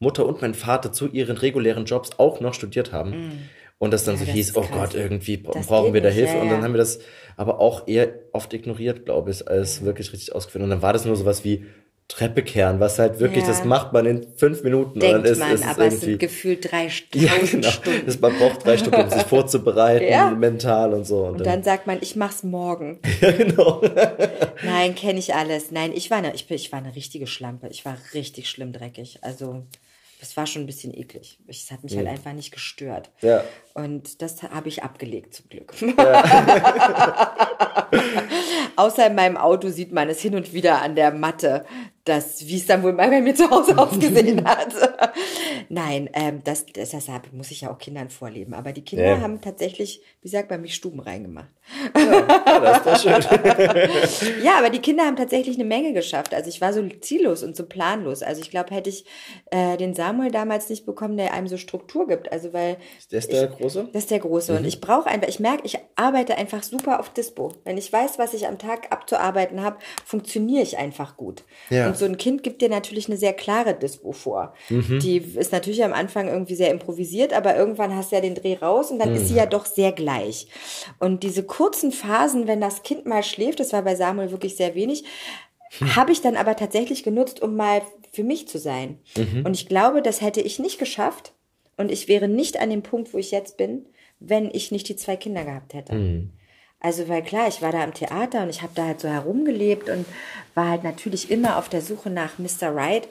Mutter 0.00 0.26
und 0.26 0.42
mein 0.42 0.54
Vater 0.54 0.92
zu 0.92 1.06
ihren 1.06 1.36
regulären 1.36 1.84
Jobs 1.84 2.10
auch 2.18 2.40
noch 2.40 2.52
studiert 2.54 2.92
haben. 2.92 3.48
Und 3.78 3.92
das 3.92 4.04
dann. 4.04 4.14
Ja, 4.14 4.20
so 4.20 4.24
das 4.26 4.34
hieß, 4.34 4.56
oh 4.56 4.62
krass. 4.62 4.70
Gott, 4.72 4.94
irgendwie 4.94 5.36
Das 5.38 5.66
brauchen 5.66 5.92
wir 5.94 6.00
da 6.00 6.08
nicht, 6.08 6.16
Hilfe. 6.18 6.34
ja, 6.34 6.40
Und 6.42 6.48
dann 6.48 6.58
ja. 6.58 6.64
haben 6.64 6.72
wir 6.74 6.78
das 6.78 6.98
aber 7.36 7.60
auch 7.60 7.86
eher 7.86 8.08
oft 8.32 8.52
ignoriert, 8.54 9.04
glaube 9.04 9.30
ich, 9.30 9.46
als 9.46 9.84
wirklich 9.84 10.12
richtig 10.12 10.34
ausgeführt. 10.34 10.64
Und 10.64 10.70
dann 10.70 10.82
war 10.82 10.92
das 10.92 11.04
nur 11.04 11.14
sowas 11.14 11.44
wie 11.44 11.66
Treppe 12.08 12.42
kehren, 12.44 12.78
was 12.78 12.98
halt 13.00 13.18
wirklich, 13.18 13.42
Ja. 13.42 13.48
das 13.50 13.64
macht 13.64 13.92
man 13.92 14.06
in 14.06 14.26
fünf 14.36 14.62
Minuten. 14.62 14.92
und 14.92 15.02
Denkt 15.02 15.24
dann 15.24 15.32
ist, 15.32 15.38
man, 15.40 15.50
ist 15.52 15.60
es 15.62 15.66
aber 15.66 15.86
es 15.86 15.94
irgendwie, 15.94 16.06
sind 16.06 16.18
gefühlt 16.20 16.70
drei 16.72 16.84
ja, 17.14 17.28
tausend 17.28 17.50
genau. 17.50 17.68
Stunden. 17.70 18.06
Das, 18.06 18.20
man 18.20 18.38
braucht 18.38 18.64
drei 18.64 18.78
Stunden, 18.78 19.00
um 19.02 19.10
sich 19.10 19.22
vorzubereiten, 19.22 20.06
Ja. 20.10 20.30
mental 20.30 20.94
und 20.94 21.04
so. 21.04 21.24
Und 21.24 21.44
dann 21.44 21.64
sagt 21.64 21.86
man, 21.88 21.98
ich 22.00 22.14
mach's 22.14 22.44
morgen. 22.44 23.00
ja, 23.20 23.32
genau. 23.32 23.82
Nein, 24.64 24.94
kenne 24.94 25.18
ich 25.18 25.34
alles. 25.34 25.70
Nein, 25.72 25.92
ich 25.94 26.10
war, 26.10 26.18
eine, 26.18 26.32
ich, 26.34 26.48
ich 26.50 26.70
war 26.72 26.78
eine 26.78 26.94
richtige 26.94 27.26
Schlampe. 27.26 27.68
Ich 27.70 27.84
war 27.84 27.96
richtig 28.14 28.48
schlimm 28.48 28.72
dreckig. 28.72 29.18
Also, 29.22 29.64
das 30.20 30.36
war 30.36 30.46
schon 30.46 30.62
ein 30.62 30.66
bisschen 30.66 30.94
eklig. 30.94 31.38
Ich- 31.48 31.62
Es 31.64 31.70
hat 31.72 31.82
mich 31.82 31.96
halt 31.96 32.06
einfach 32.06 32.32
nicht 32.32 32.52
gestört. 32.52 33.10
Ja. 33.20 33.42
Und 33.76 34.22
das 34.22 34.42
habe 34.42 34.68
ich 34.68 34.82
abgelegt, 34.84 35.34
zum 35.34 35.50
Glück. 35.50 35.74
Außer 38.76 39.06
in 39.06 39.14
meinem 39.14 39.36
Auto 39.36 39.68
sieht 39.68 39.92
man 39.92 40.08
es 40.08 40.20
hin 40.20 40.34
und 40.34 40.54
wieder 40.54 40.80
an 40.80 40.94
der 40.94 41.12
Matte, 41.12 41.66
dass, 42.04 42.46
wie 42.46 42.56
es 42.56 42.66
dann 42.66 42.82
wohl 42.84 42.92
mal 42.92 43.08
bei 43.10 43.20
mir 43.20 43.34
zu 43.34 43.50
Hause 43.50 43.76
ausgesehen 43.78 44.46
hat. 44.46 44.68
Nein, 45.68 46.08
ähm, 46.12 46.40
das, 46.44 46.64
das, 46.66 46.90
deshalb 46.90 47.32
muss 47.32 47.50
ich 47.50 47.62
ja 47.62 47.70
auch 47.70 47.78
Kindern 47.78 48.10
vorleben. 48.10 48.54
Aber 48.54 48.72
die 48.72 48.84
Kinder 48.84 49.16
Ja. 49.16 49.20
haben 49.20 49.40
tatsächlich, 49.40 50.00
wie 50.22 50.28
sagt 50.28 50.50
man, 50.50 50.60
mich 50.60 50.74
Stuben 50.74 51.00
reingemacht. 51.00 51.48
Ja, 51.96 52.22
das 52.60 52.76
ist 52.78 52.86
doch 52.86 53.00
schön. 53.02 54.42
Ja, 54.42 54.58
aber 54.58 54.70
die 54.70 54.78
Kinder 54.78 55.04
haben 55.04 55.16
tatsächlich 55.16 55.56
eine 55.56 55.64
Menge 55.64 55.92
geschafft. 55.92 56.32
Also 56.32 56.48
ich 56.48 56.60
war 56.60 56.72
so 56.72 56.86
ziellos 57.00 57.42
und 57.42 57.56
so 57.56 57.66
planlos. 57.66 58.22
Also 58.22 58.40
ich 58.40 58.50
glaube, 58.50 58.72
hätte 58.72 58.88
ich 58.88 59.04
äh, 59.50 59.76
den 59.76 59.94
Samuel 59.94 60.30
damals 60.30 60.68
nicht 60.68 60.86
bekommen, 60.86 61.16
der 61.16 61.32
einem 61.34 61.48
so 61.48 61.56
Struktur 61.56 62.06
gibt. 62.06 62.30
Also 62.30 62.52
weil 62.52 62.76
ist 63.10 63.32
der 63.32 63.48
Große? 63.66 63.88
das 63.92 64.02
ist 64.04 64.10
der 64.10 64.18
Große. 64.20 64.56
Und 64.56 64.64
ich 64.64 64.80
brauche 64.80 65.06
einfach, 65.08 65.28
ich 65.28 65.40
merke, 65.40 65.62
ich 65.64 65.78
arbeite 65.96 66.36
einfach 66.36 66.62
super 66.62 67.00
auf 67.00 67.10
Dispo. 67.10 67.52
Wenn 67.64 67.76
ich 67.78 67.92
weiß, 67.92 68.18
was 68.18 68.34
ich 68.34 68.46
am 68.46 68.58
Tag 68.58 68.92
abzuarbeiten 68.92 69.62
habe, 69.62 69.76
funktioniere 70.04 70.62
ich 70.62 70.78
einfach 70.78 71.16
gut. 71.16 71.44
Ja. 71.70 71.86
Und 71.88 71.96
so 71.96 72.04
ein 72.04 72.16
Kind 72.16 72.42
gibt 72.42 72.62
dir 72.62 72.68
natürlich 72.68 73.08
eine 73.08 73.16
sehr 73.16 73.32
klare 73.32 73.74
Dispo 73.74 74.12
vor. 74.12 74.54
Mhm. 74.70 75.00
Die 75.00 75.16
ist 75.18 75.52
natürlich 75.52 75.82
am 75.84 75.92
Anfang 75.92 76.28
irgendwie 76.28 76.54
sehr 76.54 76.70
improvisiert, 76.70 77.32
aber 77.32 77.56
irgendwann 77.56 77.94
hast 77.94 78.10
du 78.12 78.16
ja 78.16 78.22
den 78.22 78.34
Dreh 78.34 78.54
raus 78.56 78.90
und 78.90 78.98
dann 78.98 79.14
ist 79.14 79.26
sie 79.28 79.32
Mhm. 79.34 79.38
ja 79.38 79.46
doch 79.46 79.66
sehr 79.66 79.92
gleich. 79.92 80.48
Und 80.98 81.22
diese 81.22 81.42
kurzen 81.42 81.92
Phasen, 81.92 82.46
wenn 82.46 82.60
das 82.60 82.82
Kind 82.82 83.06
mal 83.06 83.22
schläft, 83.22 83.60
das 83.60 83.72
war 83.72 83.82
bei 83.82 83.94
Samuel 83.94 84.30
wirklich 84.30 84.56
sehr 84.56 84.74
wenig, 84.74 85.04
Hm. 85.78 85.96
habe 85.96 86.12
ich 86.12 86.20
dann 86.22 86.36
aber 86.36 86.54
tatsächlich 86.54 87.02
genutzt, 87.02 87.42
um 87.42 87.56
mal 87.56 87.82
für 88.12 88.22
mich 88.22 88.46
zu 88.46 88.56
sein. 88.58 89.00
Mhm. 89.16 89.44
Und 89.44 89.54
ich 89.54 89.66
glaube, 89.66 90.00
das 90.00 90.20
hätte 90.20 90.40
ich 90.40 90.58
nicht 90.60 90.78
geschafft 90.78 91.32
und 91.76 91.90
ich 91.90 92.08
wäre 92.08 92.28
nicht 92.28 92.60
an 92.60 92.70
dem 92.70 92.82
Punkt, 92.82 93.12
wo 93.12 93.18
ich 93.18 93.30
jetzt 93.30 93.56
bin, 93.56 93.86
wenn 94.18 94.50
ich 94.50 94.70
nicht 94.70 94.88
die 94.88 94.96
zwei 94.96 95.16
Kinder 95.16 95.44
gehabt 95.44 95.74
hätte. 95.74 95.94
Mhm. 95.94 96.30
Also, 96.80 97.08
weil 97.08 97.22
klar, 97.22 97.48
ich 97.48 97.62
war 97.62 97.72
da 97.72 97.82
am 97.82 97.94
Theater 97.94 98.42
und 98.42 98.50
ich 98.50 98.62
habe 98.62 98.72
da 98.74 98.86
halt 98.86 99.00
so 99.00 99.08
herumgelebt 99.08 99.88
und 99.88 100.06
war 100.54 100.68
halt 100.70 100.84
natürlich 100.84 101.30
immer 101.30 101.56
auf 101.56 101.68
der 101.68 101.80
Suche 101.80 102.10
nach 102.10 102.38
Mr. 102.38 102.74
Right. 102.74 103.08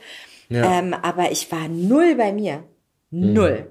Ja. 0.49 0.79
Ähm, 0.79 0.93
aber 0.93 1.31
ich 1.31 1.51
war 1.51 1.67
null 1.67 2.15
bei 2.15 2.31
mir. 2.31 2.63
Null. 3.11 3.67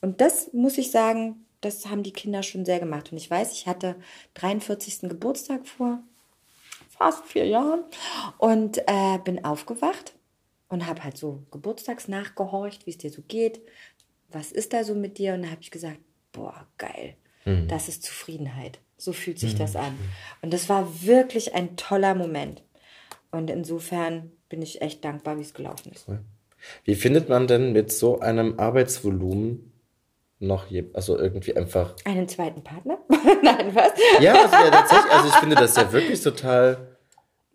Und 0.00 0.20
das 0.20 0.52
muss 0.52 0.78
ich 0.78 0.90
sagen, 0.90 1.46
das 1.60 1.86
haben 1.86 2.02
die 2.02 2.12
Kinder 2.12 2.42
schon 2.42 2.64
sehr 2.64 2.80
gemacht. 2.80 3.12
Und 3.12 3.18
ich 3.18 3.30
weiß, 3.30 3.52
ich 3.52 3.66
hatte 3.66 3.96
43. 4.34 5.08
Geburtstag 5.08 5.66
vor 5.66 6.00
fast 6.88 7.24
vier 7.26 7.46
Jahren 7.46 7.84
und 8.38 8.78
äh, 8.86 9.18
bin 9.24 9.44
aufgewacht 9.44 10.14
und 10.68 10.86
habe 10.86 11.04
halt 11.04 11.16
so 11.16 11.42
geburtstags 11.50 12.08
nachgehorcht, 12.08 12.86
wie 12.86 12.90
es 12.90 12.98
dir 12.98 13.10
so 13.10 13.22
geht. 13.26 13.60
Was 14.32 14.52
ist 14.52 14.72
da 14.72 14.84
so 14.84 14.94
mit 14.94 15.18
dir? 15.18 15.34
Und 15.34 15.42
da 15.42 15.50
habe 15.50 15.60
ich 15.60 15.70
gesagt, 15.70 15.98
boah, 16.32 16.66
geil. 16.78 17.14
Das 17.68 17.88
ist 17.88 18.02
Zufriedenheit. 18.04 18.78
So 18.96 19.12
fühlt 19.12 19.38
sich 19.38 19.54
das 19.54 19.74
an. 19.74 19.98
Und 20.42 20.52
das 20.52 20.68
war 20.68 21.02
wirklich 21.02 21.54
ein 21.54 21.76
toller 21.76 22.14
Moment. 22.14 22.62
Und 23.30 23.50
insofern 23.50 24.30
bin 24.48 24.60
ich 24.62 24.82
echt 24.82 25.04
dankbar, 25.04 25.38
wie 25.38 25.42
es 25.42 25.54
gelaufen 25.54 25.92
ist. 25.92 26.06
Wie 26.84 26.94
findet 26.94 27.28
man 27.28 27.46
denn 27.46 27.72
mit 27.72 27.90
so 27.92 28.20
einem 28.20 28.58
Arbeitsvolumen 28.58 29.72
noch 30.38 30.66
je, 30.66 30.84
also 30.92 31.18
irgendwie 31.18 31.56
einfach. 31.56 31.94
Einen 32.04 32.28
zweiten 32.28 32.62
Partner? 32.62 32.98
Nein, 33.42 33.74
was? 33.74 33.92
Ja, 34.20 34.32
also 34.32 34.54
ja, 34.54 34.70
tatsächlich, 34.70 35.12
also 35.12 35.28
ich 35.28 35.34
finde 35.34 35.56
das 35.56 35.76
ja 35.76 35.92
wirklich 35.92 36.20
total. 36.20 36.96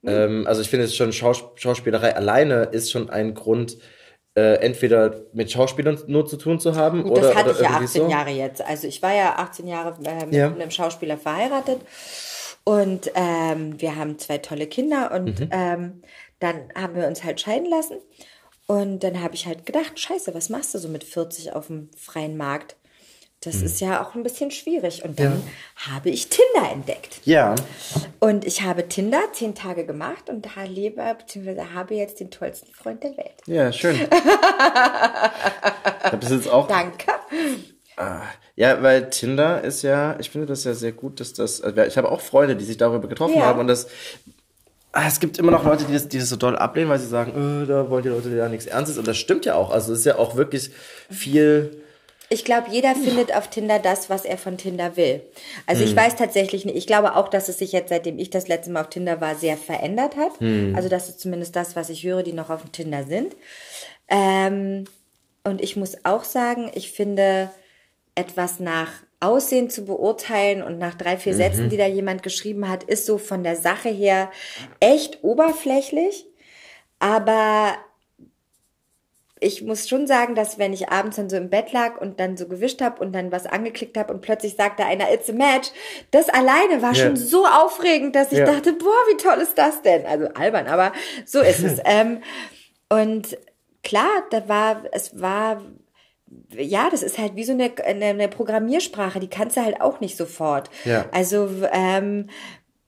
Ähm, 0.04 0.46
also 0.48 0.62
ich 0.62 0.70
finde 0.70 0.86
es 0.86 0.96
schon 0.96 1.12
Schaus 1.12 1.44
Schauspielerei 1.56 2.16
alleine 2.16 2.64
ist 2.64 2.92
schon 2.92 3.10
ein 3.10 3.34
Grund, 3.34 3.78
äh, 4.36 4.56
entweder 4.56 5.22
mit 5.34 5.52
Schauspielern 5.52 5.98
nur 6.08 6.26
zu 6.26 6.38
tun 6.38 6.60
zu 6.60 6.76
haben 6.76 7.04
Gut, 7.04 7.12
oder, 7.14 7.22
das 7.22 7.36
hatte 7.36 7.50
oder 7.52 7.52
ich 7.58 7.62
ja 7.62 7.70
irgendwie 7.70 7.86
18 7.86 8.02
so. 8.04 8.10
Jahre 8.10 8.30
jetzt. 8.32 8.62
Also 8.62 8.88
ich 8.88 9.02
war 9.02 9.14
ja 9.14 9.36
18 9.38 9.68
Jahre 9.68 9.96
äh, 10.04 10.26
mit 10.26 10.34
Ja. 10.34 10.52
einem 10.52 10.72
Schauspieler 10.72 11.18
verheiratet 11.18 11.80
und 12.64 13.12
ähm, 13.16 13.80
wir 13.80 13.96
haben 13.96 14.18
zwei 14.20 14.38
tolle 14.40 14.68
Kinder 14.68 15.12
und 15.14 15.40
Mhm. 15.40 15.50
ähm, 15.52 16.02
dann 16.40 16.56
haben 16.76 16.96
wir 16.96 17.08
uns 17.08 17.24
halt 17.24 17.40
scheiden 17.40 17.70
lassen 17.70 17.98
und 18.68 19.04
dann 19.04 19.22
habe 19.22 19.36
ich 19.36 19.46
halt 19.46 19.66
gedacht, 19.66 20.00
scheiße, 20.00 20.34
was 20.34 20.50
machst 20.50 20.74
du 20.74 20.80
so 20.80 20.90
mit 20.90 21.04
40 21.04 21.54
auf 21.54 21.68
dem 21.68 21.90
freien 21.98 22.36
Markt? 22.36 22.76
Das 23.42 23.62
ist 23.62 23.80
ja 23.80 24.02
auch 24.04 24.16
ein 24.16 24.24
bisschen 24.24 24.50
schwierig. 24.50 25.04
Und 25.06 25.20
dann 25.20 25.36
Mhm. 25.36 25.44
Ja. 25.86 25.92
habe 25.94 26.10
ich 26.10 26.30
Tinder 26.30 26.72
entdeckt. 26.72 27.20
Ja, 27.26 27.54
Und 28.20 28.44
ich 28.46 28.64
habe 28.64 28.88
Tinder 28.88 29.22
zehn 29.34 29.54
Tage 29.54 29.86
gemacht 29.86 30.30
und 30.30 30.48
da 30.48 30.64
lebe 30.64 31.04
bzw. 31.20 31.62
habe 31.76 31.94
jetzt 31.94 32.20
den 32.20 32.32
tollsten 32.32 32.74
Freund 32.74 33.04
der 33.04 33.16
Welt. 33.18 33.36
ja, 33.46 33.72
schön. 33.72 34.00
habe 34.10 36.18
das 36.20 36.32
jetzt 36.32 36.50
auch 36.50 36.68
Danke. 36.68 37.06
Ja, 38.56 38.82
weil 38.84 39.10
Tinder 39.10 39.62
ist 39.64 39.82
ja, 39.84 40.18
ich 40.20 40.30
finde 40.30 40.48
das 40.48 40.64
ja 40.64 40.74
sehr 40.74 40.92
gut, 40.92 41.20
dass 41.20 41.34
das, 41.34 41.62
also 41.62 41.82
ich 41.82 41.98
habe 41.98 42.12
auch 42.12 42.22
Freunde, 42.22 42.56
die 42.56 42.66
sich 42.66 42.78
darüber 42.78 43.08
getroffen 43.08 43.36
Ja. 43.38 43.46
haben 43.46 43.60
und 43.60 43.68
das, 43.68 43.88
ah, 44.92 45.08
es 45.08 45.20
gibt 45.20 45.38
immer 45.38 45.52
noch 45.52 45.64
Leute, 45.64 45.86
die 45.86 45.94
das, 45.94 46.08
die 46.08 46.20
das 46.20 46.30
so 46.30 46.36
doll 46.36 46.56
ablehnen, 46.58 46.90
weil 46.90 47.00
sie 47.00 47.08
sagen, 47.08 47.64
äh, 47.64 47.68
da 47.68 47.90
wollen 47.90 48.04
die 48.04 48.10
Leute 48.10 48.30
ja 48.36 48.50
nichts 48.50 48.66
Ernstes 48.66 48.98
und 48.98 49.08
das 49.08 49.18
stimmt 49.18 49.46
ja 49.46 49.56
auch, 49.56 49.72
also 49.72 49.94
es 49.94 50.00
ist 50.00 50.06
ja 50.06 50.18
auch 50.18 50.36
wirklich 50.36 50.72
viel, 51.10 51.82
Ich 52.30 52.44
glaube, 52.44 52.70
jeder 52.72 52.96
findet 52.96 53.36
auf 53.36 53.50
Tinder 53.50 53.80
das, 53.80 54.10
was 54.10 54.26
er 54.26 54.38
von 54.38 54.58
Tinder 54.58 54.98
will. 54.98 55.22
Also 55.68 55.84
Hm. 55.84 55.90
ich 55.90 55.96
weiß 55.96 56.16
tatsächlich 56.16 56.66
nicht. 56.66 56.76
Ich 56.76 56.88
glaube 56.88 57.16
auch, 57.16 57.28
dass 57.28 57.50
es 57.50 57.60
sich 57.60 57.72
jetzt, 57.72 57.90
seitdem 57.90 58.18
ich 58.18 58.30
das 58.30 58.48
letzte 58.48 58.72
Mal 58.72 58.82
auf 58.82 58.90
Tinder 58.90 59.22
war, 59.22 59.36
sehr 59.36 59.58
verändert 59.58 60.16
hat. 60.16 60.40
Hm. 60.40 60.74
Also 60.76 60.90
das 60.90 61.10
ist 61.10 61.20
zumindest 61.20 61.56
das, 61.56 61.76
was 61.76 61.90
ich 61.90 62.04
höre, 62.04 62.24
die 62.24 62.34
noch 62.34 62.50
auf 62.50 62.64
Tinder 62.72 63.04
sind. 63.04 63.36
Ähm, 64.08 64.86
und 65.44 65.62
ich 65.62 65.76
muss 65.76 66.04
auch 66.04 66.24
sagen, 66.24 66.72
ich 66.74 66.92
finde, 66.92 67.52
etwas 68.16 68.60
nach 68.60 68.92
Aussehen 69.20 69.70
zu 69.70 69.86
beurteilen 69.86 70.62
und 70.62 70.78
nach 70.78 70.96
drei, 70.96 71.18
vier 71.18 71.34
Sätzen, 71.34 71.70
die 71.70 71.78
da 71.78 71.88
jemand 71.88 72.22
geschrieben 72.24 72.70
hat, 72.70 72.84
ist 72.84 73.06
so 73.06 73.18
von 73.18 73.44
der 73.44 73.56
Sache 73.56 73.90
her 73.90 74.32
echt 74.80 75.24
oberflächlich. 75.24 76.26
Aber 77.00 77.76
ich 79.42 79.62
muss 79.62 79.90
schon 79.90 80.08
sagen, 80.08 80.34
dass 80.34 80.58
wenn 80.58 80.72
ich 80.72 80.90
abends 80.90 81.18
dann 81.18 81.30
so 81.30 81.36
im 81.36 81.50
Bett 81.50 81.74
lag 81.74 82.00
und 82.00 82.20
dann 82.20 82.38
so 82.38 82.48
gewischt 82.48 82.82
habe 82.82 83.02
und 83.04 83.12
dann 83.14 83.32
was 83.34 83.46
angeklickt 83.46 83.98
habe 83.98 84.14
und 84.14 84.22
plötzlich 84.22 84.56
sagte 84.56 84.86
einer, 84.86 85.12
it's 85.14 85.30
a 85.30 85.34
match, 85.34 85.72
das 86.12 86.30
alleine 86.30 86.82
war 86.82 86.94
Ja. 86.94 87.04
schon 87.06 87.18
so 87.18 87.46
aufregend, 87.46 88.16
dass 88.16 88.32
ich 88.32 88.40
Ja. 88.40 88.46
dachte, 88.46 88.74
boah, 88.74 88.94
wie 89.12 89.18
toll 89.18 89.40
ist 89.42 89.58
das 89.58 89.82
denn? 89.82 90.06
Also 90.06 90.28
albern, 90.36 90.68
aber 90.68 90.94
so 91.26 91.42
ist 91.42 91.64
es. 91.64 91.80
ähm, 91.86 92.22
und 92.90 93.38
klar, 93.84 94.24
da 94.32 94.48
war, 94.48 94.84
es 94.94 95.20
war, 95.20 95.62
ja, 96.52 96.90
das 96.90 97.04
ist 97.04 97.18
halt 97.18 97.36
wie 97.36 97.44
so 97.44 97.52
eine, 97.52 97.72
eine, 97.86 98.06
eine 98.06 98.28
Programmiersprache, 98.30 99.20
die 99.20 99.30
kannst 99.30 99.58
du 99.58 99.64
halt 99.66 99.82
auch 99.82 100.00
nicht 100.00 100.16
sofort. 100.16 100.70
Ja. 100.86 101.06
Also, 101.12 101.50
ähm, 101.74 102.30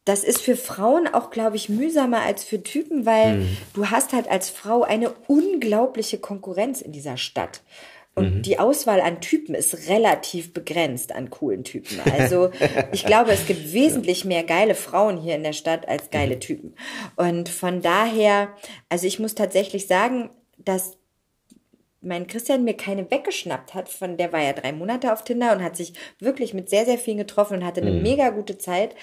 das 0.08 0.24
ist 0.24 0.42
für 0.42 0.56
Frauen 0.56 1.08
auch, 1.08 1.32
glaube 1.32 1.56
ich, 1.56 1.70
mühsamer 1.70 2.22
als 2.22 2.44
für 2.44 2.64
Typen, 2.64 3.06
weil 3.06 3.46
du 3.74 3.90
hast 3.90 4.14
halt 4.14 4.30
als 4.30 4.50
Frau 4.50 4.84
eine 4.84 5.12
unglaubliche 5.28 6.18
Konkurrenz 6.18 6.82
in 6.82 6.92
dieser 6.92 7.18
Stadt. 7.18 7.62
Und 8.16 8.42
die 8.48 8.58
Auswahl 8.58 9.00
an 9.00 9.22
Typen 9.22 9.54
ist 9.54 9.90
relativ 9.90 10.52
begrenzt 10.52 11.14
an 11.14 11.30
coolen 11.30 11.64
Typen. 11.64 12.00
Also 12.18 12.50
ich 12.92 13.06
glaube, 13.06 13.32
es 13.32 13.46
gibt 13.46 13.74
wesentlich 13.74 14.26
mehr 14.26 14.44
geile 14.44 14.74
Frauen 14.74 15.18
hier 15.22 15.36
in 15.36 15.44
der 15.44 15.54
Stadt 15.54 15.88
als 15.88 16.10
geile 16.10 16.40
Typen. 16.40 16.74
Und 17.16 17.48
von 17.48 17.84
daher, 17.84 18.50
also 18.90 19.06
ich 19.06 19.20
muss 19.20 19.36
tatsächlich 19.36 19.86
sagen, 19.86 20.32
dass 20.58 20.98
mein 22.02 22.26
Christian 22.26 22.64
mir 22.64 22.76
keine 22.76 23.10
weggeschnappt 23.12 23.76
hat, 23.76 23.88
von 23.88 24.18
der 24.18 24.34
war 24.34 24.42
ja 24.42 24.54
drei 24.54 24.72
Monate 24.72 25.14
auf 25.14 25.24
Tinder 25.24 25.52
und 25.52 25.62
hat 25.62 25.76
sich 25.76 25.94
wirklich 26.20 26.56
mit 26.56 26.70
sehr, 26.70 26.86
sehr 26.86 26.98
vielen 26.98 27.18
getroffen 27.18 27.58
und 27.58 27.66
hatte 27.66 27.82
eine 27.82 27.92
mega 27.92 28.30
gute 28.30 28.58
Zeit. 28.58 28.96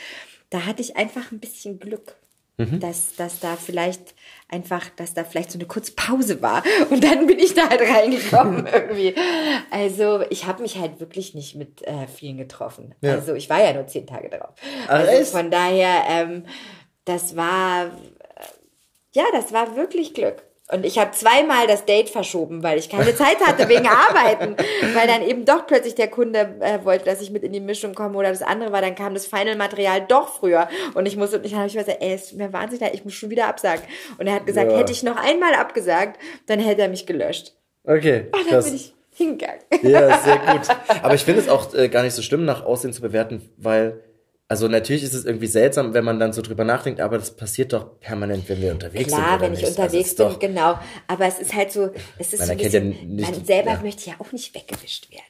Da 0.54 0.66
hatte 0.66 0.82
ich 0.82 0.96
einfach 0.96 1.32
ein 1.32 1.40
bisschen 1.40 1.80
Glück. 1.80 2.14
Dass, 2.56 3.16
dass 3.16 3.40
da 3.40 3.56
vielleicht 3.56 4.14
einfach, 4.48 4.88
dass 4.90 5.12
da 5.12 5.24
vielleicht 5.24 5.50
so 5.50 5.58
eine 5.58 5.66
kurze 5.66 5.90
Pause 5.90 6.40
war 6.40 6.62
und 6.90 7.02
dann 7.02 7.26
bin 7.26 7.40
ich 7.40 7.54
da 7.54 7.68
halt 7.68 7.80
reingekommen 7.80 8.66
irgendwie. 8.72 9.12
Also 9.72 10.20
ich 10.30 10.46
habe 10.46 10.62
mich 10.62 10.78
halt 10.78 11.00
wirklich 11.00 11.34
nicht 11.34 11.56
mit 11.56 11.82
äh, 11.82 12.06
vielen 12.06 12.36
getroffen. 12.36 12.94
Ja. 13.00 13.14
Also 13.14 13.34
ich 13.34 13.50
war 13.50 13.60
ja 13.60 13.72
nur 13.72 13.88
zehn 13.88 14.06
Tage 14.06 14.30
drauf. 14.30 14.54
Also 14.86 15.10
echt? 15.10 15.32
von 15.32 15.50
daher, 15.50 16.04
ähm, 16.08 16.44
das 17.04 17.34
war 17.34 17.90
ja, 19.14 19.24
das 19.32 19.52
war 19.52 19.74
wirklich 19.74 20.14
Glück. 20.14 20.44
Und 20.70 20.86
ich 20.86 20.98
habe 20.98 21.10
zweimal 21.10 21.66
das 21.66 21.84
Date 21.84 22.08
verschoben, 22.08 22.62
weil 22.62 22.78
ich 22.78 22.88
keine 22.88 23.14
Zeit 23.14 23.38
hatte 23.44 23.68
wegen 23.68 23.86
Arbeiten. 23.86 24.56
Weil 24.94 25.06
dann 25.06 25.22
eben 25.22 25.44
doch 25.44 25.66
plötzlich 25.66 25.94
der 25.94 26.08
Kunde 26.08 26.56
äh, 26.60 26.82
wollte, 26.84 27.04
dass 27.04 27.20
ich 27.20 27.30
mit 27.30 27.42
in 27.42 27.52
die 27.52 27.60
Mischung 27.60 27.94
komme. 27.94 28.16
Oder 28.16 28.30
das 28.30 28.40
andere 28.40 28.72
war, 28.72 28.80
dann 28.80 28.94
kam 28.94 29.12
das 29.12 29.26
Final-Material 29.26 30.06
doch 30.08 30.28
früher. 30.28 30.68
Und 30.94 31.04
ich 31.06 31.16
musste, 31.18 31.36
und 31.38 31.44
ich 31.44 31.54
habe 31.54 31.66
ich 31.66 31.74
gesagt, 31.74 31.98
ey, 32.00 32.14
es 32.14 32.24
ist 32.24 32.32
mir 32.34 32.52
wahnsinnig 32.52 32.94
ich 32.94 33.04
muss 33.04 33.12
schon 33.12 33.28
wieder 33.28 33.46
absagen. 33.46 33.82
Und 34.18 34.26
er 34.26 34.34
hat 34.34 34.46
gesagt, 34.46 34.72
Ja. 34.72 34.78
hätte 34.78 34.92
ich 34.92 35.02
noch 35.02 35.16
einmal 35.16 35.54
abgesagt, 35.54 36.18
dann 36.46 36.60
hätte 36.60 36.82
er 36.82 36.88
mich 36.88 37.06
gelöscht. 37.06 37.52
okay, 37.86 38.28
Und 38.32 38.50
dann 38.50 38.64
bin 38.64 38.74
ich 38.76 38.94
hingegangen. 39.10 39.60
Ja, 39.82 40.18
sehr 40.18 40.38
gut. 40.38 40.68
Aber 41.02 41.14
ich 41.14 41.24
finde 41.24 41.40
es 41.40 41.48
auch 41.48 41.72
äh, 41.74 41.88
gar 41.88 42.02
nicht 42.02 42.14
so 42.14 42.22
schlimm, 42.22 42.44
nach 42.44 42.64
Aussehen 42.64 42.92
zu 42.92 43.02
bewerten, 43.02 43.50
weil, 43.56 44.02
also 44.48 44.68
natürlich 44.68 45.02
ist 45.02 45.14
es 45.14 45.24
irgendwie 45.24 45.46
seltsam, 45.46 45.94
wenn 45.94 46.04
man 46.04 46.18
dann 46.20 46.32
so 46.32 46.42
drüber 46.42 46.64
nachdenkt, 46.64 47.00
aber 47.00 47.16
das 47.18 47.30
passiert 47.34 47.72
doch 47.72 47.98
permanent, 48.00 48.48
wenn 48.48 48.60
wir 48.60 48.72
unterwegs 48.72 49.10
sind. 49.10 49.18
Klar, 49.22 49.40
wenn 49.40 49.52
ich 49.54 49.60
nicht? 49.60 49.68
Also 49.68 49.82
unterwegs 49.82 50.08
ist 50.10 50.16
bin, 50.18 50.26
doch- 50.28 50.38
genau. 50.38 50.78
Aber 51.06 51.26
es 51.26 51.38
ist 51.38 51.54
halt 51.54 51.72
so, 51.72 51.90
es 52.18 52.32
ist 52.32 52.40
Man 52.40 52.46
so 52.48 52.52
ein 52.52 52.58
erkennt 52.58 52.74
ja 52.74 52.80
bisschen, 52.80 53.16
nicht- 53.16 53.30
man 53.32 53.44
selber 53.44 53.70
ja. 53.72 53.80
möchte 53.82 54.10
ja 54.10 54.16
auch 54.18 54.32
nicht 54.32 54.54
weggewischt 54.54 55.10
werden. 55.10 55.22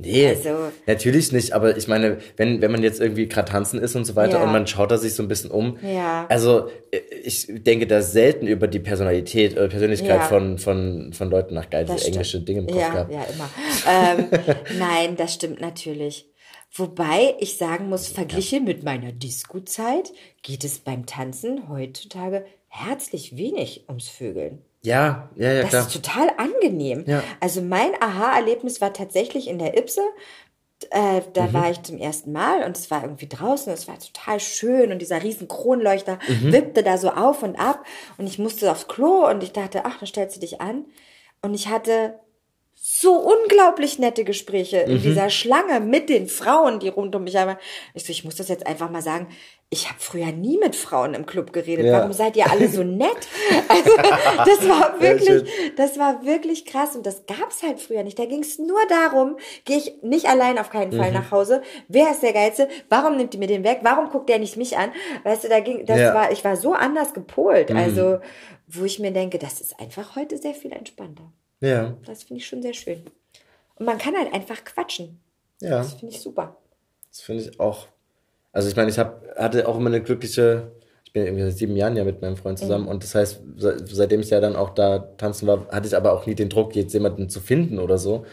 Nee, 0.00 0.28
Also- 0.28 0.70
natürlich 0.86 1.32
nicht, 1.32 1.52
aber 1.54 1.76
ich 1.76 1.88
meine, 1.88 2.18
wenn, 2.36 2.60
wenn 2.62 2.70
man 2.70 2.84
jetzt 2.84 3.00
irgendwie 3.00 3.26
gerade 3.26 3.50
tanzen 3.50 3.80
ist 3.80 3.96
und 3.96 4.04
so 4.04 4.14
weiter 4.14 4.38
Ja. 4.38 4.44
und 4.44 4.52
man 4.52 4.64
schaut 4.68 4.92
da 4.92 4.96
sich 4.96 5.14
so 5.14 5.24
ein 5.24 5.28
bisschen 5.28 5.50
um. 5.50 5.76
Ja. 5.82 6.24
Also 6.28 6.68
äh, 6.92 6.98
ich 7.24 7.48
denke 7.50 7.88
da 7.88 8.00
selten 8.00 8.46
über 8.46 8.68
die 8.68 8.78
Personalität 8.78 9.54
oder 9.56 9.66
Persönlichkeit 9.66 10.08
Ja. 10.10 10.20
von, 10.28 10.58
von, 10.58 11.12
von 11.12 11.30
Leuten 11.30 11.54
nach 11.54 11.68
geil, 11.68 11.84
Das 11.84 12.04
englische. 12.04 12.38
Dinge 12.40 12.60
im 12.60 12.66
Kopf 12.68 12.76
ja, 12.78 12.90
gehabt. 12.90 13.12
Ja, 13.12 13.24
immer. 13.24 13.50
ähm, 13.88 14.26
nein, 14.78 15.16
das 15.16 15.34
stimmt 15.34 15.60
natürlich. 15.60 16.27
Wobei 16.72 17.34
ich 17.40 17.56
sagen 17.56 17.88
muss, 17.88 18.08
verglichen 18.08 18.64
mit 18.64 18.82
meiner 18.84 19.10
Disco-Zeit 19.12 20.12
geht 20.42 20.64
es 20.64 20.78
beim 20.80 21.06
Tanzen 21.06 21.68
heutzutage 21.68 22.44
herzlich 22.68 23.36
wenig 23.36 23.84
ums 23.88 24.08
Vögeln. 24.08 24.62
Ja, 24.82 25.30
ja, 25.34 25.52
ja, 25.54 25.60
Das 25.62 25.70
klar. 25.70 25.86
ist 25.86 25.92
total 25.94 26.30
angenehm. 26.36 27.04
Ja. 27.06 27.22
Also 27.40 27.62
mein 27.62 27.90
Aha-Erlebnis 28.00 28.80
war 28.80 28.92
tatsächlich 28.92 29.48
in 29.48 29.58
der 29.58 29.76
Ipse. 29.76 30.02
äh, 30.90 31.22
da 31.32 31.52
war 31.52 31.70
ich 31.72 31.82
zum 31.82 31.98
ersten 31.98 32.30
Mal 32.30 32.62
und 32.62 32.76
es 32.76 32.88
war 32.90 33.02
irgendwie 33.02 33.26
draußen, 33.28 33.72
es 33.72 33.88
war 33.88 33.98
total 33.98 34.38
schön 34.38 34.92
und 34.92 35.00
dieser 35.00 35.22
riesen 35.24 35.48
Kronleuchter 35.48 36.20
wippte 36.42 36.84
da 36.84 36.96
so 36.98 37.10
auf 37.10 37.42
und 37.42 37.58
ab 37.58 37.84
und 38.18 38.26
ich 38.28 38.38
musste 38.38 38.70
aufs 38.70 38.86
Klo 38.86 39.26
und 39.28 39.42
ich 39.42 39.52
dachte, 39.52 39.84
ach, 39.84 39.98
da 39.98 40.06
stellst 40.06 40.36
du 40.36 40.40
dich 40.40 40.60
an. 40.60 40.84
Und 41.42 41.54
ich 41.54 41.66
hatte 41.68 42.20
so 42.80 43.12
unglaublich 43.18 43.98
nette 43.98 44.24
Gespräche 44.24 44.78
in 44.78 45.02
dieser 45.02 45.30
Schlange 45.30 45.80
mit 45.80 46.08
den 46.08 46.26
Frauen, 46.26 46.78
die 46.80 46.88
rund 46.88 47.14
um 47.14 47.24
mich 47.24 47.34
waren. 47.34 47.56
Ich 47.94 48.04
so, 48.04 48.10
ich 48.10 48.24
muss 48.24 48.36
das 48.36 48.48
jetzt 48.48 48.66
einfach 48.66 48.90
mal 48.90 49.02
sagen. 49.02 49.28
Ich 49.70 49.86
habe 49.88 49.98
früher 50.00 50.32
nie 50.32 50.56
mit 50.58 50.74
Frauen 50.76 51.12
im 51.12 51.26
Club 51.26 51.52
geredet. 51.52 51.84
Ja. 51.86 51.98
Warum 51.98 52.12
seid 52.14 52.36
ihr 52.36 52.50
alle 52.50 52.68
so 52.68 52.82
nett? 52.84 53.28
Also, 53.68 53.90
das 53.96 54.68
war 54.68 54.98
wirklich, 55.00 55.44
das 55.76 55.98
war 55.98 56.24
wirklich 56.24 56.64
krass 56.64 56.96
und 56.96 57.04
das 57.04 57.26
gab's 57.26 57.62
halt 57.62 57.78
früher 57.80 58.02
nicht. 58.02 58.18
Da 58.18 58.24
ging's 58.24 58.58
nur 58.58 58.80
darum, 58.88 59.36
gehe 59.66 59.76
ich 59.76 60.02
nicht 60.02 60.26
allein 60.26 60.58
auf 60.58 60.70
keinen 60.70 60.94
Mhm. 60.94 60.98
Fall 61.02 61.12
nach 61.12 61.30
Hause. 61.30 61.62
Wer 61.88 62.10
ist 62.12 62.22
der 62.22 62.32
Geilste? 62.32 62.68
Warum 62.88 63.16
nimmt 63.16 63.34
die 63.34 63.38
mir 63.38 63.46
den 63.48 63.64
weg? 63.64 63.80
Warum 63.82 64.08
guckt 64.10 64.28
der 64.30 64.38
nicht 64.38 64.56
mich 64.56 64.78
an? 64.78 64.90
Weißt 65.24 65.44
du, 65.44 65.48
da 65.48 65.60
ging, 65.60 65.84
das 65.84 65.98
Ja. 65.98 66.10
Mhm. 66.10 66.14
war, 66.14 66.32
ich 66.32 66.44
war 66.44 66.56
so 66.56 66.72
anders 66.72 67.12
gepolt. 67.12 67.70
Also, 67.70 68.18
wo 68.68 68.84
ich 68.84 68.98
mir 68.98 69.10
denke, 69.12 69.38
das 69.38 69.60
ist 69.60 69.78
einfach 69.78 70.16
heute 70.16 70.38
sehr 70.38 70.54
viel 70.54 70.72
entspannter. 70.72 71.30
Ja, 71.60 71.94
Das 72.06 72.22
finde 72.24 72.40
ich 72.40 72.46
schon 72.46 72.62
sehr 72.62 72.74
schön. 72.74 73.02
Und 73.76 73.86
man 73.86 73.98
kann 73.98 74.14
halt 74.16 74.32
einfach 74.32 74.64
quatschen. 74.64 75.20
ja. 75.60 75.78
Das 75.78 75.94
finde 75.94 76.14
ich 76.14 76.20
super. 76.20 76.56
Das 77.10 77.20
finde 77.22 77.42
ich 77.44 77.58
auch. 77.60 77.86
Also 78.52 78.68
ich 78.68 78.76
meine, 78.76 78.90
ich 78.90 78.98
hab, 78.98 79.22
hatte 79.36 79.66
auch 79.68 79.76
immer 79.76 79.88
eine 79.90 80.02
glückliche, 80.02 80.72
ich 81.04 81.12
bin 81.12 81.24
irgendwie 81.24 81.44
seit 81.44 81.56
sieben 81.58 81.76
Jahren 81.76 81.96
ja 81.96 82.04
mit 82.04 82.20
meinem 82.22 82.36
Freund 82.36 82.58
zusammen 82.58 82.84
Mhm. 82.84 82.90
und 82.90 83.02
das 83.04 83.14
heißt, 83.14 83.40
se- 83.56 83.76
seitdem 83.86 84.20
ich 84.20 84.30
ja 84.30 84.40
dann 84.40 84.56
auch 84.56 84.70
da 84.70 84.98
tanzen 84.98 85.46
war, 85.46 85.66
hatte 85.68 85.86
ich 85.88 85.96
aber 85.96 86.12
auch 86.12 86.26
nie 86.26 86.34
den 86.34 86.48
Druck, 86.48 86.74
jetzt 86.76 86.92
jemanden 86.92 87.28
zu 87.28 87.40
finden 87.40 87.78
oder 87.78 87.98
so. 87.98 88.24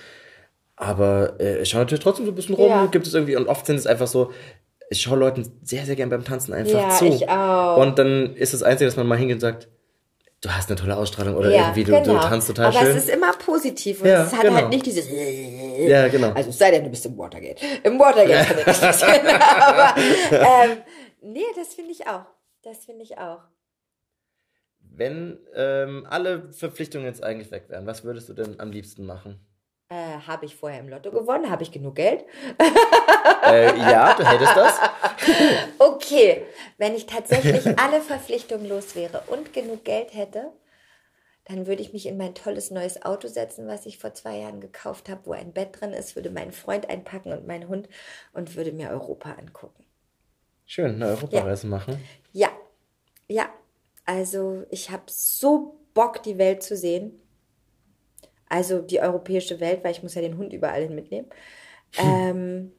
Aber 0.75 1.39
äh, 1.39 1.61
ich 1.61 1.69
schaue 1.69 1.81
natürlich 1.81 2.03
trotzdem 2.03 2.25
so 2.25 2.31
ein 2.31 2.35
bisschen 2.35 2.55
rum, 2.55 2.69
Ja. 2.69 2.85
gibt 2.87 3.07
es 3.07 3.13
irgendwie, 3.13 3.35
und 3.35 3.47
oft 3.47 3.65
sind 3.65 3.77
es 3.77 3.87
einfach 3.87 4.07
so, 4.07 4.31
ich 4.89 5.01
schaue 5.01 5.17
Leuten 5.17 5.47
sehr, 5.63 5.85
sehr 5.85 5.95
gern 5.95 6.09
beim 6.09 6.23
Tanzen 6.25 6.53
einfach 6.53 6.79
Ja, 6.81 6.89
zu. 6.89 7.05
ich 7.05 7.27
auch. 7.29 7.77
Und 7.77 7.97
dann 7.97 8.35
ist 8.35 8.53
das 8.53 8.61
Einzige, 8.61 8.87
dass 8.87 8.97
man 8.97 9.07
mal 9.07 9.17
hingeht 9.17 9.35
und 9.35 9.41
sagt, 9.41 9.67
du 10.45 10.55
hast 10.55 10.69
eine 10.69 10.79
tolle 10.79 10.95
Ausstrahlung 10.95 11.35
oder 11.35 11.49
ja, 11.49 11.63
irgendwie, 11.63 11.83
du, 11.83 11.91
genau. 11.91 12.21
du 12.21 12.27
tanzt 12.27 12.47
total 12.47 12.67
Aber 12.67 12.79
schön. 12.79 12.89
es 12.95 13.05
ist 13.05 13.09
immer 13.09 13.33
positiv 13.33 14.01
und 14.01 14.07
Ja, 14.07 14.23
es 14.25 14.33
hat 14.33 14.41
genau. 14.41 14.55
halt 14.55 14.69
nicht 14.69 14.85
dieses. 14.85 15.09
Ja, 15.09 16.07
genau. 16.07 16.31
Also 16.33 16.51
es 16.51 16.57
sei 16.57 16.71
denn, 16.71 16.83
du 16.83 16.89
bist 16.89 17.05
im 17.05 17.17
Watergate. 17.17 17.65
Im 17.83 17.99
Watergate 17.99 18.63
kann 18.63 18.73
ich 18.73 18.81
nicht 18.81 18.99
sehen. 18.99 19.27
Aber 19.59 19.95
ähm, 20.31 20.77
nee, 21.21 21.45
das 21.55 21.73
finde 21.73 21.91
ich 21.91 22.07
auch. 22.07 22.25
Das 22.63 22.85
finde 22.85 23.03
ich 23.03 23.17
auch. 23.17 23.41
Wenn 24.79 25.39
ähm, 25.55 26.05
alle 26.09 26.51
Verpflichtungen 26.53 27.05
jetzt 27.05 27.23
eigentlich 27.23 27.51
weg 27.51 27.65
wären, 27.67 27.85
was 27.85 28.03
würdest 28.03 28.29
du 28.29 28.33
denn 28.33 28.59
am 28.59 28.71
liebsten 28.71 29.05
machen? 29.05 29.39
Äh, 29.89 30.19
habe 30.25 30.45
ich 30.45 30.55
vorher 30.55 30.79
im 30.79 30.89
Lotto 30.89 31.11
gewonnen? 31.11 31.49
Habe 31.49 31.61
ich 31.63 31.71
genug 31.71 31.95
Geld? 31.95 32.25
äh, 33.47 33.77
ja, 33.77 34.15
du 34.15 34.25
hättest 34.25 34.55
das. 34.55 34.79
Okay, 35.79 36.45
wenn 36.77 36.93
ich 36.93 37.05
tatsächlich 37.07 37.79
alle 37.79 38.01
Verpflichtungen 38.01 38.67
los 38.67 38.95
wäre 38.95 39.23
und 39.27 39.53
genug 39.53 39.83
Geld 39.83 40.13
hätte, 40.13 40.51
dann 41.45 41.67
würde 41.67 41.81
ich 41.81 41.93
mich 41.93 42.05
in 42.07 42.17
mein 42.17 42.35
tolles 42.35 42.71
neues 42.71 43.03
Auto 43.03 43.27
setzen, 43.27 43.67
was 43.67 43.85
ich 43.85 43.97
vor 43.97 44.13
zwei 44.13 44.37
Jahren 44.39 44.59
gekauft 44.61 45.09
habe, 45.09 45.21
wo 45.25 45.31
ein 45.33 45.53
Bett 45.53 45.79
drin 45.79 45.93
ist, 45.93 46.15
würde 46.15 46.29
meinen 46.29 46.51
Freund 46.51 46.89
einpacken 46.89 47.31
und 47.31 47.47
meinen 47.47 47.67
Hund 47.67 47.87
und 48.33 48.55
würde 48.55 48.71
mir 48.71 48.89
Europa 48.89 49.31
angucken. 49.33 49.85
Schön, 50.65 50.95
eine 50.95 51.07
Europareise 51.07 51.67
machen. 51.67 52.03
Ja, 52.31 52.49
ja. 53.27 53.47
Also 54.05 54.65
ich 54.69 54.89
habe 54.91 55.03
so 55.07 55.79
Bock, 55.93 56.23
die 56.23 56.37
Welt 56.37 56.63
zu 56.63 56.75
sehen. 56.75 57.21
Also 58.47 58.81
die 58.81 58.99
europäische 58.99 59.59
Welt, 59.59 59.83
weil 59.83 59.91
ich 59.91 60.03
muss 60.03 60.15
ja 60.15 60.21
den 60.21 60.37
Hund 60.37 60.53
überall 60.53 60.83
hin 60.83 60.95
mitnehmen. 60.95 61.27
Ähm, 61.97 62.71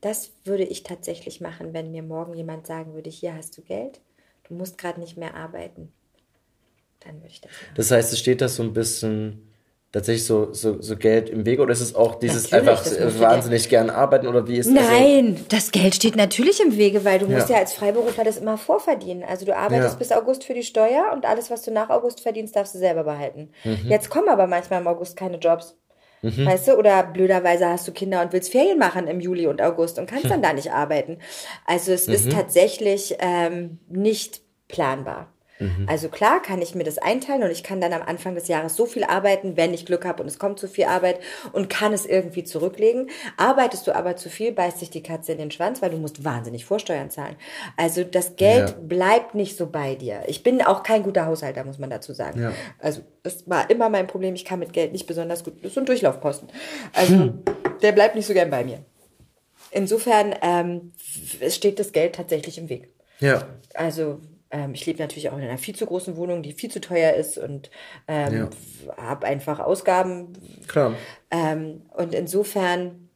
das 0.00 0.32
würde 0.44 0.64
ich 0.64 0.82
tatsächlich 0.82 1.40
machen, 1.40 1.72
wenn 1.72 1.90
mir 1.90 2.02
morgen 2.02 2.34
jemand 2.34 2.66
sagen 2.66 2.94
würde, 2.94 3.10
hier 3.10 3.34
hast 3.34 3.56
du 3.58 3.62
Geld, 3.62 4.00
du 4.48 4.54
musst 4.54 4.78
gerade 4.78 5.00
nicht 5.00 5.16
mehr 5.16 5.34
arbeiten. 5.34 5.92
Dann 7.00 7.16
würde 7.16 7.28
ich 7.28 7.40
das 7.40 7.50
machen. 7.50 7.74
Das 7.74 7.90
heißt, 7.90 8.12
es 8.12 8.18
steht 8.18 8.40
da 8.40 8.48
so 8.48 8.62
ein 8.62 8.72
bisschen 8.72 9.47
tatsächlich 9.92 10.24
so, 10.26 10.52
so, 10.52 10.80
so 10.82 10.96
Geld 10.96 11.30
im 11.30 11.46
Weg 11.46 11.60
oder 11.60 11.72
ist 11.72 11.80
es 11.80 11.94
auch 11.94 12.16
dieses 12.16 12.50
Natürlich, 12.50 12.70
einfach 12.70 13.20
wahnsinnig 13.20 13.68
gern 13.68 13.88
arbeiten 13.90 14.26
oder 14.26 14.46
wie 14.46 14.58
ist 14.58 14.68
Also, 14.68 14.80
Nein, 14.80 15.44
das 15.48 15.70
Geld 15.70 15.94
steht 15.94 16.14
natürlich 16.16 16.60
im 16.60 16.76
Wege, 16.76 17.04
weil 17.04 17.18
du 17.18 17.26
musst 17.26 17.48
Ja. 17.48 17.54
ja 17.56 17.60
als 17.62 17.72
Freiberufler 17.72 18.24
das 18.24 18.36
immer 18.36 18.58
vorverdienen. 18.58 19.24
Also 19.24 19.46
du 19.46 19.56
arbeitest 19.56 19.94
Ja. 19.94 19.98
bis 19.98 20.12
August 20.12 20.44
für 20.44 20.54
die 20.54 20.62
Steuer 20.62 21.10
und 21.14 21.24
alles, 21.24 21.50
was 21.50 21.62
du 21.62 21.70
nach 21.70 21.88
August 21.90 22.20
verdienst, 22.20 22.54
darfst 22.56 22.74
du 22.74 22.78
selber 22.78 23.04
behalten. 23.04 23.50
Mhm. 23.64 23.88
Jetzt 23.88 24.10
kommen 24.10 24.28
aber 24.28 24.46
manchmal 24.46 24.80
im 24.80 24.86
August 24.88 25.16
keine 25.16 25.38
Jobs. 25.38 25.76
Weißt 26.20 26.66
du, 26.66 26.74
oder 26.74 27.04
blöderweise 27.04 27.68
hast 27.68 27.86
du 27.86 27.92
Kinder 27.92 28.20
und 28.22 28.32
willst 28.32 28.50
Ferien 28.50 28.76
machen 28.76 29.06
im 29.06 29.20
Juli 29.20 29.46
und 29.46 29.62
August 29.62 30.00
und 30.00 30.10
kannst 30.10 30.28
dann 30.28 30.42
da 30.42 30.52
nicht 30.52 30.72
arbeiten. 30.72 31.18
Also 31.64 31.92
es 31.92 32.08
Mhm. 32.08 32.14
ist 32.14 32.32
tatsächlich 32.32 33.16
ähm, 33.20 33.78
nicht 33.88 34.40
planbar. 34.66 35.32
Mhm. 35.58 35.86
Also 35.88 36.08
klar 36.08 36.40
kann 36.40 36.62
ich 36.62 36.74
mir 36.74 36.84
das 36.84 36.98
einteilen 36.98 37.42
und 37.42 37.50
ich 37.50 37.62
kann 37.62 37.80
dann 37.80 37.92
am 37.92 38.02
Anfang 38.02 38.34
des 38.34 38.48
Jahres 38.48 38.76
so 38.76 38.86
viel 38.86 39.04
arbeiten, 39.04 39.56
wenn 39.56 39.74
ich 39.74 39.86
Glück 39.86 40.04
habe 40.04 40.22
und 40.22 40.28
es 40.28 40.38
kommt 40.38 40.58
zu 40.58 40.68
viel 40.68 40.84
Arbeit 40.84 41.18
und 41.52 41.68
kann 41.68 41.92
es 41.92 42.06
irgendwie 42.06 42.44
zurücklegen. 42.44 43.10
Arbeitest 43.36 43.86
du 43.86 43.94
aber 43.94 44.16
zu 44.16 44.30
viel, 44.30 44.52
beißt 44.52 44.78
sich 44.78 44.90
die 44.90 45.02
Katze 45.02 45.32
in 45.32 45.38
den 45.38 45.50
Schwanz, 45.50 45.82
weil 45.82 45.90
du 45.90 45.96
musst 45.96 46.24
wahnsinnig 46.24 46.64
Vorsteuern 46.64 47.10
zahlen. 47.10 47.36
Also 47.76 48.04
das 48.04 48.36
Geld 48.36 48.70
Ja. 48.70 48.76
bleibt 48.80 49.34
nicht 49.34 49.56
so 49.56 49.66
bei 49.66 49.94
dir. 49.94 50.22
Ich 50.26 50.42
bin 50.42 50.62
auch 50.62 50.82
kein 50.82 51.02
guter 51.02 51.26
Haushalter, 51.26 51.64
muss 51.64 51.78
man 51.78 51.90
dazu 51.90 52.12
sagen. 52.12 52.40
Ja. 52.42 52.52
Also 52.78 53.02
das 53.22 53.48
war 53.48 53.68
immer 53.70 53.88
mein 53.88 54.06
Problem. 54.06 54.34
Ich 54.34 54.44
kann 54.44 54.58
mit 54.60 54.72
Geld 54.72 54.92
nicht 54.92 55.06
besonders 55.06 55.44
gut. 55.44 55.54
Das 55.58 55.68
ist 55.68 55.74
so 55.74 55.80
ein 55.80 55.86
Durchlaufposten. 55.86 56.48
Also 56.92 57.34
der 57.82 57.92
bleibt 57.92 58.14
nicht 58.14 58.26
so 58.26 58.32
gern 58.32 58.50
bei 58.50 58.64
mir. 58.64 58.78
Insofern 59.70 60.34
ähm, 60.40 60.92
steht 61.48 61.78
das 61.78 61.92
Geld 61.92 62.14
tatsächlich 62.14 62.58
im 62.58 62.68
Weg. 62.68 62.88
Ja. 63.20 63.46
Also 63.74 64.20
ähm, 64.50 64.74
ich 64.74 64.86
lebe 64.86 64.98
natürlich 65.00 65.30
auch 65.30 65.36
in 65.36 65.44
einer 65.44 65.58
viel 65.58 65.74
zu 65.76 65.86
großen 65.86 66.16
Wohnung, 66.16 66.42
die 66.42 66.52
viel 66.52 66.70
zu 66.70 66.80
teuer 66.80 67.14
ist 67.14 67.38
und 67.38 67.70
ähm, 68.06 68.48
habe 68.96 69.26
einfach 69.26 69.58
Ausgaben. 69.60 70.32
Klar. 70.66 70.94
Ähm, 71.30 71.82
und 71.96 72.14
insofern 72.14 73.08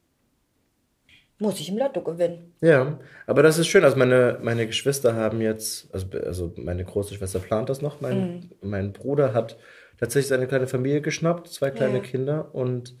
muss 1.39 1.59
ich 1.59 1.69
im 1.69 1.77
Lotto 1.77 2.01
gewinnen. 2.01 2.53
Ja, 2.61 2.99
aber 3.27 3.43
das 3.43 3.57
ist 3.57 3.67
schön. 3.67 3.83
Also 3.83 3.97
meine, 3.97 4.39
meine 4.41 4.65
Geschwister 4.67 5.15
haben 5.15 5.41
jetzt, 5.41 5.93
also, 5.93 6.07
also 6.23 6.53
meine 6.55 6.85
große 6.85 7.15
Schwester 7.15 7.39
plant 7.39 7.69
das 7.69 7.81
noch. 7.81 7.99
Mein, 8.01 8.19
Mhm. 8.19 8.49
mein 8.61 8.93
Bruder 8.93 9.33
hat 9.33 9.57
tatsächlich 9.99 10.27
seine 10.29 10.47
kleine 10.47 10.67
Familie 10.67 11.01
geschnappt, 11.01 11.47
zwei 11.49 11.71
kleine 11.71 11.97
Ja. 11.97 12.03
Kinder 12.03 12.53
und 12.53 12.95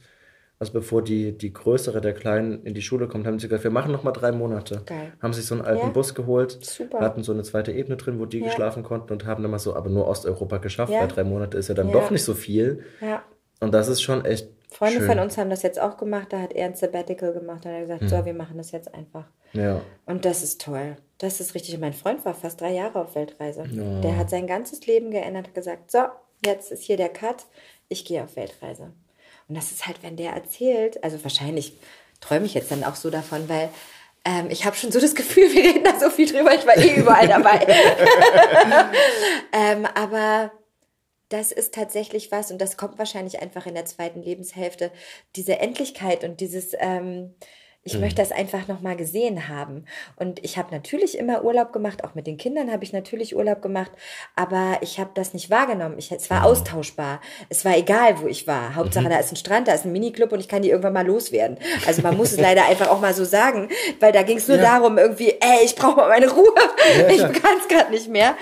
also 0.59 0.71
bevor 0.73 1.01
die, 1.03 1.37
die 1.37 1.51
größere 1.51 1.99
der 2.01 2.13
Kleinen 2.13 2.63
in 2.63 2.73
die 2.73 2.81
Schule 2.81 3.07
kommt, 3.07 3.27
haben 3.27 3.39
sie 3.39 3.47
gesagt, 3.47 3.63
wir 3.63 3.71
machen 3.71 3.91
noch 3.91 4.03
mal 4.03 4.11
drei 4.11 4.31
Monate. 4.31 4.81
Geil. 4.85 5.11
Haben 5.21 5.33
sich 5.33 5.45
so 5.45 5.55
einen 5.55 5.63
alten 5.65 5.87
Ja. 5.87 5.89
Bus 5.89 6.15
geholt, 6.15 6.57
Super. 6.63 6.99
hatten 7.01 7.23
so 7.23 7.31
eine 7.33 7.43
zweite 7.43 7.71
Ebene 7.71 7.97
drin, 7.97 8.19
wo 8.19 8.25
die 8.25 8.39
Ja. 8.39 8.45
geschlafen 8.45 8.83
konnten 8.83 9.11
und 9.11 9.25
haben 9.25 9.41
dann 9.41 9.51
mal 9.51 9.59
so, 9.59 9.75
aber 9.75 9.89
nur 9.89 10.07
Osteuropa 10.07 10.57
geschafft, 10.57 10.93
Ja. 10.93 11.01
weil 11.01 11.07
drei 11.09 11.23
Monate 11.23 11.57
ist 11.57 11.67
ja 11.67 11.75
dann 11.75 11.87
Ja. 11.87 11.93
doch 11.93 12.11
nicht 12.11 12.23
so 12.23 12.33
viel. 12.33 12.83
Ja. 13.01 13.23
Und 13.59 13.73
das 13.73 13.87
ist 13.87 14.01
schon 14.01 14.23
echt 14.25 14.49
Freunde 14.71 14.99
schön. 14.99 15.07
von 15.07 15.19
uns 15.19 15.37
haben 15.37 15.49
das 15.49 15.61
jetzt 15.63 15.79
auch 15.79 15.97
gemacht. 15.97 16.27
Da 16.31 16.39
hat 16.39 16.53
er 16.53 16.65
ein 16.65 16.75
Sabbatical 16.75 17.31
gemacht. 17.33 17.63
Da 17.65 17.69
hat 17.69 17.75
er 17.75 17.81
gesagt, 17.81 18.09
so, 18.09 18.25
wir 18.25 18.33
machen 18.33 18.57
das 18.57 18.71
jetzt 18.71 18.93
einfach. 18.93 19.25
Ja. 19.53 19.81
Und 20.05 20.25
das 20.25 20.43
ist 20.43 20.61
toll. 20.61 20.95
Das 21.19 21.39
ist 21.39 21.53
richtig. 21.55 21.75
Und 21.75 21.81
Mein 21.81 21.93
Freund 21.93 22.25
war 22.25 22.33
fast 22.33 22.59
drei 22.59 22.73
Jahre 22.73 22.99
auf 22.99 23.15
Weltreise. 23.15 23.63
Der 24.03 24.17
hat 24.17 24.29
sein 24.29 24.47
ganzes 24.47 24.85
Leben 24.87 25.11
geändert, 25.11 25.53
gesagt, 25.53 25.91
so, 25.91 25.99
jetzt 26.45 26.71
ist 26.71 26.83
hier 26.83 26.97
der 26.97 27.09
Cut, 27.09 27.45
ich 27.87 28.03
gehe 28.03 28.23
auf 28.23 28.35
Weltreise. 28.35 28.91
Und 29.47 29.55
das 29.55 29.71
ist 29.71 29.87
halt, 29.87 30.01
wenn 30.01 30.15
der 30.15 30.31
erzählt, 30.31 31.03
also 31.03 31.21
wahrscheinlich 31.23 31.73
träume 32.21 32.45
ich 32.45 32.53
jetzt 32.53 32.71
dann 32.71 32.83
auch 32.83 32.95
so 32.95 33.09
davon, 33.09 33.49
weil 33.49 33.69
ähm, 34.25 34.47
ich 34.49 34.65
habe 34.65 34.75
schon 34.75 34.91
so 34.91 34.99
das 34.99 35.15
Gefühl, 35.15 35.43
wir 35.53 35.63
reden 35.63 35.83
da 35.83 35.99
so 35.99 36.09
viel 36.09 36.31
drüber, 36.31 36.53
ich 36.53 36.65
war 36.65 36.77
eh 36.77 36.95
überall 36.95 37.27
dabei. 37.27 37.65
ähm, 39.53 39.85
aber 39.85 40.51
das 41.29 41.51
ist 41.51 41.73
tatsächlich 41.73 42.31
was 42.31 42.51
und 42.51 42.59
das 42.59 42.77
kommt 42.77 42.99
wahrscheinlich 42.99 43.41
einfach 43.41 43.65
in 43.65 43.73
der 43.73 43.85
zweiten 43.85 44.21
Lebenshälfte. 44.21 44.91
Diese 45.35 45.59
Endlichkeit 45.59 46.23
und 46.23 46.39
dieses, 46.41 46.73
ähm, 46.77 47.33
ich 47.85 47.99
möchte 47.99 48.21
das 48.21 48.31
einfach 48.31 48.69
nochmal 48.69 48.95
gesehen 48.95 49.49
haben. 49.49 49.83
Und 50.15 50.43
ich 50.43 50.57
habe 50.57 50.73
natürlich 50.73 51.17
immer 51.17 51.43
Urlaub 51.43 51.73
gemacht, 51.73 52.05
auch 52.05 52.15
mit 52.15 52.27
den 52.27 52.37
Kindern 52.37 52.71
habe 52.71 52.85
ich 52.85 52.93
natürlich 52.93 53.35
Urlaub 53.35 53.61
gemacht, 53.61 53.91
aber 54.37 54.77
ich 54.79 54.99
habe 54.99 55.09
das 55.15 55.33
nicht 55.33 55.49
wahrgenommen. 55.49 55.95
Ich, 55.97 56.09
es 56.11 56.29
war 56.29 56.45
austauschbar. 56.45 57.19
Es 57.49 57.65
war 57.65 57.77
egal, 57.77 58.21
wo 58.21 58.27
ich 58.27 58.47
war. 58.47 58.75
Hauptsache, 58.75 59.09
da 59.09 59.17
ist 59.17 59.33
ein 59.33 59.35
Strand, 59.35 59.67
da 59.67 59.73
ist 59.73 59.83
ein 59.85 59.91
Miniclub 59.91 60.31
und 60.31 60.39
ich 60.39 60.47
kann 60.47 60.61
die 60.61 60.69
irgendwann 60.69 60.93
mal 60.93 61.05
loswerden. 61.05 61.57
Also 61.85 62.01
man 62.03 62.15
muss 62.15 62.31
es 62.31 62.39
leider 62.39 62.65
einfach 62.67 62.87
auch 62.87 63.01
mal 63.01 63.13
so 63.13 63.25
sagen, 63.25 63.67
weil 63.99 64.13
da 64.13 64.23
ging 64.23 64.37
es 64.37 64.47
nur 64.47 64.57
Ja. 64.57 64.79
darum, 64.79 64.97
irgendwie, 64.97 65.31
ey, 65.31 65.65
ich 65.65 65.75
brauche 65.75 65.97
mal 65.97 66.07
meine 66.09 66.31
Ruhe. 66.31 66.53
ich 67.09 67.17
klar. 67.17 67.31
kann 67.33 67.57
es 67.59 67.67
gerade 67.67 67.91
nicht 67.91 68.07
mehr. 68.07 68.35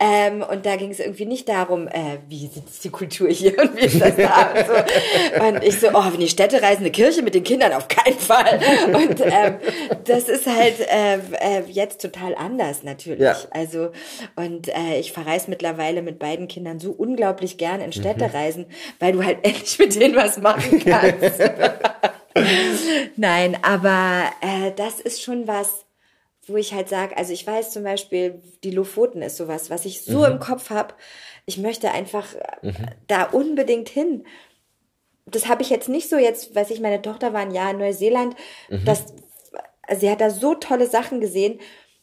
Ähm, 0.00 0.42
und 0.42 0.66
da 0.66 0.76
ging 0.76 0.90
es 0.90 1.00
irgendwie 1.00 1.24
nicht 1.24 1.48
darum, 1.48 1.88
äh, 1.88 2.18
wie 2.28 2.44
ist 2.46 2.84
die 2.84 2.90
Kultur 2.90 3.30
hier 3.30 3.58
und 3.58 3.74
wie 3.74 3.86
ist 3.86 4.00
das 4.02 4.16
da 4.16 4.50
und 4.52 4.66
so. 4.66 5.44
Und 5.46 5.64
ich 5.64 5.80
so, 5.80 5.88
oh, 5.94 6.04
wenn 6.12 6.20
die 6.20 6.28
Städte 6.28 6.60
reisen, 6.60 6.80
eine 6.80 6.90
Kirche 6.90 7.22
mit 7.22 7.34
den 7.34 7.44
Kindern, 7.44 7.72
auf 7.72 7.88
keinen 7.88 8.18
Fall. 8.18 8.60
Und 8.94 9.20
ähm, 9.20 9.56
das 10.04 10.28
ist 10.28 10.46
halt 10.46 10.80
äh, 10.80 11.16
äh, 11.40 11.62
jetzt 11.68 12.00
total 12.00 12.34
anders 12.34 12.82
natürlich. 12.82 13.20
Ja. 13.20 13.36
Also 13.50 13.90
und 14.36 14.68
äh, 14.68 14.98
ich 14.98 15.12
verreise 15.12 15.50
mittlerweile 15.50 16.02
mit 16.02 16.18
beiden 16.18 16.48
Kindern 16.48 16.80
so 16.80 16.90
unglaublich 16.90 17.58
gern 17.58 17.80
in 17.80 17.92
Städtereisen, 17.92 18.66
weil 18.98 19.12
du 19.12 19.24
halt 19.24 19.38
endlich 19.42 19.78
mit 19.78 19.94
denen 19.94 20.16
was 20.16 20.38
machen 20.38 20.80
kannst. 20.84 21.40
Nein, 23.16 23.58
aber 23.62 24.24
äh, 24.40 24.72
das 24.74 25.00
ist 25.00 25.22
schon 25.22 25.46
was, 25.46 25.84
wo 26.46 26.56
ich 26.56 26.72
halt 26.72 26.88
sage, 26.88 27.16
also 27.16 27.32
ich 27.32 27.46
weiß 27.46 27.70
zum 27.70 27.84
Beispiel, 27.84 28.42
die 28.64 28.70
Lofoten 28.70 29.22
ist 29.22 29.36
sowas, 29.36 29.70
was 29.70 29.84
ich 29.84 30.02
so 30.02 30.24
im 30.24 30.40
Kopf 30.40 30.70
habe. 30.70 30.94
Ich 31.46 31.58
möchte 31.58 31.90
einfach 31.90 32.34
äh, 32.62 32.72
da 33.06 33.24
unbedingt 33.24 33.88
hin. 33.88 34.24
Das 35.26 35.46
habe 35.46 35.62
ich 35.62 35.70
jetzt 35.70 35.88
nicht 35.88 36.08
so 36.08 36.16
jetzt, 36.16 36.54
weiß 36.54 36.70
ich, 36.70 36.80
meine 36.80 37.00
Tochter 37.00 37.32
war 37.32 37.40
ein 37.40 37.52
Jahr 37.54 37.70
in 37.70 37.78
Neuseeland. 37.78 38.34
Das, 38.84 39.04
sie 39.98 40.10
hat 40.10 40.20
da 40.20 40.30
so 40.30 40.54
tolle 40.54 40.86
Sachen 40.86 41.20
gesehen, 41.20 41.60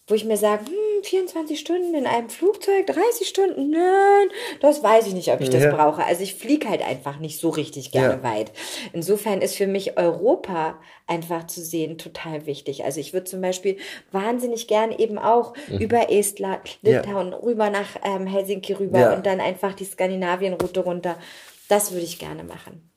wo 0.08 0.16
ich 0.16 0.26
mir 0.26 0.38
sage, 0.38 0.66
hm, 0.66 1.04
24 1.04 1.60
Stunden 1.60 1.94
in 1.94 2.08
einem 2.08 2.30
Flugzeug, 2.30 2.88
30 2.88 3.28
Stunden, 3.28 3.70
nein, 3.70 4.30
das 4.60 4.82
weiß 4.82 5.06
ich 5.06 5.14
nicht, 5.14 5.32
ob 5.32 5.40
ich 5.40 5.50
das 5.52 5.64
Ja. 5.66 5.72
brauche. 5.76 6.04
Also 6.04 6.24
ich 6.24 6.34
fliege 6.34 6.68
halt 6.68 6.82
einfach 6.82 7.20
nicht 7.20 7.40
so 7.40 7.50
richtig 7.50 7.92
gerne 7.92 8.16
Ja. 8.16 8.24
weit. 8.24 8.52
Insofern 8.92 9.42
ist 9.42 9.56
für 9.56 9.68
mich 9.68 9.98
Europa 10.00 10.80
einfach 11.06 11.46
zu 11.46 11.62
sehen 11.62 11.98
total 12.00 12.48
wichtig. 12.48 12.86
Also 12.86 13.00
ich 13.00 13.14
würde 13.14 13.26
zum 13.26 13.42
Beispiel 13.42 13.78
wahnsinnig 14.12 14.68
gern 14.68 14.92
eben 14.92 15.20
auch 15.20 15.54
über 15.80 16.10
Estland, 16.12 16.80
Mhm. 16.82 16.90
Ja. 16.90 17.02
Litauen, 17.02 17.34
rüber 17.34 17.70
nach 17.70 17.90
ähm, 18.04 18.26
Helsinki 18.26 18.74
rüber 18.74 19.14
und 19.16 19.26
dann 19.28 19.40
einfach 19.40 19.74
die 19.74 19.86
Skandinavien-Route 19.86 20.80
runter. 20.80 21.20
Das 21.68 21.92
würde 21.92 22.06
ich 22.06 22.18
gerne 22.18 22.44
machen. 22.44 22.90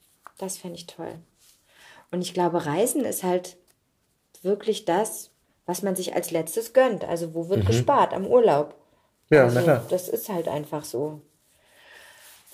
Das 0.42 0.58
fände 0.58 0.74
ich 0.74 0.88
toll. 0.88 1.20
Und 2.10 2.20
ich 2.20 2.34
glaube, 2.34 2.66
Reisen 2.66 3.04
ist 3.04 3.22
halt 3.22 3.56
wirklich 4.42 4.84
das, 4.84 5.30
was 5.66 5.84
man 5.84 5.94
sich 5.94 6.16
als 6.16 6.32
letztes 6.32 6.72
gönnt. 6.72 7.04
Also 7.04 7.32
wo 7.32 7.48
wird 7.48 7.64
gespart? 7.64 8.12
Am 8.12 8.26
Urlaub. 8.26 8.74
Mhm. 9.30 9.36
Ja, 9.36 9.44
also, 9.44 9.54
na 9.54 9.62
klar. 9.62 9.86
Das 9.88 10.08
ist 10.08 10.28
halt 10.28 10.48
einfach 10.48 10.82
so. 10.82 11.20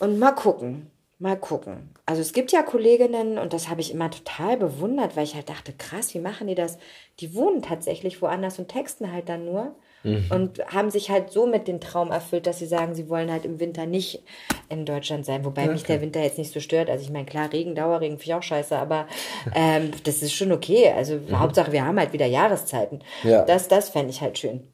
Und 0.01 0.19
mal 0.19 0.33
gucken, 0.33 0.91
mal 1.19 1.39
gucken. 1.39 1.95
Also 2.05 2.21
es 2.21 2.35
gibt 2.35 2.53
ja 2.53 2.63
Kolleginnen 2.63 3.39
und 3.39 3.55
das 3.55 3.71
habe 3.71 3.81
ich 3.81 3.91
immer 3.91 4.11
total 4.11 4.59
bewundert, 4.59 5.17
weil 5.17 5.25
ich 5.25 5.35
halt 5.35 5.49
dachte, 5.49 5.73
krass, 5.73 6.13
wie 6.13 6.21
machen 6.21 6.47
die 6.47 6.55
das? 6.55 6.77
Die 7.21 7.35
wohnen 7.35 7.63
tatsächlich 7.63 8.21
woanders 8.21 8.59
und 8.59 8.69
texten 8.69 9.11
halt 9.11 9.31
dann 9.31 9.47
nur 9.47 9.75
Mhm. 10.09 10.27
und 10.31 10.67
haben 10.67 10.91
sich 10.91 11.11
halt 11.11 11.31
so 11.31 11.47
mit 11.47 11.69
dem 11.69 11.81
Traum 11.81 12.11
erfüllt, 12.11 12.47
dass 12.47 12.59
sie 12.59 12.67
sagen, 12.67 12.95
sie 12.95 13.09
wollen 13.09 13.31
halt 13.31 13.45
im 13.45 13.61
Winter 13.61 13.87
nicht 13.87 14.23
in 14.69 14.85
Deutschland 14.85 15.25
sein, 15.27 15.45
wobei 15.45 15.67
mich 15.69 15.85
der 15.85 16.01
Winter 16.01 16.21
jetzt 16.23 16.39
nicht 16.39 16.53
so 16.53 16.61
stört. 16.61 16.91
Also 16.91 17.05
ich 17.05 17.11
meine, 17.11 17.27
klar, 17.27 17.53
Regen, 17.53 17.75
Dauerregen 17.75 18.19
finde 18.19 18.25
ich 18.33 18.35
auch 18.35 18.43
scheiße, 18.43 18.77
aber 18.77 19.07
ähm, 19.55 19.91
das 20.05 20.23
ist 20.23 20.33
schon 20.35 20.53
okay. 20.53 20.93
Also 20.93 21.21
Hauptsache, 21.33 21.73
wir 21.73 21.85
haben 21.85 21.99
halt 21.99 22.13
wieder 22.13 22.27
Jahreszeiten. 22.27 23.01
Mhm. 23.23 23.31
Ja. 23.31 23.45
Das, 23.45 23.69
das 23.69 23.91
fände 23.91 24.11
ich 24.11 24.21
halt 24.21 24.39
schön. 24.39 24.69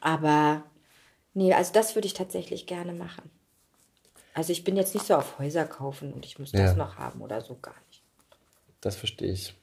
Aber 0.00 0.62
nee, 1.34 1.52
also 1.52 1.72
das 1.72 1.94
würde 1.94 2.06
ich 2.06 2.14
tatsächlich 2.14 2.66
gerne 2.66 2.92
machen. 2.92 3.30
Also 4.34 4.52
ich 4.52 4.64
bin 4.64 4.76
jetzt 4.76 4.94
nicht 4.94 5.06
so 5.06 5.14
auf 5.14 5.38
Häuser 5.38 5.64
kaufen 5.64 6.12
und 6.12 6.26
ich 6.26 6.38
muss 6.38 6.50
das 6.50 6.72
Ja. 6.72 6.74
noch 6.74 6.96
haben 6.96 7.20
oder 7.20 7.40
so 7.40 7.56
gar 7.60 7.76
nicht. 7.88 8.02
Das 8.80 8.96
verstehe 8.96 9.30
ich. 9.32 9.54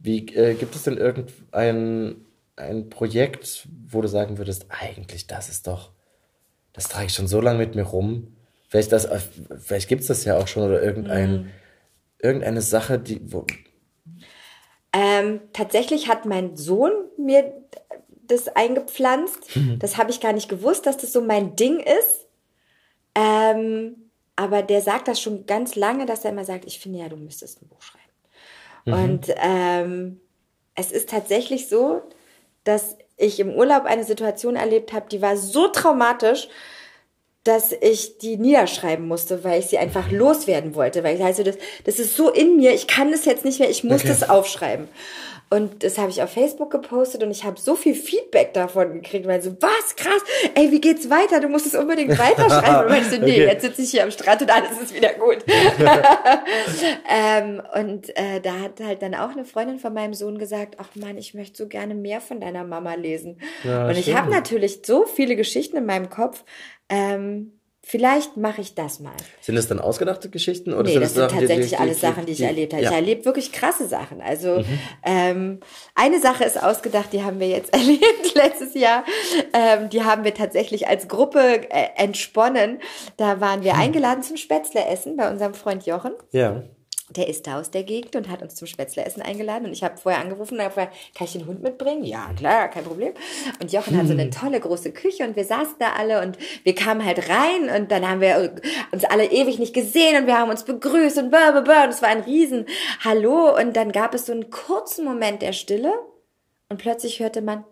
Wie 0.00 0.26
äh, 0.34 0.54
gibt 0.54 0.74
es 0.74 0.82
denn 0.82 0.96
irgendein 0.96 2.24
ein 2.58 2.90
Projekt, 2.90 3.68
wo 3.86 4.00
du 4.00 4.08
sagen 4.08 4.38
würdest, 4.38 4.66
eigentlich 4.68 5.26
das 5.26 5.48
ist 5.48 5.66
doch, 5.66 5.92
das 6.72 6.88
trage 6.88 7.06
ich 7.06 7.14
schon 7.14 7.28
so 7.28 7.40
lange 7.40 7.58
mit 7.58 7.74
mir 7.74 7.84
rum. 7.84 8.36
Vielleicht 8.68 8.92
das, 8.92 9.08
vielleicht 9.58 9.88
gibt 9.88 10.02
es 10.02 10.08
das 10.08 10.24
ja 10.24 10.36
auch 10.38 10.46
schon 10.48 10.64
oder 10.64 10.82
irgendein, 10.82 11.32
Mhm. 11.32 11.50
irgendeine 12.18 12.60
Sache, 12.62 12.98
die, 12.98 13.20
Ähm, 14.92 15.40
tatsächlich 15.52 16.08
hat 16.08 16.26
mein 16.26 16.56
Sohn 16.56 16.92
mir 17.16 17.52
das 18.26 18.48
eingepflanzt. 18.48 19.38
Das 19.78 19.96
habe 19.96 20.10
ich 20.10 20.20
gar 20.20 20.32
nicht 20.32 20.48
gewusst, 20.48 20.86
dass 20.86 20.96
das 20.98 21.12
so 21.12 21.20
mein 21.22 21.56
Ding 21.56 21.80
ist. 21.80 22.26
Ähm, 23.14 24.10
aber 24.36 24.62
der 24.62 24.80
sagt 24.82 25.08
das 25.08 25.20
schon 25.20 25.46
ganz 25.46 25.76
lange, 25.76 26.06
dass 26.06 26.24
er 26.24 26.30
immer 26.30 26.44
sagt, 26.44 26.64
ich 26.66 26.78
finde 26.78 26.98
ja, 27.00 27.08
du 27.08 27.16
müsstest 27.16 27.62
ein 27.62 27.68
Buch 27.68 27.82
schreiben. 27.82 28.04
Und 28.94 29.34
ähm, 29.42 30.20
es 30.74 30.92
ist 30.92 31.08
tatsächlich 31.08 31.68
so, 31.68 32.02
dass 32.68 32.98
ich 33.16 33.40
im 33.40 33.54
Urlaub 33.54 33.86
eine 33.86 34.04
Situation 34.04 34.54
erlebt 34.54 34.92
habe, 34.92 35.08
die 35.10 35.22
war 35.22 35.38
so 35.38 35.68
traumatisch, 35.68 36.48
dass 37.48 37.72
ich 37.72 38.18
die 38.18 38.36
niederschreiben 38.36 39.08
musste, 39.08 39.42
weil 39.42 39.58
ich 39.60 39.66
sie 39.66 39.78
einfach 39.78 40.10
loswerden 40.10 40.74
wollte. 40.74 41.02
Weil 41.02 41.16
ich 41.16 41.24
also 41.24 41.42
das, 41.42 41.56
das 41.84 41.98
ist 41.98 42.14
so 42.14 42.30
in 42.30 42.56
mir, 42.56 42.74
ich 42.74 42.86
kann 42.86 43.10
das 43.10 43.24
jetzt 43.24 43.44
nicht 43.44 43.58
mehr, 43.58 43.70
ich 43.70 43.84
muss 43.84 44.00
Okay. 44.02 44.08
das 44.08 44.28
aufschreiben. 44.28 44.88
Und 45.50 45.82
das 45.82 45.96
habe 45.96 46.10
ich 46.10 46.20
auf 46.22 46.28
Facebook 46.30 46.70
gepostet 46.70 47.22
und 47.22 47.30
ich 47.30 47.44
habe 47.44 47.58
so 47.58 47.74
viel 47.74 47.94
Feedback 47.94 48.52
davon 48.52 48.92
gekriegt, 48.92 49.26
weil 49.26 49.40
so, 49.40 49.56
was 49.62 49.96
krass, 49.96 50.20
ey, 50.54 50.70
wie 50.70 50.78
geht's 50.82 51.08
weiter? 51.08 51.40
Du 51.40 51.48
musst 51.48 51.64
es 51.64 51.74
unbedingt 51.74 52.10
weiterschreiben. 52.18 52.90
Und 52.90 52.98
ich 52.98 53.04
so, 53.08 53.16
nee, 53.16 53.32
Okay. 53.32 53.46
jetzt 53.46 53.62
sitze 53.62 53.80
ich 53.80 53.90
hier 53.92 54.02
am 54.02 54.10
Strand 54.10 54.42
und 54.42 54.50
alles 54.50 54.78
ist 54.78 54.94
wieder 54.94 55.14
gut. 55.14 55.38
ähm, 57.08 57.62
und 57.74 58.10
äh, 58.16 58.40
da 58.42 58.60
hat 58.60 58.80
halt 58.82 59.00
dann 59.00 59.14
auch 59.14 59.30
eine 59.30 59.46
Freundin 59.46 59.78
von 59.78 59.94
meinem 59.94 60.12
Sohn 60.12 60.36
gesagt, 60.38 60.76
ach 60.78 60.88
Mann, 60.94 61.16
ich 61.16 61.32
möchte 61.32 61.56
so 61.56 61.66
gerne 61.66 61.94
mehr 61.94 62.20
von 62.20 62.40
deiner 62.40 62.64
Mama 62.64 62.94
lesen. 62.94 63.40
Ja, 63.64 63.86
und 63.88 63.96
ich 63.96 64.14
habe 64.14 64.30
natürlich 64.30 64.80
so 64.84 65.06
viele 65.06 65.34
Geschichten 65.34 65.78
in 65.78 65.86
meinem 65.86 66.10
Kopf. 66.10 66.44
Ähm, 66.88 67.52
vielleicht 67.84 68.36
mache 68.36 68.60
ich 68.60 68.74
das 68.74 69.00
mal. 69.00 69.12
sind 69.40 69.54
das 69.56 69.66
dann 69.68 69.78
ausgedachte 69.78 70.28
Geschichten? 70.28 70.72
Oder 70.74 70.84
Nee, 70.84 70.92
sind 70.92 71.02
das 71.02 71.14
sind 71.14 71.22
Sachen, 71.22 71.38
tatsächlich 71.40 71.70
die- 71.70 71.76
alles 71.76 71.96
die- 71.96 72.00
Sachen, 72.06 72.26
die 72.26 72.32
ich 72.32 72.38
die- 72.38 72.44
erlebt 72.44 72.72
habe. 72.74 72.82
Ja. 72.82 72.90
Ich 72.90 72.96
erlebe 72.96 73.24
wirklich 73.24 73.50
krasse 73.52 73.86
Sachen. 73.88 74.20
Also 74.20 74.62
ähm, 75.04 75.60
eine 75.94 76.20
Sache 76.20 76.44
ist 76.44 76.62
ausgedacht, 76.62 77.12
die 77.12 77.22
haben 77.22 77.40
wir 77.40 77.48
jetzt 77.48 77.72
erlebt 77.74 78.34
letztes 78.34 78.74
Jahr. 78.74 79.04
Ähm, 79.54 79.88
die 79.90 80.02
haben 80.04 80.24
wir 80.24 80.34
tatsächlich 80.34 80.86
als 80.88 81.08
Gruppe 81.08 81.38
äh, 81.70 81.88
entsponnen. 81.96 82.78
Da 83.16 83.40
waren 83.40 83.62
wir 83.62 83.74
eingeladen 83.76 84.22
zum 84.22 84.36
Spätzle 84.36 84.84
essen 84.86 85.16
bei 85.16 85.30
unserem 85.30 85.54
Freund 85.54 85.86
Jochen. 85.86 86.12
ja. 86.32 86.62
Der 87.10 87.28
ist 87.28 87.46
da 87.46 87.58
aus 87.58 87.70
der 87.70 87.84
Gegend 87.84 88.16
und 88.16 88.28
hat 88.28 88.42
uns 88.42 88.54
zum 88.54 88.66
Spätzleessen 88.66 89.22
eingeladen. 89.22 89.66
Und 89.66 89.72
ich 89.72 89.82
habe 89.82 89.96
vorher 89.96 90.20
angerufen 90.20 90.54
und 90.54 90.60
habe 90.60 90.74
gefragt, 90.74 90.96
kann 91.14 91.26
ich 91.26 91.32
den 91.32 91.46
Hund 91.46 91.62
mitbringen? 91.62 92.04
Ja, 92.04 92.30
klar, 92.36 92.68
kein 92.68 92.84
Problem. 92.84 93.14
Und 93.60 93.72
Jochen 93.72 93.96
hat 93.96 94.06
so 94.06 94.12
eine 94.12 94.30
tolle 94.30 94.60
große 94.60 94.92
Küche 94.92 95.24
und 95.24 95.34
wir 95.34 95.44
saßen 95.44 95.76
da 95.78 95.92
alle 95.94 96.22
und 96.22 96.36
wir 96.64 96.74
kamen 96.74 97.04
halt 97.04 97.28
rein 97.28 97.70
und 97.74 97.90
dann 97.90 98.06
haben 98.08 98.20
wir 98.20 98.54
uns 98.92 99.04
alle 99.04 99.30
ewig 99.30 99.58
nicht 99.58 99.74
gesehen 99.74 100.20
und 100.20 100.26
wir 100.26 100.38
haben 100.38 100.50
uns 100.50 100.64
begrüßt 100.64 101.18
und 101.18 101.30
blah, 101.30 101.52
blah, 101.52 101.62
blah. 101.62 101.84
Und 101.84 101.90
es 101.90 102.02
war 102.02 102.10
ein 102.10 102.20
riesen 102.20 102.66
Hallo. 103.02 103.56
Und 103.56 103.74
dann 103.74 103.92
gab 103.92 104.14
es 104.14 104.26
so 104.26 104.32
einen 104.32 104.50
kurzen 104.50 105.04
Moment 105.04 105.40
der 105.42 105.52
Stille 105.52 105.94
und 106.68 106.78
plötzlich 106.78 107.20
hörte 107.20 107.40
man 107.40 107.64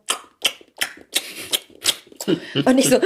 und 2.64 2.78
ich 2.78 2.88
so, 2.88 2.98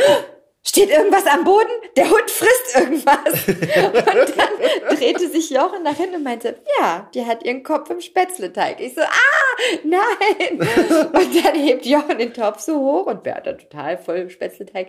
steht 0.70 0.90
irgendwas 0.90 1.26
am 1.26 1.44
Boden? 1.44 1.68
Der 1.96 2.08
Hund 2.08 2.30
frisst 2.30 2.76
irgendwas. 2.76 3.48
Und 3.48 4.38
dann 4.38 4.96
drehte 4.96 5.28
sich 5.28 5.50
Jochen 5.50 5.82
nach 5.82 5.96
hinten 5.96 6.16
und 6.16 6.22
meinte, 6.22 6.56
ja, 6.78 7.08
die 7.12 7.26
hat 7.26 7.44
ihren 7.44 7.62
Kopf 7.62 7.90
im 7.90 8.00
Spätzleteig. 8.00 8.80
Ich 8.80 8.94
so, 8.94 9.00
ah, 9.02 9.80
nein. 9.84 10.58
Und 11.12 11.44
dann 11.44 11.54
hebt 11.54 11.84
Jochen 11.86 12.18
den 12.18 12.32
Topf 12.32 12.60
so 12.60 12.78
hoch 12.78 13.06
und 13.06 13.22
Bertha 13.22 13.52
total 13.52 13.98
voll 13.98 14.16
im 14.16 14.30
Spätzleteig. 14.30 14.88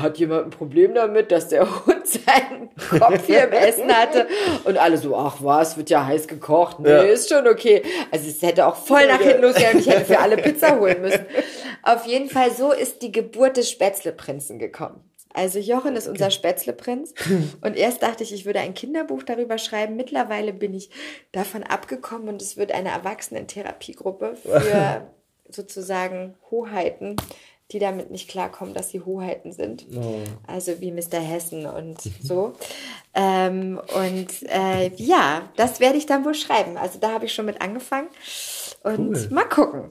Hat 0.00 0.18
jemand 0.18 0.46
ein 0.46 0.50
Problem 0.50 0.94
damit, 0.94 1.32
dass 1.32 1.48
der 1.48 1.66
Hund 1.86 2.06
seinen 2.06 2.70
Kopf 3.00 3.26
hier 3.26 3.44
im 3.44 3.52
Essen 3.52 3.92
hatte? 3.94 4.26
Und 4.64 4.78
alle 4.78 4.96
so, 4.98 5.16
ach 5.16 5.38
was, 5.40 5.76
wird 5.76 5.90
ja 5.90 6.06
heiß 6.06 6.28
gekocht. 6.28 6.78
Nee, 6.80 6.90
Ja. 6.90 7.02
ist 7.02 7.28
schon 7.28 7.46
okay. 7.48 7.82
Also 8.10 8.28
es 8.28 8.40
hätte 8.42 8.66
auch 8.66 8.76
voll 8.76 9.06
nach 9.08 9.20
hinten 9.20 9.42
losgehen 9.42 9.78
ich 9.80 9.88
hätte 9.88 10.04
für 10.04 10.20
alle 10.20 10.36
Pizza 10.36 10.78
holen 10.78 11.00
müssen. 11.02 11.26
Auf 11.82 12.06
jeden 12.06 12.28
Fall, 12.30 12.52
so 12.52 12.72
ist 12.72 13.02
die 13.02 13.10
Geburt 13.10 13.56
des 13.56 13.70
Spätzleprinzen 13.70 14.58
gekommen. 14.60 15.02
Also 15.32 15.58
Jochen 15.60 15.94
ist 15.96 16.06
unser 16.08 16.30
Spätzleprinz. 16.30 17.14
Und 17.60 17.76
erst 17.76 18.02
dachte 18.02 18.22
ich, 18.24 18.32
ich 18.32 18.46
würde 18.46 18.60
ein 18.60 18.74
Kinderbuch 18.74 19.22
darüber 19.24 19.58
schreiben. 19.58 19.96
Mittlerweile 19.96 20.52
bin 20.52 20.74
ich 20.74 20.90
davon 21.32 21.62
abgekommen 21.64 22.28
und 22.28 22.42
es 22.42 22.56
wird 22.56 22.72
eine 22.72 22.88
Erwachsenen-Therapiegruppe 22.90 24.36
für 24.36 25.06
sozusagen 25.48 26.34
Hoheiten, 26.50 27.14
die 27.70 27.78
damit 27.78 28.10
nicht 28.10 28.28
klarkommen, 28.28 28.74
dass 28.74 28.90
sie 28.90 29.00
Hoheiten 29.02 29.52
sind. 29.52 29.86
Also 30.48 30.80
wie 30.80 30.90
Mr. 30.90 31.20
Hessen 31.20 31.64
und 31.66 31.98
so. 32.22 32.54
ähm, 33.14 33.80
und 33.94 34.28
äh, 34.48 34.90
ja, 34.96 35.48
das 35.56 35.78
werde 35.78 35.98
ich 35.98 36.06
dann 36.06 36.24
wohl 36.24 36.34
schreiben. 36.34 36.76
Also 36.76 36.98
da 36.98 37.12
habe 37.12 37.26
ich 37.26 37.32
schon 37.32 37.46
mit 37.46 37.62
angefangen. 37.62 38.08
Und 38.82 39.10
Cool. 39.16 39.28
mal 39.30 39.48
gucken. 39.48 39.90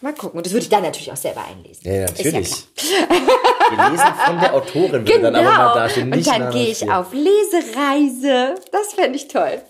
Mal 0.00 0.14
gucken. 0.14 0.38
Und 0.38 0.46
das 0.46 0.52
würde 0.52 0.62
ich 0.64 0.70
dann 0.70 0.82
natürlich 0.82 1.12
auch 1.12 1.16
selber 1.16 1.44
einlesen. 1.44 1.86
Ja, 1.86 1.92
ja, 1.94 2.04
Ist 2.06 2.24
natürlich. 2.24 2.74
klar. 2.74 3.08
Gelesen 3.70 4.06
von 4.26 4.40
der 4.40 4.54
Autorin 4.54 4.92
würde 4.92 5.04
Genau. 5.12 5.30
dann 5.30 5.46
aber 5.46 5.56
mal 5.56 5.74
dastehen. 5.74 6.04
und 6.10 6.16
Nicht 6.18 6.28
dann 6.30 6.38
Nana 6.40 6.50
gehe 6.52 6.68
ich 6.68 6.90
auf 6.90 7.12
Lesereise. 7.12 8.54
Das 8.72 8.92
fände 8.94 9.16
ich 9.16 9.28
toll. 9.28 9.60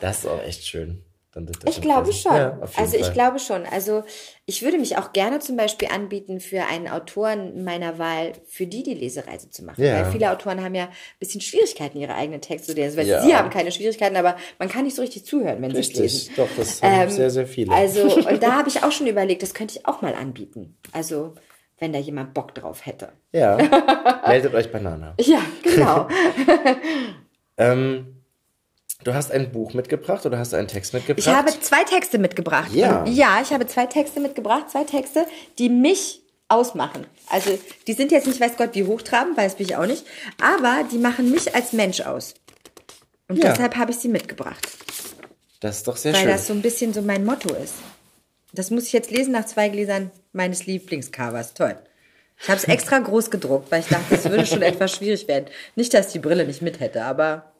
Das 0.00 0.18
ist 0.20 0.26
auch 0.26 0.42
echt 0.42 0.66
schön. 0.66 1.04
Dann 1.34 1.46
Ich 1.68 1.82
glaube 1.82 2.12
schon. 2.12 2.34
Ja, 2.34 2.58
also 2.76 2.96
ich 2.96 3.04
Fall. 3.04 3.12
glaube 3.12 3.38
schon. 3.38 3.66
Also 3.66 4.02
ich 4.46 4.62
würde 4.62 4.78
mich 4.78 4.96
auch 4.96 5.12
gerne 5.12 5.40
zum 5.40 5.56
Beispiel 5.56 5.88
anbieten, 5.92 6.40
für 6.40 6.62
einen 6.64 6.88
Autoren 6.88 7.64
meiner 7.64 7.98
Wahl, 7.98 8.32
für 8.46 8.66
die 8.66 8.82
die 8.82 8.94
Lesereise 8.94 9.50
zu 9.50 9.62
machen. 9.62 9.84
Ja. 9.84 9.94
Weil 10.04 10.10
viele 10.12 10.32
Autoren 10.32 10.64
haben 10.64 10.74
ja 10.74 10.84
ein 10.84 10.90
bisschen 11.18 11.42
Schwierigkeiten, 11.42 11.98
ihre 11.98 12.14
eigenen 12.14 12.40
Texte 12.40 12.72
zu 12.72 12.78
lesen. 12.80 12.96
Weil 12.96 13.06
Ja. 13.06 13.22
sie 13.22 13.36
haben 13.36 13.50
keine 13.50 13.70
Schwierigkeiten, 13.72 14.16
aber 14.16 14.36
man 14.58 14.68
kann 14.70 14.84
nicht 14.84 14.96
so 14.96 15.02
richtig 15.02 15.26
zuhören, 15.26 15.60
wenn 15.60 15.70
sie 15.74 15.80
es 15.80 15.88
lesen. 15.92 16.02
Richtig, 16.02 16.36
doch, 16.36 16.48
das 16.56 16.82
haben 16.82 17.02
Ähm, 17.02 17.10
sehr, 17.10 17.30
sehr 17.30 17.46
viele. 17.46 17.72
Also, 17.74 18.04
und 18.04 18.42
da 18.42 18.52
habe 18.56 18.68
ich 18.70 18.82
auch 18.82 18.90
schon 18.92 19.06
überlegt, 19.06 19.42
das 19.42 19.52
könnte 19.52 19.76
ich 19.78 19.86
auch 19.86 20.00
mal 20.00 20.14
anbieten. 20.14 20.78
Also, 20.92 21.34
wenn 21.78 21.92
da 21.92 21.98
jemand 21.98 22.34
Bock 22.34 22.54
drauf 22.54 22.84
hätte. 22.86 23.12
ja, 23.32 23.56
meldet 24.26 24.54
euch 24.54 24.70
bei 24.72 24.80
Nana. 24.80 25.14
Ja, 25.20 25.40
genau. 25.62 26.08
Ähm, 27.56 28.14
Du 29.04 29.14
hast 29.14 29.30
ein 29.30 29.52
Buch 29.52 29.74
mitgebracht 29.74 30.26
oder 30.26 30.38
hast 30.40 30.52
du 30.52 30.56
einen 30.56 30.66
Text 30.66 30.92
mitgebracht? 30.92 31.24
Ich 31.24 31.32
habe 31.32 31.48
zwei 31.60 31.84
Texte 31.84 32.18
mitgebracht. 32.18 32.72
Ja. 32.72 33.04
Ja, 33.06 33.38
ich 33.40 33.52
habe 33.52 33.64
zwei 33.68 33.86
Texte 33.86 34.18
mitgebracht, 34.18 34.70
zwei 34.70 34.82
Texte, 34.82 35.24
die 35.60 35.68
mich 35.68 36.20
ausmachen. 36.48 37.06
Also 37.30 37.56
die 37.86 37.92
sind 37.92 38.10
jetzt 38.10 38.26
nicht, 38.26 38.40
weiß 38.40 38.56
Gott, 38.56 38.70
wie 38.74 38.82
hochtrabend, 38.84 39.36
weil 39.36 39.48
bin 39.50 39.66
ich 39.66 39.76
auch 39.76 39.86
nicht, 39.86 40.04
aber 40.42 40.82
die 40.90 40.98
machen 40.98 41.30
mich 41.30 41.54
als 41.54 41.72
Mensch 41.72 42.00
aus. 42.00 42.34
Und 43.28 43.36
Ja. 43.36 43.50
deshalb 43.52 43.76
habe 43.76 43.92
ich 43.92 43.98
sie 43.98 44.08
mitgebracht, 44.08 44.66
Das 45.60 45.76
ist 45.76 45.86
doch 45.86 45.96
sehr 45.96 46.12
weil 46.12 46.22
schön. 46.22 46.30
das 46.30 46.48
so 46.48 46.52
ein 46.52 46.60
bisschen 46.62 46.92
so 46.92 47.00
mein 47.00 47.24
Motto 47.24 47.54
ist. 47.54 47.74
Das 48.52 48.70
muss 48.70 48.86
ich 48.86 48.92
jetzt 48.92 49.10
lesen 49.10 49.32
nach 49.32 49.46
zwei 49.46 49.68
Gläsern 49.68 50.10
meines 50.32 50.66
Lieblingscovers. 50.66 51.54
Toll. 51.54 51.76
Ich 52.40 52.48
habe 52.48 52.58
es 52.58 52.64
extra 52.64 52.98
groß 53.00 53.30
gedruckt, 53.30 53.70
weil 53.70 53.80
ich 53.80 53.88
dachte, 53.88 54.14
es 54.14 54.24
würde 54.28 54.46
schon 54.46 54.62
etwas 54.62 54.92
schwierig 54.92 55.28
werden. 55.28 55.46
Nicht, 55.76 55.92
dass 55.94 56.12
die 56.12 56.18
Brille 56.18 56.46
nicht 56.46 56.62
mit 56.62 56.80
hätte, 56.80 57.04
aber 57.04 57.52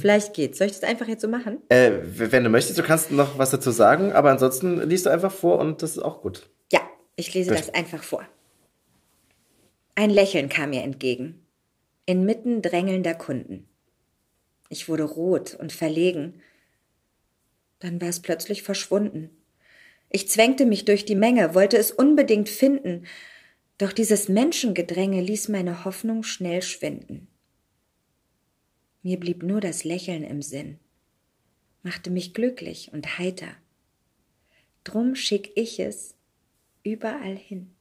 vielleicht 0.00 0.34
geht's. 0.34 0.58
Soll 0.58 0.66
ich 0.66 0.74
das 0.74 0.82
einfach 0.82 1.08
jetzt 1.08 1.22
so 1.22 1.28
machen? 1.28 1.62
äh, 1.68 1.92
wenn 2.02 2.44
du 2.44 2.50
möchtest, 2.50 2.78
du 2.78 2.82
kannst 2.82 3.10
noch 3.10 3.38
was 3.38 3.50
dazu 3.50 3.70
sagen, 3.70 4.12
aber 4.12 4.30
ansonsten 4.30 4.80
liest 4.88 5.06
du 5.06 5.10
einfach 5.10 5.32
vor 5.32 5.58
und 5.58 5.82
das 5.82 5.92
ist 5.92 6.02
auch 6.02 6.20
gut. 6.22 6.48
Ja, 6.72 6.80
ich 7.16 7.32
lese 7.34 7.52
das 7.52 7.72
einfach 7.74 8.02
vor. 8.02 8.26
Ein 9.94 10.10
Lächeln 10.10 10.50
kam 10.50 10.70
mir 10.70 10.82
entgegen, 10.82 11.46
inmitten 12.04 12.60
drängelnder 12.60 13.14
Kunden. 13.14 13.66
Ich 14.68 14.88
wurde 14.88 15.04
rot 15.04 15.54
und 15.54 15.72
verlegen. 15.72 16.42
Dann 17.78 18.00
war 18.00 18.08
es 18.08 18.20
plötzlich 18.20 18.62
verschwunden. 18.62 19.30
Ich 20.16 20.30
zwängte 20.30 20.64
mich 20.64 20.86
durch 20.86 21.04
die 21.04 21.14
Menge, 21.14 21.54
wollte 21.54 21.76
es 21.76 21.90
unbedingt 21.90 22.48
finden, 22.48 23.06
doch 23.76 23.92
dieses 23.92 24.30
Menschengedränge 24.30 25.20
ließ 25.20 25.48
meine 25.48 25.84
Hoffnung 25.84 26.22
schnell 26.22 26.62
schwinden. 26.62 27.28
Mir 29.02 29.20
blieb 29.20 29.42
nur 29.42 29.60
das 29.60 29.84
Lächeln 29.84 30.24
im 30.24 30.40
Sinn, 30.40 30.78
machte 31.82 32.08
mich 32.08 32.32
glücklich 32.32 32.94
und 32.94 33.18
heiter. 33.18 33.48
Drum 34.84 35.16
schick 35.16 35.52
ich 35.54 35.80
es 35.80 36.14
überall 36.82 37.36
hin. 37.36 37.74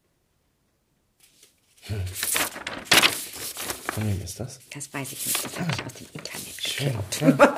Von 3.96 4.08
wem 4.08 4.22
ist 4.24 4.40
das? 4.40 4.60
Das 4.74 4.94
weiß 4.94 5.12
ich 5.14 5.26
nicht, 5.26 5.44
das 5.46 5.58
habe 5.60 5.72
ich 5.74 5.86
aus 5.86 5.94
dem 5.94 6.08
Internet 6.14 6.62
Schön. 6.62 6.94
geklaut. 7.34 7.56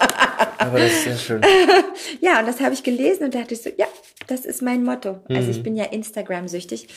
Aber 0.59 0.79
das 0.79 0.91
ist 0.91 1.03
sehr 1.03 1.17
schön. 1.17 1.41
Ja, 2.21 2.39
und 2.39 2.47
das 2.47 2.59
habe 2.61 2.73
ich 2.73 2.83
gelesen 2.83 3.25
und 3.25 3.35
dachte 3.35 3.53
ich 3.53 3.61
so, 3.61 3.69
ja, 3.77 3.87
das 4.27 4.45
ist 4.45 4.61
mein 4.61 4.83
Motto. 4.83 5.19
Also 5.29 5.41
Mhm. 5.43 5.49
ich 5.51 5.63
bin 5.63 5.75
ja 5.75 5.85
Instagram-süchtig 5.85 6.87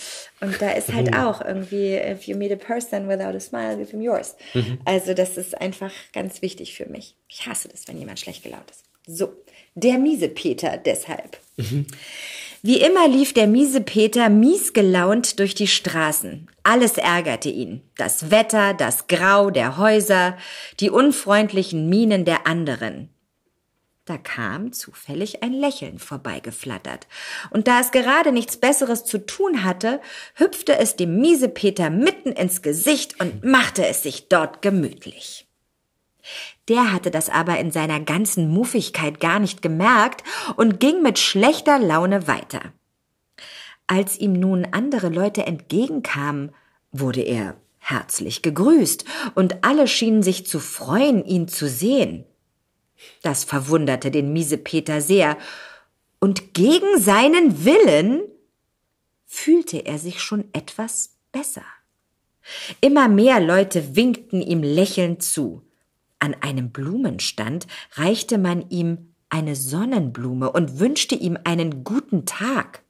und 0.41 0.61
da 0.63 0.71
ist 0.73 0.93
halt 0.93 1.15
auch 1.17 1.41
irgendwie, 1.41 1.95
if 1.97 2.25
you 2.25 2.37
meet 2.37 2.53
a 2.53 2.57
person 2.57 3.09
without 3.09 3.35
a 3.37 3.41
smile, 3.41 3.77
give 3.77 3.91
him 3.91 4.01
yours. 4.03 4.37
Mhm. 4.55 4.79
Also 4.85 5.15
das 5.15 5.37
ist 5.37 5.61
einfach 5.61 5.91
ganz 6.13 6.43
wichtig 6.43 6.75
für 6.77 6.87
mich. 6.87 7.17
Ich 7.29 7.47
hasse 7.47 7.69
das, 7.69 7.89
wenn 7.89 7.99
jemand 7.99 8.21
schlecht 8.21 8.43
gelaunt 8.45 8.71
ist. 8.71 8.85
So, 9.07 9.33
der 9.75 9.99
miese 9.99 10.29
Peter 10.29 10.77
deshalb. 10.77 11.39
Wie 12.63 12.81
immer 12.81 13.09
lief 13.09 13.33
der 13.33 13.47
miese 13.47 13.81
Peter 13.81 14.29
mies 14.29 14.75
gelaunt 14.75 15.39
durch 15.39 15.55
die 15.55 15.67
Straßen. 15.67 16.47
Alles 16.63 16.99
ärgerte 16.99 17.49
ihn. 17.49 17.81
Das 17.97 18.31
Wetter, 18.31 18.75
das 18.75 19.07
Grau 19.07 19.51
der 19.51 19.79
Häuser, 19.79 20.37
die 20.79 20.91
unfreundlichen 20.91 21.89
Mienen 21.89 22.27
der 22.27 22.47
anderen. 22.47 23.09
Da 24.05 24.19
kam 24.19 24.73
zufällig 24.73 25.43
ein 25.43 25.55
Lächeln 25.55 25.99
vorbeigeflattert. 25.99 27.07
Und 27.51 27.67
da 27.67 27.81
es 27.81 27.93
gerade 27.93 28.31
nichts 28.33 28.59
Besseres 28.59 29.05
zu 29.05 29.25
tun 29.25 29.65
hatte, 29.65 30.01
hüpfte 30.35 30.77
es 30.77 30.97
dem 30.97 31.19
miese 31.19 31.49
Peter 31.49 31.89
mitten 31.89 32.33
ins 32.33 32.61
Gesicht 32.61 33.21
und 33.21 33.43
machte 33.43 33.87
es 33.87 34.03
sich 34.03 34.29
dort 34.29 34.61
gemütlich. 34.61 35.50
Der 36.71 36.93
hatte 36.93 37.11
das 37.11 37.29
aber 37.29 37.59
in 37.59 37.73
seiner 37.73 37.99
ganzen 37.99 38.49
Muffigkeit 38.49 39.19
gar 39.19 39.41
nicht 39.41 39.61
gemerkt 39.61 40.23
und 40.57 40.79
ging 40.79 41.03
mit 41.03 41.19
schlechter 41.19 41.81
Laune 41.81 42.29
weiter. 42.29 42.73
Als 43.89 44.17
ihm 44.17 44.35
nun 44.35 44.69
andere 44.71 45.09
Leute 45.09 45.45
entgegenkamen, 45.45 46.53
wurde 46.93 47.23
er 47.23 47.57
herzlich 47.79 48.43
gegrüßt, 48.43 49.05
und 49.35 49.65
alle 49.65 49.89
schienen 49.89 50.23
sich 50.23 50.47
zu 50.47 50.61
freuen, 50.61 51.25
ihn 51.25 51.49
zu 51.49 51.69
sehen. 51.69 52.25
Das 53.23 53.43
verwunderte 53.43 54.13
den 54.13 54.33
Miesepeter 54.33 55.01
sehr, 55.01 55.37
und 56.21 56.55
gegen 56.55 57.01
seinen 57.01 57.65
Willen 57.65 58.23
fühlte 59.27 59.79
er 59.79 59.99
sich 59.99 60.23
schon 60.23 60.45
etwas 60.53 61.17
besser. 61.33 61.65
Immer 62.81 63.09
mehr 63.09 63.41
Leute 63.41 63.97
winkten 63.97 64.41
ihm 64.41 64.63
lächelnd 64.63 65.25
zu. 65.25 65.63
An 66.21 66.37
einem 66.41 66.71
Blumenstand 66.71 67.67
reichte 67.95 68.39
man 68.39 68.69
ihm 68.71 69.15
eine 69.31 69.57
Sonnenblume 69.57 70.53
und 70.53 70.79
wünschte 70.79 71.15
ihm 71.15 71.39
einen 71.45 71.83
guten 71.83 72.27
Tag. 72.27 72.83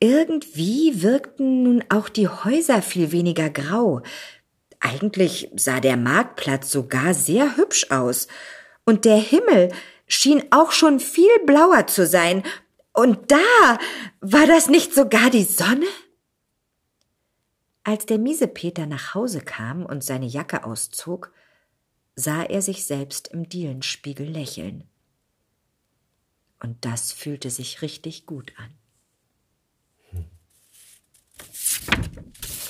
Irgendwie 0.00 1.02
wirkten 1.02 1.62
nun 1.62 1.84
auch 1.88 2.08
die 2.08 2.28
Häuser 2.28 2.82
viel 2.82 3.12
weniger 3.12 3.48
grau. 3.48 4.02
Eigentlich 4.80 5.50
sah 5.54 5.80
der 5.80 5.96
Marktplatz 5.96 6.70
sogar 6.70 7.14
sehr 7.14 7.56
hübsch 7.56 7.90
aus. 7.90 8.26
Und 8.84 9.04
der 9.04 9.16
Himmel 9.16 9.72
schien 10.06 10.42
auch 10.50 10.72
schon 10.72 11.00
viel 11.00 11.30
blauer 11.46 11.86
zu 11.86 12.06
sein. 12.06 12.42
Und 12.92 13.30
da 13.30 13.78
war 14.20 14.46
das 14.46 14.68
nicht 14.68 14.94
sogar 14.94 15.30
die 15.30 15.44
Sonne? 15.44 15.86
Als 17.84 18.06
der 18.06 18.18
Miesepeter 18.18 18.86
nach 18.86 19.14
Hause 19.14 19.40
kam 19.40 19.86
und 19.86 20.02
seine 20.02 20.26
Jacke 20.26 20.64
auszog, 20.64 21.32
sah 22.16 22.44
er 22.44 22.62
sich 22.62 22.86
selbst 22.86 23.28
im 23.28 23.48
Dielenspiegel 23.48 24.28
lächeln. 24.28 24.84
Und 26.60 26.84
das 26.84 27.12
fühlte 27.12 27.50
sich 27.50 27.82
richtig 27.82 28.26
gut 28.26 28.52
an. 28.56 28.70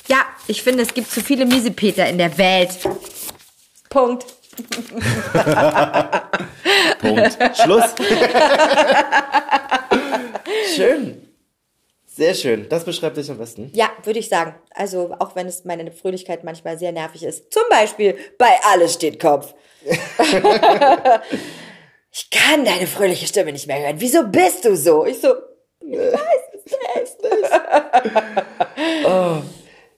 Ja, 0.09 0.25
ich 0.47 0.63
finde, 0.63 0.83
es 0.83 0.95
gibt 0.95 1.11
zu 1.11 1.21
viele 1.21 1.47
Miesepeter 1.47 2.09
in 2.09 2.19
der 2.19 2.37
Welt. 2.37 2.79
Punkt. 3.89 4.27
Punkt. 7.01 7.39
Schluss. 7.57 7.95
schön. 10.77 11.24
Sehr 12.17 12.35
schön. 12.35 12.69
Das 12.69 12.85
beschreibt 12.85 13.17
dich 13.17 13.29
am 13.29 13.39
besten. 13.39 13.73
Ja, 13.75 13.91
würde 14.05 14.21
ich 14.21 14.29
sagen. 14.29 14.55
Also, 14.71 15.17
auch 15.19 15.35
wenn 15.35 15.49
es 15.49 15.65
meine 15.65 15.91
Fröhlichkeit 15.91 16.45
manchmal 16.45 16.79
sehr 16.79 16.93
nervig 16.93 17.25
ist. 17.25 17.53
Zum 17.53 17.65
Beispiel 17.69 18.17
bei 18.39 18.51
Alles 18.73 18.95
steht 18.95 19.19
Kopf. 19.19 19.53
ich 22.13 22.31
kann 22.31 22.65
deine 22.65 22.87
fröhliche 22.87 23.27
Stimme 23.27 23.51
nicht 23.51 23.67
mehr 23.67 23.81
hören. 23.81 23.97
Wieso 23.99 24.29
bist 24.29 24.65
du 24.65 24.77
so? 24.77 25.05
Ich 25.05 25.21
so, 25.21 25.35
ich 25.81 25.99
weiß 25.99 26.21
es 26.65 27.19
nicht. 27.19 27.51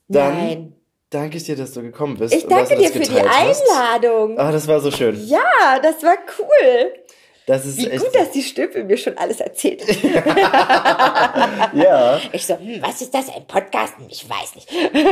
Dann 0.08 0.38
Nein. 0.38 0.72
danke 1.10 1.36
ich 1.36 1.44
dir, 1.44 1.56
dass 1.56 1.72
du 1.72 1.82
gekommen 1.82 2.16
bist. 2.16 2.32
Ich 2.34 2.46
danke 2.46 2.76
dir 2.76 2.88
für 2.90 3.00
die. 3.00 3.10
Einladung. 3.10 4.38
Ah, 4.38 4.52
das 4.52 4.66
war 4.66 4.80
so 4.80 4.90
schön. 4.90 5.22
Ja, 5.26 5.80
das 5.82 6.02
war 6.02 6.16
cool. 6.38 6.94
Das 7.46 7.64
ist 7.64 7.78
Wie 7.78 7.88
echt. 7.88 8.04
gut, 8.04 8.12
dass 8.14 8.32
die 8.32 8.42
Stimme 8.42 8.82
mir 8.84 8.96
schon 8.96 9.16
alles 9.18 9.38
erzählt. 9.40 9.80
ja, 11.74 12.20
Ich 12.32 12.44
so, 12.46 12.58
hm, 12.58 12.82
was 12.82 13.00
ist 13.00 13.14
das, 13.14 13.28
ein 13.28 13.46
Podcast? 13.46 13.96
Hm, 13.98 14.06
Ich 14.08 14.28
weiß 14.28 14.54
nicht. 14.56 14.68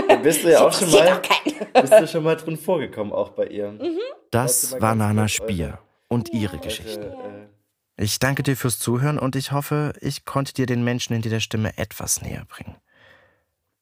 da 0.08 0.16
bist 0.16 0.42
du 0.44 0.50
ja 0.50 0.66
auch 0.66 0.72
schon 0.72 0.90
mal, 0.90 1.22
keinen. 1.22 1.54
bist 1.72 1.92
du 1.92 2.06
schon 2.08 2.24
mal 2.24 2.36
drin 2.36 2.56
vorgekommen, 2.56 3.12
auch 3.12 3.30
bei 3.30 3.46
ihr. 3.46 3.70
Mhm. 3.72 3.98
Das 4.30 4.80
war 4.80 4.94
Nana 4.94 5.28
Spier 5.28 5.78
und 6.08 6.32
ihre 6.32 6.58
Geschichten. 6.58 7.02
Äh, 7.04 8.04
Ich 8.04 8.18
danke 8.18 8.42
dir 8.42 8.56
fürs 8.56 8.78
Zuhören 8.80 9.18
und 9.18 9.36
ich 9.36 9.52
hoffe, 9.52 9.92
ich 10.00 10.24
konnte 10.24 10.52
dir 10.54 10.66
den 10.66 10.82
Menschen 10.82 11.14
in 11.14 11.22
dieser 11.22 11.40
Stimme 11.40 11.78
etwas 11.78 12.20
näher 12.22 12.44
bringen. 12.48 12.76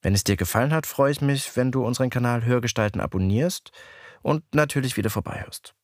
Wenn 0.03 0.15
es 0.15 0.25
dir 0.25 0.37
gefallen 0.37 0.75
hat, 0.75 0.87
freue 0.87 1.13
ich 1.13 1.21
mich, 1.23 1.57
wenn 1.57 1.71
du 1.71 1.87
unseren 1.87 2.11
Kanal 2.11 2.45
Hörgestalten 2.45 3.01
abonnierst 3.01 3.71
und 4.21 4.43
natürlich 4.55 4.97
wieder 4.97 5.11
vorbeihörst. 5.11 5.75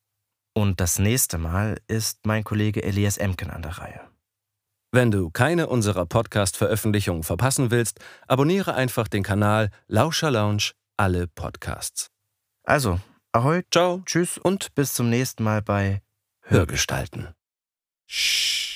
Und 0.58 0.80
das 0.80 0.98
nächste 0.98 1.38
Mal 1.38 1.80
ist 1.86 2.26
mein 2.26 2.42
Kollege 2.42 2.82
Elias 2.82 3.16
Emken 3.16 3.48
an 3.48 3.62
der 3.62 3.78
Reihe. 3.78 4.00
Wenn 4.90 5.12
du 5.12 5.30
keine 5.30 5.68
unserer 5.68 6.04
Podcast-Veröffentlichungen 6.04 7.22
verpassen 7.22 7.70
willst, 7.70 8.00
abonniere 8.26 8.74
einfach 8.74 9.06
den 9.06 9.22
Kanal 9.22 9.70
Lauscher 9.86 10.32
Lounge 10.32 10.72
alle 10.96 11.28
Podcasts. 11.28 12.10
Also, 12.64 12.98
ahoi, 13.30 13.62
Ciao 13.70 14.02
tschüss 14.04 14.36
und 14.36 14.74
bis 14.74 14.94
zum 14.94 15.08
nächsten 15.10 15.44
Mal 15.44 15.62
bei 15.62 16.02
Hörgestalten. 16.40 17.28
Shh. 18.08 18.67